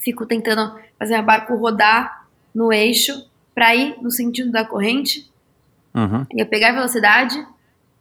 fico 0.00 0.24
tentando 0.24 0.78
fazer 0.98 1.18
o 1.18 1.22
barco 1.22 1.54
rodar 1.56 2.26
no 2.54 2.72
eixo 2.72 3.28
para 3.54 3.74
ir 3.74 3.96
no 4.00 4.10
sentido 4.10 4.50
da 4.50 4.64
corrente, 4.64 5.30
uhum. 5.94 6.26
e 6.32 6.40
eu 6.40 6.46
pegar 6.46 6.70
a 6.70 6.74
velocidade, 6.74 7.46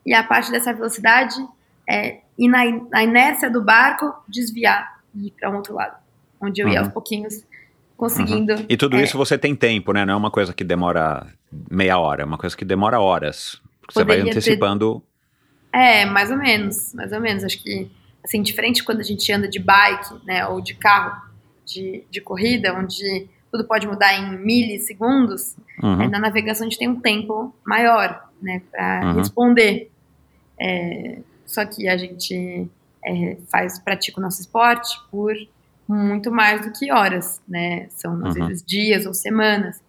e 0.05 0.13
a 0.13 0.23
parte 0.23 0.51
dessa 0.51 0.73
velocidade 0.73 1.35
é, 1.89 2.19
e 2.37 2.47
na, 2.47 2.63
na 2.89 3.03
inércia 3.03 3.49
do 3.49 3.61
barco 3.61 4.13
desviar 4.27 5.01
e 5.13 5.27
ir 5.27 5.31
para 5.31 5.49
um 5.49 5.55
outro 5.55 5.73
lado 5.73 6.04
onde 6.45 6.61
eu 6.61 6.69
ia 6.69 6.79
aos 6.79 6.87
uhum. 6.87 6.93
pouquinhos 6.93 7.43
conseguindo. 7.97 8.53
Uhum. 8.53 8.65
E 8.67 8.77
tudo 8.77 8.97
é, 8.97 9.03
isso 9.03 9.17
você 9.17 9.37
tem 9.37 9.55
tempo, 9.55 9.93
né? 9.93 10.05
Não 10.05 10.13
é 10.13 10.17
uma 10.17 10.31
coisa 10.31 10.53
que 10.53 10.63
demora 10.63 11.27
meia 11.69 11.97
hora, 11.97 12.23
é 12.23 12.25
uma 12.25 12.37
coisa 12.37 12.55
que 12.55 12.65
demora 12.65 12.99
horas. 12.99 13.61
Você 13.91 14.03
vai 14.03 14.19
antecipando. 14.21 15.01
Ter... 15.71 15.79
É, 15.79 16.05
mais 16.05 16.31
ou 16.31 16.37
menos, 16.37 16.93
mais 16.93 17.11
ou 17.11 17.19
menos. 17.19 17.43
Acho 17.43 17.61
que, 17.61 17.89
assim, 18.23 18.41
diferente 18.41 18.83
quando 18.83 18.99
a 18.99 19.03
gente 19.03 19.31
anda 19.31 19.47
de 19.47 19.59
bike, 19.59 20.15
né, 20.25 20.45
ou 20.47 20.61
de 20.61 20.73
carro 20.73 21.21
de, 21.65 22.03
de 22.09 22.21
corrida, 22.21 22.73
onde 22.73 23.27
tudo 23.51 23.65
pode 23.65 23.87
mudar 23.87 24.13
em 24.13 24.37
milissegundos, 24.37 25.55
uhum. 25.81 26.01
é, 26.01 26.07
na 26.09 26.19
navegação 26.19 26.67
a 26.67 26.69
gente 26.69 26.79
tem 26.79 26.89
um 26.89 26.99
tempo 26.99 27.53
maior, 27.65 28.29
né, 28.41 28.61
para 28.71 29.05
uhum. 29.05 29.13
responder. 29.13 29.89
É, 30.59 31.19
só 31.45 31.65
que 31.65 31.87
a 31.87 31.95
gente 31.97 32.67
é, 33.05 33.37
faz, 33.49 33.79
pratica 33.79 34.19
o 34.19 34.23
nosso 34.23 34.41
esporte 34.41 34.97
por 35.09 35.33
muito 35.87 36.31
mais 36.31 36.65
do 36.65 36.71
que 36.71 36.91
horas, 36.91 37.41
né? 37.47 37.87
São 37.89 38.25
às 38.25 38.35
uhum. 38.35 38.47
vezes 38.47 38.63
dias 38.63 39.05
ou 39.05 39.13
semanas. 39.13 39.81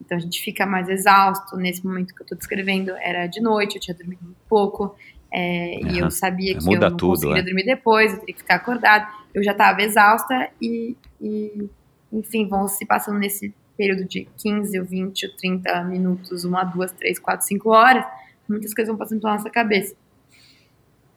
Então 0.00 0.16
a 0.16 0.20
gente 0.20 0.40
fica 0.40 0.66
mais 0.66 0.88
exausto. 0.88 1.56
Nesse 1.56 1.84
momento 1.84 2.14
que 2.14 2.22
eu 2.22 2.24
estou 2.24 2.38
descrevendo, 2.38 2.90
era 2.96 3.26
de 3.26 3.40
noite, 3.40 3.76
eu 3.76 3.80
tinha 3.80 3.94
dormido 3.94 4.22
muito 4.22 4.40
pouco. 4.48 4.96
É, 5.32 5.80
uhum. 5.82 5.90
E 5.90 5.98
eu 5.98 6.10
sabia 6.10 6.56
que 6.56 6.64
Muda 6.64 6.86
eu 6.86 6.90
não 6.90 6.96
tudo, 6.96 7.10
conseguiria 7.10 7.42
é. 7.42 7.44
dormir 7.44 7.64
depois, 7.64 8.12
eu 8.12 8.20
teria 8.20 8.34
que 8.34 8.40
ficar 8.40 8.56
acordado. 8.56 9.06
Eu 9.34 9.42
já 9.42 9.52
estava 9.52 9.82
exausta 9.82 10.48
e, 10.60 10.96
e, 11.20 11.68
enfim, 12.12 12.48
vão 12.48 12.66
se 12.68 12.86
passando 12.86 13.18
nesse 13.18 13.54
período 13.76 14.04
de 14.04 14.26
15 14.38 14.78
ou 14.78 14.86
20 14.86 15.26
ou 15.26 15.36
30 15.36 15.84
minutos, 15.84 16.44
uma, 16.44 16.64
duas, 16.64 16.92
três, 16.92 17.18
quatro, 17.18 17.46
cinco 17.46 17.70
horas, 17.70 18.06
muitas 18.48 18.72
coisas 18.72 18.88
vão 18.88 18.96
passando 18.96 19.20
pela 19.20 19.34
nossa 19.34 19.50
cabeça. 19.50 19.94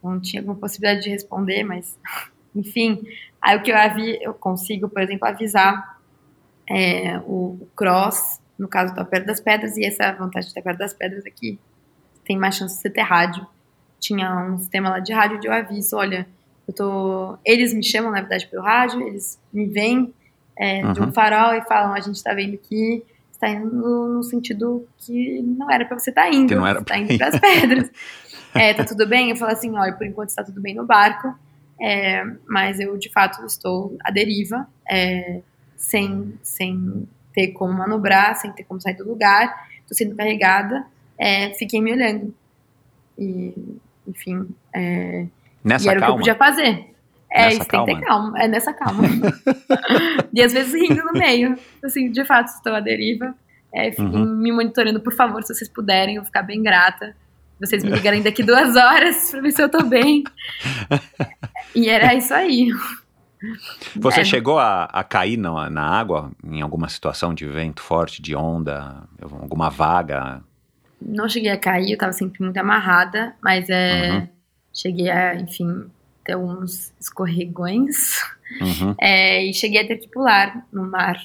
Não 0.04 0.20
tinha 0.20 0.42
alguma 0.42 0.58
possibilidade 0.58 1.04
de 1.04 1.10
responder, 1.10 1.64
mas 1.64 1.98
enfim, 2.56 3.02
aí 3.42 3.58
o 3.58 3.62
que 3.62 3.72
eu, 3.72 3.78
avi, 3.78 4.18
eu 4.22 4.34
consigo, 4.34 4.90
por 4.90 5.02
exemplo, 5.02 5.28
avisar 5.28 6.00
é, 6.70 7.18
o, 7.20 7.58
o, 7.62 7.68
cross, 7.76 8.40
no 8.58 8.68
caso, 8.68 8.92
estou 8.92 9.06
perto 9.06 9.26
das 9.26 9.40
pedras, 9.40 9.78
e 9.78 9.86
essa 9.86 10.12
vantagem 10.12 10.48
de 10.48 10.48
estar 10.48 10.62
perto 10.62 10.80
das 10.80 10.94
pedras 10.94 11.26
é 11.26 11.30
que 11.30 11.60
tem 12.26 12.38
mais 12.38 12.56
chance 12.56 12.76
de 12.76 12.82
você 12.82 12.90
ter 12.90 13.02
rádio. 13.02 13.46
Tinha 14.00 14.34
um 14.46 14.60
sistema 14.60 14.90
lá 14.90 15.00
de 15.00 15.12
rádio 15.14 15.38
onde 15.38 15.48
eu 15.48 15.54
aviso, 15.54 15.96
olha, 15.96 16.28
eu 16.68 16.74
tô... 16.74 17.38
Eles 17.44 17.74
me 17.74 17.84
chamam, 17.84 18.12
na 18.12 18.22
verdade, 18.22 18.48
pelo 18.48 18.64
rádio, 18.64 19.02
eles 19.02 19.40
me 19.52 19.66
veem 19.66 20.14
é, 20.58 20.86
uhum. 20.86 20.94
de 20.94 21.02
um 21.02 21.12
farol 21.12 21.54
e 21.54 21.62
falam, 21.62 21.94
a 21.94 22.00
gente 22.00 22.16
está 22.16 22.34
vendo 22.34 22.58
que 22.58 23.04
você 23.32 23.40
tá 23.40 23.50
indo 23.50 24.08
no 24.08 24.22
sentido 24.22 24.88
que 24.98 25.42
não 25.42 25.72
era 25.72 25.86
pra 25.86 25.98
você 25.98 26.10
estar 26.10 26.24
tá 26.24 26.30
indo. 26.30 26.50
Que 26.50 26.56
não 26.56 26.68
era 26.68 26.80
você 26.80 26.86
tá 26.86 26.98
indo 26.98 27.18
pras 27.18 27.40
pedras. 27.40 27.90
É, 28.54 28.74
tá 28.74 28.84
tudo 28.84 29.08
bem? 29.08 29.30
Eu 29.30 29.38
falo 29.38 29.54
assim, 29.54 29.76
olha, 29.78 29.94
por 29.94 30.06
enquanto 30.06 30.30
está 30.30 30.44
tudo 30.44 30.60
bem 30.60 30.76
no 30.76 30.86
barco, 30.86 31.34
é, 31.82 32.24
mas 32.48 32.80
eu 32.80 32.98
de 32.98 33.10
fato 33.12 33.46
estou 33.46 33.98
à 34.04 34.12
deriva, 34.12 34.68
é, 34.90 35.42
sem, 35.76 36.34
sem 36.44 37.08
ter 37.34 37.50
como 37.50 37.74
manobrar, 37.74 38.36
sem 38.36 38.52
ter 38.52 38.64
como 38.64 38.82
sair 38.82 38.96
do 38.96 39.08
lugar, 39.08 39.68
estou 39.82 39.96
sendo 39.98 40.16
carregada, 40.16 40.86
é, 41.18 41.54
fiquei 41.54 41.82
me 41.82 41.92
olhando. 41.94 42.34
E, 43.18 43.54
enfim, 44.08 44.48
é, 44.76 45.26
Nessa 45.64 45.86
e 45.86 45.90
era 45.90 46.00
calma? 46.00 46.16
o 46.16 46.24
que 46.24 46.30
eu 46.30 46.36
podia 46.36 46.48
fazer. 46.48 46.86
É, 47.32 47.44
Nessa 47.46 47.58
isso 47.58 47.68
tem 47.68 47.80
que 47.86 47.94
ter 47.94 48.02
calma? 48.06 48.32
calma. 48.34 48.42
É 48.44 48.48
nessa 48.48 48.74
calma. 48.74 49.04
e 50.34 50.42
às 50.42 50.52
vezes 50.54 50.74
rindo 50.74 51.04
no 51.04 51.14
meio. 51.14 51.58
Assim, 51.84 52.12
de 52.12 52.26
fato, 52.26 52.48
estou 52.48 52.74
à 52.74 52.80
deriva. 52.80 53.36
É, 53.74 53.92
fiquem 53.92 54.06
Uhum. 54.08 54.36
me 54.38 54.52
monitorando, 54.52 55.00
por 55.00 55.14
favor, 55.14 55.44
se 55.44 55.54
vocês 55.54 55.70
puderem, 55.70 56.16
eu 56.16 56.22
vou 56.22 56.26
ficar 56.26 56.42
bem 56.42 56.62
grata. 56.64 57.16
Vocês 57.60 57.84
me 57.84 57.92
ligarem 57.92 58.22
daqui 58.22 58.42
duas 58.44 58.76
horas 58.76 59.30
pra 59.32 59.42
ver 59.42 59.52
se 59.52 59.62
eu 59.62 59.70
tô 59.70 59.84
bem. 59.84 60.24
e 61.76 61.90
era 61.90 62.14
isso 62.14 62.34
aí. 62.34 62.70
Você 63.96 64.22
É. 64.22 64.26
chegou 64.26 64.60
a, 64.60 64.86
a 64.86 65.04
cair 65.04 65.38
na, 65.38 65.70
na 65.70 65.84
água 65.86 66.32
em 66.44 66.62
alguma 66.62 66.90
situação 66.90 67.34
de 67.34 67.46
vento 67.46 67.82
forte, 67.82 68.22
de 68.22 68.36
onda, 68.36 69.04
alguma 69.22 69.70
vaga? 69.70 70.42
Não 71.02 71.30
cheguei 71.30 71.50
a 71.52 71.58
cair, 71.58 71.92
eu 71.92 71.98
tava 71.98 72.12
sempre 72.12 72.44
muito 72.44 72.58
amarrada, 72.58 73.34
mas 73.42 73.70
é. 73.70 74.12
Uhum. 74.12 74.28
Cheguei 74.74 75.10
a, 75.10 75.36
enfim, 75.36 75.86
ter 76.24 76.36
uns 76.36 76.94
escorregões. 77.00 78.16
Uhum, 78.62 78.96
É, 79.00 79.44
e 79.46 79.54
cheguei 79.54 79.82
a 79.82 79.88
ter 79.88 79.98
que 79.98 80.08
pular 80.10 80.66
no 80.72 80.90
mar. 80.90 81.18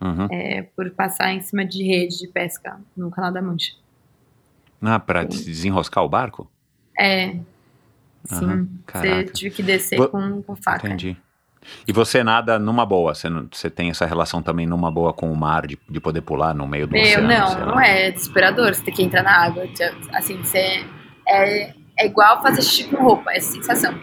uhum. 0.00 0.26
é, 0.30 0.62
por 0.76 0.90
passar 0.90 1.32
em 1.32 1.40
cima 1.40 1.64
de 1.64 1.82
rede 1.82 2.18
de 2.18 2.26
pesca 2.28 2.78
no 2.96 3.10
Canal 3.10 3.32
da 3.32 3.40
Mancha. 3.42 3.72
Ah, 4.82 4.98
pra 4.98 5.24
des- 5.24 5.44
desenroscar 5.44 6.04
o 6.04 6.08
barco? 6.08 6.50
É. 6.98 7.36
Sim. 8.24 8.46
Aham, 8.46 8.68
Você 8.92 9.24
tive 9.24 9.54
que 9.54 9.62
descer 9.62 9.96
Vo- 9.98 10.08
com, 10.08 10.42
com 10.42 10.56
faca. 10.56 10.86
Entendi. 10.86 11.16
E 11.86 11.92
você 11.92 12.24
nada 12.24 12.58
numa 12.58 12.86
boa? 12.86 13.14
Você, 13.14 13.28
não- 13.28 13.46
você 13.52 13.68
tem 13.68 13.90
essa 13.90 14.06
relação 14.06 14.42
também 14.42 14.66
numa 14.66 14.90
boa 14.90 15.12
com 15.12 15.30
o 15.30 15.36
mar, 15.36 15.66
de, 15.66 15.78
de 15.88 16.00
poder 16.00 16.22
pular 16.22 16.54
no 16.54 16.66
meio 16.66 16.86
do 16.86 16.92
Meu, 16.92 17.02
oceano? 17.02 17.28
não, 17.28 17.66
não 17.66 17.80
é 17.80 18.10
desesperador 18.10 18.74
você 18.74 18.82
ter 18.82 18.92
que 18.92 19.02
entrar 19.02 19.22
na 19.22 19.44
água. 19.44 19.64
Assim, 20.14 20.38
você. 20.38 20.84
É, 21.28 21.74
é 21.98 22.06
igual 22.06 22.42
fazer 22.42 22.62
xixi 22.62 22.84
com 22.84 23.02
roupa, 23.02 23.30
essa 23.32 23.52
sensação. 23.52 23.98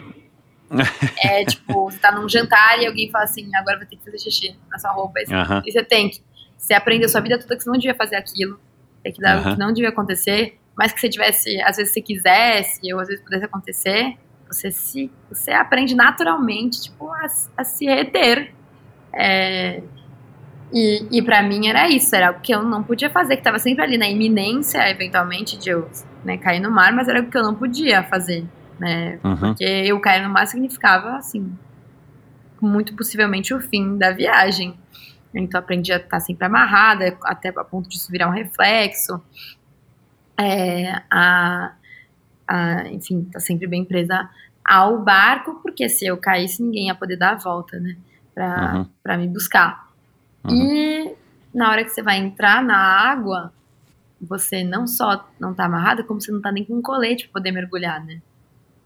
é 1.24 1.44
tipo, 1.44 1.90
você 1.90 1.98
tá 1.98 2.12
num 2.12 2.28
jantar 2.28 2.78
e 2.80 2.86
alguém 2.86 3.10
fala 3.10 3.24
assim: 3.24 3.48
agora 3.56 3.78
vai 3.78 3.86
ter 3.86 3.96
que 3.96 4.04
fazer 4.04 4.18
xixi 4.18 4.56
na 4.70 4.78
sua 4.78 4.92
roupa. 4.92 5.18
E 5.20 5.32
Aham, 5.34 5.62
E 5.66 5.72
você 5.72 5.82
tem 5.82 6.08
que. 6.10 6.20
Você 6.56 6.74
aprendeu 6.74 7.06
a 7.06 7.08
sua 7.08 7.20
vida 7.20 7.38
toda 7.38 7.56
que 7.56 7.62
você 7.62 7.70
não 7.70 7.78
devia 7.78 7.94
fazer 7.94 8.16
aquilo. 8.16 8.58
Tem 9.02 9.12
que 9.12 9.22
o 9.22 9.26
Aham. 9.26 9.52
que 9.54 9.58
não 9.58 9.72
devia 9.72 9.88
acontecer. 9.90 10.58
Mas 10.78 10.92
que 10.92 11.00
você 11.00 11.08
tivesse, 11.08 11.60
às 11.62 11.76
vezes, 11.76 11.92
se 11.92 12.00
quisesse, 12.00 12.94
ou 12.94 13.00
às 13.00 13.08
vezes 13.08 13.24
pudesse 13.24 13.44
acontecer, 13.44 14.16
você 14.46 14.70
se. 14.70 15.10
Você 15.28 15.50
aprende 15.50 15.96
naturalmente, 15.96 16.80
tipo, 16.82 17.10
a, 17.10 17.26
a 17.56 17.64
se 17.64 17.84
reter. 17.86 18.54
É, 19.12 19.82
e, 20.72 21.18
e 21.18 21.22
para 21.22 21.42
mim 21.42 21.66
era 21.66 21.88
isso, 21.88 22.14
era 22.14 22.30
o 22.30 22.40
que 22.40 22.54
eu 22.54 22.62
não 22.62 22.82
podia 22.82 23.10
fazer, 23.10 23.36
que 23.36 23.42
tava 23.42 23.58
sempre 23.58 23.82
ali 23.82 23.98
na 23.98 24.08
iminência, 24.08 24.88
eventualmente, 24.88 25.58
de 25.58 25.70
eu 25.70 25.90
né, 26.24 26.36
cair 26.36 26.60
no 26.60 26.70
mar, 26.70 26.92
mas 26.92 27.08
era 27.08 27.20
o 27.20 27.26
que 27.26 27.36
eu 27.36 27.42
não 27.42 27.54
podia 27.54 28.04
fazer. 28.04 28.46
Né? 28.78 29.18
uhum, 29.24 29.36
Porque 29.36 29.64
eu 29.64 29.98
cair 30.00 30.22
no 30.22 30.30
mar 30.30 30.46
significava, 30.46 31.16
assim, 31.16 31.52
muito 32.60 32.94
possivelmente 32.94 33.52
o 33.52 33.60
fim 33.60 33.96
da 33.96 34.12
viagem. 34.12 34.78
Então 35.34 35.58
aprendi 35.58 35.92
a 35.92 35.96
estar 35.96 36.20
sempre 36.20 36.46
amarrada, 36.46 37.16
até 37.24 37.48
a 37.48 37.64
ponto 37.64 37.88
de 37.88 37.96
isso 37.96 38.10
virar 38.10 38.28
um 38.28 38.32
reflexo. 38.32 39.20
É, 40.38 41.02
a, 41.10 41.72
a, 42.46 42.88
enfim, 42.88 43.24
tá 43.32 43.40
sempre 43.40 43.66
bem 43.66 43.84
presa 43.84 44.28
ao 44.64 44.98
barco, 45.02 45.60
porque 45.62 45.88
se 45.88 46.06
eu 46.06 46.16
caísse, 46.16 46.62
ninguém 46.62 46.86
ia 46.86 46.94
poder 46.94 47.16
dar 47.16 47.32
a 47.32 47.38
volta, 47.38 47.78
né? 47.80 47.96
Pra, 48.34 48.74
Uhum. 48.76 48.86
pra 49.02 49.16
me 49.18 49.26
buscar. 49.26 49.88
Uhum. 50.44 50.54
E 50.54 51.14
na 51.52 51.70
hora 51.70 51.82
que 51.82 51.90
você 51.90 52.02
vai 52.02 52.18
entrar 52.18 52.62
na 52.62 52.76
água, 52.76 53.52
você 54.20 54.62
não 54.62 54.86
só 54.86 55.28
não 55.40 55.52
tá 55.54 55.64
amarrada, 55.64 56.04
como 56.04 56.20
você 56.20 56.30
não 56.30 56.40
tá 56.40 56.52
nem 56.52 56.64
com 56.64 56.74
um 56.74 56.82
colete 56.82 57.24
pra 57.28 57.40
poder 57.40 57.50
mergulhar, 57.52 58.04
né? 58.04 58.20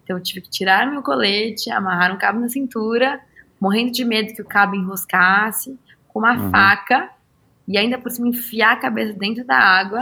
Então 0.05 0.17
eu 0.17 0.23
tive 0.23 0.41
que 0.41 0.51
tirar 0.51 0.91
meu 0.91 1.03
colete, 1.03 1.71
amarrar 1.71 2.13
um 2.15 2.19
cabo 2.19 2.41
na 2.41 2.49
cintura, 2.49 3.21
morrendo 3.61 3.93
de 3.93 4.05
medo 4.05 4.35
que 4.35 4.43
o 4.43 4.47
cabo 4.47 4.75
enroscasse, 4.75 5.79
com 6.09 6.19
uma 6.19 6.33
Uhum. 6.35 6.51
faca, 6.51 7.11
e 7.69 7.77
ainda 7.79 7.99
por 7.99 8.11
cima 8.11 8.29
enfiar 8.29 8.73
a 8.73 8.77
cabeça 8.77 9.13
dentro 9.19 9.45
da 9.45 9.57
água 9.57 10.01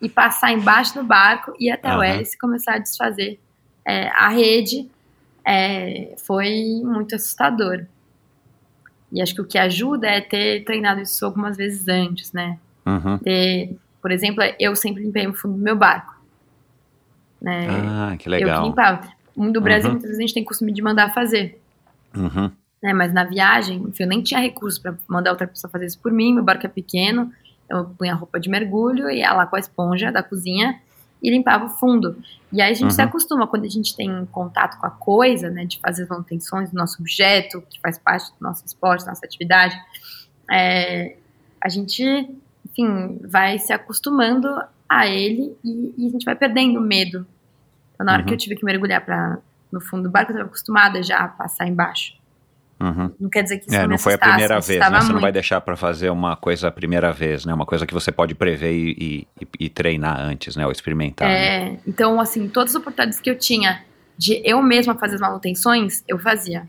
e 0.00 0.08
passar 0.08 0.52
embaixo 0.52 0.94
do 0.94 1.04
barco 1.04 1.52
e 1.58 1.70
até 1.70 1.88
o 1.88 1.92
Aham. 1.92 2.04
hélice 2.04 2.38
começar 2.38 2.74
a 2.74 2.78
desfazer 2.78 3.38
é, 3.84 4.08
a 4.10 4.28
rede. 4.28 4.88
É, 5.44 6.14
foi 6.18 6.80
muito 6.84 7.14
assustador. 7.14 7.84
E 9.10 9.22
acho 9.22 9.34
que 9.34 9.40
o 9.40 9.46
que 9.46 9.56
ajuda 9.58 10.06
é 10.06 10.20
ter 10.20 10.62
treinado 10.64 11.00
isso 11.00 11.24
algumas 11.24 11.56
vezes 11.56 11.88
antes, 11.88 12.32
né? 12.32 12.58
uhum. 12.84 13.18
Ter, 13.18 13.74
por 14.02 14.10
exemplo, 14.10 14.42
eu 14.60 14.76
sempre 14.76 15.02
limpei 15.02 15.26
o 15.26 15.32
fundo 15.32 15.54
do 15.56 15.62
meu 15.62 15.74
barco. 15.76 16.14
Né? 17.40 17.66
Ah, 17.70 18.08
que 18.18 18.28
eu 18.28 18.32
que 18.32 18.44
legal. 18.44 18.66
limpava. 18.66 19.08
No 19.36 19.60
Brasil, 19.60 19.86
Uhum. 19.88 19.92
muitas 19.92 20.08
vezes 20.10 20.18
a 20.18 20.20
gente 20.22 20.34
tem 20.34 20.44
costume 20.44 20.72
de 20.72 20.82
mandar 20.82 21.14
fazer. 21.14 21.60
Uhum, 22.16 22.50
Né? 22.82 22.92
Mas 22.92 23.12
na 23.12 23.24
viagem, 23.24 23.78
enfim, 23.88 24.02
eu 24.02 24.08
nem 24.08 24.22
tinha 24.22 24.40
recurso 24.40 24.80
para 24.82 24.94
mandar 25.08 25.30
outra 25.30 25.46
pessoa 25.46 25.70
fazer 25.70 25.86
isso 25.86 25.98
por 25.98 26.12
mim. 26.12 26.34
Meu 26.34 26.44
barco 26.44 26.66
é 26.66 26.68
pequeno. 26.68 27.32
Eu 27.68 27.84
punha 27.84 28.12
a 28.12 28.16
roupa 28.16 28.38
de 28.40 28.48
mergulho 28.48 29.10
e 29.10 29.18
ia 29.18 29.32
lá 29.32 29.46
com 29.46 29.56
a 29.56 29.58
esponja 29.58 30.10
da 30.10 30.22
cozinha 30.22 30.80
e 31.22 31.30
limpava 31.30 31.66
o 31.66 31.68
fundo. 31.68 32.16
E 32.52 32.62
aí 32.62 32.70
a 32.70 32.74
gente 32.74 32.94
se 32.94 33.00
Uhum. 33.02 33.08
acostuma 33.08 33.46
quando 33.46 33.64
a 33.64 33.68
gente 33.68 33.94
tem 33.96 34.24
contato 34.26 34.78
com 34.78 34.86
a 34.86 34.90
coisa, 34.90 35.50
né, 35.50 35.64
de 35.64 35.78
fazer 35.80 36.04
as 36.04 36.08
manutenções 36.08 36.70
do 36.70 36.76
nosso 36.76 37.00
objeto, 37.00 37.60
que 37.68 37.80
faz 37.80 37.98
parte 37.98 38.30
do 38.30 38.36
nosso 38.40 38.64
esporte, 38.64 39.04
da 39.04 39.10
nossa 39.10 39.26
atividade, 39.26 39.76
é, 40.50 41.16
a 41.60 41.68
gente, 41.68 42.02
enfim, 42.64 43.18
vai 43.24 43.58
se 43.58 43.72
acostumando 43.72 44.48
a 44.88 45.06
ele 45.06 45.56
e, 45.64 45.94
e 45.98 46.06
a 46.06 46.10
gente 46.10 46.24
vai 46.24 46.34
perdendo 46.36 46.78
o 46.78 46.82
medo. 46.82 47.26
Então, 47.94 48.06
na 48.06 48.12
hora 48.12 48.22
Uhum. 48.22 48.28
que 48.28 48.34
eu 48.34 48.38
tive 48.38 48.56
que 48.56 48.64
mergulhar 48.64 49.04
pra, 49.04 49.38
no 49.72 49.80
fundo 49.80 50.04
do 50.04 50.10
barco, 50.10 50.30
eu 50.30 50.34
estava 50.34 50.48
acostumada 50.48 51.02
já 51.02 51.18
a 51.18 51.28
passar 51.28 51.66
embaixo. 51.66 52.14
Uhum. 52.80 53.12
Não 53.20 53.28
quer 53.30 53.42
dizer 53.42 53.58
que 53.58 53.66
isso 53.68 53.76
É, 53.76 53.86
não 53.86 53.98
foi 53.98 54.14
a 54.14 54.18
primeira 54.18 54.56
me 54.56 54.60
vez, 54.62 54.78
né? 54.80 54.86
Você 55.00 55.06
não 55.12 55.14
vai 55.14 55.20
muito. 55.22 55.32
deixar 55.34 55.60
pra 55.60 55.76
fazer 55.76 56.10
uma 56.10 56.36
coisa 56.36 56.68
a 56.68 56.70
primeira 56.70 57.12
vez, 57.12 57.44
né? 57.44 57.52
Uma 57.54 57.66
coisa 57.66 57.86
que 57.86 57.92
você 57.94 58.10
pode 58.12 58.34
prever 58.34 58.72
e, 58.72 59.26
e- 59.40 59.48
e 59.60 59.68
treinar 59.68 60.20
antes, 60.20 60.56
né? 60.56 60.64
Ou 60.66 60.72
experimentar. 60.72 61.28
né? 61.28 61.34
É, 61.74 61.78
então, 61.86 62.20
assim, 62.20 62.48
todas 62.48 62.74
as 62.74 62.80
oportunidades 62.80 63.20
que 63.20 63.28
eu 63.30 63.38
tinha 63.38 63.84
de 64.16 64.40
eu 64.44 64.62
mesma 64.62 64.94
fazer 64.96 65.16
as 65.16 65.20
manutenções, 65.20 66.02
eu 66.08 66.18
fazia. 66.18 66.68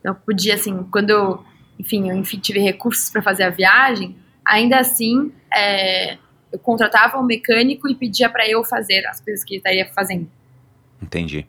Então, 0.00 0.12
eu 0.12 0.14
podia, 0.14 0.54
assim, 0.54 0.82
quando 0.90 1.10
eu, 1.10 1.44
enfim, 1.78 2.08
eu 2.10 2.16
enfim, 2.16 2.38
tive 2.38 2.58
recursos 2.60 3.10
para 3.10 3.20
fazer 3.22 3.42
a 3.44 3.50
viagem, 3.50 4.16
ainda 4.44 4.78
assim, 4.78 5.32
é, 5.54 6.16
eu 6.52 6.58
contratava 6.58 7.18
um 7.18 7.22
mecânico 7.24 7.88
e 7.88 7.94
pedia 7.94 8.28
para 8.30 8.48
eu 8.48 8.62
fazer 8.64 9.04
as 9.06 9.20
coisas 9.20 9.44
que 9.44 9.54
ele 9.54 9.58
estaria 9.58 9.86
fazendo, 9.92 10.28
Entendi. 11.02 11.46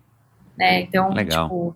né? 0.57 0.81
Então, 0.81 1.13
Legal. 1.13 1.45
tipo, 1.45 1.75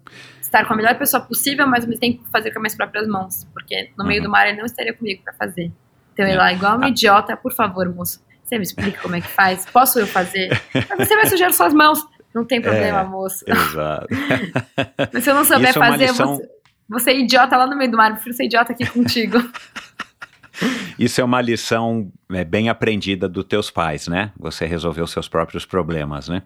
estar 0.51 0.65
com 0.65 0.73
a 0.73 0.75
melhor 0.77 0.95
pessoa 0.97 1.21
possível, 1.23 1.65
mas 1.65 1.83
ao 1.83 1.89
mesmo 1.89 1.99
tempo 2.01 2.23
fazer 2.31 2.51
com 2.51 2.59
as 2.59 2.61
minhas 2.63 2.75
próprias 2.75 3.07
mãos, 3.07 3.45
porque 3.53 3.89
no 3.97 4.03
meio 4.05 4.19
Uhum. 4.21 4.27
do 4.27 4.31
mar 4.31 4.47
ele 4.47 4.57
não 4.57 4.65
estaria 4.65 4.93
comigo 4.93 5.23
para 5.23 5.33
fazer. 5.33 5.71
Então, 6.13 6.25
É. 6.25 6.29
ele 6.29 6.37
lá, 6.37 6.51
igual 6.51 6.75
uma 6.77 6.87
Ah. 6.87 6.89
idiota, 6.89 7.37
por 7.37 7.53
favor, 7.53 7.87
moço, 7.93 8.21
você 8.43 8.57
me 8.57 8.63
explica 8.63 9.01
como 9.01 9.15
é 9.15 9.21
que 9.21 9.27
faz? 9.29 9.65
Posso 9.65 9.97
eu 9.99 10.05
fazer? 10.05 10.49
Mas 10.73 11.07
você 11.09 11.15
vai 11.15 11.25
sujar 11.25 11.53
suas 11.53 11.73
mãos. 11.73 11.99
Não 12.35 12.45
tem 12.45 12.61
problema, 12.61 12.99
É. 12.99 13.03
moço. 13.03 13.43
Exato. 13.47 14.07
Mas 15.13 15.23
se 15.23 15.29
eu 15.29 15.35
não 15.35 15.43
souber 15.45 15.69
é 15.69 15.73
fazer, 15.73 16.07
lição- 16.07 16.35
você, 16.37 16.49
você 16.89 17.11
é 17.11 17.19
idiota 17.19 17.55
lá 17.57 17.65
no 17.67 17.77
meio 17.77 17.89
do 17.91 17.97
mar. 17.97 18.09
Eu 18.09 18.15
prefiro 18.15 18.35
ser 18.35 18.45
idiota 18.45 18.71
aqui 18.73 18.85
contigo. 18.85 19.37
Isso 20.99 21.19
é 21.19 21.23
uma 21.23 21.41
lição 21.41 22.11
é, 22.31 22.43
bem 22.43 22.69
aprendida 22.69 23.27
dos 23.27 23.45
teus 23.45 23.71
pais, 23.71 24.07
né? 24.07 24.31
Você 24.37 24.65
resolveu 24.65 25.07
seus 25.07 25.27
próprios 25.27 25.65
problemas, 25.65 26.27
né? 26.29 26.43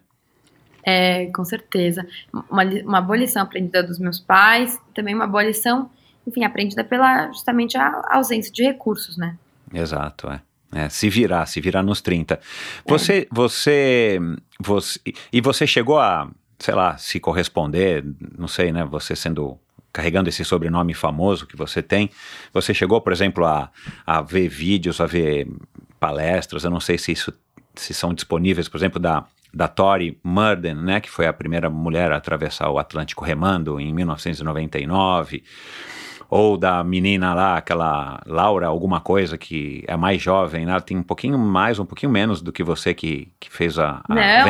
É, 0.86 1.26
com 1.28 1.44
certeza. 1.44 2.06
Uma, 2.32 2.64
uma 2.64 3.02
boa 3.02 3.18
lição 3.18 3.41
aprendida 3.41 3.82
dos 3.82 3.98
meus 3.98 4.20
pais. 4.20 4.80
Também 4.94 5.16
uma 5.16 5.26
boa 5.26 5.44
lição, 5.44 5.90
enfim, 6.28 6.44
aprendida 6.44 6.84
pela 6.84 7.28
justamente 7.32 7.76
a 7.78 8.03
ausência 8.12 8.52
de 8.52 8.64
recursos, 8.64 9.18
né? 9.18 9.36
Exato, 9.74 10.30
é. 10.30 10.41
É, 10.74 10.90
se 10.90 11.10
virar, 11.10 11.45
se 11.45 11.62
virar 11.62 11.82
nos 11.82 12.02
30. 12.02 12.36
É. 12.36 12.40
Você, 12.86 13.28
você, 13.32 14.20
você, 14.60 14.99
e 15.32 15.40
você 15.40 15.66
chegou 15.66 15.99
a, 15.99 16.30
sei 16.60 16.74
lá, 16.74 16.98
se 16.98 17.20
corresponder, 17.20 18.03
não 18.38 18.48
sei, 18.48 18.72
né, 18.74 18.84
você 18.84 19.16
sendo, 19.16 19.57
carregando 19.94 20.28
esse 20.28 20.44
sobrenome 20.44 20.94
famoso 20.94 21.48
que 21.48 21.56
você 21.56 21.82
tem, 21.82 22.10
você 22.53 22.74
chegou, 22.74 22.99
por 22.99 23.14
exemplo, 23.14 23.45
a, 23.45 23.72
a 24.06 24.22
ver 24.22 24.49
vídeos, 24.49 24.99
a 24.99 25.06
ver 25.06 25.48
palestras, 25.99 26.66
eu 26.66 26.72
não 26.72 26.82
sei 26.82 26.98
se 26.98 27.12
isso, 27.14 27.34
se 27.76 27.94
são 27.94 28.14
disponíveis, 28.14 28.68
por 28.68 28.78
exemplo, 28.78 28.99
da, 28.99 29.26
da 29.56 29.68
Tori 29.69 30.19
Murden, 30.22 30.76
né, 30.76 30.99
que 30.99 31.10
foi 31.10 31.26
a 31.27 31.34
primeira 31.34 31.69
mulher 31.69 32.11
a 32.11 32.18
atravessar 32.18 32.69
o 32.69 32.77
Atlântico 32.77 33.23
remando 33.23 33.80
em 33.80 33.94
1999, 33.94 35.41
Ou 36.27 36.57
da 36.57 36.84
menina 36.84 37.34
lá, 37.36 37.56
aquela 37.56 38.19
Laura, 38.26 38.65
alguma 38.68 38.99
coisa 38.99 39.38
que 39.38 39.84
é 39.88 39.95
mais 39.95 40.19
jovem, 40.22 40.65
né? 40.65 40.72
Ela 40.72 40.82
tem 40.82 40.98
um 40.98 41.03
pouquinho 41.03 41.38
mais, 41.38 41.77
um 41.77 41.86
pouquinho 41.86 42.11
menos 42.11 42.41
do 42.41 42.52
que 42.52 42.64
você 42.64 42.95
que, 42.95 43.32
que 43.40 43.49
fez 43.52 43.77
a, 43.77 44.02
a 44.03 44.03
não, 44.10 44.15
né? 44.15 44.41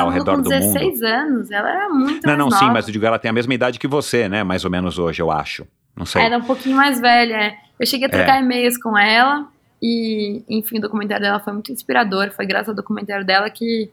Ao 0.00 0.08
redor 0.08 0.36
com 0.36 0.42
do 0.42 0.50
mundo. 0.50 0.72
16 0.72 1.02
anos. 1.02 1.50
Ela 1.50 1.70
era 1.70 1.88
muito 1.90 2.26
Não, 2.26 2.36
não, 2.36 2.48
nova. 2.48 2.56
sim, 2.56 2.70
mas 2.72 2.86
eu 2.86 2.92
digo, 2.92 3.04
ela 3.04 3.18
tem 3.18 3.28
a 3.28 3.34
mesma 3.34 3.52
idade 3.52 3.78
que 3.78 3.86
você, 3.86 4.30
né? 4.30 4.42
Mais 4.42 4.64
ou 4.64 4.70
menos 4.70 4.98
hoje, 4.98 5.20
eu 5.20 5.30
acho. 5.30 5.66
Não 5.94 6.06
sei. 6.06 6.22
Era 6.22 6.38
um 6.38 6.42
pouquinho 6.42 6.74
mais 6.76 6.98
velha. 6.98 7.34
é. 7.34 7.56
Eu 7.78 7.86
cheguei 7.86 8.06
a 8.06 8.10
trocar 8.10 8.40
e-mails 8.40 8.78
com 8.78 8.96
ela 8.96 9.46
e, 9.82 10.42
enfim, 10.48 10.78
o 10.78 10.80
documentário 10.80 11.22
dela 11.22 11.38
foi 11.38 11.52
muito 11.52 11.70
inspirador. 11.70 12.30
Foi 12.30 12.46
graças 12.46 12.70
ao 12.70 12.74
documentário 12.74 13.26
dela 13.26 13.50
que, 13.50 13.90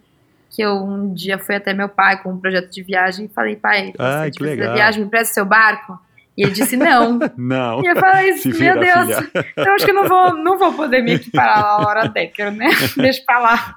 que 0.53 0.61
eu 0.61 0.84
um 0.84 1.14
dia 1.14 1.40
fui 1.40 1.56
até 1.56 1.73
meu 1.73 1.88
pai 1.88 2.22
com 2.22 2.34
um 2.34 2.38
projeto 2.38 2.69
de 2.69 2.84
viagem 2.84 3.26
e 3.26 3.30
falei, 3.30 3.56
pai, 3.56 3.88
você 3.88 3.94
Ai, 3.99 4.32
que 4.32 4.44
legal. 4.44 4.73
viagem, 4.76 5.03
me 5.06 5.10
presta 5.10 5.34
seu 5.34 5.45
barco? 5.45 5.98
E 6.38 6.44
ele 6.44 6.52
disse 6.52 6.78
não. 6.78 7.19
Não. 7.38 7.82
E 7.84 7.88
eu 7.88 7.95
falei, 7.98 8.34
Se 8.38 8.48
meu 8.57 8.80
Deus, 8.80 9.06
filha. 9.06 9.45
então 9.57 9.73
acho 9.76 9.84
que 9.86 9.91
eu 9.91 9.95
não 9.95 10.07
vou, 10.07 10.34
não 10.36 10.57
vou 10.57 10.73
poder 10.73 11.02
me 11.03 11.14
equiparar 11.15 11.57
a 11.60 11.78
Laura 11.78 12.07
Decker, 12.07 12.52
né? 12.52 12.69
Deixa 12.95 13.22
pra 13.26 13.40
lá. 13.40 13.76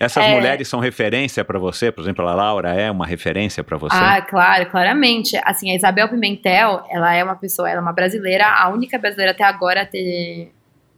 Essas 0.00 0.24
É. 0.24 0.34
mulheres 0.34 0.66
são 0.66 0.80
referência 0.80 1.44
pra 1.44 1.58
você? 1.58 1.92
Por 1.92 2.00
exemplo, 2.02 2.26
a 2.26 2.34
Laura 2.34 2.70
é 2.72 2.90
uma 2.90 3.06
referência 3.06 3.62
pra 3.62 3.76
você? 3.76 3.94
Ah, 3.96 4.20
claro, 4.22 4.66
claramente. 4.70 5.38
Assim, 5.44 5.70
a 5.72 5.76
Isabel 5.76 6.08
Pimentel, 6.08 6.84
ela 6.90 7.14
é 7.14 7.22
uma 7.22 7.36
pessoa, 7.36 7.68
ela 7.68 7.78
é 7.80 7.82
uma 7.82 7.92
brasileira, 7.92 8.46
a 8.46 8.68
única 8.70 8.98
brasileira 8.98 9.32
até 9.32 9.44
agora 9.44 9.82
a 9.82 9.86
ter, 9.86 10.52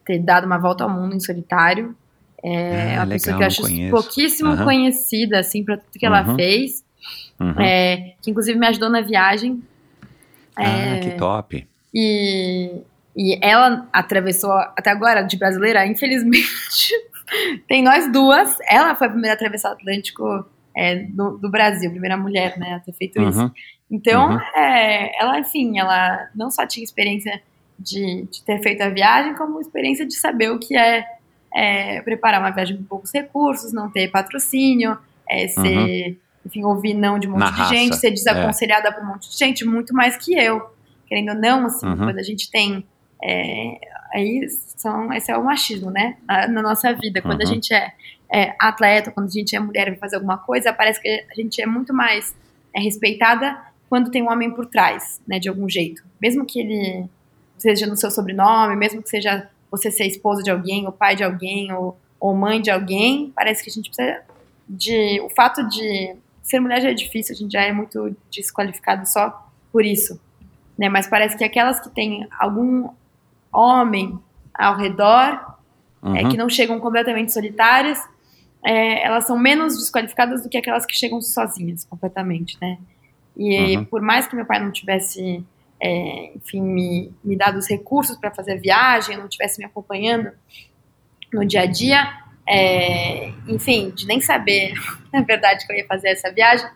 ter 0.04 0.20
dado 0.20 0.46
uma 0.46 0.56
volta 0.56 0.84
ao 0.84 0.90
mundo 0.90 1.14
em 1.16 1.20
solitário. 1.20 1.94
É 2.48 2.94
Ah, 2.96 3.00
uma 3.00 3.04
legal, 3.04 3.08
pessoa 3.08 3.36
que 3.36 3.42
eu 3.42 3.46
acho 3.46 3.62
conheço. 3.62 3.90
pouquíssimo 3.90 4.50
Aham. 4.52 4.64
conhecida, 4.64 5.38
assim, 5.40 5.64
pra 5.64 5.76
tudo 5.76 5.98
que 5.98 6.06
ela 6.06 6.26
Uhum. 6.28 6.36
fez. 6.36 6.84
Uhum. 7.40 7.60
É, 7.60 8.14
que 8.22 8.30
inclusive 8.30 8.58
me 8.58 8.66
ajudou 8.68 8.88
na 8.88 9.00
viagem. 9.00 9.62
Ah, 10.56 10.62
É, 10.94 10.98
que 10.98 11.10
top. 11.12 11.66
E, 11.94 12.82
e 13.16 13.38
ela 13.42 13.88
atravessou, 13.92 14.52
até 14.52 14.90
agora, 14.90 15.22
de 15.22 15.36
brasileira, 15.36 15.86
infelizmente, 15.86 16.92
tem 17.68 17.82
nós 17.82 18.10
duas. 18.12 18.56
Ela 18.68 18.94
foi 18.94 19.06
a 19.08 19.10
primeira 19.10 19.34
a 19.34 19.36
atravessar 19.36 19.70
o 19.70 19.72
Atlântico 19.74 20.46
é, 20.76 20.96
do, 20.96 21.38
do 21.38 21.50
Brasil, 21.50 21.90
primeira 21.90 22.16
mulher, 22.16 22.56
né, 22.58 22.74
a 22.74 22.80
ter 22.80 22.92
feito 22.92 23.20
isso. 23.22 23.40
Uhum. 23.40 23.50
Então, 23.90 24.32
Uhum. 24.32 24.40
é, 24.56 25.20
ela, 25.22 25.38
enfim, 25.40 25.78
ela 25.78 26.28
não 26.34 26.50
só 26.50 26.66
tinha 26.66 26.84
experiência 26.84 27.40
de, 27.78 28.26
de 28.30 28.42
ter 28.44 28.60
feito 28.62 28.82
a 28.82 28.88
viagem, 28.88 29.34
como 29.34 29.60
experiência 29.60 30.06
de 30.06 30.14
saber 30.16 30.50
o 30.50 30.58
que 30.58 30.76
é, 30.76 31.06
é, 31.56 32.02
preparar 32.02 32.40
uma 32.40 32.50
viagem 32.50 32.76
com 32.76 32.84
poucos 32.84 33.10
recursos, 33.12 33.72
não 33.72 33.90
ter 33.90 34.08
patrocínio, 34.10 34.98
é, 35.28 35.48
ser, 35.48 36.18
enfim, 36.44 36.62
ouvir 36.64 36.92
não 36.92 37.18
de 37.18 37.26
um 37.26 37.30
monte 37.30 37.40
Na 37.40 37.50
de 37.50 37.56
raça, 37.56 37.74
gente, 37.74 37.96
ser 37.96 38.10
desaconselhada 38.10 38.92
por 38.92 39.02
um 39.02 39.06
monte 39.06 39.30
de 39.30 39.38
gente, 39.38 39.64
muito 39.64 39.94
mais 39.94 40.16
que 40.16 40.34
eu. 40.38 40.74
Querendo 41.08 41.30
ou 41.30 41.34
não, 41.36 41.66
assim, 41.66 41.86
Uhum. 41.86 41.96
quando 41.96 42.18
a 42.18 42.22
gente 42.22 42.50
tem. 42.50 42.84
é, 43.24 43.78
aí 44.12 44.46
são, 44.76 45.10
esse 45.14 45.32
é 45.32 45.36
o 45.38 45.42
machismo, 45.44 45.90
né? 45.90 46.16
Na, 46.28 46.46
na 46.48 46.62
nossa 46.62 46.92
vida. 46.92 47.22
Quando 47.22 47.40
a 47.40 47.44
Uhum. 47.48 47.54
gente 47.54 47.72
é, 47.72 47.92
é 48.30 48.54
atleta, 48.60 49.10
quando 49.10 49.26
a 49.28 49.30
gente 49.30 49.56
é 49.56 49.58
mulher 49.60 49.86
e 49.88 49.90
vai 49.92 49.98
fazer 50.00 50.16
alguma 50.16 50.36
coisa, 50.36 50.72
parece 50.74 51.00
que 51.00 51.08
a 51.30 51.34
gente 51.34 51.62
é 51.62 51.66
muito 51.66 51.94
mais 51.94 52.34
é, 52.74 52.80
respeitada 52.80 53.56
quando 53.88 54.10
tem 54.10 54.22
um 54.22 54.30
homem 54.30 54.50
por 54.50 54.66
trás, 54.66 55.20
né? 55.26 55.38
De 55.38 55.48
algum 55.48 55.66
jeito. 55.68 56.02
Mesmo 56.20 56.44
que 56.44 56.60
ele 56.60 57.06
seja 57.56 57.86
no 57.86 57.96
seu 57.96 58.10
sobrenome, 58.10 58.76
mesmo 58.76 59.00
que 59.02 59.08
seja 59.08 59.48
você 59.70 59.90
ser 59.90 60.06
esposa 60.06 60.42
de 60.42 60.50
alguém, 60.50 60.86
ou 60.86 60.92
pai 60.92 61.16
de 61.16 61.24
alguém, 61.24 61.72
ou, 61.72 61.98
ou 62.20 62.34
mãe 62.34 62.60
de 62.60 62.70
alguém, 62.70 63.32
parece 63.34 63.62
que 63.62 63.70
a 63.70 63.72
gente 63.72 63.90
precisa 63.90 64.20
de. 64.68 65.20
O 65.20 65.28
fato 65.30 65.62
de 65.68 66.14
ser 66.42 66.60
mulher 66.60 66.80
já 66.80 66.90
é 66.90 66.94
difícil, 66.94 67.34
a 67.34 67.38
gente 67.38 67.52
já 67.52 67.62
é 67.62 67.72
muito 67.72 68.16
desqualificado 68.30 69.06
só 69.08 69.48
por 69.72 69.84
isso. 69.84 70.20
Né? 70.78 70.88
Mas 70.88 71.06
parece 71.08 71.36
que 71.36 71.44
aquelas 71.44 71.80
que 71.80 71.88
têm 71.90 72.26
algum 72.38 72.88
homem 73.52 74.18
ao 74.54 74.76
redor, 74.76 75.56
é, 76.04 76.22
Uhum. 76.22 76.28
que 76.28 76.36
não 76.36 76.48
chegam 76.48 76.78
completamente 76.78 77.32
solitárias, 77.32 77.98
é, 78.64 79.04
elas 79.04 79.26
são 79.26 79.38
menos 79.38 79.76
desqualificadas 79.76 80.42
do 80.42 80.48
que 80.48 80.56
aquelas 80.56 80.84
que 80.86 80.94
chegam 80.96 81.20
sozinhas, 81.20 81.84
completamente, 81.84 82.56
né? 82.60 82.78
E 83.36 83.76
Uhum. 83.76 83.84
por 83.84 84.00
mais 84.00 84.26
que 84.26 84.36
meu 84.36 84.46
pai 84.46 84.62
não 84.62 84.70
tivesse, 84.70 85.44
é, 85.80 86.32
enfim, 86.34 86.60
me, 86.60 87.12
me 87.22 87.36
dado 87.36 87.58
os 87.58 87.68
recursos 87.68 88.16
para 88.16 88.30
fazer 88.30 88.52
a 88.52 88.60
viagem, 88.60 89.16
não 89.16 89.28
tivesse 89.28 89.58
me 89.58 89.64
acompanhando 89.64 90.32
no 91.32 91.44
dia 91.44 91.62
a 91.62 91.66
dia, 91.66 92.22
é, 92.48 93.28
enfim, 93.48 93.90
de 93.90 94.06
nem 94.06 94.20
saber, 94.20 94.72
na 95.12 95.22
verdade, 95.22 95.66
que 95.66 95.72
eu 95.72 95.76
ia 95.76 95.86
fazer 95.86 96.10
essa 96.10 96.30
viagem, 96.32 96.68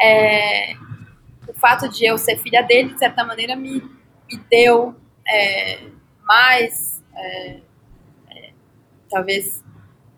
é, 0.00 0.72
o 1.48 1.54
fato 1.54 1.88
de 1.88 2.04
eu 2.04 2.16
ser 2.16 2.36
filha 2.38 2.62
dele, 2.62 2.92
de 2.92 2.98
certa 2.98 3.24
maneira, 3.24 3.54
me, 3.54 3.82
me 4.28 4.36
deu 4.50 4.94
é, 5.26 5.80
mais, 6.24 7.02
é, 7.14 7.60
é, 8.30 8.50
talvez, 9.10 9.62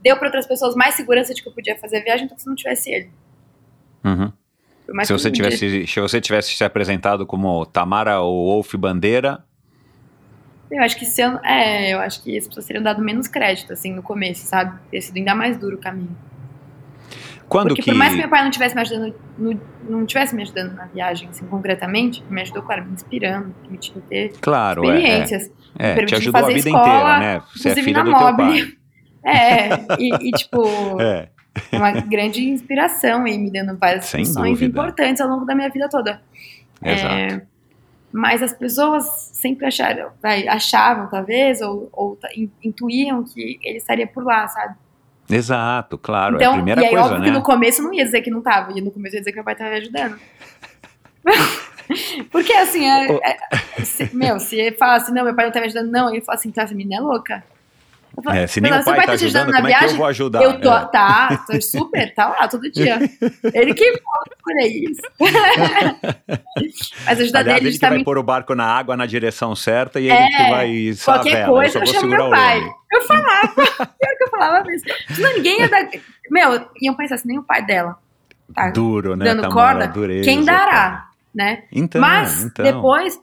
deu 0.03 0.17
para 0.17 0.29
outras 0.29 0.47
pessoas 0.47 0.75
mais 0.75 0.95
segurança 0.95 1.35
de 1.35 1.43
que 1.43 1.49
eu 1.49 1.53
podia 1.53 1.77
fazer 1.79 1.99
a 1.99 2.03
viagem 2.03 2.27
do 2.27 2.35
que 2.35 2.43
se 2.43 2.47
não 2.47 2.55
tivesse 2.55 2.93
ele. 2.93 3.11
Uhum. 4.05 4.33
Se 5.05 5.13
você 5.13 5.31
dia- 5.31 5.33
tivesse, 5.33 5.87
se 5.87 6.01
você 6.01 6.21
tivesse 6.21 6.55
se 6.55 6.65
apresentado 6.65 7.27
como 7.27 7.65
Tamara 7.67 8.21
ou 8.21 8.47
Wolf 8.47 8.75
Bandeira, 8.75 9.45
Eu 10.71 10.83
acho 10.83 10.99
que 10.99 11.05
se 11.05 11.21
eu, 11.21 11.39
é, 11.45 11.93
eu 11.93 12.01
acho 12.01 12.23
que 12.23 12.37
as 12.37 12.47
pessoas 12.49 12.65
teriam 12.67 12.83
dado 12.83 13.03
menos 13.03 13.29
crédito, 13.29 13.73
assim, 13.75 13.93
no 13.93 14.03
começo, 14.03 14.47
sabe? 14.47 14.79
Teria 14.91 15.03
sido 15.03 15.19
ainda 15.19 15.35
mais 15.35 15.59
duro 15.59 15.77
o 15.77 15.81
caminho. 15.81 16.17
quando 17.49 17.69
Porque 17.69 17.83
que 17.83 17.91
por 17.91 17.99
mais 17.99 18.13
que 18.15 18.21
meu 18.21 18.31
pai 18.31 18.43
não 18.43 18.51
tivesse 18.51 18.75
me 18.75 18.81
ajudando, 18.81 19.15
no- 19.37 19.61
não 19.83 20.07
tivesse 20.07 20.35
me 20.35 20.43
ajudando 20.43 20.73
na 20.75 20.87
viagem, 20.87 21.29
assim, 21.29 21.47
concretamente, 21.47 22.25
me 22.31 22.41
ajudou, 22.41 22.63
claro, 22.63 22.87
me 22.87 22.93
inspirando, 22.93 23.55
permitindo 23.63 24.03
ter 24.09 24.33
Claro, 24.41 24.83
é, 24.85 24.95
experiências. 24.95 25.43
é, 25.79 25.91
é, 25.91 25.93
te 25.93 25.95
permitindo 25.97 26.21
ajudou 26.21 26.39
a 26.39 26.43
fazer 26.43 26.55
vida 26.55 26.69
escola, 26.71 26.89
inteira, 26.89 27.19
né? 27.19 27.43
Você 27.55 27.69
é 27.69 27.73
inclusive 27.73 27.83
filha 27.83 28.05
na 28.05 28.11
do 28.11 28.17
teu 28.19 28.27
Mobile. 28.37 28.65
pai. 28.65 28.73
É, 29.25 29.87
e, 30.01 30.31
e, 30.31 30.33
tipo, 30.33 31.01
É. 31.01 31.29
uma 31.73 31.91
grande 32.03 32.49
inspiração 32.49 33.27
e 33.27 33.37
me 33.39 33.51
dando 33.51 33.77
várias 33.79 34.07
Sem 34.07 34.25
funções 34.25 34.53
dúvida. 34.59 34.71
importantes 34.71 35.21
ao 35.21 35.29
longo 35.29 35.45
da 35.45 35.55
minha 35.55 35.69
vida 35.69 35.89
toda. 35.89 36.21
Exato. 36.85 37.15
É, 37.15 37.43
mas 38.13 38.43
as 38.43 38.53
pessoas 38.53 39.07
sempre 39.33 39.67
acharam, 39.67 40.11
achavam, 40.49 41.09
talvez, 41.09 41.61
ou, 41.63 41.89
ou 41.93 42.19
intuíam 42.63 43.23
que 43.25 43.59
ele 43.65 43.79
estaria 43.79 44.07
por 44.07 44.23
lá, 44.25 44.47
sabe? 44.49 44.75
Exato, 45.31 45.97
claro. 45.97 46.35
é 46.35 46.39
a 46.39 46.43
Então, 46.43 46.53
primeira 46.55 46.83
e 46.83 46.85
aí, 46.85 46.91
coisa, 46.91 47.05
óbvio 47.07 47.21
né? 47.21 47.25
que 47.27 47.31
no 47.31 47.43
começo 47.43 47.83
não 47.83 47.95
ia 47.95 48.05
dizer 48.05 48.21
que 48.21 48.31
não 48.31 48.43
tava, 48.43 48.77
e 48.77 48.83
no 48.83 48.91
começo 48.91 49.15
ia 49.17 49.21
dizer 49.21 49.31
que 49.31 49.37
meu 49.37 49.45
pai 49.45 49.55
tava 49.57 49.71
me 49.71 49.77
ajudando. 49.77 50.19
Porque 52.31 52.53
assim, 52.53 52.85
é- 52.89 53.13
é- 53.23 53.85
se- 53.85 54.15
meu, 54.15 54.39
se 54.41 54.57
ele 54.57 54.77
fala 54.77 54.97
assim, 54.97 55.13
não, 55.13 55.25
meu 55.25 55.35
pai 55.35 55.45
não 55.47 55.53
tá 55.53 55.61
me 55.61 55.67
ajudando, 55.67 55.91
não, 55.91 56.11
ele 56.11 56.21
fala 56.23 56.39
assim, 56.39 56.49
então 56.49 56.65
essa 56.65 56.75
menina 56.75 56.97
é 56.97 57.01
louca. 57.01 57.43
Eu 58.17 58.23
falo, 58.23 58.37
É, 58.37 58.47
se 58.47 58.61
nem 58.61 58.71
"Não, 58.71 58.81
o 58.81 58.85
pai 58.85 59.07
tá 59.07 59.17
te 59.17 59.25
ajudando, 59.25 59.49
na 59.51 59.57
como 59.57 59.69
é 59.69 59.71
que 59.71 59.75
eu 59.77 59.79
viagem, 59.81 59.97
vou 59.97 60.07
ajudar? 60.07 60.43
Eu 60.43 60.61
tô, 60.61 60.71
É. 60.73 60.85
tá, 60.87 61.45
tô 61.47 61.61
super, 61.63 62.15
tá 62.15 62.29
lá 62.29 62.47
todo 62.49 62.71
dia. 62.71 62.99
Ele 63.55 63.73
que 63.75 63.93
por 64.43 64.53
aí 64.61 64.85
isso. 64.91 65.01
Mas 67.07 67.21
ajuda 67.21 67.39
Aliás, 67.39 67.45
dele 67.45 67.51
ele 67.51 67.59
que 67.61 67.63
vai 67.63 67.71
justamente 67.71 68.05
pôr 68.05 68.19
o 68.19 68.23
barco 68.23 68.55
na 68.55 68.65
água 68.67 68.97
na 68.97 69.07
direção 69.07 69.55
certa 69.55 70.01
e 70.01 70.05
ele 70.11 70.13
É, 70.15 70.27
que 70.29 70.51
vai 70.51 70.71
içar 70.71 71.15
a 71.15 71.19
qualquer 71.19 71.47
coisa 71.47 71.79
eu 71.79 71.87
só 71.87 71.93
eu 71.93 72.01
vou 72.01 72.11
chamo 72.11 72.17
meu 72.17 72.31
pai. 72.31 72.61
Eu 72.93 73.01
falava, 73.03 73.49
pior 73.55 74.17
que 74.19 74.25
eu 74.25 74.31
falava 74.31 74.65
mesmo. 74.65 74.89
Senão 75.15 75.33
ninguém 75.35 75.61
ia 75.61 75.69
dar. 75.69 75.89
Meu, 76.31 76.69
iam 76.81 76.95
pensar 76.95 77.15
assim, 77.17 77.29
nem 77.29 77.39
o 77.39 77.43
pai 77.43 77.65
dela. 77.65 77.97
Tá 78.55 78.71
Duro, 78.71 79.17
né, 79.17 79.25
dando 79.25 79.43
Tamara? 79.43 79.79
corda, 79.79 79.89
Dureza, 79.89 80.25
quem 80.25 80.45
dará, 80.45 81.09
né? 81.35 81.65
Então, 81.73 82.01
Mas 82.01 82.43
então. 82.45 82.63
depois, 82.65 83.19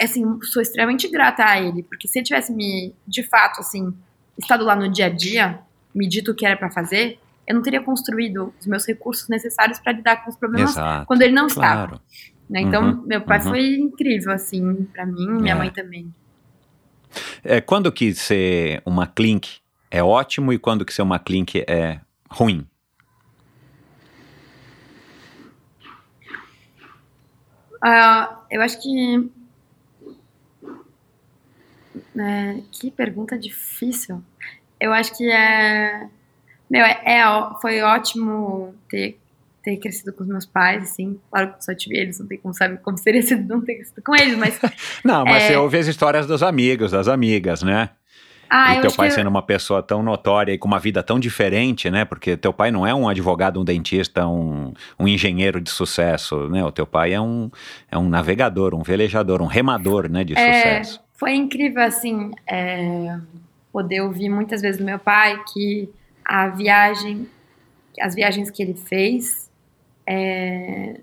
assim, 0.00 0.24
sou 0.42 0.60
extremamente 0.60 1.08
grata 1.08 1.44
a 1.44 1.60
ele, 1.60 1.84
porque 1.84 2.08
se 2.08 2.18
ele 2.18 2.26
tivesse 2.26 2.52
me, 2.52 2.92
de 3.06 3.22
fato, 3.22 3.60
assim, 3.60 3.94
estado 4.38 4.64
lá 4.64 4.74
no 4.76 4.88
dia 4.90 5.06
a 5.06 5.08
dia, 5.08 5.60
me 5.94 6.08
dito 6.08 6.30
o 6.32 6.34
que 6.34 6.44
era 6.46 6.56
pra 6.56 6.70
fazer, 6.70 7.18
eu 7.46 7.54
não 7.54 7.62
teria 7.62 7.82
construído 7.82 8.52
os 8.60 8.66
meus 8.66 8.86
recursos 8.86 9.28
necessários 9.28 9.78
pra 9.80 9.92
lidar 9.92 10.24
com 10.24 10.30
os 10.30 10.36
problemas 10.36 10.70
Exato, 10.70 11.06
quando 11.06 11.22
ele 11.22 11.34
não 11.34 11.46
estava. 11.46 11.86
claro. 11.88 12.00
né? 12.48 12.60
Então, 12.60 12.82
Uhum, 12.82 13.02
meu 13.06 13.20
pai 13.20 13.38
uhum. 13.38 13.44
foi 13.44 13.74
incrível, 13.76 14.32
assim, 14.32 14.84
pra 14.92 15.04
mim, 15.06 15.26
minha 15.28 15.54
É. 15.54 15.58
mãe 15.58 15.70
também. 15.70 16.12
É, 17.44 17.60
quando 17.60 17.90
que 17.92 18.14
ser 18.14 18.80
uma 18.86 19.06
clink 19.06 19.58
é 19.90 20.02
ótimo 20.02 20.52
e 20.52 20.58
quando 20.58 20.84
que 20.84 20.94
ser 20.94 21.02
uma 21.02 21.18
clink 21.18 21.62
é 21.68 22.00
ruim? 22.30 22.66
Ah, 27.82 28.40
eu 28.50 28.62
acho 28.62 28.80
que. 28.80 29.30
É, 32.18 32.56
que 32.70 32.90
pergunta 32.90 33.38
difícil. 33.38 34.22
Eu 34.80 34.92
acho 34.92 35.16
que 35.16 35.30
é. 35.30 36.06
Meu, 36.70 36.84
é, 36.84 37.00
é 37.04 37.22
foi 37.60 37.80
ótimo 37.82 38.74
ter, 38.88 39.18
ter 39.62 39.76
crescido 39.76 40.12
com 40.12 40.22
os 40.22 40.28
meus 40.28 40.46
pais, 40.46 40.82
assim. 40.82 41.18
Claro 41.30 41.54
que 41.54 41.64
só 41.64 41.74
tive 41.74 41.96
eles, 41.98 42.18
não 42.18 42.26
tem 42.26 42.38
como 42.38 42.52
saber 42.54 42.78
como 42.78 42.98
seria 42.98 43.22
sido 43.22 43.46
não 43.46 43.60
ter 43.62 43.76
crescido 43.76 44.02
com 44.02 44.14
eles, 44.14 44.36
mas. 44.36 44.58
Não, 45.04 45.24
mas 45.24 45.44
É. 45.44 45.48
você 45.48 45.56
ouve 45.56 45.78
as 45.78 45.86
histórias 45.86 46.26
dos 46.26 46.42
amigos, 46.42 46.90
das 46.92 47.08
amigas, 47.08 47.62
né? 47.62 47.90
Ah, 48.54 48.74
e 48.74 48.76
eu 48.76 48.82
teu 48.82 48.92
pai 48.92 49.10
sendo 49.10 49.30
uma 49.30 49.40
pessoa 49.40 49.82
tão 49.82 50.02
notória 50.02 50.52
e 50.52 50.58
com 50.58 50.68
uma 50.68 50.78
vida 50.78 51.02
tão 51.02 51.18
diferente, 51.18 51.90
né? 51.90 52.04
Porque 52.04 52.36
teu 52.36 52.52
pai 52.52 52.70
não 52.70 52.86
é 52.86 52.94
um 52.94 53.08
advogado, 53.08 53.58
um 53.58 53.64
dentista, 53.64 54.26
um, 54.26 54.74
um 54.98 55.08
engenheiro 55.08 55.58
de 55.58 55.70
sucesso, 55.70 56.50
né? 56.50 56.62
O 56.62 56.70
teu 56.70 56.86
pai 56.86 57.14
é 57.14 57.20
um, 57.20 57.50
é 57.90 57.96
um 57.96 58.10
navegador, 58.10 58.74
um 58.74 58.82
velejador, 58.82 59.40
um 59.40 59.46
remador, 59.46 60.06
né? 60.10 60.22
De 60.22 60.34
É, 60.36 60.52
sucesso. 60.82 61.01
Foi 61.22 61.36
incrível, 61.36 61.80
assim, 61.84 62.32
é, 62.48 63.16
poder 63.72 64.00
ouvir 64.00 64.28
muitas 64.28 64.60
vezes 64.60 64.78
do 64.78 64.84
meu 64.84 64.98
pai 64.98 65.40
que 65.52 65.88
a 66.24 66.48
viagem, 66.48 67.28
as 68.00 68.12
viagens 68.12 68.50
que 68.50 68.60
ele 68.60 68.74
fez 68.74 69.48
é, 70.04 70.98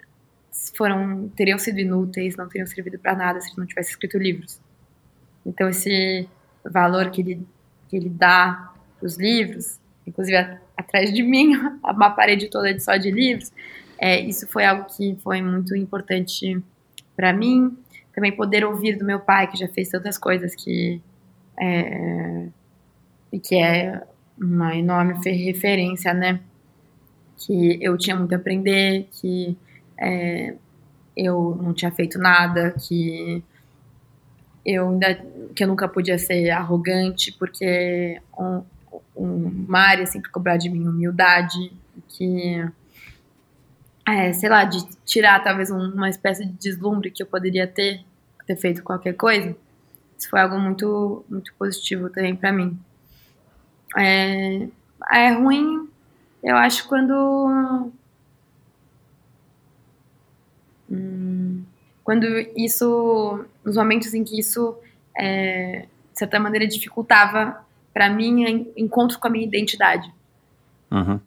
foram, 0.75 1.29
teriam 1.37 1.57
sido 1.57 1.79
inúteis, 1.79 2.35
não 2.35 2.49
teriam 2.49 2.67
servido 2.67 2.99
para 2.99 3.15
nada 3.15 3.39
se 3.39 3.47
ele 3.47 3.59
não 3.59 3.65
tivesse 3.65 3.91
escrito 3.91 4.17
livros. 4.17 4.59
Então, 5.45 5.69
esse 5.69 6.27
valor 6.69 7.11
que 7.11 7.21
ele, 7.21 7.47
que 7.87 7.95
ele 7.95 8.09
dá 8.09 8.73
para 8.99 9.07
os 9.07 9.15
livros, 9.17 9.79
inclusive 10.05 10.35
a- 10.35 10.59
atrás 10.75 11.13
de 11.13 11.23
mim, 11.23 11.53
uma 11.81 12.09
parede 12.09 12.49
toda 12.49 12.73
de 12.73 12.83
só 12.83 12.97
de 12.97 13.09
livros, 13.09 13.53
é, 13.97 14.19
isso 14.19 14.45
foi 14.49 14.65
algo 14.65 14.83
que 14.97 15.15
foi 15.23 15.41
muito 15.41 15.73
importante 15.77 16.61
para 17.15 17.31
mim 17.31 17.77
também 18.13 18.35
poder 18.35 18.65
ouvir 18.65 18.97
do 18.97 19.05
meu 19.05 19.19
pai, 19.19 19.47
que 19.47 19.57
já 19.57 19.67
fez 19.67 19.89
tantas 19.89 20.17
coisas 20.17 20.55
que 20.55 21.01
é, 21.59 22.47
e 23.31 23.39
que 23.39 23.55
é 23.55 24.01
uma 24.39 24.75
enorme 24.75 25.21
fe- 25.21 25.31
referência, 25.31 26.13
né? 26.13 26.39
Que 27.37 27.77
eu 27.81 27.97
tinha 27.97 28.15
muito 28.15 28.33
a 28.33 28.37
aprender, 28.37 29.07
que 29.11 29.57
é, 29.97 30.55
eu 31.15 31.57
não 31.61 31.73
tinha 31.73 31.91
feito 31.91 32.17
nada, 32.17 32.71
que 32.71 33.43
eu 34.65 34.89
ainda 34.89 35.15
que 35.55 35.63
eu 35.63 35.67
nunca 35.67 35.87
podia 35.87 36.17
ser 36.17 36.49
arrogante, 36.51 37.31
porque 37.37 38.21
um, 38.37 38.61
um 39.15 39.65
Mário 39.67 40.05
sempre 40.07 40.29
cobrar 40.31 40.57
de 40.57 40.69
mim 40.69 40.87
humildade, 40.87 41.71
que 42.07 42.65
é, 44.15 44.33
sei 44.33 44.49
lá, 44.49 44.63
de 44.65 44.85
tirar 45.05 45.43
talvez 45.43 45.69
um- 45.71 45.91
uma 45.93 46.09
espécie 46.09 46.45
de 46.45 46.53
deslumbre 46.53 47.11
que 47.11 47.21
eu 47.23 47.27
poderia 47.27 47.67
ter, 47.67 48.03
ter 48.45 48.55
feito 48.55 48.83
qualquer 48.83 49.13
coisa. 49.13 49.55
Isso 50.17 50.29
foi 50.29 50.39
algo 50.39 50.59
muito, 50.59 51.23
muito 51.29 51.53
positivo 51.55 52.09
também 52.09 52.35
pra 52.35 52.51
mim. 52.51 52.77
É, 53.97 54.67
é 55.11 55.31
ruim, 55.33 55.89
eu 56.43 56.55
acho, 56.57 56.87
quando. 56.87 57.91
Hum, 60.89 61.63
quando 62.03 62.25
isso. 62.55 63.45
Nos 63.63 63.75
momentos 63.75 64.13
em 64.13 64.23
que 64.23 64.39
isso, 64.39 64.75
é, 65.17 65.85
de 66.11 66.19
certa 66.19 66.39
maneira, 66.39 66.67
dificultava 66.67 67.63
pra 67.93 68.09
mim 68.09 68.71
encontro 68.75 69.19
com 69.19 69.27
a 69.27 69.31
minha 69.31 69.45
identidade. 69.45 70.11
Uhum. 70.91 71.19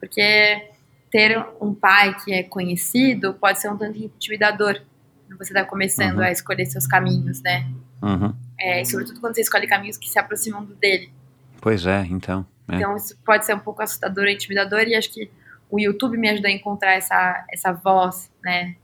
Porque 0.00 0.70
ter 1.14 1.38
um 1.60 1.72
pai 1.72 2.12
que 2.24 2.32
é 2.34 2.42
conhecido 2.42 3.34
pode 3.34 3.60
ser 3.60 3.70
um 3.70 3.76
tanto 3.76 3.96
intimidador. 3.96 4.80
quando 5.28 5.38
Você 5.38 5.52
está 5.52 5.64
começando 5.64 6.16
Uhum. 6.18 6.24
a 6.24 6.32
escolher 6.32 6.66
seus 6.66 6.88
caminhos, 6.88 7.40
né? 7.40 7.64
Uhum. 8.02 8.34
É, 8.58 8.80
e 8.80 8.84
sobretudo 8.84 9.20
quando 9.20 9.36
você 9.36 9.42
escolhe 9.42 9.68
caminhos 9.68 9.96
que 9.96 10.08
se 10.08 10.18
aproximam 10.18 10.64
do 10.64 10.74
dele. 10.74 11.12
Pois 11.60 11.86
é, 11.86 12.04
então. 12.10 12.44
é. 12.68 12.74
Então 12.74 12.96
isso 12.96 13.16
pode 13.24 13.46
ser 13.46 13.54
um 13.54 13.60
pouco 13.60 13.80
assustador, 13.80 14.26
intimidador, 14.26 14.80
e 14.88 14.96
acho 14.96 15.12
que 15.12 15.30
o 15.70 15.78
YouTube 15.78 16.16
me 16.18 16.28
ajudou 16.30 16.48
a 16.50 16.52
encontrar 16.52 16.94
essa, 16.94 17.44
essa 17.52 17.72
voz, 17.72 18.28
né? 18.42 18.74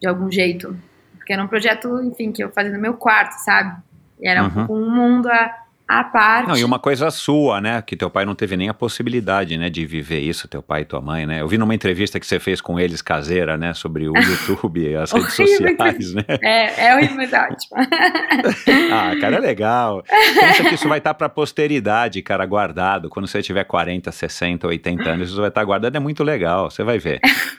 De 0.00 0.08
algum 0.08 0.28
jeito. 0.30 0.76
Porque 1.16 1.32
era 1.32 1.44
um 1.44 1.48
projeto, 1.48 2.02
enfim, 2.02 2.32
que 2.32 2.42
eu 2.42 2.50
fazia 2.50 2.72
no 2.72 2.78
meu 2.80 2.94
quarto, 2.94 3.38
sabe? 3.44 3.80
E 4.20 4.28
era 4.28 4.42
um 4.42 4.46
Uhum. 4.48 4.66
um 4.70 4.90
mundo 4.96 5.28
à, 5.28 5.65
à 5.88 6.04
parte. 6.04 6.48
Não, 6.48 6.56
e 6.56 6.64
uma 6.64 6.78
coisa 6.78 7.10
sua, 7.10 7.60
né? 7.60 7.80
Que 7.82 7.96
teu 7.96 8.10
pai 8.10 8.24
não 8.24 8.34
teve 8.34 8.56
nem 8.56 8.68
a 8.68 8.74
possibilidade, 8.74 9.56
né? 9.56 9.70
De 9.70 9.86
viver 9.86 10.20
isso, 10.20 10.48
teu 10.48 10.62
pai 10.62 10.82
e 10.82 10.84
tua 10.84 11.00
mãe, 11.00 11.26
né? 11.26 11.40
Eu 11.40 11.48
vi 11.48 11.58
numa 11.58 11.74
entrevista 11.74 12.18
que 12.18 12.26
você 12.26 12.38
fez 12.40 12.60
com 12.60 12.78
eles 12.78 13.00
caseira, 13.00 13.56
né? 13.56 13.72
Sobre 13.74 14.08
o 14.08 14.16
YouTube 14.16 14.80
e 14.80 14.94
as 14.96 15.12
redes 15.12 15.34
sociais, 15.34 16.14
né? 16.14 16.24
É, 16.42 16.88
é 16.88 16.94
horrível, 16.96 17.16
mas 17.16 17.32
é 17.32 17.40
ótimo. 17.40 17.76
Ah, 18.92 19.14
cara, 19.20 19.36
é 19.36 19.40
legal. 19.40 20.02
Pensa 20.02 20.64
que 20.64 20.74
isso 20.74 20.88
vai 20.88 20.98
estar 20.98 21.14
pra 21.14 21.28
posteridade, 21.28 22.22
cara, 22.22 22.46
guardado. 22.46 23.08
Quando 23.08 23.26
você 23.26 23.42
tiver 23.42 23.64
40, 23.64 24.10
60, 24.10 24.66
80 24.66 25.10
anos, 25.10 25.28
isso 25.28 25.40
vai 25.40 25.48
estar 25.48 25.64
guardado. 25.64 25.96
É 25.96 26.00
muito 26.00 26.24
legal, 26.24 26.70
você 26.70 26.82
vai 26.82 26.98
ver. 26.98 27.20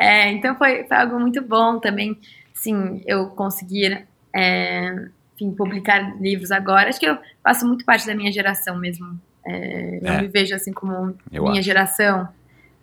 É, 0.00 0.30
então 0.32 0.56
foi, 0.56 0.84
foi 0.84 0.96
algo 0.96 1.20
muito 1.20 1.42
bom 1.42 1.78
também, 1.78 2.18
sim, 2.54 3.02
eu 3.06 3.26
conseguir, 3.26 4.06
é, 4.34 4.94
enfim, 5.40 5.54
publicar 5.54 6.20
livros 6.20 6.50
agora. 6.50 6.88
Acho 6.88 7.00
que 7.00 7.06
eu 7.06 7.18
faço 7.42 7.66
muito 7.66 7.84
parte 7.84 8.06
da 8.06 8.14
minha 8.14 8.30
geração 8.32 8.76
mesmo. 8.78 9.18
É, 9.46 9.98
eu 10.02 10.12
É. 10.12 10.20
me 10.22 10.28
vejo 10.28 10.54
assim 10.54 10.72
como 10.72 11.16
Eu 11.32 11.44
minha 11.44 11.54
acho. 11.60 11.62
geração, 11.62 12.28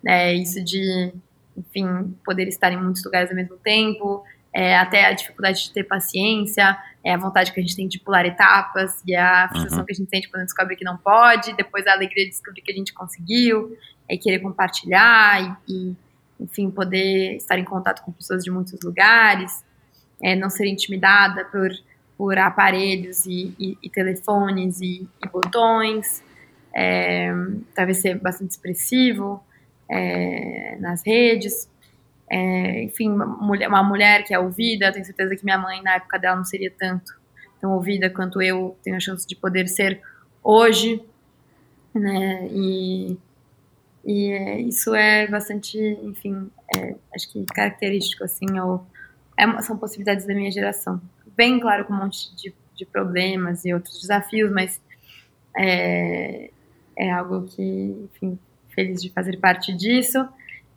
né? 0.02 0.34
Isso 0.34 0.62
de, 0.64 1.12
enfim, 1.56 2.14
poder 2.24 2.48
estar 2.48 2.72
em 2.72 2.76
muitos 2.76 3.04
lugares 3.04 3.30
ao 3.30 3.36
mesmo 3.36 3.56
tempo, 3.58 4.24
é, 4.52 4.76
até 4.76 5.06
a 5.06 5.12
dificuldade 5.12 5.62
de 5.64 5.72
ter 5.72 5.84
paciência, 5.84 6.76
é 7.04 7.14
a 7.14 7.16
vontade 7.16 7.52
que 7.52 7.60
a 7.60 7.62
gente 7.62 7.76
tem 7.76 7.86
de 7.86 8.00
pular 8.00 8.26
etapas 8.26 9.00
e 9.06 9.14
a 9.14 9.48
frustração 9.48 9.78
Uhum. 9.80 9.84
que 9.84 9.92
a 9.92 9.94
gente 9.94 10.10
sente 10.10 10.28
quando 10.28 10.42
descobre 10.44 10.74
que 10.74 10.84
não 10.84 10.96
pode, 10.96 11.54
depois 11.54 11.86
a 11.86 11.92
alegria 11.92 12.24
de 12.24 12.30
descobrir 12.30 12.60
que 12.62 12.72
a 12.72 12.74
gente 12.74 12.92
conseguiu, 12.92 13.76
é 14.08 14.16
querer 14.16 14.40
compartilhar 14.40 15.58
e, 15.68 15.72
e, 15.90 15.96
enfim, 16.40 16.70
poder 16.70 17.36
estar 17.36 17.58
em 17.58 17.64
contato 17.64 18.02
com 18.02 18.10
pessoas 18.10 18.42
de 18.42 18.50
muitos 18.50 18.80
lugares, 18.82 19.64
é, 20.20 20.34
não 20.34 20.50
ser 20.50 20.66
intimidada 20.66 21.44
por, 21.44 21.70
por 22.18 22.38
aparelhos 22.38 23.26
e, 23.26 23.54
e- 23.60 23.78
e 23.82 23.90
telefones 23.90 24.80
e, 24.82 25.08
e 25.24 25.28
botões, 25.28 26.22
é, 26.76 27.32
talvez 27.74 27.98
ser 27.98 28.18
bastante 28.20 28.50
expressivo 28.52 29.42
é, 29.90 30.76
nas 30.80 31.06
redes. 31.06 31.70
É, 32.30 32.82
enfim, 32.84 33.10
uma 33.10 33.26
mulher, 33.26 33.68
uma 33.68 33.82
mulher 33.82 34.24
que 34.24 34.34
é 34.34 34.38
ouvida, 34.40 34.92
tenho 34.92 35.04
certeza 35.06 35.36
que 35.36 35.44
minha 35.44 35.58
mãe, 35.58 35.82
na 35.82 35.94
época 35.96 36.18
dela, 36.18 36.36
não 36.36 36.44
seria 36.44 36.72
tanto 36.78 37.16
tão 37.60 37.72
ouvida 37.72 38.10
quanto 38.10 38.42
eu 38.42 38.76
tenho 38.84 38.96
a 38.96 39.00
chance 39.00 39.26
de 39.26 39.34
poder 39.36 39.68
ser 39.68 40.00
hoje, 40.44 41.02
né? 41.94 42.48
E, 42.52 43.16
e 44.04 44.32
é, 44.32 44.60
isso 44.60 44.94
é 44.94 45.26
bastante, 45.28 45.78
enfim, 46.02 46.50
é, 46.76 46.96
acho 47.14 47.30
que 47.32 47.44
característico, 47.46 48.24
assim, 48.24 48.58
ou, 48.60 48.84
é 49.36 49.62
são 49.62 49.76
possibilidades 49.78 50.26
da 50.26 50.34
minha 50.34 50.50
geração. 50.50 51.00
Bem 51.38 51.60
claro, 51.60 51.84
com 51.84 51.94
um 51.94 51.98
monte 51.98 52.34
de, 52.34 52.52
de 52.74 52.84
problemas 52.84 53.64
e 53.64 53.72
outros 53.72 54.00
desafios, 54.00 54.50
mas 54.50 54.80
é, 55.56 56.50
é 56.98 57.12
algo 57.12 57.46
que, 57.46 57.62
enfim, 58.12 58.36
feliz 58.74 59.00
de 59.00 59.08
fazer 59.10 59.36
parte 59.36 59.72
disso 59.72 60.28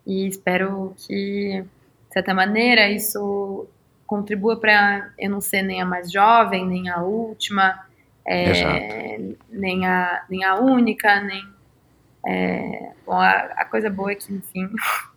e 0.06 0.28
espero 0.28 0.94
que, 1.04 1.64
de 2.06 2.12
certa 2.12 2.32
maneira, 2.32 2.88
isso 2.88 3.66
contribua 4.06 4.56
para 4.56 5.12
eu 5.18 5.28
não 5.28 5.40
ser 5.40 5.62
nem 5.62 5.82
a 5.82 5.84
mais 5.84 6.12
jovem, 6.12 6.64
nem 6.64 6.88
a 6.88 7.02
última, 7.02 7.84
é, 8.24 9.18
nem, 9.50 9.84
a, 9.84 10.24
nem 10.30 10.44
a 10.44 10.54
única, 10.60 11.20
nem. 11.22 11.44
é, 12.24 12.92
bom, 13.04 13.20
a, 13.20 13.30
a 13.30 13.64
coisa 13.64 13.90
boa 13.90 14.12
é 14.12 14.14
que, 14.14 14.32
enfim, 14.32 14.70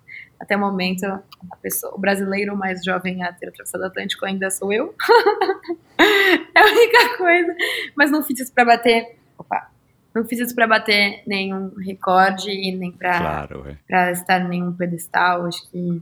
até 0.45 0.55
o 0.55 0.59
momento, 0.59 1.05
a 1.05 1.55
pessoa, 1.61 1.93
o 1.95 1.99
brasileiro 1.99 2.55
mais 2.55 2.83
jovem 2.83 3.23
a 3.23 3.33
ter 3.33 3.49
atravessado 3.49 3.81
o 3.81 3.85
Atlântico 3.85 4.25
ainda 4.25 4.49
sou 4.51 4.71
eu. 4.71 4.93
é 5.97 6.59
a 6.59 6.65
única 6.65 7.17
coisa. 7.17 7.55
Mas 7.95 8.11
não 8.11 8.23
fiz 8.23 8.39
isso 8.39 8.53
para 8.53 8.63
bater. 8.63 9.17
Opa! 9.37 9.71
Não 10.13 10.23
fiz 10.23 10.39
isso 10.39 10.55
para 10.55 10.67
bater 10.67 11.23
nenhum 11.27 11.73
recorde 11.77 12.49
e 12.49 12.73
nem 12.73 12.91
para 12.91 13.17
Claro, 13.19 13.65
é. 13.67 14.11
estar 14.11 14.39
em 14.39 14.47
nenhum 14.47 14.71
pedestal. 14.71 15.45
Acho 15.45 15.69
que 15.69 16.01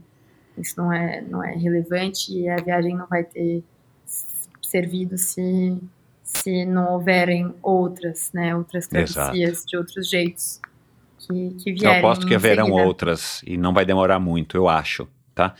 isso 0.58 0.74
não 0.76 0.92
é, 0.92 1.22
não 1.22 1.42
é 1.42 1.52
relevante 1.54 2.32
e 2.32 2.48
a 2.48 2.56
viagem 2.56 2.94
não 2.94 3.06
vai 3.06 3.24
ter 3.24 3.64
servido 4.62 5.16
se, 5.16 5.76
se 6.22 6.64
não 6.64 6.92
houverem 6.92 7.54
outras, 7.62 8.30
né, 8.32 8.54
outras 8.54 8.88
Exato. 8.92 9.12
travessias 9.14 9.64
de 9.64 9.76
outros 9.76 10.08
jeitos 10.08 10.60
que, 11.26 11.50
que 11.64 11.70
Eu 11.70 11.74
vierem. 11.76 11.98
aposto 11.98 12.26
que 12.26 12.34
haverão 12.34 12.66
seguida. 12.66 12.82
outras 12.84 13.42
e 13.46 13.56
não 13.56 13.72
vai 13.72 13.84
demorar 13.84 14.18
muito, 14.18 14.56
eu 14.56 14.68
acho, 14.68 15.08
tá? 15.34 15.54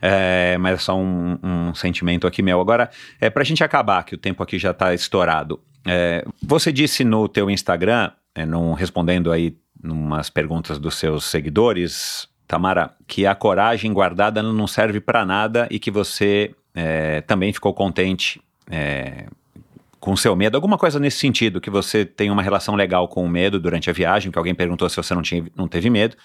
É, 0.00 0.56
mas 0.58 0.74
é 0.74 0.78
só 0.78 0.96
um, 0.96 1.38
um 1.42 1.74
sentimento 1.74 2.26
aqui 2.26 2.42
meu. 2.42 2.60
Agora, 2.60 2.90
é, 3.20 3.28
pra 3.30 3.44
gente 3.44 3.62
acabar, 3.64 4.04
que 4.04 4.14
o 4.14 4.18
tempo 4.18 4.42
aqui 4.42 4.58
já 4.58 4.72
tá 4.72 4.92
estourado, 4.94 5.60
é, 5.86 6.24
você 6.42 6.72
disse 6.72 7.04
no 7.04 7.28
teu 7.28 7.50
Instagram, 7.50 8.10
é, 8.34 8.44
num- 8.46 8.72
respondendo 8.74 9.32
aí 9.32 9.56
umas 9.82 10.28
perguntas 10.30 10.78
dos 10.78 10.94
seus 10.96 11.24
seguidores, 11.24 12.28
Tamara, 12.46 12.94
que 13.06 13.26
a 13.26 13.34
coragem 13.34 13.92
guardada 13.92 14.42
não 14.42 14.66
serve 14.66 15.00
pra 15.00 15.24
nada 15.24 15.66
e 15.70 15.78
que 15.78 15.90
você 15.90 16.54
é, 16.74 17.20
também 17.22 17.52
ficou 17.52 17.72
contente 17.72 18.40
é, 18.70 19.26
com 20.00 20.12
o 20.12 20.16
seu 20.16 20.34
medo, 20.34 20.56
alguma 20.56 20.78
coisa 20.78 20.98
nesse 20.98 21.18
sentido, 21.18 21.60
que 21.60 21.68
você 21.68 22.06
tem 22.06 22.30
uma 22.30 22.42
relação 22.42 22.74
legal 22.74 23.06
com 23.06 23.22
o 23.22 23.28
medo 23.28 23.60
durante 23.60 23.90
a 23.90 23.92
viagem, 23.92 24.32
que 24.32 24.38
alguém 24.38 24.54
perguntou 24.54 24.88
se 24.88 24.96
você 24.96 25.14
não, 25.14 25.20
tinha, 25.20 25.44
não 25.54 25.68
teve 25.68 25.90
medo, 25.90 26.16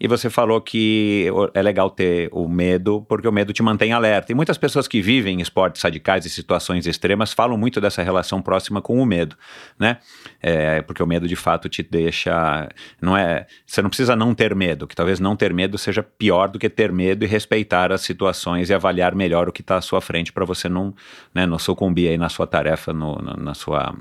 E 0.00 0.06
você 0.06 0.30
falou 0.30 0.60
que 0.60 1.26
é 1.54 1.62
legal 1.62 1.90
ter 1.90 2.28
o 2.32 2.48
medo, 2.48 3.04
porque 3.08 3.26
o 3.26 3.32
medo 3.32 3.52
te 3.52 3.62
mantém 3.62 3.92
alerta. 3.92 4.32
E 4.32 4.34
muitas 4.34 4.56
pessoas 4.56 4.86
que 4.86 5.02
vivem 5.02 5.40
esportes 5.40 5.82
radicais 5.82 6.24
e 6.24 6.30
situações 6.30 6.86
extremas 6.86 7.32
falam 7.32 7.58
muito 7.58 7.80
dessa 7.80 8.02
relação 8.02 8.40
próxima 8.40 8.80
com 8.80 9.00
o 9.00 9.06
medo, 9.06 9.36
né? 9.78 9.98
É, 10.40 10.82
porque 10.82 11.02
o 11.02 11.06
medo 11.06 11.26
de 11.26 11.36
fato 11.36 11.68
te 11.68 11.82
deixa. 11.82 12.68
Não 13.00 13.16
é. 13.16 13.46
Você 13.66 13.82
não 13.82 13.90
precisa 13.90 14.14
não 14.14 14.34
ter 14.34 14.54
medo, 14.54 14.86
que 14.86 14.94
talvez 14.94 15.18
não 15.18 15.34
ter 15.34 15.52
medo 15.52 15.76
seja 15.76 16.02
pior 16.02 16.48
do 16.48 16.58
que 16.58 16.68
ter 16.68 16.92
medo 16.92 17.24
e 17.24 17.28
respeitar 17.28 17.92
as 17.92 18.02
situações 18.02 18.70
e 18.70 18.74
avaliar 18.74 19.14
melhor 19.14 19.48
o 19.48 19.52
que 19.52 19.60
está 19.60 19.76
à 19.76 19.80
sua 19.80 20.00
frente 20.00 20.32
para 20.32 20.44
você 20.44 20.68
não, 20.68 20.94
né, 21.34 21.46
não 21.46 21.58
sucumbir 21.58 22.08
aí 22.10 22.18
na 22.18 22.28
sua 22.28 22.46
tarefa, 22.46 22.92
no, 22.92 23.16
na, 23.16 23.54
sua, 23.54 23.94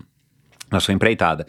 na 0.71 0.79
sua 0.79 0.93
empreitada. 0.93 1.45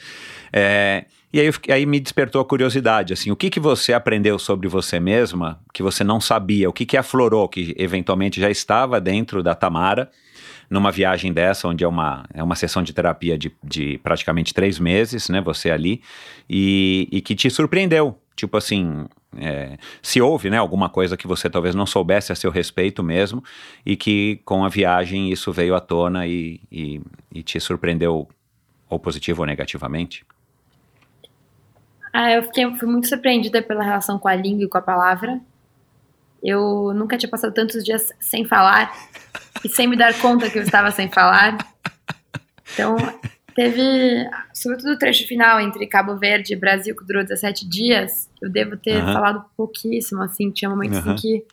É, 0.52 1.04
e 1.32 1.40
aí, 1.40 1.50
aí 1.70 1.86
me 1.86 2.00
despertou 2.00 2.40
a 2.40 2.44
curiosidade, 2.44 3.12
assim, 3.12 3.30
o 3.30 3.36
que, 3.36 3.50
que 3.50 3.60
você 3.60 3.92
aprendeu 3.92 4.38
sobre 4.38 4.66
você 4.66 4.98
mesma 4.98 5.60
que 5.74 5.82
você 5.82 6.02
não 6.02 6.20
sabia? 6.20 6.68
O 6.70 6.72
que, 6.72 6.86
que 6.86 6.96
aflorou, 6.96 7.48
que 7.48 7.74
eventualmente 7.76 8.40
já 8.40 8.50
estava 8.50 9.00
dentro 9.00 9.42
da 9.42 9.54
Tamara, 9.54 10.10
numa 10.70 10.90
viagem 10.90 11.32
dessa, 11.32 11.68
onde 11.68 11.84
é 11.84 11.88
uma, 11.88 12.24
é 12.32 12.42
uma 12.42 12.54
sessão 12.54 12.82
de 12.82 12.92
terapia 12.92 13.38
de, 13.38 13.52
de 13.62 13.98
praticamente 13.98 14.52
três 14.52 14.78
meses, 14.78 15.28
né, 15.28 15.40
você 15.40 15.70
ali, 15.70 16.02
e, 16.48 17.08
e 17.10 17.20
que 17.20 17.34
te 17.34 17.50
surpreendeu, 17.50 18.18
tipo 18.36 18.56
assim, 18.56 19.06
é, 19.36 19.78
se 20.02 20.20
houve 20.20 20.50
né, 20.50 20.58
alguma 20.58 20.88
coisa 20.88 21.16
que 21.16 21.26
você 21.26 21.48
talvez 21.48 21.74
não 21.74 21.86
soubesse 21.86 22.32
a 22.32 22.34
seu 22.34 22.50
respeito 22.50 23.02
mesmo, 23.02 23.42
e 23.84 23.96
que 23.96 24.40
com 24.44 24.64
a 24.64 24.68
viagem 24.68 25.30
isso 25.30 25.52
veio 25.52 25.74
à 25.74 25.80
tona 25.80 26.26
e, 26.26 26.60
e, 26.70 27.00
e 27.34 27.42
te 27.42 27.58
surpreendeu, 27.60 28.28
ou 28.88 28.98
positivo 28.98 29.42
ou 29.42 29.46
negativamente? 29.46 30.24
Ah, 32.12 32.32
eu 32.32 32.42
fiquei, 32.42 32.68
fui 32.76 32.88
muito 32.88 33.08
surpreendida 33.08 33.62
pela 33.62 33.82
relação 33.82 34.18
com 34.18 34.28
a 34.28 34.34
língua 34.34 34.64
e 34.64 34.68
com 34.68 34.78
a 34.78 34.82
palavra. 34.82 35.40
Eu 36.42 36.92
nunca 36.94 37.18
tinha 37.18 37.30
passado 37.30 37.52
tantos 37.52 37.84
dias 37.84 38.12
sem 38.20 38.44
falar 38.44 38.92
e 39.64 39.68
sem 39.68 39.86
me 39.86 39.96
dar 39.96 40.18
conta 40.20 40.48
que 40.48 40.58
eu 40.58 40.62
estava 40.62 40.90
sem 40.90 41.10
falar. 41.10 41.58
Então, 42.72 42.96
teve, 43.54 44.28
sobretudo 44.54 44.92
o 44.92 44.98
trecho 44.98 45.26
final 45.26 45.60
entre 45.60 45.86
Cabo 45.86 46.16
Verde 46.16 46.52
e 46.52 46.56
Brasil, 46.56 46.94
que 46.96 47.04
durou 47.04 47.22
17 47.22 47.68
dias, 47.68 48.30
eu 48.40 48.48
devo 48.48 48.76
ter 48.76 49.02
uhum. 49.02 49.12
falado 49.12 49.44
pouquíssimo, 49.56 50.22
assim, 50.22 50.50
tinha 50.50 50.70
momentos 50.70 51.04
uhum. 51.04 51.12
em 51.12 51.16
que, 51.16 51.44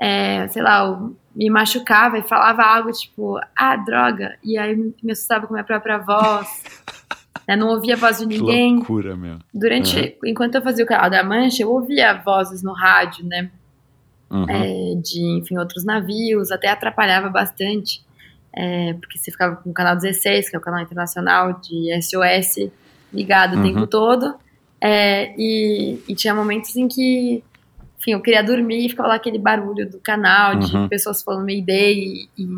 é, 0.00 0.48
sei 0.48 0.62
lá, 0.62 0.86
eu 0.86 1.16
me 1.38 1.48
machucava 1.48 2.18
e 2.18 2.22
falava 2.22 2.62
algo 2.64 2.90
tipo, 2.90 3.38
ah, 3.56 3.76
droga, 3.76 4.36
e 4.42 4.58
aí 4.58 4.74
me 4.76 5.12
assustava 5.12 5.46
com 5.46 5.54
a 5.54 5.58
minha 5.58 5.64
própria 5.64 5.98
voz. 5.98 6.48
Né? 7.46 7.56
Não 7.56 7.68
ouvia 7.68 7.94
a 7.94 7.96
voz 7.96 8.18
de 8.18 8.26
ninguém. 8.26 8.72
Que 8.72 8.76
loucura, 8.80 9.16
meu. 9.16 9.38
Durante, 9.54 9.98
uhum. 9.98 10.28
enquanto 10.28 10.56
eu 10.56 10.60
fazia 10.60 10.84
o 10.84 10.86
canal 10.86 11.08
da 11.08 11.24
Mancha, 11.24 11.62
eu 11.62 11.70
ouvia 11.70 12.12
vozes 12.12 12.62
no 12.62 12.74
rádio, 12.74 13.24
né? 13.24 13.50
Uhum. 14.30 14.44
É, 14.50 14.94
de, 15.00 15.38
enfim, 15.38 15.56
outros 15.56 15.82
navios, 15.82 16.52
até 16.52 16.68
atrapalhava 16.68 17.30
bastante, 17.30 18.04
é, 18.52 18.92
porque 18.94 19.16
você 19.16 19.30
ficava 19.30 19.56
com 19.56 19.70
o 19.70 19.72
canal 19.72 19.96
16, 19.96 20.50
que 20.50 20.56
é 20.56 20.58
o 20.58 20.62
canal 20.62 20.82
internacional 20.82 21.58
de 21.58 21.88
SOS, 22.02 22.70
ligado 23.10 23.54
uhum. 23.54 23.60
o 23.60 23.62
tempo 23.62 23.86
todo, 23.86 24.34
é, 24.78 25.34
e, 25.38 25.98
e, 26.06 26.14
tinha 26.14 26.34
momentos 26.34 26.76
em 26.76 26.86
que, 26.86 27.42
enfim, 27.98 28.12
eu 28.12 28.20
queria 28.20 28.42
dormir 28.42 28.86
e 28.86 28.88
ficava 28.88 29.08
lá 29.08 29.14
aquele 29.16 29.38
barulho 29.38 29.88
do 29.90 29.98
canal, 29.98 30.54
de 30.54 30.74
uhum. 30.74 30.88
pessoas 30.88 31.22
falando 31.22 31.44
Mayday 31.44 31.94
e, 31.94 32.28
e, 32.38 32.48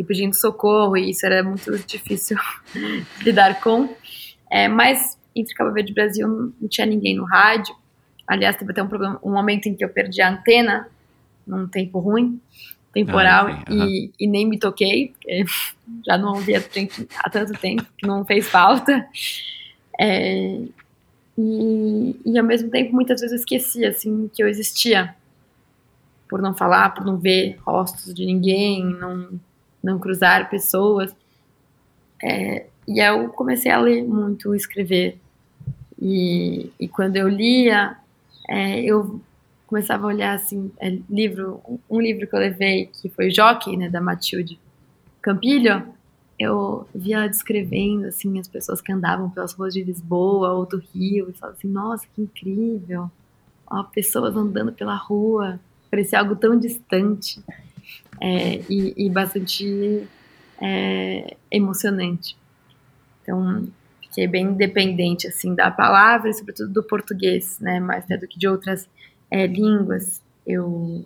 e 0.00 0.04
pedindo 0.04 0.34
socorro, 0.34 0.96
e 0.96 1.10
isso 1.10 1.24
era 1.24 1.42
muito 1.42 1.70
difícil 1.86 2.36
lidar 3.22 3.60
com. 3.60 3.88
É, 4.50 4.66
mas 4.66 5.16
entre 5.34 5.54
Cabo 5.54 5.72
Verde 5.72 5.92
e 5.92 5.94
Brasil 5.94 6.26
não 6.26 6.68
tinha 6.68 6.86
ninguém 6.86 7.14
no 7.14 7.24
rádio. 7.24 7.74
Aliás, 8.26 8.56
teve 8.56 8.72
até 8.72 8.82
um 8.82 8.88
problema, 8.88 9.18
um 9.22 9.32
momento 9.32 9.66
em 9.66 9.74
que 9.74 9.84
eu 9.84 9.88
perdi 9.88 10.20
a 10.20 10.30
antena 10.30 10.88
num 11.46 11.66
tempo 11.66 11.98
ruim, 11.98 12.40
temporal, 12.92 13.46
ah, 13.46 13.64
e, 13.70 14.10
e, 14.18 14.26
nem 14.26 14.46
me 14.46 14.58
toquei, 14.58 15.08
porque 15.12 15.44
já 16.04 16.18
não 16.18 16.34
ouvia 16.34 16.58
há 16.58 17.30
tanto 17.30 17.52
tempo 17.54 17.86
que 17.96 18.06
não 18.06 18.24
fez 18.24 18.48
falta. 18.48 19.06
É, 19.98 20.60
e, 21.40 22.20
e 22.26 22.36
ao 22.36 22.44
mesmo 22.44 22.68
tempo, 22.68 22.92
muitas 22.92 23.20
vezes 23.20 23.32
eu 23.32 23.38
esquecia 23.38 23.90
assim, 23.90 24.28
que 24.34 24.42
eu 24.42 24.48
existia, 24.48 25.14
por 26.28 26.42
não 26.42 26.52
falar, 26.52 26.90
por 26.90 27.06
não 27.06 27.16
ver 27.16 27.56
rostos 27.64 28.12
de 28.12 28.26
ninguém, 28.26 28.84
não, 28.84 29.40
não 29.80 30.00
cruzar 30.00 30.50
pessoas. 30.50 31.14
É, 32.20 32.66
e 32.88 32.98
eu 32.98 33.28
comecei 33.28 33.70
a 33.70 33.78
ler 33.78 34.02
muito, 34.02 34.52
escrever. 34.52 35.16
E, 35.96 36.72
e 36.78 36.88
quando 36.88 37.14
eu 37.14 37.28
lia, 37.28 37.96
é, 38.48 38.80
eu 38.80 39.20
começava 39.64 40.04
a 40.04 40.08
olhar 40.08 40.34
assim, 40.34 40.72
é, 40.80 40.98
livro, 41.08 41.62
um 41.88 42.00
livro 42.00 42.26
que 42.26 42.34
eu 42.34 42.40
levei, 42.40 42.86
que 42.86 43.08
foi 43.08 43.30
Jockey, 43.30 43.76
né, 43.76 43.88
da 43.88 44.00
Matilde 44.00 44.58
Campilho, 45.22 45.86
eu 46.38 46.86
via 46.94 47.26
descrevendo 47.26 48.06
assim 48.06 48.38
as 48.38 48.46
pessoas 48.46 48.80
que 48.80 48.92
andavam 48.92 49.28
pelas 49.28 49.52
ruas 49.52 49.74
de 49.74 49.82
Lisboa 49.82 50.52
ou 50.52 50.64
do 50.64 50.78
Rio 50.78 51.28
e 51.28 51.32
falava 51.32 51.58
assim, 51.58 51.68
nossa, 51.68 52.06
que 52.14 52.22
incrível. 52.22 53.10
Ó, 53.66 53.82
pessoas 53.82 54.36
andando 54.36 54.72
pela 54.72 54.94
rua, 54.94 55.58
parecia 55.90 56.20
algo 56.20 56.36
tão 56.36 56.58
distante 56.58 57.42
é, 58.20 58.60
e, 58.68 58.94
e, 58.96 59.10
bastante 59.10 60.06
é, 60.60 61.36
emocionante. 61.50 62.36
Então, 63.22 63.68
fiquei 64.00 64.26
bem 64.26 64.46
independente, 64.46 65.26
assim, 65.26 65.54
da 65.54 65.70
palavra 65.70 66.30
e, 66.30 66.34
sobretudo, 66.34 66.72
do 66.72 66.82
português, 66.82 67.58
né? 67.60 67.78
Mais 67.80 68.04
até 68.04 68.16
do 68.16 68.26
que 68.26 68.38
de 68.38 68.48
outras 68.48 68.88
é, 69.30 69.46
línguas. 69.46 70.22
Eu 70.46 71.04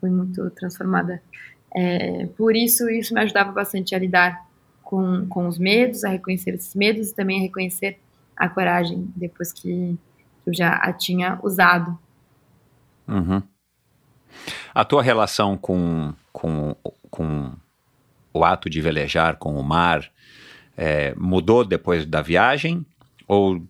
fui 0.00 0.10
muito 0.10 0.48
transformada 0.50 1.20
é, 1.74 2.26
por 2.36 2.54
isso. 2.54 2.88
Isso 2.88 3.12
me 3.14 3.20
ajudava 3.20 3.52
bastante 3.52 3.94
a 3.94 3.98
lidar 3.98 4.46
com, 4.82 5.26
com 5.26 5.48
os 5.48 5.58
medos, 5.58 6.04
a 6.04 6.10
reconhecer 6.10 6.54
esses 6.54 6.74
medos 6.74 7.10
e 7.10 7.14
também 7.14 7.38
a 7.38 7.42
reconhecer 7.42 7.98
a 8.36 8.48
coragem 8.48 9.10
depois 9.16 9.52
que 9.52 9.98
eu 10.46 10.54
já 10.54 10.74
a 10.74 10.92
tinha 10.92 11.38
usado. 11.42 11.98
Uhum. 13.08 13.42
A 14.74 14.84
tua 14.84 15.02
relação 15.02 15.56
com, 15.56 16.12
com, 16.32 16.76
com 17.10 17.52
o 18.32 18.44
ato 18.44 18.68
de 18.68 18.80
velejar, 18.80 19.36
com 19.36 19.54
o 19.54 19.62
mar, 19.62 20.10
é, 20.76 21.14
mudou 21.16 21.64
depois 21.64 22.04
da 22.04 22.20
viagem? 22.20 22.84
Ou 23.26 23.62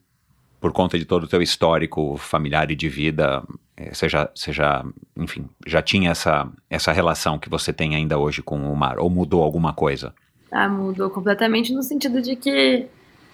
por 0.64 0.72
conta 0.72 0.98
de 0.98 1.04
todo 1.04 1.24
o 1.24 1.28
teu 1.28 1.42
histórico 1.42 2.16
familiar 2.16 2.70
e 2.70 2.74
de 2.74 2.88
vida, 2.88 3.42
é, 3.76 3.92
você 3.92 4.08
já, 4.08 4.30
você 4.34 4.50
já, 4.50 4.82
enfim, 5.14 5.46
já 5.66 5.82
tinha 5.82 6.10
essa, 6.10 6.50
essa 6.70 6.90
relação 6.90 7.38
que 7.38 7.50
você 7.50 7.70
tem 7.70 7.94
ainda 7.94 8.16
hoje 8.16 8.40
com 8.40 8.72
o 8.72 8.74
mar? 8.74 8.98
Ou 8.98 9.10
mudou 9.10 9.42
alguma 9.42 9.74
coisa? 9.74 10.14
Ah, 10.50 10.66
mudou 10.66 11.10
completamente 11.10 11.70
no 11.70 11.82
sentido 11.82 12.22
de 12.22 12.34
que 12.34 12.86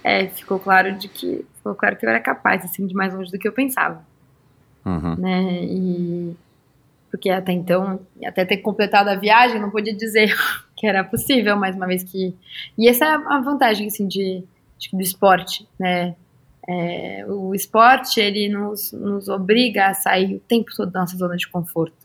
é, 0.03 0.27
ficou 0.27 0.59
claro 0.59 0.99
de 0.99 1.07
que 1.07 1.47
ficou 1.55 1.73
claro 1.77 1.95
que 1.95 2.05
eu 2.05 2.11
era 2.11 2.19
capaz 2.19 2.65
assim 2.65 2.85
de 2.85 2.95
mais 2.95 3.15
longe 3.15 3.31
do 3.31 3.39
que 3.39 3.47
eu 3.47 3.53
pensava, 3.53 4.05
uhum. 4.85 5.15
né? 5.15 5.63
E 5.63 6.37
porque 7.13 7.31
até 7.31 7.53
então, 7.53 8.01
até 8.27 8.45
ter 8.45 8.57
completado 8.57 9.09
a 9.09 9.15
viagem, 9.15 9.61
não 9.61 9.71
podia 9.71 9.95
dizer 9.95 10.35
que 10.77 10.85
era 10.85 11.05
possível, 11.05 11.57
mais 11.57 11.77
uma 11.77 11.87
vez 11.87 12.03
que. 12.03 12.35
E 12.77 12.89
essa 12.89 13.05
é 13.05 13.15
a 13.15 13.41
vantagem, 13.41 13.87
assim, 13.87 14.09
de, 14.09 14.43
de 14.77 14.91
do 14.93 15.01
esporte, 15.01 15.65
né? 15.79 16.17
É, 16.73 17.25
o 17.27 17.55
esporte, 17.55 18.21
ele 18.21 18.49
nos, 18.49 18.93
nos 18.93 19.29
obriga 19.29 19.89
a 19.89 19.95
sair 19.95 20.37
o 20.37 20.41
tempo 20.41 20.71
todo 20.77 20.91
da 20.91 21.01
nossa 21.01 21.17
zona 21.17 21.37
de 21.37 21.49
conforto. 21.49 21.97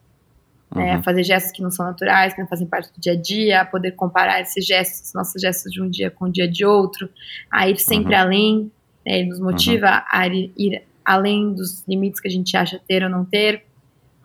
Né? 0.74 0.82
Uhum. 0.82 0.88
Né? 0.88 0.94
A 0.94 1.04
fazer 1.04 1.24
gestos 1.24 1.52
que 1.52 1.62
não 1.62 1.70
são 1.70 1.86
naturais, 1.86 2.34
que 2.34 2.42
não 2.42 2.48
fazem 2.48 2.68
parte 2.68 2.92
do 2.94 3.00
dia 3.00 3.14
a 3.14 3.16
dia, 3.16 3.62
a 3.62 3.66
poder 3.66 3.92
comparar 3.92 4.42
esses 4.42 4.66
gestos, 4.66 5.14
nossos 5.14 5.42
gestos 5.42 5.72
de 5.72 5.82
um 5.82 5.90
dia 5.90 6.10
com 6.10 6.26
o 6.26 6.32
dia 6.32 6.48
de 6.48 6.66
outro, 6.66 7.10
a 7.52 7.70
ir 7.70 7.78
sempre 7.78 8.16
uhum. 8.16 8.22
além, 8.22 8.72
né? 9.06 9.20
ele 9.20 9.30
nos 9.30 9.40
motiva 9.40 9.88
uhum. 9.88 10.04
a 10.12 10.28
ir, 10.28 10.54
ir, 10.58 10.84
além 11.04 11.54
dos 11.54 11.84
limites 11.88 12.20
que 12.20 12.28
a 12.28 12.32
gente 12.32 12.56
acha 12.58 12.80
ter 12.88 13.04
ou 13.04 13.10
não 13.10 13.26
ter. 13.26 13.66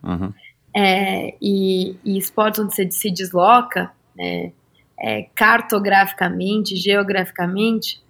Uhum 0.03 0.33
é, 0.75 1.35
e, 1.41 1.97
e, 2.05 2.17
esportes 2.17 2.61
onde 2.61 2.75
você 2.75 2.91
se 2.91 3.11
desloca 3.11 3.91
né, 4.17 4.53
é, 4.99 5.23
cartograficamente, 5.35 6.77
geograficamente, 6.77 8.01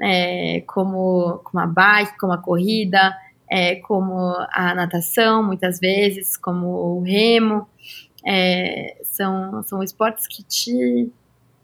é, 0.00 0.62
como, 0.66 1.40
como 1.44 1.62
a 1.62 1.66
bike, 1.66 2.18
como 2.18 2.32
a 2.32 2.38
corrida, 2.38 3.16
é, 3.50 3.76
como 3.76 4.34
a 4.52 4.74
natação, 4.74 5.42
muitas 5.42 5.80
vezes, 5.80 6.36
como 6.36 6.66
o 6.66 7.02
remo, 7.02 7.66
é, 8.24 9.00
são, 9.04 9.62
são 9.62 9.82
esportes 9.82 10.26
que 10.26 10.42
te, 10.42 11.10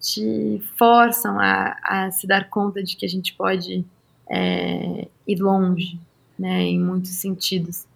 te 0.00 0.62
forçam 0.76 1.38
a, 1.38 1.76
a 1.82 2.10
se 2.10 2.26
dar 2.26 2.48
conta 2.48 2.82
de 2.82 2.96
que 2.96 3.04
a 3.04 3.08
gente 3.08 3.34
pode 3.34 3.84
é, 4.28 5.06
ir 5.26 5.40
longe, 5.40 5.98
né, 6.38 6.62
em 6.62 6.80
muitos 6.80 7.10
sentidos. 7.10 7.86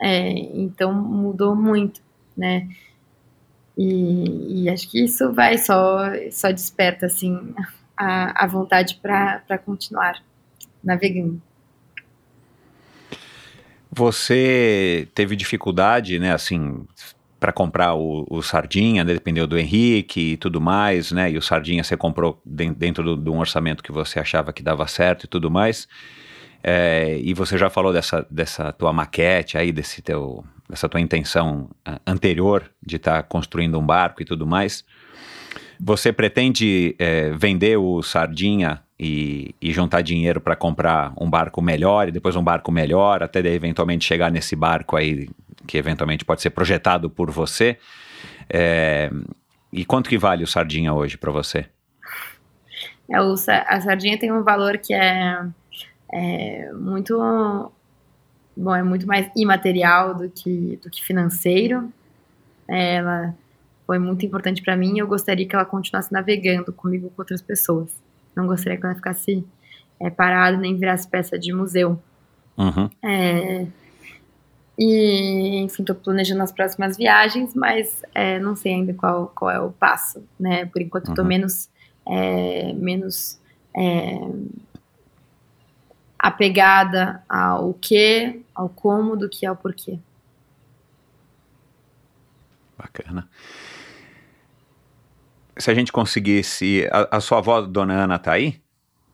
É, 0.00 0.30
então 0.30 0.94
mudou 0.94 1.54
muito, 1.54 2.00
né? 2.36 2.68
E, 3.76 4.64
e, 4.64 4.68
acho 4.70 4.90
que 4.90 5.04
isso 5.04 5.32
vai 5.32 5.56
só, 5.56 6.00
só 6.30 6.50
desperta 6.50 7.06
assim 7.06 7.54
a, 8.00 8.44
a 8.44 8.46
vontade 8.46 8.98
para 9.02 9.58
continuar 9.58 10.22
navegando. 10.82 11.40
Você 13.92 15.06
teve 15.14 15.36
dificuldade, 15.36 16.18
né, 16.18 16.32
assim, 16.32 16.86
para 17.38 17.52
comprar 17.52 17.94
o, 17.94 18.26
o 18.30 18.40
Sardinha, 18.40 19.04
né, 19.04 19.12
dependeu 19.12 19.46
do 19.46 19.58
Henrique 19.58 20.32
e 20.32 20.36
tudo 20.36 20.60
mais, 20.60 21.12
né? 21.12 21.30
E 21.30 21.36
o 21.36 21.42
Sardinha 21.42 21.82
você 21.84 21.96
comprou 21.96 22.40
den- 22.44 22.72
dentro 22.72 23.02
do- 23.04 23.16
de 23.22 23.28
um 23.30 23.38
orçamento 23.38 23.82
que 23.82 23.92
você 23.92 24.18
achava 24.18 24.52
que 24.52 24.62
dava 24.62 24.86
certo 24.86 25.24
e 25.24 25.28
tudo 25.28 25.50
mais. 25.50 25.88
É, 26.62 27.18
e 27.18 27.34
você 27.34 27.58
já 27.58 27.68
falou 27.68 27.92
dessa, 27.92 28.26
dessa 28.30 28.72
tua 28.72 28.92
maquete 28.92 29.58
aí, 29.58 29.72
desse 29.72 30.02
teu, 30.02 30.44
dessa 30.68 30.88
tua 30.88 31.00
intenção 31.00 31.68
ah, 31.84 32.00
anterior 32.06 32.70
de 32.84 32.96
estar 32.96 33.22
construindo 33.24 33.78
um 33.78 33.84
barco 33.84 34.22
e 34.22 34.24
tudo 34.24 34.46
mais. 34.46 34.84
Você 35.82 36.12
pretende 36.12 36.94
é, 36.98 37.30
vender 37.30 37.78
o 37.78 38.02
Sardinha 38.02 38.82
e, 38.98 39.54
e 39.60 39.72
juntar 39.72 40.02
dinheiro 40.02 40.40
para 40.40 40.54
comprar 40.54 41.12
um 41.18 41.28
barco 41.28 41.62
melhor 41.62 42.08
e 42.08 42.12
depois 42.12 42.36
um 42.36 42.44
barco 42.44 42.70
melhor, 42.70 43.22
até 43.22 43.40
eventualmente 43.46 44.04
chegar 44.04 44.30
nesse 44.30 44.54
barco 44.54 44.94
aí 44.94 45.28
que 45.66 45.78
eventualmente 45.78 46.24
pode 46.24 46.42
ser 46.42 46.50
projetado 46.50 47.08
por 47.08 47.30
você? 47.30 47.78
É, 48.48 49.10
e 49.72 49.84
quanto 49.84 50.10
que 50.10 50.18
vale 50.18 50.44
o 50.44 50.46
Sardinha 50.46 50.92
hoje 50.92 51.16
para 51.16 51.30
você? 51.30 51.66
É, 53.10 53.20
o 53.20 53.32
a 53.32 53.80
sardinha 53.80 54.18
tem 54.18 54.30
um 54.30 54.42
valor 54.42 54.78
que 54.78 54.94
é, 54.94 55.40
é 56.12 56.72
muito 56.72 57.72
bom, 58.56 58.74
é 58.74 58.82
muito 58.82 59.06
mais 59.06 59.28
imaterial 59.34 60.14
do 60.14 60.30
que, 60.30 60.78
do 60.82 60.88
que 60.88 61.02
financeiro. 61.02 61.92
É, 62.68 62.96
ela 62.96 63.34
foi 63.90 63.98
muito 63.98 64.24
importante 64.24 64.62
para 64.62 64.76
mim 64.76 64.94
e 64.94 64.98
eu 65.00 65.08
gostaria 65.08 65.44
que 65.44 65.52
ela 65.52 65.64
continuasse 65.64 66.12
navegando 66.12 66.72
comigo 66.72 67.10
com 67.10 67.22
outras 67.22 67.42
pessoas. 67.42 68.00
Não 68.36 68.46
gostaria 68.46 68.78
que 68.78 68.86
ela 68.86 68.94
ficasse 68.94 69.44
é, 69.98 70.08
parada 70.08 70.56
nem 70.56 70.76
virasse 70.76 71.08
peça 71.08 71.36
de 71.36 71.52
museu. 71.52 72.00
Uhum. 72.56 72.88
É, 73.02 73.66
e, 74.78 75.56
enfim, 75.64 75.82
estou 75.82 75.96
planejando 75.96 76.40
as 76.40 76.52
próximas 76.52 76.96
viagens, 76.96 77.52
mas 77.52 78.04
é, 78.14 78.38
não 78.38 78.54
sei 78.54 78.74
ainda 78.74 78.94
qual, 78.94 79.32
qual 79.34 79.50
é 79.50 79.58
o 79.58 79.72
passo, 79.72 80.22
né? 80.38 80.66
Por 80.66 80.80
enquanto 80.80 81.08
estou 81.08 81.24
Uhum. 81.24 81.28
menos, 81.28 81.68
é, 82.06 82.72
menos 82.74 83.40
é, 83.76 84.20
apegada 86.16 87.24
ao 87.28 87.74
que, 87.74 88.40
ao 88.54 88.68
como, 88.68 89.16
do 89.16 89.28
que 89.28 89.44
ao 89.44 89.56
porquê. 89.56 89.98
Bacana. 92.78 93.28
Se 95.56 95.70
a 95.70 95.74
gente 95.74 95.92
conseguisse. 95.92 96.88
A, 96.90 97.16
a 97.16 97.20
sua 97.20 97.38
avó, 97.38 97.60
dona 97.60 97.94
Ana, 97.94 98.18
tá 98.18 98.32
aí? 98.32 98.60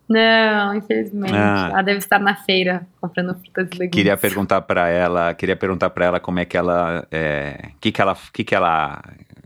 Não, 0.08 0.74
infelizmente. 0.74 1.34
Ah. 1.34 1.68
Ela 1.72 1.82
deve 1.82 1.98
estar 1.98 2.20
na 2.20 2.36
feira 2.36 2.86
comprando 3.00 3.34
frutas 3.34 3.68
e 3.72 3.78
legumes. 3.78 3.90
Queria 3.90 4.16
perguntar 4.16 4.62
para 4.62 4.88
ela, 4.88 5.34
queria 5.34 5.56
perguntar 5.56 5.90
para 5.90 6.06
ela 6.06 6.20
como 6.20 6.38
é 6.38 6.44
que 6.44 6.56
ela, 6.56 7.06
é, 7.10 7.70
que 7.80 7.90
que 7.90 8.00
ela, 8.00 8.16
que 8.32 8.44
que 8.44 8.54
ela, 8.54 9.02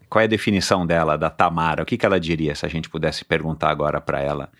qual 0.08 0.20
é 0.20 0.24
a 0.24 0.28
definição 0.28 0.86
dela 0.86 1.16
da 1.16 1.30
Tamara? 1.30 1.82
O 1.82 1.86
que 1.86 1.96
que 1.96 2.04
ela 2.04 2.20
diria 2.20 2.54
se 2.54 2.66
a 2.66 2.68
gente 2.68 2.90
pudesse 2.90 3.24
perguntar 3.24 3.70
agora 3.70 4.00
para 4.00 4.20
ela? 4.20 4.50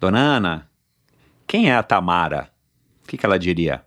Dona 0.00 0.18
Ana, 0.18 0.68
quem 1.46 1.70
é 1.70 1.76
a 1.76 1.82
Tamara? 1.82 2.48
O 3.04 3.08
que 3.08 3.16
que 3.16 3.24
ela 3.24 3.38
diria? 3.38 3.82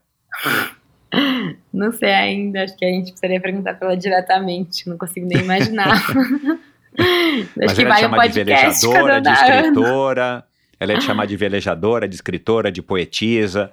Não 1.74 1.92
sei 1.92 2.14
ainda, 2.14 2.64
acho 2.64 2.76
que 2.78 2.86
a 2.86 2.90
gente 2.90 3.12
precisaria 3.12 3.42
perguntar 3.42 3.74
pra 3.74 3.90
ela 3.90 3.98
diretamente, 3.98 4.88
não 4.88 4.98
consigo 4.98 5.28
nem 5.28 5.40
imaginar. 5.40 6.02
Mas 7.56 7.74
que 7.74 7.82
ela 7.82 7.90
vai 7.90 7.98
te 7.98 8.02
chama 8.02 8.28
de 8.28 8.34
velejadora, 8.44 9.22
de 9.22 9.30
Ana. 9.30 9.34
escritora, 9.60 10.44
ela 10.80 10.94
ia 10.94 11.00
te 11.00 11.06
chamar 11.06 11.28
de 11.28 11.38
velejadora, 11.38 12.08
de 12.08 12.16
escritora, 12.16 12.72
de 12.72 12.82
poetisa, 12.82 13.72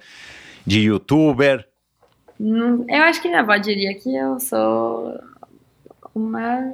de 0.66 0.80
youtuber. 0.80 1.66
Eu 2.38 3.02
acho 3.05 3.22
que 3.22 3.28
minha 3.28 3.40
avó 3.40 3.56
diria 3.56 3.94
que 3.94 4.14
eu 4.14 4.38
sou 4.40 5.18
uma. 6.14 6.72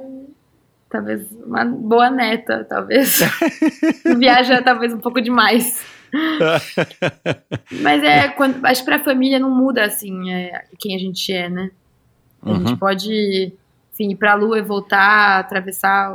Talvez 0.89 1.25
uma 1.45 1.63
boa 1.63 2.09
neta, 2.09 2.65
talvez. 2.69 3.19
Viaja 4.19 4.61
talvez 4.61 4.93
um 4.93 4.99
pouco 4.99 5.21
demais. 5.21 5.81
Mas 7.81 8.03
é, 8.03 8.27
quando, 8.29 8.65
acho 8.65 8.81
que 8.81 8.85
pra 8.85 8.99
família 8.99 9.39
não 9.39 9.49
muda 9.49 9.85
assim 9.85 10.29
é, 10.31 10.63
quem 10.77 10.95
a 10.95 10.99
gente 10.99 11.31
é, 11.31 11.49
né? 11.49 11.71
A 12.45 12.53
gente 12.53 12.71
Uhum. 12.71 12.77
pode 12.77 13.53
enfim, 13.93 14.11
ir 14.11 14.15
pra 14.15 14.33
Lua 14.35 14.59
e 14.59 14.61
voltar, 14.61 15.39
atravessar 15.39 16.13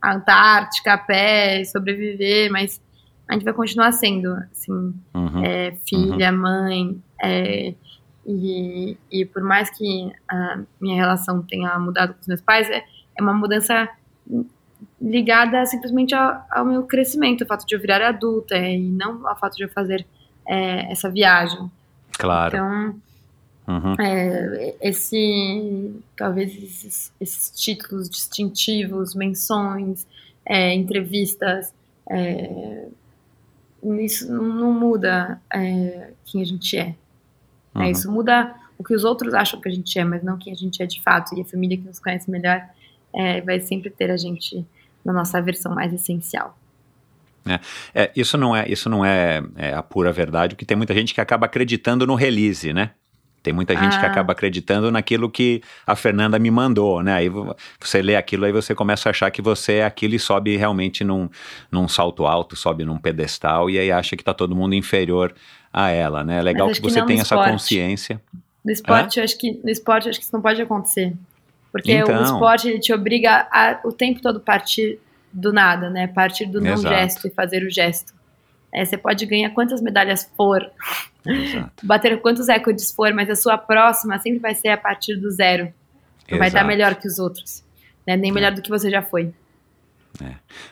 a 0.00 0.14
Antártica 0.14 0.94
a 0.94 0.98
pé, 0.98 1.64
sobreviver, 1.64 2.50
mas 2.50 2.80
a 3.28 3.34
gente 3.34 3.44
vai 3.44 3.52
continuar 3.52 3.92
sendo, 3.92 4.32
assim, 4.52 4.94
Uhum. 5.14 5.44
é, 5.44 5.76
filha, 5.88 6.30
mãe, 6.30 7.02
é, 7.22 7.74
e, 8.24 8.96
e 9.10 9.24
por 9.24 9.42
mais 9.42 9.70
que 9.70 10.12
a 10.28 10.60
minha 10.80 10.96
relação 10.96 11.42
tenha 11.42 11.78
mudado 11.78 12.14
com 12.14 12.20
os 12.20 12.26
meus 12.26 12.40
pais, 12.40 12.68
é, 12.70 12.84
é 13.18 13.22
uma 13.22 13.34
mudança 13.34 13.88
ligada 15.00 15.64
simplesmente 15.66 16.14
ao, 16.14 16.44
ao 16.50 16.64
meu 16.64 16.82
crescimento, 16.84 17.42
o 17.42 17.46
fato 17.46 17.66
de 17.66 17.74
eu 17.74 17.80
virar 17.80 18.02
adulta 18.06 18.56
e 18.56 18.80
não 18.80 19.26
ao 19.26 19.36
fato 19.36 19.56
de 19.56 19.64
eu 19.64 19.68
fazer 19.68 20.06
é, 20.46 20.90
essa 20.92 21.10
viagem. 21.10 21.70
Claro. 22.18 22.56
Então, 22.56 23.00
Uhum. 23.68 23.94
é, 23.98 24.76
esse 24.80 25.92
talvez 26.16 26.54
esses, 26.54 27.12
esses 27.20 27.50
títulos 27.50 28.08
distintivos, 28.08 29.14
menções, 29.14 30.06
é, 30.44 30.72
entrevistas, 30.72 31.74
é, 32.08 32.86
isso 34.00 34.32
não 34.32 34.72
muda 34.72 35.40
é, 35.52 36.10
quem 36.24 36.42
a 36.42 36.44
gente 36.44 36.76
é. 36.76 36.94
Uhum. 37.74 37.82
É, 37.82 37.90
isso 37.90 38.10
muda 38.10 38.54
o 38.78 38.84
que 38.84 38.94
os 38.94 39.04
outros 39.04 39.34
acham 39.34 39.60
que 39.60 39.68
a 39.68 39.72
gente 39.72 39.98
é, 39.98 40.04
mas 40.04 40.22
não 40.22 40.38
quem 40.38 40.52
a 40.52 40.56
gente 40.56 40.82
é 40.82 40.86
de 40.86 41.00
fato. 41.02 41.36
E 41.36 41.40
a 41.40 41.44
família 41.44 41.76
que 41.76 41.84
nos 41.84 41.98
conhece 41.98 42.30
melhor 42.30 42.62
é, 43.14 43.40
vai 43.40 43.60
sempre 43.60 43.90
ter 43.90 44.10
a 44.10 44.16
gente 44.16 44.64
na 45.04 45.12
nossa 45.12 45.40
versão 45.40 45.74
mais 45.74 45.92
essencial. 45.92 46.56
É, 47.94 48.10
isso 48.16 48.36
não 48.36 48.56
é, 48.56 48.68
isso 48.68 48.90
não 48.90 49.04
é, 49.04 49.40
é 49.54 49.72
a 49.72 49.82
pura 49.82 50.12
verdade, 50.12 50.54
porque 50.54 50.64
tem 50.64 50.76
muita 50.76 50.92
gente 50.92 51.14
que 51.14 51.20
acaba 51.20 51.46
acreditando 51.46 52.04
no 52.06 52.16
release, 52.16 52.72
né? 52.72 52.90
Tem 53.46 53.52
muita 53.54 53.76
gente 53.76 53.96
que 53.96 54.04
Ah. 54.04 54.08
acaba 54.08 54.32
acreditando 54.32 54.90
naquilo 54.90 55.30
que 55.30 55.62
a 55.86 55.94
Fernanda 55.94 56.36
me 56.36 56.50
mandou, 56.50 57.00
né? 57.00 57.14
Aí 57.14 57.28
vo- 57.28 57.54
você 57.80 58.02
lê 58.02 58.16
aquilo, 58.16 58.44
aí 58.44 58.50
você 58.50 58.74
começa 58.74 59.08
a 59.08 59.10
achar 59.10 59.30
que 59.30 59.40
você 59.40 59.74
é 59.74 59.84
aquilo 59.84 60.16
e 60.16 60.18
sobe 60.18 60.56
realmente 60.56 61.04
num, 61.04 61.28
num 61.70 61.86
salto 61.86 62.26
alto, 62.26 62.56
sobe 62.56 62.84
num 62.84 62.98
pedestal, 62.98 63.70
e 63.70 63.78
aí 63.78 63.92
acha 63.92 64.16
que 64.16 64.24
tá 64.24 64.34
todo 64.34 64.56
mundo 64.56 64.74
inferior 64.74 65.32
a 65.72 65.90
ela, 65.90 66.24
né? 66.24 66.38
É 66.38 66.42
legal 66.42 66.66
que 66.68 66.74
que 66.74 66.80
você 66.80 67.00
tenha 67.04 67.22
essa 67.22 67.36
consciência. 67.36 68.20
No 68.64 68.72
esporte, 68.72 69.18
eu 69.18 69.24
acho 69.24 69.38
que 69.38 69.60
no 69.62 69.70
esporte, 69.70 70.08
acho 70.08 70.18
que 70.18 70.24
isso 70.24 70.34
não 70.34 70.42
pode 70.42 70.60
acontecer. 70.60 71.12
Porque 71.70 71.92
Então. 71.92 72.18
o 72.20 72.24
esporte 72.24 72.68
ele 72.68 72.80
te 72.80 72.92
obriga 72.92 73.46
a 73.52 73.78
o 73.84 73.92
tempo 73.92 74.20
todo 74.20 74.40
partir 74.40 74.98
do 75.32 75.52
nada, 75.52 75.88
né? 75.88 76.08
Partir 76.08 76.46
do 76.46 76.60
não 76.60 76.72
Exato. 76.72 76.94
gesto 76.94 77.28
e 77.28 77.30
fazer 77.30 77.62
o 77.62 77.70
gesto. 77.70 78.12
É, 78.74 78.84
você 78.84 78.96
pode 78.98 79.24
ganhar 79.26 79.50
quantas 79.50 79.80
medalhas 79.80 80.28
for, 80.36 80.68
Exato. 81.28 81.86
bater 81.86 82.20
quantos 82.20 82.48
recordes 82.48 82.90
for, 82.90 83.12
mas 83.12 83.28
a 83.30 83.36
sua 83.36 83.58
próxima 83.58 84.18
sempre 84.18 84.38
vai 84.38 84.54
ser 84.54 84.68
a 84.68 84.76
partir 84.76 85.16
do 85.16 85.30
zero. 85.30 85.72
Não 86.30 86.38
vai 86.38 86.48
estar 86.48 86.64
melhor 86.64 86.94
que 86.96 87.06
os 87.06 87.18
outros. 87.18 87.64
Né? 88.06 88.16
Nem 88.16 88.32
melhor 88.32 88.52
do 88.52 88.62
que 88.62 88.70
você 88.70 88.90
já 88.90 89.02
foi. 89.02 89.32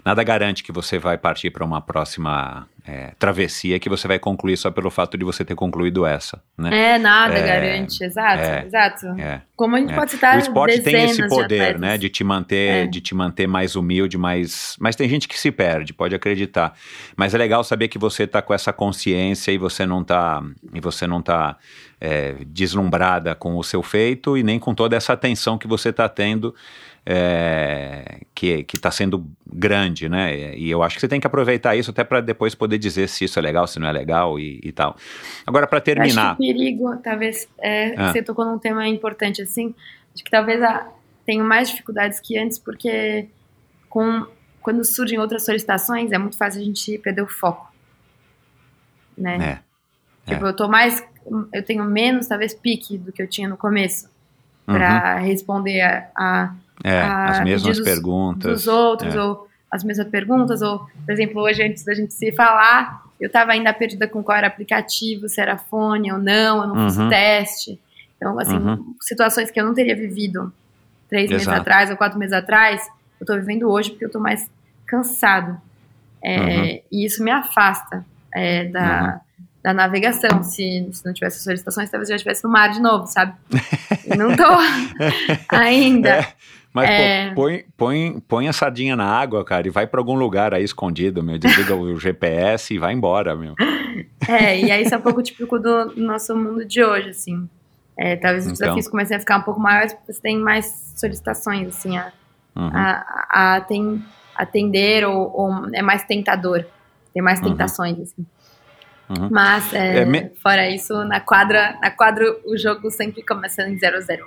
Nada 0.05 0.23
garante 0.23 0.63
que 0.63 0.73
você 0.73 0.99
vai 0.99 1.17
partir 1.19 1.51
para 1.51 1.65
uma 1.65 1.81
próxima 1.81 2.67
é, 2.87 3.13
travessia 3.19 3.79
que 3.79 3.89
você 3.89 4.07
vai 4.07 4.19
concluir 4.19 4.57
só 4.59 4.71
pelo 4.71 4.91
fato 4.91 5.17
de 5.17 5.25
você 5.25 5.45
ter 5.45 5.55
concluído 5.55 6.05
essa, 6.05 6.43
né? 6.57 6.95
É, 6.95 6.99
nada 6.99 7.35
É, 7.39 7.47
garante. 7.47 8.05
Exato, 8.05 8.43
é, 8.43 8.65
exato. 8.67 9.07
É. 9.19 9.41
Como 9.57 9.77
a 9.77 9.81
gente 9.81 9.93
É. 9.93 9.97
pode 9.97 10.11
citar 10.11 10.37
o 10.37 10.39
esporte 10.41 10.81
tem 10.83 11.05
esse 11.05 11.23
de 11.23 11.29
poder, 11.29 11.61
atletas. 11.61 11.81
né, 11.81 11.97
de 11.99 12.09
te 12.11 12.23
manter, 12.23 12.85
É. 12.85 12.87
de 12.87 13.01
te 13.01 13.15
manter 13.15 13.47
mais 13.47 13.75
humilde, 13.77 14.19
mais, 14.19 14.77
mas 14.79 14.95
tem 14.97 15.09
gente 15.09 15.27
que 15.29 15.39
se 15.39 15.51
perde, 15.51 15.93
pode 15.95 16.15
acreditar. 16.15 16.75
Mas 17.17 17.35
é 17.35 17.39
legal 17.39 17.65
saber 17.65 17.89
que 17.89 17.99
você 17.99 18.27
tá 18.27 18.43
com 18.43 18.53
essa 18.53 18.73
consciência 18.73 19.51
e 19.53 19.57
você 19.59 19.87
não 19.87 20.05
tá 20.05 20.43
e 20.75 20.81
você 20.81 21.07
não 21.07 21.23
tá 21.23 21.57
é, 22.05 22.35
deslumbrada 22.47 23.35
com 23.35 23.57
o 23.57 23.65
seu 23.65 23.83
feito 23.83 24.37
e 24.37 24.43
nem 24.43 24.59
com 24.59 24.75
toda 24.75 24.95
essa 24.95 25.15
atenção 25.15 25.57
que 25.57 25.67
você 25.67 25.93
tá 25.93 26.09
tendo. 26.09 26.55
é, 27.07 28.21
que 28.35 28.65
está 28.75 28.91
sendo 28.91 29.27
grande, 29.47 30.09
né? 30.09 30.57
E 30.57 30.71
eu 30.71 30.83
acho 30.83 30.95
que 30.97 31.01
você 31.01 31.09
tem 31.09 31.21
que 31.21 31.27
aproveitar 31.27 31.77
isso 31.77 31.91
até 31.91 32.03
para 32.03 32.21
depois 32.23 32.55
poder 32.55 32.79
dizer 32.79 33.09
se 33.09 33.25
isso 33.27 33.39
é 33.39 33.43
legal, 33.43 33.67
se 33.67 33.79
não 33.79 33.87
é 33.87 33.93
legal 33.93 34.39
e, 34.39 34.59
e 34.63 34.73
tal. 34.73 34.97
Agora 35.47 35.67
para 35.67 35.81
terminar, 35.83 36.31
Acho 36.33 36.37
que 36.39 36.51
o 36.51 36.55
perigo, 36.55 36.97
talvez, 37.03 37.47
é, 37.59 37.95
Ah. 37.97 38.11
você 38.11 38.23
tocou 38.23 38.45
num 38.47 38.59
tema 38.59 38.89
importante 38.89 39.43
assim, 39.43 39.75
acho 40.15 40.25
que 40.25 40.31
talvez 40.31 40.63
a, 40.63 40.89
tenho 41.27 41.45
mais 41.45 41.69
dificuldades 41.71 42.21
que 42.21 42.39
antes, 42.39 42.59
porque 42.59 43.29
com, 43.91 44.27
quando 44.63 44.83
surgem 44.85 45.19
outras 45.19 45.45
solicitações, 45.45 46.11
é 46.11 46.17
muito 46.19 46.37
fácil 46.39 46.61
a 46.63 46.65
gente 46.65 46.97
perder 46.99 47.23
o 47.23 47.29
foco. 47.29 47.71
Né? 49.17 49.61
É. 50.27 50.33
Tipo, 50.33 50.47
eu 50.47 50.57
tô 50.57 50.69
mais, 50.69 51.05
eu 51.53 51.63
tenho 51.63 51.85
menos, 51.85 52.27
talvez, 52.27 52.55
pique 52.55 52.99
do 52.99 53.13
que 53.13 53.23
eu 53.23 53.27
tinha 53.29 53.49
no 53.49 53.57
começo, 53.57 54.09
para 54.67 55.19
responder 55.19 55.81
a, 55.83 56.07
a 56.17 56.55
Uhum. 56.85 56.91
é, 56.91 57.01
a 57.03 57.25
as 57.27 57.45
mesmas 57.45 57.81
perguntas. 57.81 58.53
dos 58.53 58.67
outros, 58.67 59.15
é. 59.15 59.21
ou 59.23 59.47
as 59.71 59.85
mesmas 59.85 60.09
perguntas, 60.09 60.61
ou, 60.63 60.81
por 61.05 61.13
exemplo, 61.13 61.41
hoje 61.43 61.63
antes 61.63 61.85
da 61.85 61.95
gente 61.95 62.13
se 62.13 62.33
falar, 62.33 63.03
eu 63.21 63.29
estava 63.29 63.53
ainda 63.53 63.73
perdida 63.73 64.09
com 64.09 64.23
qual 64.23 64.37
era 64.39 64.47
aplicativo, 64.49 65.29
se 65.29 65.41
era 65.41 65.57
fone 65.57 66.13
ou 66.13 66.19
não, 66.19 66.63
eu 66.63 66.67
não 66.69 66.87
fiz 66.87 66.97
Uhum. 66.99 67.07
o 67.07 67.11
teste. 67.11 67.81
Então, 68.17 68.39
assim, 68.41 68.57
Uhum. 68.57 68.95
situações 69.01 69.51
que 69.51 69.61
eu 69.61 69.65
não 69.65 69.73
teria 69.75 69.95
vivido 69.95 70.53
três 71.09 71.31
meses 71.31 71.47
Exato. 71.47 71.61
atrás 71.61 71.91
ou 71.91 71.97
quatro 71.97 72.19
meses 72.19 72.33
atrás, 72.33 72.87
eu 73.21 73.27
tô 73.27 73.35
vivendo 73.37 73.71
hoje 73.71 73.91
porque 73.91 74.05
eu 74.05 74.11
tô 74.11 74.19
mais 74.19 74.51
cansado. 74.87 75.61
É, 76.23 76.39
Uhum. 76.41 76.81
E 76.91 77.05
isso 77.05 77.23
me 77.23 77.31
afasta 77.31 78.05
é, 78.35 78.65
da, 78.65 79.21
da 79.65 79.73
navegação. 79.75 80.43
Se, 80.43 80.89
se 80.93 81.05
não 81.07 81.13
tivesse 81.15 81.43
solicitações, 81.43 81.91
talvez 81.91 82.09
eu 82.11 82.13
já 82.13 82.17
estivesse 82.17 82.45
no 82.45 82.51
mar 82.51 82.69
de 82.71 82.81
novo, 82.81 83.07
sabe? 83.07 83.33
Não 84.17 84.37
tô 84.37 84.45
ainda. 85.49 86.09
É, 86.11 86.27
mas 86.73 86.91
É. 86.91 87.29
pô, 87.31 87.35
põe, 87.43 87.65
põe, 87.77 88.21
põe 88.29 88.49
a 88.49 88.53
sardinha 88.53 88.95
na 88.95 89.07
água, 89.07 89.45
cara, 89.45 89.67
e 89.67 89.71
vai 89.71 89.87
pra 89.87 90.01
algum 90.01 90.15
lugar 90.15 90.53
aí 90.55 90.63
escondido, 90.63 91.23
meu. 91.23 91.39
Desliga 91.39 91.75
o 91.75 91.97
GPS 91.99 92.75
e 92.75 92.79
vai 92.79 92.93
embora, 92.93 93.35
meu. 93.35 93.55
É, 94.29 94.61
e 94.61 94.71
aí 94.71 94.83
isso 94.85 94.95
é 94.95 94.99
um 94.99 95.03
pouco 95.03 95.23
típico 95.23 95.59
do 95.59 95.95
nosso 95.97 96.37
mundo 96.37 96.65
de 96.65 96.83
hoje, 96.85 97.11
assim. 97.11 97.49
É, 97.97 98.17
talvez 98.17 98.45
os 98.47 98.53
Então. 98.53 98.67
desafios 98.67 98.89
comecem 98.89 99.17
a 99.17 99.21
ficar 99.21 99.39
um 99.39 99.43
pouco 99.43 99.61
maiores 99.61 99.93
porque 99.95 100.13
você 100.13 100.21
tem 100.21 100.39
mais 100.39 100.93
solicitações, 100.97 101.69
assim, 101.69 101.97
a, 101.97 102.13
Uhum. 102.57 102.71
a, 102.73 103.27
a 103.33 103.57
aten- 103.57 104.03
atender 104.37 105.05
ou, 105.07 105.33
ou 105.35 105.75
é 105.75 105.81
mais 105.83 106.03
tentador. 106.05 106.65
Tem 107.13 107.23
mais 107.23 107.41
Uhum. 107.41 107.51
tentações, 107.51 107.99
assim. 108.01 108.27
Uhum. 109.09 109.29
Mas, 109.31 109.73
é, 109.75 109.99
É, 109.99 110.05
me- 110.05 110.31
fora 110.43 110.69
isso, 110.69 111.05
na 111.05 111.21
quadra, 111.21 111.79
na 111.81 111.91
quadra 111.91 112.25
o 112.45 112.57
jogo 112.57 112.91
sempre 112.91 113.23
começa 113.23 113.63
em 113.69 113.77
0-0. 113.79 114.25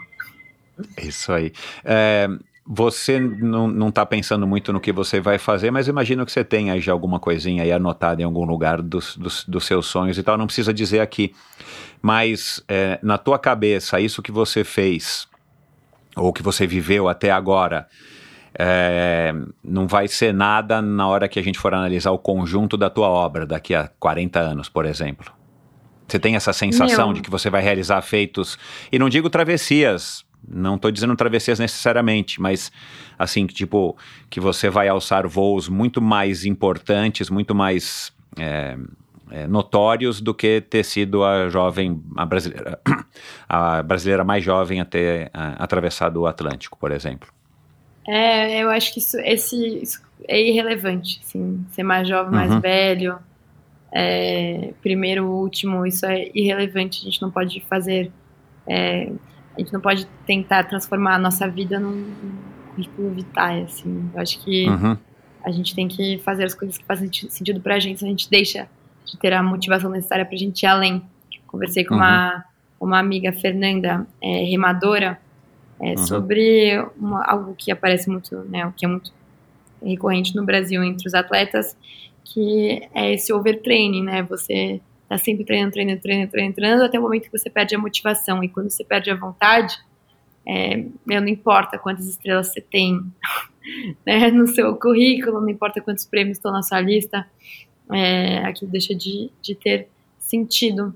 Isso 1.02 1.32
aí. 1.34 1.52
É, 1.84 2.28
você 2.66 3.20
não, 3.20 3.68
não 3.68 3.90
tá 3.92 4.06
pensando 4.06 4.46
muito 4.46 4.72
no 4.74 4.80
que 4.80 4.92
você 4.92 5.20
vai 5.20 5.38
fazer, 5.40 5.72
mas 5.72 5.88
imagino 5.88 6.26
que 6.26 6.32
você 6.32 6.44
tenha 6.44 6.74
aí 6.74 6.82
já 6.82 6.92
alguma 6.92 7.20
coisinha 7.20 7.64
aí 7.64 7.72
anotada 7.72 8.22
em 8.22 8.26
algum 8.26 8.44
lugar 8.46 8.82
dos, 8.82 9.18
dos, 9.18 9.44
dos 9.46 9.66
seus 9.66 9.88
sonhos 9.88 10.18
e 10.18 10.24
tal. 10.24 10.38
Não 10.38 10.46
precisa 10.46 10.74
dizer 10.74 11.00
aqui. 11.00 11.34
Mas 12.02 12.64
é, 12.68 13.00
na 13.02 13.18
tua 13.18 13.40
cabeça, 13.40 14.00
isso 14.00 14.22
que 14.22 14.32
você 14.32 14.64
fez, 14.64 15.28
ou 16.16 16.32
que 16.32 16.44
você 16.44 16.68
viveu 16.68 17.08
até 17.08 17.32
agora, 17.32 17.88
é, 18.60 19.34
não 19.64 19.88
vai 19.88 20.08
ser 20.08 20.34
nada 20.34 20.82
na 20.82 21.08
hora 21.08 21.28
que 21.28 21.40
a 21.40 21.44
gente 21.44 21.60
for 21.60 21.74
analisar 21.74 22.12
o 22.12 22.18
conjunto 22.18 22.76
da 22.76 22.90
tua 22.90 23.08
obra 23.08 23.46
daqui 23.46 23.76
a 23.76 23.88
40 24.00 24.40
anos, 24.40 24.68
por 24.68 24.86
exemplo. 24.86 25.32
Você 26.08 26.18
tem 26.18 26.36
essa 26.36 26.54
sensação 26.54 27.14
de 27.14 27.22
que 27.22 27.30
você 27.30 27.50
vai 27.50 27.62
realizar 27.62 28.02
feitos, 28.02 28.58
e 28.92 28.98
não 28.98 29.10
digo 29.10 29.30
travessias, 29.30 30.26
não 30.48 30.76
estou 30.76 30.90
dizendo 30.90 31.16
travessias 31.16 31.60
necessariamente, 31.60 32.42
mas 32.42 32.72
assim, 33.20 33.46
tipo, 33.46 33.96
que 34.30 34.40
você 34.40 34.70
vai 34.70 34.88
alçar 34.88 35.28
voos 35.28 35.70
muito 35.70 36.02
mais 36.02 36.46
importantes, 36.46 37.30
muito 37.30 37.54
mais 37.54 38.12
é, 38.40 38.78
é, 39.30 39.46
notórios 39.46 40.22
do 40.22 40.34
que 40.34 40.62
ter 40.62 40.84
sido 40.84 41.24
a 41.24 41.50
jovem, 41.50 42.02
a 42.16 42.26
brasileira, 42.26 42.80
a 43.48 43.84
brasileira 43.84 44.24
mais 44.24 44.44
jovem 44.44 44.80
a 44.80 44.86
ter 44.86 45.30
a, 45.34 45.64
atravessado 45.64 46.22
o 46.22 46.26
Atlântico, 46.26 46.78
por 46.80 46.92
exemplo. 46.92 47.37
É, 48.08 48.64
eu 48.64 48.70
acho 48.70 48.94
que 48.94 49.00
isso, 49.00 49.18
esse, 49.20 49.56
isso 49.82 50.02
é 50.28 50.42
irrelevante, 50.42 51.20
assim, 51.24 51.66
ser 51.72 51.84
mais 51.84 52.08
jovem, 52.08 52.32
mais 52.32 52.54
Uhum. 52.54 52.62
velho, 52.62 53.20
é, 53.94 54.74
primeiro, 54.82 55.26
último, 55.30 55.86
isso 55.86 56.06
é 56.06 56.30
irrelevante, 56.34 57.02
a 57.02 57.06
gente 57.06 57.22
não 57.22 57.32
pode 57.32 57.60
fazer, 57.62 58.12
é, 58.68 59.12
a 59.56 59.60
gente 59.60 59.74
não 59.74 59.82
pode 59.82 60.06
tentar 60.26 60.64
transformar 60.66 61.16
a 61.16 61.20
nossa 61.20 61.48
vida 61.50 61.80
num 61.80 61.96
num 62.22 62.54
currículo 62.66 63.14
vitae, 63.14 63.64
assim, 63.64 64.10
eu 64.14 64.22
acho 64.22 64.42
que 64.44 64.68
Uhum, 64.70 64.98
a 65.46 65.52
gente 65.52 65.76
tem 65.76 65.88
que 65.88 66.18
fazer 66.20 66.44
as 66.46 66.54
coisas 66.54 66.78
que 66.78 66.86
fazem 66.86 67.06
senti- 67.08 67.32
sentido 67.32 67.60
pra 67.62 67.80
gente, 67.80 68.04
a 68.04 68.08
gente 68.08 68.30
deixa 68.30 68.70
de 69.06 69.18
ter 69.20 69.34
a 69.34 69.42
motivação 69.44 69.90
necessária 69.90 70.26
pra 70.26 70.38
gente 70.38 70.64
ir 70.64 70.66
além. 70.68 71.02
Conversei 71.48 71.86
com 71.86 71.96
uma, 71.96 72.44
uma 72.80 73.00
amiga, 73.00 73.32
Fernanda, 73.32 74.06
é, 74.22 74.44
remadora, 74.44 75.20
é, 75.82 75.92
Uhum. 75.92 75.98
sobre 75.98 76.80
uma- 76.98 77.24
algo 77.26 77.54
que 77.56 77.72
aparece 77.72 78.10
muito, 78.10 78.36
né, 78.50 78.66
o 78.66 78.72
que 78.72 78.86
é 78.86 78.90
muito 78.90 79.12
recorrente 79.84 80.36
no 80.36 80.44
Brasil 80.46 80.84
entre 80.84 81.08
os 81.08 81.14
atletas, 81.14 81.78
que 82.26 82.88
é 82.94 83.14
esse 83.14 83.32
overtraining, 83.32 84.04
né, 84.04 84.24
você 84.24 84.82
tá 85.08 85.18
sempre 85.18 85.46
treinando, 85.46 85.72
treinando, 85.72 86.02
treinando, 86.02 86.32
treinando, 86.32 86.56
treinando, 86.56 86.84
até 86.84 87.00
o 87.00 87.02
momento 87.02 87.24
que 87.30 87.38
você 87.38 87.50
perde 87.50 87.76
a 87.76 87.80
motivação, 87.80 88.44
e 88.44 88.50
quando 88.50 88.70
você 88.70 88.84
perde 88.84 89.10
a 89.10 89.16
vontade, 89.16 89.78
é, 90.46 90.84
não 91.06 91.28
importa 91.28 91.78
quantas 91.78 92.08
estrelas 92.08 92.48
você 92.48 92.60
tem, 92.62 93.00
né, 94.06 94.32
no 94.32 94.48
seu 94.48 94.76
currículo, 94.76 95.40
não 95.42 95.50
importa 95.50 95.80
quantos 95.82 96.06
prêmios 96.06 96.38
estão 96.38 96.52
na 96.52 96.64
sua 96.64 96.80
lista, 96.82 97.26
é, 97.92 98.40
aquilo 98.40 98.70
deixa 98.72 98.94
de, 98.94 99.30
de 99.42 99.56
ter 99.56 99.88
sentido. 100.20 100.94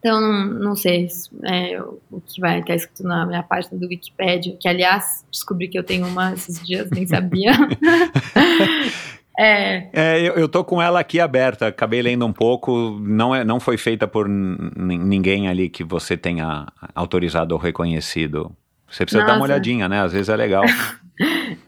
Então, 0.00 0.18
não, 0.20 0.74
sei 0.74 1.08
é, 1.44 1.78
o 2.10 2.22
que 2.26 2.40
vai 2.40 2.60
estar 2.60 2.74
escrito 2.74 3.02
na 3.02 3.26
minha 3.26 3.42
página 3.42 3.78
do 3.78 3.86
Wikipedia, 3.86 4.56
que, 4.58 4.66
aliás, 4.66 5.26
descobri 5.30 5.68
que 5.68 5.78
eu 5.78 5.84
tenho 5.84 6.06
uma 6.06 6.32
esses 6.32 6.66
dias, 6.66 6.90
nem 6.90 7.06
sabia. 7.06 7.52
é, 9.38 9.90
É, 9.92 10.20
eu, 10.20 10.36
eu 10.36 10.48
tô 10.48 10.64
com 10.64 10.80
ela 10.80 11.00
aqui 11.00 11.20
aberta, 11.20 11.66
acabei 11.66 12.00
lendo 12.00 12.24
um 12.24 12.32
pouco, 12.32 12.98
não, 12.98 13.34
é, 13.34 13.44
não 13.44 13.60
foi 13.60 13.76
feita 13.76 14.08
por 14.08 14.26
ninguém 14.26 15.48
ali 15.48 15.68
que 15.68 15.84
você 15.84 16.16
tenha 16.16 16.66
autorizado 16.94 17.54
ou 17.54 17.60
reconhecido. 17.60 18.50
Você 18.88 19.04
precisa 19.04 19.22
dar 19.24 19.32
uma 19.32 19.40
Nossa. 19.40 19.52
olhadinha, 19.52 19.86
né? 19.86 20.00
Às 20.00 20.12
vezes 20.12 20.28
é 20.28 20.36
legal. 20.36 20.64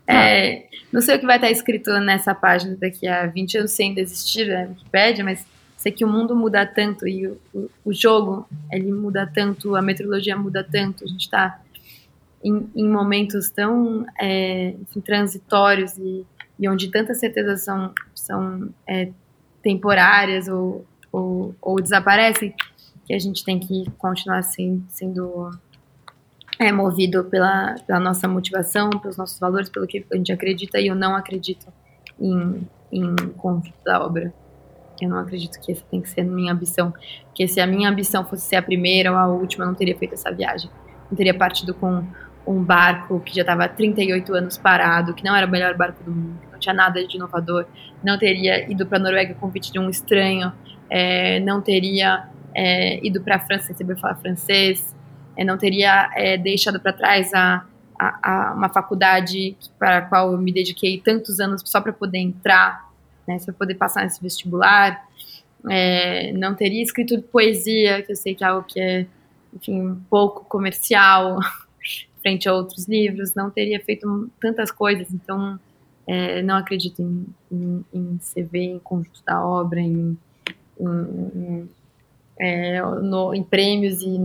É, 0.07 0.65
não 0.91 1.01
sei 1.01 1.17
o 1.17 1.21
que 1.21 1.27
vai 1.27 1.37
estar 1.37 1.51
escrito 1.51 1.91
nessa 2.01 2.35
página 2.35 2.75
daqui 2.81 3.07
a 3.07 3.27
20 3.27 3.59
anos 3.59 3.73
sem 3.73 3.95
desistir 3.95 4.47
da 4.47 4.63
Wikipédia, 4.63 5.23
mas 5.23 5.47
sei 5.83 5.91
que 5.91 6.05
o 6.05 6.09
mundo 6.09 6.37
muda 6.37 6.65
tanto 6.65 7.09
e 7.09 7.27
o, 7.27 7.41
o, 7.85 7.93
jogo 7.93 8.49
ele 8.71 8.93
muda 8.93 9.27
tanto, 9.27 9.75
a 9.75 9.83
meteorologia 9.83 10.37
muda 10.37 10.63
tanto, 10.65 11.03
a 11.03 11.09
gente 11.09 11.23
está 11.23 11.61
em, 12.43 12.71
em 12.77 12.89
momentos 12.89 13.51
tão 13.51 14.07
é, 14.19 14.75
enfim, 14.81 15.01
transitórios 15.01 15.99
e, 15.99 16.25
e 16.59 16.69
onde 16.69 16.89
tantas 16.89 17.19
certezas 17.19 17.65
são, 17.65 17.93
são 18.15 18.71
é, 18.87 19.11
temporárias 19.61 20.47
ou, 20.47 20.87
ou, 21.11 21.55
ou 21.61 21.81
desaparecem, 21.81 22.55
que 23.05 23.13
a 23.13 23.19
gente 23.19 23.45
tem 23.45 23.59
que 23.59 23.85
continuar 23.99 24.39
assim, 24.39 24.85
sendo 24.89 25.51
é 26.61 26.71
movido 26.71 27.25
pela, 27.25 27.75
pela 27.85 27.99
nossa 27.99 28.29
motivação, 28.29 28.89
pelos 28.91 29.17
nossos 29.17 29.41
valores, 29.41 29.69
pelo 29.69 29.87
que 29.89 30.07
a 30.13 30.17
gente 30.17 30.31
acredita 30.31 30.79
e 30.79 30.87
eu 30.87 30.95
não 30.95 31.17
acredito 31.17 31.67
em, 32.21 32.69
em 32.93 33.17
conjunto 33.37 33.73
da 33.85 34.01
obra. 34.01 34.33
Eu 35.05 35.11
não 35.11 35.19
acredito 35.19 35.61
que 35.61 35.73
essa 35.73 35.85
tem 35.91 36.01
que 36.01 36.09
ser 36.09 36.23
minha 36.23 36.53
ambição. 36.53 36.93
Porque 37.27 37.47
se 37.49 37.61
a 37.61 37.67
minha 37.67 37.89
ambição 37.89 38.25
fosse 38.25 38.43
ser 38.43 38.57
a 38.57 38.63
primeira 38.63 39.11
ou 39.11 39.19
a 39.19 39.27
última, 39.27 39.65
eu 39.65 39.69
não 39.69 39.75
teria 39.75 39.97
feito 39.97 40.15
essa 40.15 40.31
viagem. 40.31 40.71
Não 41.11 41.17
teria 41.17 41.35
partido 41.35 41.75
com 41.75 42.05
um 42.47 42.63
barco 42.63 43.21
que 43.21 43.35
já 43.35 43.43
estava 43.43 43.65
há 43.65 43.69
38 43.69 44.35
anos 44.35 44.59
parado, 44.59 45.15
que 45.15 45.25
não 45.25 45.35
era 45.35 45.47
o 45.47 45.51
melhor 45.51 45.77
barco 45.77 46.03
do 46.03 46.11
mundo, 46.11 46.41
que 46.41 46.53
não 46.53 46.59
tinha 46.59 46.75
nada 46.75 47.07
de 47.07 47.17
inovador. 47.17 47.67
Não 48.03 48.19
teria 48.19 48.71
ido 48.71 48.87
para 48.87 48.99
a 48.99 49.01
Noruega 49.01 49.35
com 49.35 49.51
de 49.51 49.79
um 49.79 49.89
estranho. 49.89 50.53
é, 50.91 51.41
não 51.41 51.61
teria 51.61 52.29
é, 52.55 53.05
ido 53.07 53.21
para 53.23 53.37
a 53.37 53.39
França 53.39 53.67
sem 53.67 53.77
saber 53.77 53.97
falar 53.97 54.17
francês 54.17 54.93
é, 55.37 55.45
não 55.45 55.57
teria 55.57 56.11
é, 56.15 56.37
deixado 56.37 56.79
para 56.81 56.93
trás 56.93 57.33
a, 57.33 57.65
a, 57.99 58.51
a 58.51 58.55
uma 58.55 58.69
faculdade 58.69 59.57
para 59.79 59.99
a 59.99 60.03
qual 60.03 60.33
eu 60.33 60.39
me 60.39 60.53
dediquei 60.53 61.01
tantos 61.01 61.41
anos 61.41 61.63
só 61.65 61.81
para 61.81 61.93
poder 61.93 62.19
entrar, 62.19 62.91
né, 63.27 63.39
só 63.39 63.47
para 63.47 63.55
poder 63.55 63.75
passar 63.75 64.03
nesse 64.05 64.21
vestibular. 64.23 65.07
É, 65.71 66.33
não 66.33 66.55
teria 66.55 66.83
escrito 66.83 67.21
poesia, 67.23 68.03
que 68.03 68.13
eu 68.13 68.17
sei 68.17 68.35
que 68.35 68.43
é 68.43 68.47
algo 68.49 68.67
que 68.67 68.81
é, 68.81 69.07
enfim, 69.55 69.81
um 69.81 70.01
pouco 70.11 70.45
comercial 70.47 71.39
frente 72.21 72.49
a 72.49 72.55
outros 72.55 72.87
livros. 72.87 73.35
Não 73.35 73.51
teria 73.51 73.79
feito 73.81 74.31
tantas 74.41 74.71
coisas, 74.71 75.13
então 75.13 75.59
é, 76.07 76.43
não 76.43 76.57
acredito 76.57 77.01
em, 77.01 77.27
em, 77.51 77.85
em 77.93 78.19
CV, 78.19 78.59
em 78.59 78.79
conjunto 78.81 79.23
da 79.25 79.45
obra, 79.45 79.81
em, 79.81 80.17
em, 80.81 81.69
é, 82.39 82.81
no- 82.83 83.35
em 83.35 83.43
prêmios 83.43 84.03
e 84.03 84.19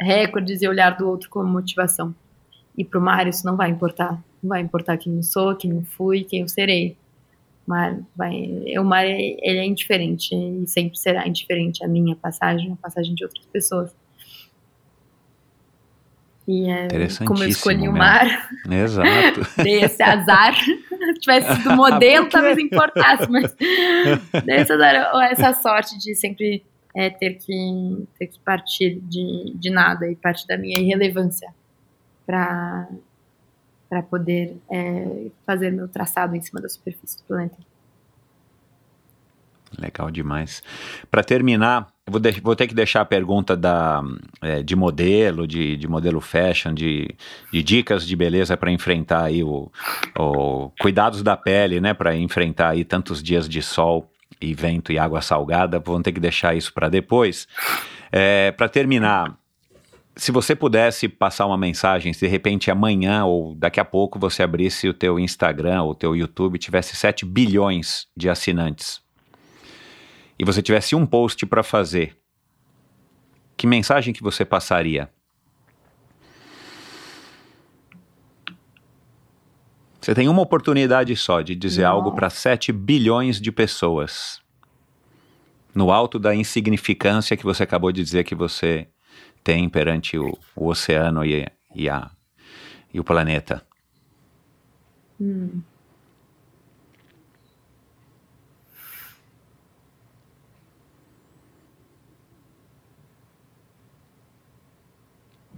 recordes 0.00 0.62
e 0.62 0.68
olhar 0.68 0.96
do 0.96 1.08
outro 1.08 1.28
como 1.30 1.48
motivação. 1.48 2.14
E 2.76 2.84
pro 2.84 3.00
Mário 3.00 3.30
isso 3.30 3.44
não 3.44 3.56
vai 3.56 3.70
importar. 3.70 4.12
Não 4.42 4.48
vai 4.48 4.60
importar 4.60 4.96
quem 4.96 5.16
eu 5.16 5.22
sou, 5.22 5.54
quem 5.54 5.70
eu 5.72 5.82
fui, 5.82 6.24
quem 6.24 6.40
eu 6.40 6.48
serei. 6.48 6.96
Mas 7.72 7.98
vai, 8.14 8.34
o 8.78 8.84
Mário, 8.84 9.10
ele 9.10 9.58
é 9.58 9.64
indiferente 9.64 10.34
e 10.34 10.66
sempre 10.66 10.98
será 10.98 11.26
indiferente 11.26 11.82
a 11.82 11.88
minha 11.88 12.14
passagem, 12.14 12.70
a 12.70 12.76
passagem 12.76 13.14
de 13.14 13.24
outras 13.24 13.46
pessoas. 13.46 13.96
E 16.46 16.68
é, 16.68 16.86
como 17.24 17.42
eu 17.42 17.48
escolhi 17.48 17.88
o 17.88 17.92
Interessantíssimo, 17.92 17.96
mar, 17.96 18.50
Exato. 18.70 19.40
dei 19.64 19.84
esse 19.84 20.02
azar. 20.02 20.54
Se 20.54 21.14
tivesse 21.14 21.56
sido 21.56 21.74
modelo, 21.74 22.28
talvez 22.30 22.58
importasse, 22.58 23.30
mas 23.30 23.56
dei 24.44 24.56
esse 24.56 24.72
azar, 24.74 25.10
essa 25.30 25.54
sorte 25.54 25.96
de 25.98 26.14
sempre 26.14 26.62
é, 26.94 27.08
ter, 27.08 27.38
que, 27.38 28.06
ter 28.18 28.26
que 28.26 28.38
partir 28.40 29.00
de, 29.00 29.54
de 29.54 29.70
nada 29.70 30.06
e 30.10 30.14
partir 30.14 30.46
da 30.46 30.58
minha 30.58 30.78
irrelevância 30.78 31.48
para 32.26 32.86
para 33.92 34.02
poder 34.02 34.56
é, 34.70 35.26
fazer 35.44 35.70
meu 35.70 35.86
traçado 35.86 36.34
em 36.34 36.40
cima 36.40 36.62
da 36.62 36.68
superfície 36.70 37.18
do 37.18 37.24
planeta. 37.24 37.58
Legal 39.78 40.10
demais. 40.10 40.62
Para 41.10 41.22
terminar, 41.22 41.88
vou, 42.08 42.18
vou 42.42 42.56
ter 42.56 42.66
que 42.68 42.74
deixar 42.74 43.02
a 43.02 43.04
pergunta 43.04 43.54
da, 43.54 44.02
é, 44.40 44.62
de 44.62 44.74
modelo, 44.74 45.46
de, 45.46 45.76
de 45.76 45.86
modelo 45.86 46.22
fashion, 46.22 46.72
de, 46.72 47.14
de 47.52 47.62
dicas 47.62 48.06
de 48.06 48.16
beleza 48.16 48.56
para 48.56 48.70
enfrentar 48.70 49.24
aí 49.24 49.44
o, 49.44 49.70
o 50.18 50.70
cuidados 50.80 51.22
da 51.22 51.36
pele, 51.36 51.78
né? 51.78 51.92
Para 51.92 52.16
enfrentar 52.16 52.70
aí 52.70 52.86
tantos 52.86 53.22
dias 53.22 53.46
de 53.46 53.60
sol 53.60 54.10
e 54.40 54.54
vento 54.54 54.90
e 54.90 54.98
água 54.98 55.20
salgada. 55.20 55.78
Vamos 55.78 56.00
ter 56.00 56.12
que 56.12 56.20
deixar 56.20 56.56
isso 56.56 56.72
para 56.72 56.88
depois. 56.88 57.46
para 58.56 58.70
terminar, 58.70 59.36
se 60.14 60.30
você 60.30 60.54
pudesse 60.54 61.08
passar 61.08 61.46
uma 61.46 61.56
mensagem, 61.56 62.12
se 62.12 62.20
de 62.20 62.26
repente 62.26 62.70
amanhã 62.70 63.24
ou 63.24 63.54
daqui 63.54 63.80
a 63.80 63.84
pouco 63.84 64.18
você 64.18 64.42
abrisse 64.42 64.88
o 64.88 64.94
teu 64.94 65.18
Instagram 65.18 65.82
ou 65.82 65.90
o 65.92 65.94
teu 65.94 66.14
YouTube, 66.14 66.58
tivesse 66.58 66.94
7 66.94 67.24
bilhões 67.24 68.06
de 68.16 68.28
assinantes 68.28 69.02
e 70.38 70.44
você 70.44 70.60
tivesse 70.60 70.96
um 70.96 71.06
post 71.06 71.46
para 71.46 71.62
fazer, 71.62 72.16
que 73.56 73.64
mensagem 73.64 74.12
que 74.12 74.22
você 74.22 74.44
passaria? 74.44 75.08
Você 80.00 80.16
tem 80.16 80.28
uma 80.28 80.42
oportunidade 80.42 81.14
só 81.14 81.42
de 81.42 81.54
dizer 81.54 81.82
Nossa. 81.82 81.94
algo 81.94 82.12
para 82.12 82.28
7 82.28 82.72
bilhões 82.72 83.40
de 83.40 83.52
pessoas. 83.52 84.42
No 85.72 85.92
alto 85.92 86.18
da 86.18 86.34
insignificância 86.34 87.36
que 87.36 87.44
você 87.44 87.62
acabou 87.62 87.92
de 87.92 88.02
dizer 88.02 88.24
que 88.24 88.34
você 88.34 88.88
tem 89.42 89.68
perante 89.68 90.18
o, 90.18 90.38
o 90.56 90.68
oceano 90.68 91.24
e, 91.24 91.46
e, 91.74 91.88
a, 91.88 92.10
e 92.92 93.00
o 93.00 93.04
planeta. 93.04 93.64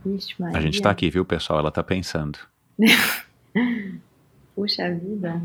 Vixe, 0.05 0.35
A 0.53 0.61
gente 0.61 0.83
tá 0.83 0.91
aqui, 0.91 1.09
viu, 1.09 1.25
pessoal? 1.25 1.61
Ela 1.61 1.71
tá 1.71 1.83
pensando. 1.83 2.39
Puxa 4.55 4.93
vida. 4.93 5.43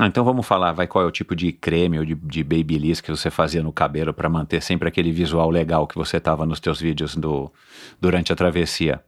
Ah, 0.00 0.06
então 0.06 0.22
vamos 0.24 0.46
falar, 0.46 0.70
vai, 0.70 0.86
qual 0.86 1.04
é 1.04 1.08
o 1.08 1.10
tipo 1.10 1.34
de 1.34 1.50
creme 1.50 1.98
ou 1.98 2.04
de, 2.04 2.14
de 2.14 2.44
babyliss 2.44 3.00
que 3.00 3.10
você 3.10 3.30
fazia 3.32 3.64
no 3.64 3.72
cabelo 3.72 4.14
para 4.14 4.28
manter 4.28 4.62
sempre 4.62 4.86
aquele 4.86 5.10
visual 5.10 5.50
legal 5.50 5.88
que 5.88 5.96
você 5.96 6.20
tava 6.20 6.46
nos 6.46 6.60
teus 6.60 6.80
vídeos 6.80 7.16
do, 7.16 7.50
durante 8.00 8.32
a 8.32 8.36
travessia? 8.36 9.02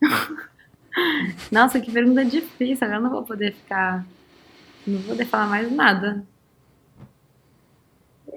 Nossa, 1.50 1.80
que 1.80 1.90
pergunta 1.90 2.24
difícil. 2.24 2.86
Agora 2.86 3.00
não 3.00 3.10
vou 3.10 3.24
poder 3.24 3.54
ficar. 3.54 4.06
Não 4.86 4.98
vou 5.00 5.08
poder 5.08 5.24
falar 5.24 5.46
mais 5.46 5.70
nada. 5.72 6.24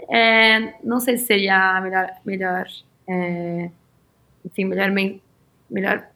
É, 0.10 0.74
não 0.84 1.00
sei 1.00 1.18
se 1.18 1.28
seria 1.28 1.78
a 1.78 1.82
melhor. 1.82 2.10
melhor 2.26 2.66
é, 3.08 3.70
enfim, 4.44 4.66
melhor, 4.66 4.92
melhor. 5.70 6.08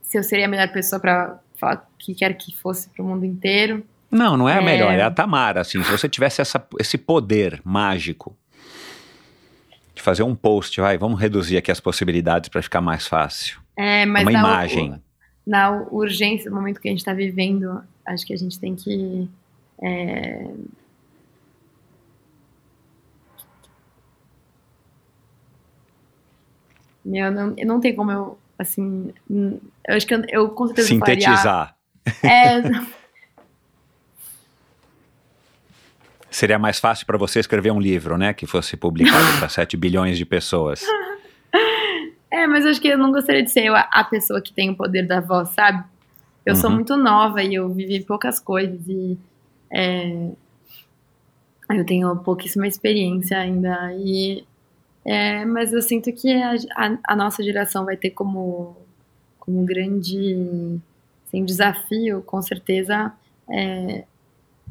Se 0.00 0.18
eu 0.18 0.22
seria 0.22 0.46
a 0.46 0.48
melhor 0.48 0.72
pessoa 0.72 0.98
para 0.98 1.40
falar 1.56 1.88
o 1.92 1.98
que 1.98 2.14
quer 2.14 2.32
que 2.34 2.56
fosse 2.56 2.88
pro 2.88 3.04
mundo 3.04 3.26
inteiro. 3.26 3.84
Não, 4.16 4.36
não 4.36 4.48
é 4.48 4.54
a 4.54 4.62
É. 4.62 4.64
melhor, 4.64 4.92
é 4.92 5.02
a 5.02 5.10
Tamara, 5.10 5.60
assim, 5.60 5.82
se 5.82 5.90
você 5.90 6.08
tivesse 6.08 6.40
essa, 6.40 6.64
esse 6.80 6.96
poder 6.98 7.60
mágico 7.64 8.36
de 9.94 10.02
fazer 10.02 10.22
um 10.22 10.34
post, 10.34 10.80
vai, 10.80 10.96
vamos 10.98 11.20
reduzir 11.20 11.56
aqui 11.56 11.70
as 11.70 11.80
possibilidades 11.80 12.48
para 12.48 12.62
ficar 12.62 12.80
mais 12.80 13.06
fácil. 13.06 13.60
É, 13.76 14.04
mas 14.06 14.22
Uma 14.24 14.32
na, 14.32 14.38
imagem. 14.38 15.02
na 15.46 15.70
urgência 15.90 16.50
do 16.50 16.56
momento 16.56 16.80
que 16.80 16.88
a 16.88 16.90
gente 16.90 17.00
está 17.00 17.12
vivendo, 17.12 17.82
acho 18.06 18.26
que 18.26 18.32
a 18.32 18.36
gente 18.36 18.58
tem 18.58 18.74
que. 18.74 19.28
é, 19.82 20.46
Meu, 27.04 27.30
não, 27.30 27.54
não 27.64 27.80
tem 27.80 27.94
como 27.94 28.10
eu, 28.10 28.38
assim, 28.58 29.12
eu 29.30 29.60
acho 29.94 30.06
que 30.06 30.14
eu, 30.14 30.22
eu 30.28 30.48
com 30.50 30.66
certeza 30.66 30.88
faria- 30.98 31.14
Sintetizar. 31.14 31.76
É, 32.24 32.60
Seria 36.36 36.58
mais 36.58 36.78
fácil 36.78 37.06
para 37.06 37.16
você 37.16 37.40
escrever 37.40 37.70
um 37.72 37.80
livro, 37.80 38.18
né? 38.18 38.34
Que 38.34 38.46
fosse 38.46 38.76
publicado 38.76 39.38
para 39.38 39.48
7 39.48 39.74
bilhões 39.78 40.18
de 40.18 40.26
pessoas. 40.26 40.82
É, 42.30 42.46
mas 42.46 42.66
acho 42.66 42.78
que 42.78 42.88
eu 42.88 42.98
não 42.98 43.10
gostaria 43.10 43.42
de 43.42 43.50
ser 43.50 43.68
a, 43.74 44.04
pessoa 44.04 44.38
que 44.42 44.52
tem 44.52 44.68
o 44.68 44.76
poder 44.76 45.06
da 45.06 45.18
voz, 45.18 45.48
sabe? 45.50 45.82
Eu 46.44 46.54
sou 46.54 46.68
Uhum. 46.68 46.76
muito 46.76 46.94
nova 46.94 47.42
e 47.42 47.54
eu 47.54 47.70
vivi 47.70 48.00
poucas 48.04 48.38
coisas 48.38 48.86
e 48.86 49.16
é, 49.72 50.28
eu 51.70 51.86
tenho 51.86 52.14
pouquíssima 52.16 52.66
experiência 52.66 53.38
ainda. 53.38 53.90
E, 53.94 54.44
é, 55.06 55.42
mas 55.46 55.72
eu 55.72 55.80
sinto 55.80 56.12
que 56.12 56.30
a, 56.34 56.52
a- 56.76 56.98
a 57.04 57.16
nossa 57.16 57.42
geração 57.42 57.86
vai 57.86 57.96
ter 57.96 58.10
como, 58.10 58.76
como 59.38 59.64
grande 59.64 60.78
assim, 61.26 61.44
desafio, 61.46 62.20
com 62.22 62.42
certeza, 62.42 63.10
é, 63.50 64.04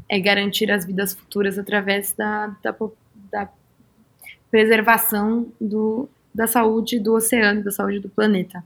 é 0.10 0.19
garantir 0.19 0.72
as 0.72 0.86
vidas 0.86 1.14
futuras 1.14 1.57
através 1.57 2.14
da, 2.14 2.48
da, 2.61 2.76
da 3.32 3.49
preservação 4.52 5.48
do, 5.60 6.07
da 6.34 6.48
saúde 6.48 6.99
do 6.99 7.14
oceano, 7.14 7.64
da 7.64 7.72
saúde 7.72 7.99
do 7.99 8.10
planeta. 8.10 8.64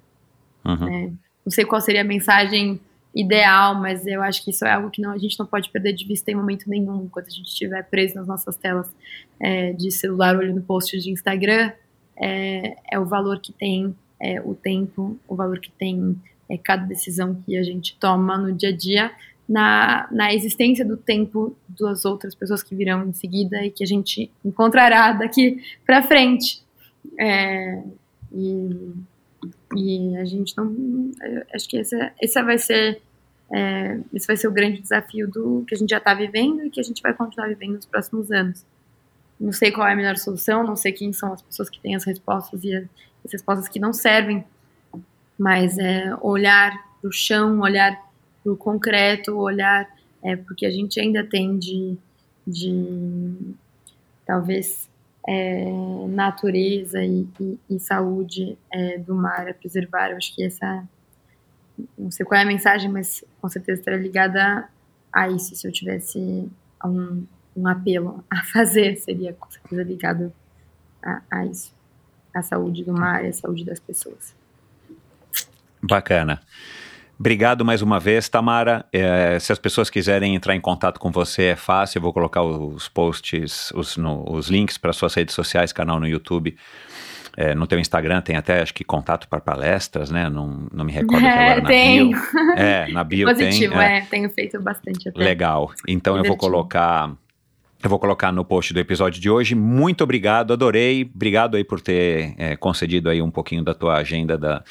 Uhum. 0.66 1.16
Não 1.46 1.52
sei 1.52 1.66
qual 1.66 1.82
seria 1.82 2.02
a 2.02 2.06
mensagem 2.06 2.80
ideal, 3.14 3.76
mas 3.76 4.06
eu 4.06 4.22
acho 4.22 4.44
que 4.44 4.52
isso 4.52 4.66
é 4.66 4.72
algo 4.72 4.90
que 4.90 5.02
não, 5.02 5.12
a 5.12 5.18
gente 5.18 5.38
não 5.40 5.46
pode 5.46 5.70
perder 5.70 5.94
de 5.94 6.06
vista 6.06 6.32
em 6.32 6.36
momento 6.36 6.70
nenhum, 6.70 7.04
enquanto 7.04 7.28
a 7.28 7.32
gente 7.32 7.48
estiver 7.48 7.84
preso 7.84 8.16
nas 8.16 8.28
nossas 8.28 8.56
telas 8.56 8.94
é, 9.40 9.74
de 9.74 9.92
celular, 9.92 10.36
olhando 10.38 10.62
posts 10.62 11.04
de 11.04 11.12
Instagram, 11.12 11.72
é, 12.16 12.76
é 12.92 13.00
o 13.00 13.06
valor 13.06 13.40
que 13.40 13.52
tem 13.52 13.96
é, 14.20 14.42
o 14.42 14.54
tempo, 14.54 15.18
o 15.28 15.36
valor 15.36 15.60
que 15.60 15.72
tem 15.72 16.16
é, 16.50 16.58
cada 16.58 16.86
decisão 16.86 17.42
que 17.46 17.58
a 17.58 17.64
gente 17.64 17.96
toma 17.98 18.38
no 18.38 18.54
dia 18.54 18.70
a 18.70 18.76
dia, 18.76 19.12
na, 19.50 20.08
na 20.12 20.34
existência 20.34 20.86
do 20.86 20.96
tempo 20.96 21.58
das 21.68 22.06
outras 22.06 22.34
pessoas 22.36 22.64
que 22.64 22.76
virão 22.76 23.08
em 23.08 23.14
seguida 23.14 23.66
e 23.66 23.72
que 23.72 23.84
a 23.84 23.88
gente 23.88 24.32
encontrará 24.46 25.12
daqui 25.12 25.62
para 25.86 26.04
frente. 26.04 26.62
É, 27.20 27.82
e 28.32 28.94
e 29.76 30.18
a 30.18 30.26
gente 30.26 30.56
não. 30.58 31.12
Acho 31.54 31.70
que 31.70 31.78
esse, 31.78 31.96
esse 32.22 32.42
vai 32.42 32.58
ser. 32.58 33.02
é, 33.52 34.00
esse 34.14 34.28
vai 34.28 34.36
ser 34.36 34.48
o 34.48 34.52
grande 34.52 34.82
desafio 34.82 35.30
do 35.30 35.64
que 35.68 35.76
a 35.76 35.78
gente 35.78 35.90
já 35.90 35.98
está 35.98 36.14
vivendo 36.14 36.66
e 36.66 36.70
que 36.70 36.80
a 36.80 36.84
gente 36.84 37.02
vai 37.02 37.14
continuar 37.14 37.48
vivendo 37.48 37.76
nos 37.76 37.86
próximos 37.86 38.32
anos. 38.32 38.66
Não 39.40 39.54
sei 39.54 39.72
qual 39.72 39.88
é 39.88 39.94
a 39.94 39.96
melhor 39.96 40.18
solução, 40.18 40.64
não 40.64 40.76
sei 40.76 40.92
quem 40.92 41.14
são 41.14 41.32
as 41.34 41.42
pessoas 41.42 41.70
que 41.70 41.80
têm 41.80 41.96
as 41.96 42.04
respostas 42.04 42.64
e 42.64 42.76
as, 42.76 42.84
as 43.26 43.32
respostas 43.32 43.68
que 43.70 43.80
não 43.80 43.94
servem, 43.94 44.44
mas 45.38 45.78
é 45.78 46.14
olhar 46.22 46.72
para 47.00 47.08
o 47.08 47.12
chão, 47.12 47.62
olhar 47.62 47.98
para 48.44 48.52
o 48.52 48.58
concreto, 48.58 49.38
olhar 49.38 49.88
é, 50.22 50.36
porque 50.36 50.66
a 50.66 50.72
gente 50.72 51.00
ainda 51.00 51.24
tem 51.24 51.58
de, 51.58 51.98
de 52.46 53.36
talvez 54.26 54.90
é, 55.28 55.72
natureza 56.10 57.04
e, 57.04 57.28
e- 57.40 57.60
e 57.70 57.80
saúde 57.80 58.58
é, 58.72 58.98
do 58.98 59.16
mar 59.16 59.48
a 59.48 59.54
preservar. 59.54 60.12
Eu 60.12 60.18
acho 60.18 60.34
que 60.36 60.44
essa, 60.44 60.84
não 61.98 62.12
sei 62.12 62.26
qual 62.26 62.40
é 62.40 62.44
a 62.44 62.48
mensagem, 62.48 62.90
mas 62.90 63.24
com 63.42 63.48
certeza 63.50 63.80
estaria 63.80 64.00
ligada 64.00 64.68
a 65.12 65.30
isso. 65.30 65.56
Se 65.56 65.68
eu 65.68 65.72
tivesse 65.72 66.50
um, 66.84 67.24
um 67.56 67.68
apelo 67.68 68.24
a 68.30 68.44
fazer, 68.52 68.98
seria 68.98 69.34
com 69.34 69.50
certeza 69.50 69.84
ligado 69.84 70.34
a, 71.02 71.22
a 71.32 71.46
isso, 71.46 71.74
a 72.34 72.42
saúde 72.42 72.84
do 72.84 72.94
mar 72.94 73.24
e 73.24 73.30
a 73.30 73.34
saúde 73.34 73.64
das 73.64 73.80
pessoas. 73.80 74.36
Bacana. 75.82 76.42
Obrigado 77.20 77.66
mais 77.66 77.82
uma 77.82 78.00
vez, 78.00 78.30
Tamara. 78.30 78.86
É, 78.94 79.38
se 79.40 79.52
as 79.52 79.60
pessoas 79.60 79.90
quiserem 79.90 80.36
entrar 80.36 80.56
em 80.56 80.62
contato 80.62 81.00
com 81.00 81.12
você, 81.12 81.44
é 81.48 81.56
fácil. 81.56 81.98
Eu 81.98 82.04
vou 82.04 82.14
colocar 82.14 82.42
os 82.44 82.88
posts, 82.88 83.72
os, 83.76 83.98
no- 83.98 84.24
os 84.32 84.48
links 84.50 84.78
para 84.78 84.94
suas 84.94 85.14
redes 85.14 85.36
sociais, 85.36 85.74
canal 85.74 86.00
no 86.00 86.08
YouTube. 86.08 86.56
É, 87.36 87.54
no 87.54 87.68
teu 87.68 87.78
Instagram 87.80 88.22
tem 88.22 88.36
até, 88.38 88.62
acho 88.62 88.74
que, 88.74 88.84
contato 88.84 89.28
para 89.28 89.40
palestras, 89.40 90.10
né? 90.10 90.30
Não, 90.30 90.68
não 90.74 90.84
me 90.86 90.92
recordo 90.94 91.26
É, 91.26 91.30
agora 91.44 91.62
na 91.62 91.68
tem. 91.68 92.10
bio. 92.10 92.20
É, 92.56 92.88
na 92.92 93.04
bio 93.06 93.28
Positivo, 93.28 93.74
tem. 93.74 93.82
é. 93.84 93.98
é. 93.98 94.02
Tenho 94.02 94.30
feito 94.30 94.62
bastante 94.62 95.10
até. 95.10 95.20
Legal. 95.20 95.72
Então 95.88 96.18
eu 96.18 96.24
vou 96.24 96.38
colocar. 96.38 97.12
Eu 97.82 97.90
vou 97.90 97.98
colocar 97.98 98.30
no 98.34 98.44
post 98.44 98.74
do 98.74 98.80
episódio 98.82 99.22
de 99.22 99.30
hoje. 99.30 99.56
Muito 99.56 100.04
obrigado, 100.04 100.52
adorei. 100.52 101.10
Obrigado 101.16 101.56
aí 101.56 101.64
por 101.64 101.80
ter 101.80 102.36
é, 102.38 102.58
concedido 102.58 103.10
aí 103.10 103.22
um 103.22 103.32
pouquinho 103.32 103.64
da 103.64 103.74
tua 103.74 103.96
agenda, 103.96 104.38
da, 104.38 104.62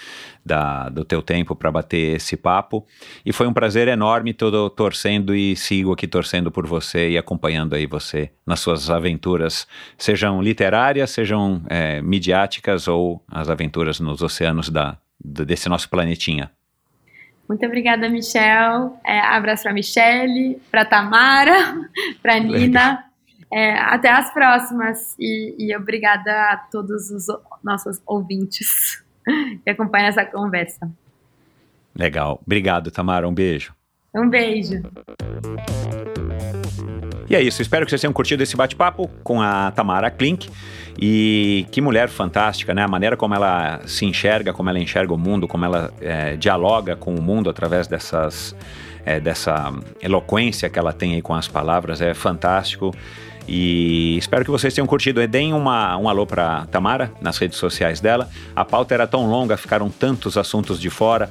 da- 0.44 0.90
do 0.90 1.06
teu 1.06 1.22
tempo 1.22 1.56
para 1.56 1.72
bater 1.72 2.16
esse 2.16 2.36
papo. 2.36 2.86
E 3.24 3.32
foi 3.32 3.46
um 3.46 3.52
prazer 3.54 3.88
enorme. 3.88 4.34
Tô 4.34 4.68
torcendo 4.68 5.34
e 5.34 5.56
sigo 5.56 5.90
aqui 5.94 6.06
torcendo 6.06 6.50
por 6.52 6.66
você 6.66 7.08
e 7.12 7.16
acompanhando 7.16 7.74
aí 7.74 7.86
você 7.86 8.30
nas 8.46 8.60
suas 8.60 8.90
aventuras, 8.90 9.66
sejam 9.96 10.42
literárias, 10.42 11.08
sejam 11.10 11.62
é, 11.70 12.02
midiáticas 12.02 12.88
ou 12.88 13.24
as 13.26 13.48
aventuras 13.48 13.98
nos 14.00 14.20
oceanos 14.20 14.68
da, 14.68 14.98
desse 15.18 15.66
nosso 15.70 15.88
planetinha. 15.88 16.50
Muito 17.48 17.64
obrigada, 17.64 18.08
Michel. 18.08 18.98
É, 19.04 19.20
abraço 19.20 19.62
para 19.62 19.72
Michele, 19.72 20.60
para 20.70 20.84
Tamara, 20.84 21.88
para 22.22 22.38
Nina. 22.38 23.04
É, 23.50 23.72
até 23.78 24.10
as 24.10 24.30
próximas 24.34 25.16
e, 25.18 25.54
e, 25.58 25.74
obrigada 25.74 26.52
a 26.52 26.56
todos 26.70 27.10
os 27.10 27.24
nossos 27.64 27.98
ouvintes 28.04 29.02
que 29.64 29.70
acompanham 29.70 30.08
essa 30.08 30.26
conversa. 30.26 30.90
Legal. 31.94 32.38
Obrigado, 32.44 32.90
Tamara. 32.90 33.26
Um 33.26 33.32
beijo. 33.32 33.74
Um 34.14 34.28
beijo. 34.28 34.82
E 37.30 37.36
é 37.36 37.42
isso, 37.42 37.60
espero 37.60 37.84
que 37.84 37.90
vocês 37.90 38.00
tenham 38.00 38.12
curtido 38.12 38.42
esse 38.42 38.56
bate-papo 38.56 39.08
com 39.22 39.42
a 39.42 39.70
Tamara 39.70 40.10
Klink. 40.10 40.48
E 41.00 41.66
que 41.70 41.80
mulher 41.80 42.08
fantástica, 42.08 42.74
né? 42.74 42.82
A 42.82 42.88
maneira 42.88 43.16
como 43.16 43.34
ela 43.34 43.80
se 43.86 44.04
enxerga, 44.04 44.52
como 44.52 44.68
ela 44.68 44.80
enxerga 44.80 45.12
o 45.12 45.18
mundo, 45.18 45.46
como 45.46 45.64
ela 45.64 45.92
é, 46.00 46.36
dialoga 46.36 46.96
com 46.96 47.14
o 47.14 47.22
mundo 47.22 47.48
através 47.48 47.86
dessas, 47.86 48.56
é, 49.04 49.20
dessa 49.20 49.72
eloquência 50.02 50.68
que 50.68 50.78
ela 50.78 50.92
tem 50.92 51.14
aí 51.14 51.22
com 51.22 51.34
as 51.34 51.46
palavras 51.46 52.00
é 52.00 52.14
fantástico. 52.14 52.92
E 53.48 54.18
espero 54.18 54.44
que 54.44 54.50
vocês 54.50 54.74
tenham 54.74 54.86
curtido. 54.86 55.26
Deem 55.26 55.54
uma, 55.54 55.96
um 55.96 56.06
alô 56.06 56.26
para 56.26 56.66
Tamara 56.66 57.10
nas 57.20 57.38
redes 57.38 57.56
sociais 57.56 57.98
dela. 57.98 58.28
A 58.54 58.62
pauta 58.62 58.92
era 58.92 59.06
tão 59.06 59.28
longa, 59.28 59.56
ficaram 59.56 59.88
tantos 59.88 60.36
assuntos 60.36 60.78
de 60.78 60.90
fora, 60.90 61.30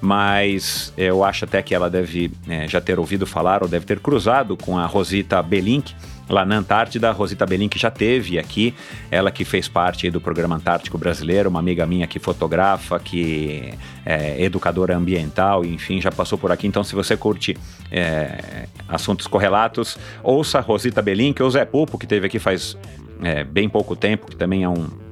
mas 0.00 0.92
eu 0.96 1.22
acho 1.22 1.44
até 1.44 1.62
que 1.62 1.74
ela 1.74 1.90
deve 1.90 2.30
é, 2.48 2.66
já 2.66 2.80
ter 2.80 2.98
ouvido 2.98 3.26
falar 3.26 3.62
ou 3.62 3.68
deve 3.68 3.84
ter 3.84 4.00
cruzado 4.00 4.56
com 4.56 4.78
a 4.78 4.86
Rosita 4.86 5.42
Belink 5.42 5.94
lá 6.28 6.44
na 6.44 6.56
Antártida. 6.56 7.10
Rosita 7.10 7.46
Belink 7.46 7.78
já 7.78 7.90
teve 7.90 8.38
aqui, 8.38 8.74
ela 9.10 9.30
que 9.30 9.44
fez 9.44 9.68
parte 9.68 10.10
do 10.10 10.20
programa 10.20 10.56
Antártico 10.56 10.98
Brasileiro, 10.98 11.48
uma 11.48 11.58
amiga 11.58 11.86
minha 11.86 12.06
que 12.06 12.18
fotografa, 12.18 12.98
que 12.98 13.74
é 14.04 14.42
educadora 14.42 14.96
ambiental, 14.96 15.64
enfim, 15.64 16.00
já 16.00 16.10
passou 16.10 16.38
por 16.38 16.52
aqui. 16.52 16.66
Então, 16.66 16.84
se 16.84 16.94
você 16.94 17.16
curte 17.16 17.56
é, 17.90 18.66
assuntos 18.88 19.26
correlatos, 19.26 19.98
ouça 20.22 20.58
a 20.58 20.60
Rosita 20.60 21.02
Belink 21.02 21.42
ou 21.42 21.50
Zé 21.50 21.64
Pupo, 21.64 21.98
que 21.98 22.06
teve 22.06 22.26
aqui 22.26 22.38
faz 22.38 22.76
é, 23.22 23.44
bem 23.44 23.68
pouco 23.68 23.96
tempo, 23.96 24.26
que 24.26 24.36
também 24.36 24.64
é 24.64 24.68
um 24.68 25.07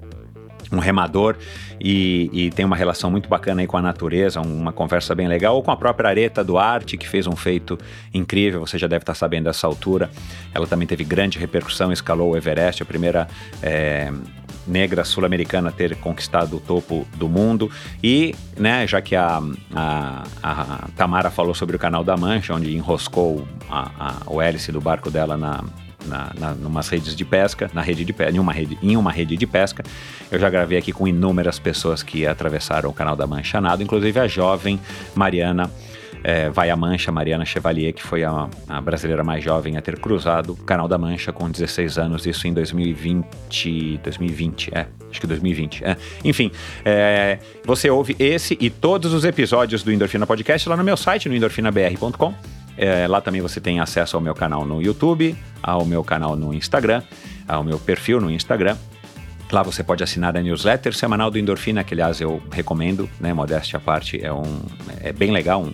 um 0.72 0.78
remador 0.78 1.36
e, 1.80 2.30
e, 2.32 2.50
tem 2.50 2.64
uma 2.64 2.76
relação 2.76 3.10
muito 3.10 3.28
bacana 3.28 3.60
aí 3.60 3.66
com 3.66 3.76
a 3.76 3.82
natureza, 3.82 4.40
uma 4.40 4.72
conversa 4.72 5.14
bem 5.14 5.28
legal, 5.28 5.56
ou 5.56 5.62
com 5.62 5.70
a 5.70 5.76
própria 5.76 6.08
Areta 6.08 6.42
Duarte, 6.42 6.96
que 6.96 7.08
fez 7.08 7.26
um 7.26 7.36
feito 7.36 7.78
incrível, 8.12 8.60
você 8.60 8.78
já 8.78 8.86
deve 8.86 9.02
estar 9.02 9.14
sabendo 9.14 9.44
dessa 9.44 9.66
altura. 9.66 10.10
Ela 10.54 10.66
também 10.66 10.86
teve 10.86 11.04
grande 11.04 11.38
repercussão, 11.38 11.92
escalou 11.92 12.32
o 12.32 12.36
Everest, 12.36 12.82
a 12.82 12.86
primeira 12.86 13.28
é, 13.62 14.10
negra 14.66 15.04
sul-americana 15.04 15.68
a 15.68 15.72
ter 15.72 15.94
conquistado 15.96 16.56
o 16.56 16.60
topo 16.60 17.06
do 17.14 17.28
mundo. 17.28 17.70
E, 18.02 18.34
né, 18.56 18.86
já 18.86 19.00
que 19.00 19.14
a, 19.14 19.40
a, 19.74 20.24
a 20.42 20.88
Tamara 20.96 21.30
falou 21.30 21.54
sobre 21.54 21.76
o 21.76 21.78
Canal 21.78 22.02
da 22.02 22.16
Mancha, 22.16 22.54
onde 22.54 22.74
enroscou 22.74 23.46
a, 23.70 23.90
a, 23.98 24.14
o 24.26 24.40
hélice 24.40 24.72
do 24.72 24.80
barco 24.80 25.10
dela 25.10 25.36
na 25.36 25.62
na, 26.06 26.32
na 26.38 26.54
numas 26.54 26.88
redes 26.88 27.14
de 27.14 27.24
pesca, 27.24 27.70
na 27.74 27.82
rede 27.82 28.04
de 28.04 28.12
pesca, 28.12 28.34
em 28.34 28.38
uma 28.38 28.52
rede, 28.52 28.78
em 28.82 28.96
uma 28.96 29.10
rede 29.10 29.36
de 29.36 29.46
pesca. 29.46 29.84
Eu 30.30 30.38
já 30.38 30.48
gravei 30.48 30.78
aqui 30.78 30.92
com 30.92 31.06
inúmeras 31.06 31.58
pessoas 31.58 32.02
que 32.02 32.26
atravessaram 32.26 32.90
o 32.90 32.92
canal 32.92 33.16
da 33.16 33.26
Mancha 33.26 33.60
Nado, 33.60 33.82
inclusive 33.82 34.18
a 34.18 34.26
jovem 34.26 34.80
Mariana 35.14 35.70
é, 36.26 36.50
Vai 36.50 36.70
a 36.70 36.76
Mancha, 36.76 37.12
Mariana 37.12 37.44
Chevalier, 37.44 37.92
que 37.92 38.02
foi 38.02 38.24
a, 38.24 38.48
a, 38.68 38.80
brasileira 38.80 39.22
mais 39.22 39.44
jovem 39.44 39.76
a 39.76 39.80
ter 39.80 39.96
cruzado 39.96 40.54
o 40.54 40.56
Canal 40.56 40.88
da 40.88 40.98
Mancha 40.98 41.32
com 41.32 41.48
16 41.48 41.98
anos, 41.98 42.26
isso 42.26 42.48
em 42.48 42.52
2020, 42.52 44.00
2020, 44.02 44.70
é, 44.74 44.86
acho 45.08 45.20
que 45.20 45.26
2020, 45.26 45.84
é. 45.84 45.96
Enfim, 46.24 46.50
é, 46.84 47.38
você 47.64 47.88
ouve 47.88 48.16
esse 48.18 48.58
e 48.60 48.68
todos 48.70 49.12
os 49.12 49.24
episódios 49.24 49.84
do 49.84 49.92
Endorfina 49.92 50.26
Podcast 50.26 50.68
lá 50.68 50.76
no 50.76 50.82
meu 50.82 50.96
site, 50.96 51.28
no 51.28 51.36
endorfinabr.com. 51.36 52.34
É, 52.76 53.06
lá 53.06 53.20
também 53.20 53.40
você 53.40 53.60
tem 53.60 53.80
acesso 53.80 54.16
ao 54.16 54.22
meu 54.22 54.34
canal 54.34 54.64
no 54.64 54.82
YouTube, 54.82 55.36
ao 55.62 55.84
meu 55.84 56.04
canal 56.04 56.36
no 56.36 56.52
Instagram, 56.52 57.02
ao 57.48 57.64
meu 57.64 57.78
perfil 57.78 58.20
no 58.20 58.30
Instagram. 58.30 58.76
Lá 59.50 59.62
você 59.62 59.84
pode 59.84 60.02
assinar 60.02 60.36
a 60.36 60.42
newsletter 60.42 60.92
semanal 60.92 61.30
do 61.30 61.38
Endorfina, 61.38 61.84
que 61.84 61.94
aliás 61.94 62.20
eu 62.20 62.42
recomendo, 62.50 63.08
né? 63.20 63.32
Modéstia 63.32 63.76
à 63.76 63.80
parte, 63.80 64.20
é, 64.22 64.32
um, 64.32 64.60
é 65.00 65.12
bem 65.12 65.30
legal, 65.30 65.62
um, 65.62 65.72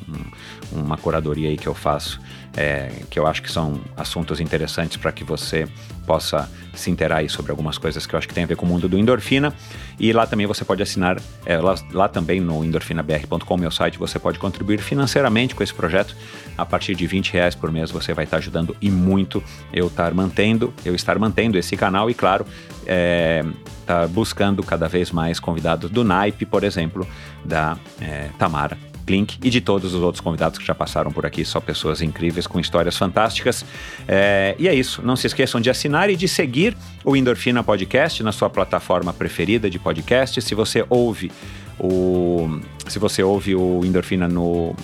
um, 0.77 0.83
uma 0.83 0.99
curadoria 0.99 1.49
aí 1.49 1.57
que 1.57 1.67
eu 1.67 1.75
faço, 1.75 2.21
é, 2.55 2.91
que 3.09 3.19
eu 3.19 3.27
acho 3.27 3.41
que 3.43 3.51
são 3.51 3.81
assuntos 3.97 4.41
interessantes 4.41 4.99
para 4.99 5.11
que 5.11 5.25
você 5.25 5.67
possa 6.07 6.51
se 6.75 6.91
interar 6.91 7.27
sobre 7.31 7.51
algumas 7.51 7.79
coisas 7.79 8.07
que 8.07 8.15
eu 8.15 8.19
acho 8.19 8.29
que 8.29 8.35
tem 8.35 8.45
a 8.45 8.47
ver 8.47 8.57
com 8.57 8.67
o 8.67 8.69
mundo 8.69 8.91
do 8.91 8.99
endorfina. 8.99 9.55
E 9.99 10.13
lá 10.13 10.27
também 10.27 10.47
você 10.47 10.67
pode 10.67 10.83
assinar, 10.83 11.19
é, 11.47 11.57
lá, 11.57 11.75
lá, 11.93 12.09
também 12.09 12.41
no 12.41 12.63
endorfinabr.com, 12.63 13.57
meu 13.57 13.71
site, 13.71 13.99
você 13.99 14.19
pode 14.19 14.39
contribuir 14.39 14.81
financeiramente 14.81 15.55
com 15.55 15.63
esse 15.63 15.73
projeto. 15.73 16.15
A 16.57 16.67
partir 16.67 16.95
de 16.95 17.07
20 17.07 17.33
reais 17.33 17.55
por 17.55 17.73
mês 17.73 17.91
você 17.91 18.13
vai 18.13 18.25
estar 18.25 18.39
ajudando 18.39 18.77
e 18.81 18.91
muito 18.91 19.43
eu 19.73 19.87
estar 19.87 20.13
mantendo, 20.15 20.73
eu 20.85 20.95
estar 20.95 21.19
mantendo 21.19 21.59
esse 21.59 21.77
canal 21.77 22.11
e, 22.11 22.15
claro, 22.15 22.47
é, 22.87 23.45
tá 23.87 24.07
buscando 24.07 24.63
cada 24.63 24.89
vez 24.89 25.11
mais 25.11 25.41
convidados 25.41 25.91
do 25.91 26.05
naipe, 26.05 26.45
por 26.45 26.65
exemplo, 26.65 27.07
da 27.45 27.77
é, 28.01 28.29
Tamara 28.39 28.77
Klink 29.07 29.39
e 29.43 29.51
de 29.51 29.61
todos 29.61 29.95
os 29.95 30.03
outros 30.03 30.21
convidados 30.21 30.59
que 30.59 30.65
já 30.65 30.75
passaram 30.75 31.11
por 31.11 31.27
aqui, 31.27 31.45
só 31.45 31.61
pessoas 31.61 32.01
incríveis 32.01 32.47
com 32.47 32.59
histórias 32.59 32.97
fantásticas. 32.97 33.65
É, 34.07 34.55
e 34.59 34.69
é 34.69 34.75
isso, 34.75 35.03
não 35.03 35.17
se 35.17 35.27
esqueçam 35.27 35.61
de 35.61 35.71
assinar 35.71 36.11
e 36.11 36.17
de 36.17 36.29
seguir 36.29 36.77
o 37.05 37.17
Endorfina 37.17 37.63
Podcast 37.63 38.23
na 38.23 38.33
sua 38.33 38.49
plataforma 38.49 39.13
preferida 39.13 39.69
de 39.69 39.79
podcast. 39.79 40.41
Se 40.41 40.55
você 40.55 40.85
ouve 40.89 41.31
o, 41.79 42.61
se 42.89 42.99
você 42.99 43.23
ouve 43.23 43.55
o 43.55 43.85
Endorfina 43.85 44.29
no 44.29 44.75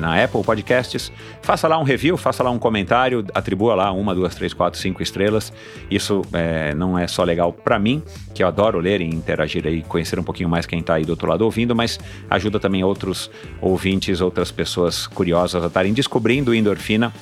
na 0.00 0.22
Apple 0.22 0.42
Podcasts, 0.42 1.12
faça 1.42 1.66
lá 1.66 1.78
um 1.78 1.82
review, 1.82 2.16
faça 2.16 2.42
lá 2.42 2.50
um 2.50 2.58
comentário, 2.58 3.24
atribua 3.34 3.74
lá 3.74 3.92
uma, 3.92 4.14
duas, 4.14 4.34
três, 4.34 4.52
quatro, 4.52 4.78
cinco 4.78 5.02
estrelas. 5.02 5.52
Isso 5.90 6.22
é, 6.32 6.74
não 6.74 6.98
é 6.98 7.06
só 7.06 7.24
legal 7.24 7.52
para 7.52 7.78
mim, 7.78 8.02
que 8.34 8.42
eu 8.42 8.48
adoro 8.48 8.78
ler 8.78 9.00
e 9.00 9.04
interagir 9.04 9.66
e 9.66 9.82
conhecer 9.82 10.18
um 10.18 10.24
pouquinho 10.24 10.48
mais 10.48 10.66
quem 10.66 10.80
está 10.80 10.94
aí 10.94 11.04
do 11.04 11.10
outro 11.10 11.28
lado 11.28 11.42
ouvindo, 11.42 11.74
mas 11.74 11.98
ajuda 12.30 12.60
também 12.60 12.84
outros 12.84 13.30
ouvintes, 13.60 14.20
outras 14.20 14.50
pessoas 14.50 15.06
curiosas 15.06 15.62
a 15.62 15.66
estarem 15.66 15.92
descobrindo 15.92 16.54
endorfina. 16.54 17.12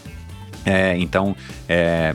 É, 0.65 0.97
então, 0.99 1.35
é, 1.69 2.15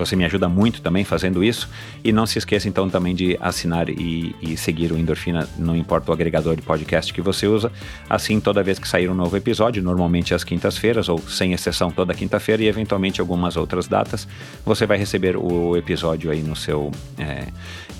você 0.00 0.16
me 0.16 0.24
ajuda 0.24 0.48
muito 0.48 0.80
também 0.80 1.04
fazendo 1.04 1.44
isso. 1.44 1.68
E 2.02 2.12
não 2.12 2.26
se 2.26 2.38
esqueça 2.38 2.68
então 2.68 2.88
também 2.88 3.14
de 3.14 3.36
assinar 3.40 3.88
e, 3.88 4.34
e, 4.40 4.56
seguir 4.56 4.92
o 4.92 4.98
Endorfina, 4.98 5.48
não 5.58 5.76
importa 5.76 6.10
o 6.10 6.14
agregador 6.14 6.56
de 6.56 6.62
podcast 6.62 7.12
que 7.12 7.20
você 7.20 7.46
usa. 7.46 7.70
Assim, 8.08 8.40
toda 8.40 8.62
vez 8.62 8.78
que 8.78 8.88
sair 8.88 9.08
um 9.08 9.14
novo 9.14 9.36
episódio, 9.36 9.82
normalmente 9.82 10.34
às 10.34 10.42
quintas-feiras, 10.42 11.08
ou 11.08 11.18
sem 11.18 11.52
exceção 11.52 11.90
toda 11.90 12.14
quinta-feira, 12.14 12.62
e 12.62 12.66
eventualmente 12.66 13.20
algumas 13.20 13.56
outras 13.56 13.86
datas, 13.86 14.26
você 14.64 14.86
vai 14.86 14.96
receber 14.96 15.36
o 15.36 15.76
episódio 15.76 16.30
aí 16.30 16.42
no 16.42 16.56
seu, 16.56 16.90
é, 17.18 17.46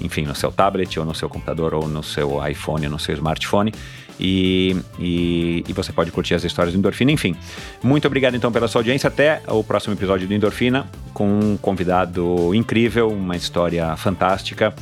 enfim, 0.00 0.22
no 0.22 0.34
seu 0.34 0.50
tablet, 0.50 0.98
ou 0.98 1.04
no 1.04 1.14
seu 1.14 1.28
computador, 1.28 1.74
ou 1.74 1.88
no 1.88 2.02
seu 2.02 2.46
iPhone, 2.46 2.86
ou 2.86 2.92
no 2.92 2.98
seu 2.98 3.14
smartphone. 3.14 3.72
E, 4.18 4.76
e, 4.98 5.64
e, 5.66 5.72
você 5.72 5.92
pode 5.92 6.10
curtir 6.10 6.34
as 6.34 6.44
histórias 6.44 6.74
do 6.74 6.78
Endorfina. 6.78 7.10
Enfim, 7.10 7.34
muito 7.82 8.06
obrigado 8.06 8.34
então 8.34 8.52
pela 8.52 8.68
sua 8.68 8.80
audiência. 8.80 9.08
Até 9.08 9.40
o 9.46 9.64
próximo 9.64 9.94
episódio 9.94 10.28
do 10.28 10.34
Endorfina 10.34 10.86
com 11.14 11.26
um 11.26 11.56
convidado 11.56 12.54
incrível, 12.54 13.08
uma 13.08 13.34
história 13.34 13.96
fantástica 13.96 14.74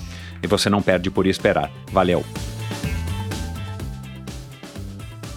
e 0.43 0.47
você 0.49 0.69
não 0.69 0.83
perde 0.83 1.09
por 1.09 1.27
esperar. 1.27 1.71
Valeu! 1.93 2.25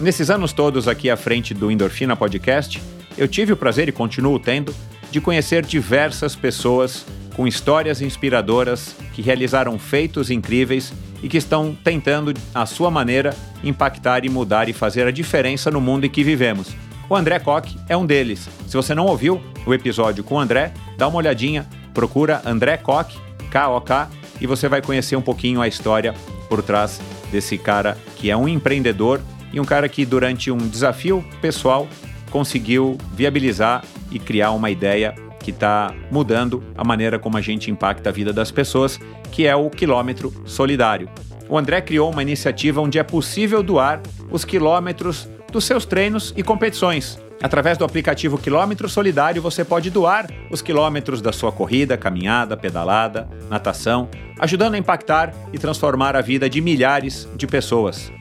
Nesses 0.00 0.30
anos 0.30 0.52
todos 0.52 0.88
aqui 0.88 1.08
à 1.08 1.16
frente 1.16 1.54
do 1.54 1.70
Endorfina 1.70 2.16
Podcast, 2.16 2.82
eu 3.16 3.28
tive 3.28 3.52
o 3.52 3.56
prazer 3.56 3.88
e 3.88 3.92
continuo 3.92 4.36
tendo 4.40 4.74
de 5.12 5.20
conhecer 5.20 5.64
diversas 5.64 6.34
pessoas 6.34 7.06
com 7.34 7.46
histórias 7.46 8.00
inspiradoras 8.00 8.94
que 9.12 9.22
realizaram 9.22 9.78
feitos 9.78 10.30
incríveis 10.30 10.92
e 11.22 11.28
que 11.28 11.38
estão 11.38 11.76
tentando, 11.84 12.34
à 12.54 12.66
sua 12.66 12.90
maneira, 12.90 13.34
impactar 13.62 14.24
e 14.24 14.28
mudar 14.28 14.68
e 14.68 14.72
fazer 14.72 15.06
a 15.06 15.10
diferença 15.10 15.70
no 15.70 15.80
mundo 15.80 16.04
em 16.04 16.10
que 16.10 16.24
vivemos. 16.24 16.74
O 17.08 17.16
André 17.16 17.38
Koch 17.38 17.76
é 17.88 17.96
um 17.96 18.06
deles. 18.06 18.48
Se 18.66 18.76
você 18.76 18.94
não 18.94 19.06
ouviu 19.06 19.40
o 19.66 19.74
episódio 19.74 20.24
com 20.24 20.36
o 20.36 20.40
André, 20.40 20.72
dá 20.96 21.06
uma 21.06 21.18
olhadinha, 21.18 21.66
procura 21.94 22.42
André 22.44 22.76
Koch, 22.76 23.18
K-O-K, 23.50 24.10
e 24.40 24.46
você 24.46 24.68
vai 24.68 24.82
conhecer 24.82 25.14
um 25.14 25.22
pouquinho 25.22 25.60
a 25.60 25.68
história 25.68 26.14
por 26.48 26.62
trás 26.62 27.00
desse 27.30 27.56
cara 27.56 27.96
que 28.16 28.30
é 28.30 28.36
um 28.36 28.48
empreendedor 28.48 29.20
e 29.52 29.60
um 29.60 29.64
cara 29.64 29.88
que, 29.88 30.04
durante 30.04 30.50
um 30.50 30.56
desafio 30.56 31.24
pessoal, 31.40 31.86
conseguiu 32.30 32.96
viabilizar 33.14 33.84
e 34.10 34.18
criar 34.18 34.52
uma 34.52 34.70
ideia 34.70 35.14
que 35.42 35.50
está 35.50 35.94
mudando 36.10 36.62
a 36.76 36.84
maneira 36.84 37.18
como 37.18 37.36
a 37.36 37.40
gente 37.40 37.70
impacta 37.70 38.08
a 38.08 38.12
vida 38.12 38.32
das 38.32 38.50
pessoas, 38.50 38.98
que 39.30 39.46
é 39.46 39.54
o 39.54 39.68
quilômetro 39.68 40.32
solidário. 40.46 41.08
O 41.48 41.58
André 41.58 41.82
criou 41.82 42.10
uma 42.10 42.22
iniciativa 42.22 42.80
onde 42.80 42.98
é 42.98 43.02
possível 43.02 43.62
doar 43.62 44.00
os 44.30 44.44
quilômetros 44.44 45.28
dos 45.52 45.64
seus 45.64 45.84
treinos 45.84 46.32
e 46.36 46.42
competições. 46.42 47.18
Através 47.42 47.76
do 47.76 47.84
aplicativo 47.84 48.38
Quilômetro 48.38 48.88
Solidário, 48.88 49.42
você 49.42 49.64
pode 49.64 49.90
doar 49.90 50.30
os 50.48 50.62
quilômetros 50.62 51.20
da 51.20 51.32
sua 51.32 51.50
corrida, 51.50 51.96
caminhada, 51.96 52.56
pedalada, 52.56 53.28
natação, 53.50 54.08
ajudando 54.38 54.74
a 54.74 54.78
impactar 54.78 55.34
e 55.52 55.58
transformar 55.58 56.14
a 56.14 56.20
vida 56.20 56.48
de 56.48 56.60
milhares 56.60 57.28
de 57.34 57.46
pessoas. 57.46 58.12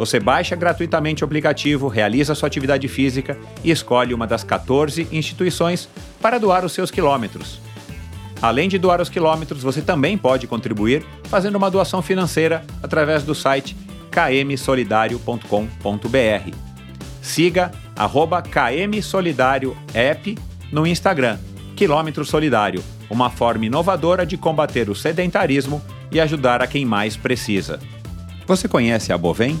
Você 0.00 0.18
baixa 0.18 0.56
gratuitamente 0.56 1.22
o 1.22 1.26
aplicativo, 1.26 1.86
realiza 1.86 2.34
sua 2.34 2.46
atividade 2.46 2.88
física 2.88 3.36
e 3.62 3.70
escolhe 3.70 4.14
uma 4.14 4.26
das 4.26 4.42
14 4.42 5.06
instituições 5.12 5.90
para 6.20 6.38
doar 6.38 6.64
os 6.64 6.72
seus 6.72 6.90
quilômetros. 6.90 7.60
Além 8.42 8.68
de 8.68 8.78
doar 8.78 9.00
os 9.00 9.08
quilômetros, 9.08 9.62
você 9.62 9.82
também 9.82 10.16
pode 10.16 10.46
contribuir 10.46 11.04
fazendo 11.24 11.56
uma 11.56 11.70
doação 11.70 12.00
financeira 12.00 12.64
através 12.82 13.22
do 13.22 13.34
site 13.34 13.76
kmsolidario.com.br. 14.10 16.56
Siga 17.20 17.70
arroba 17.94 18.42
kmsolidárioapp 18.42 20.38
no 20.72 20.86
Instagram, 20.86 21.38
Quilômetro 21.76 22.24
Solidário, 22.24 22.82
uma 23.10 23.28
forma 23.28 23.66
inovadora 23.66 24.24
de 24.24 24.36
combater 24.36 24.88
o 24.88 24.94
sedentarismo 24.94 25.82
e 26.10 26.20
ajudar 26.20 26.62
a 26.62 26.66
quem 26.66 26.86
mais 26.86 27.16
precisa. 27.16 27.78
Você 28.46 28.66
conhece 28.66 29.12
a 29.12 29.18
Bovem? 29.18 29.60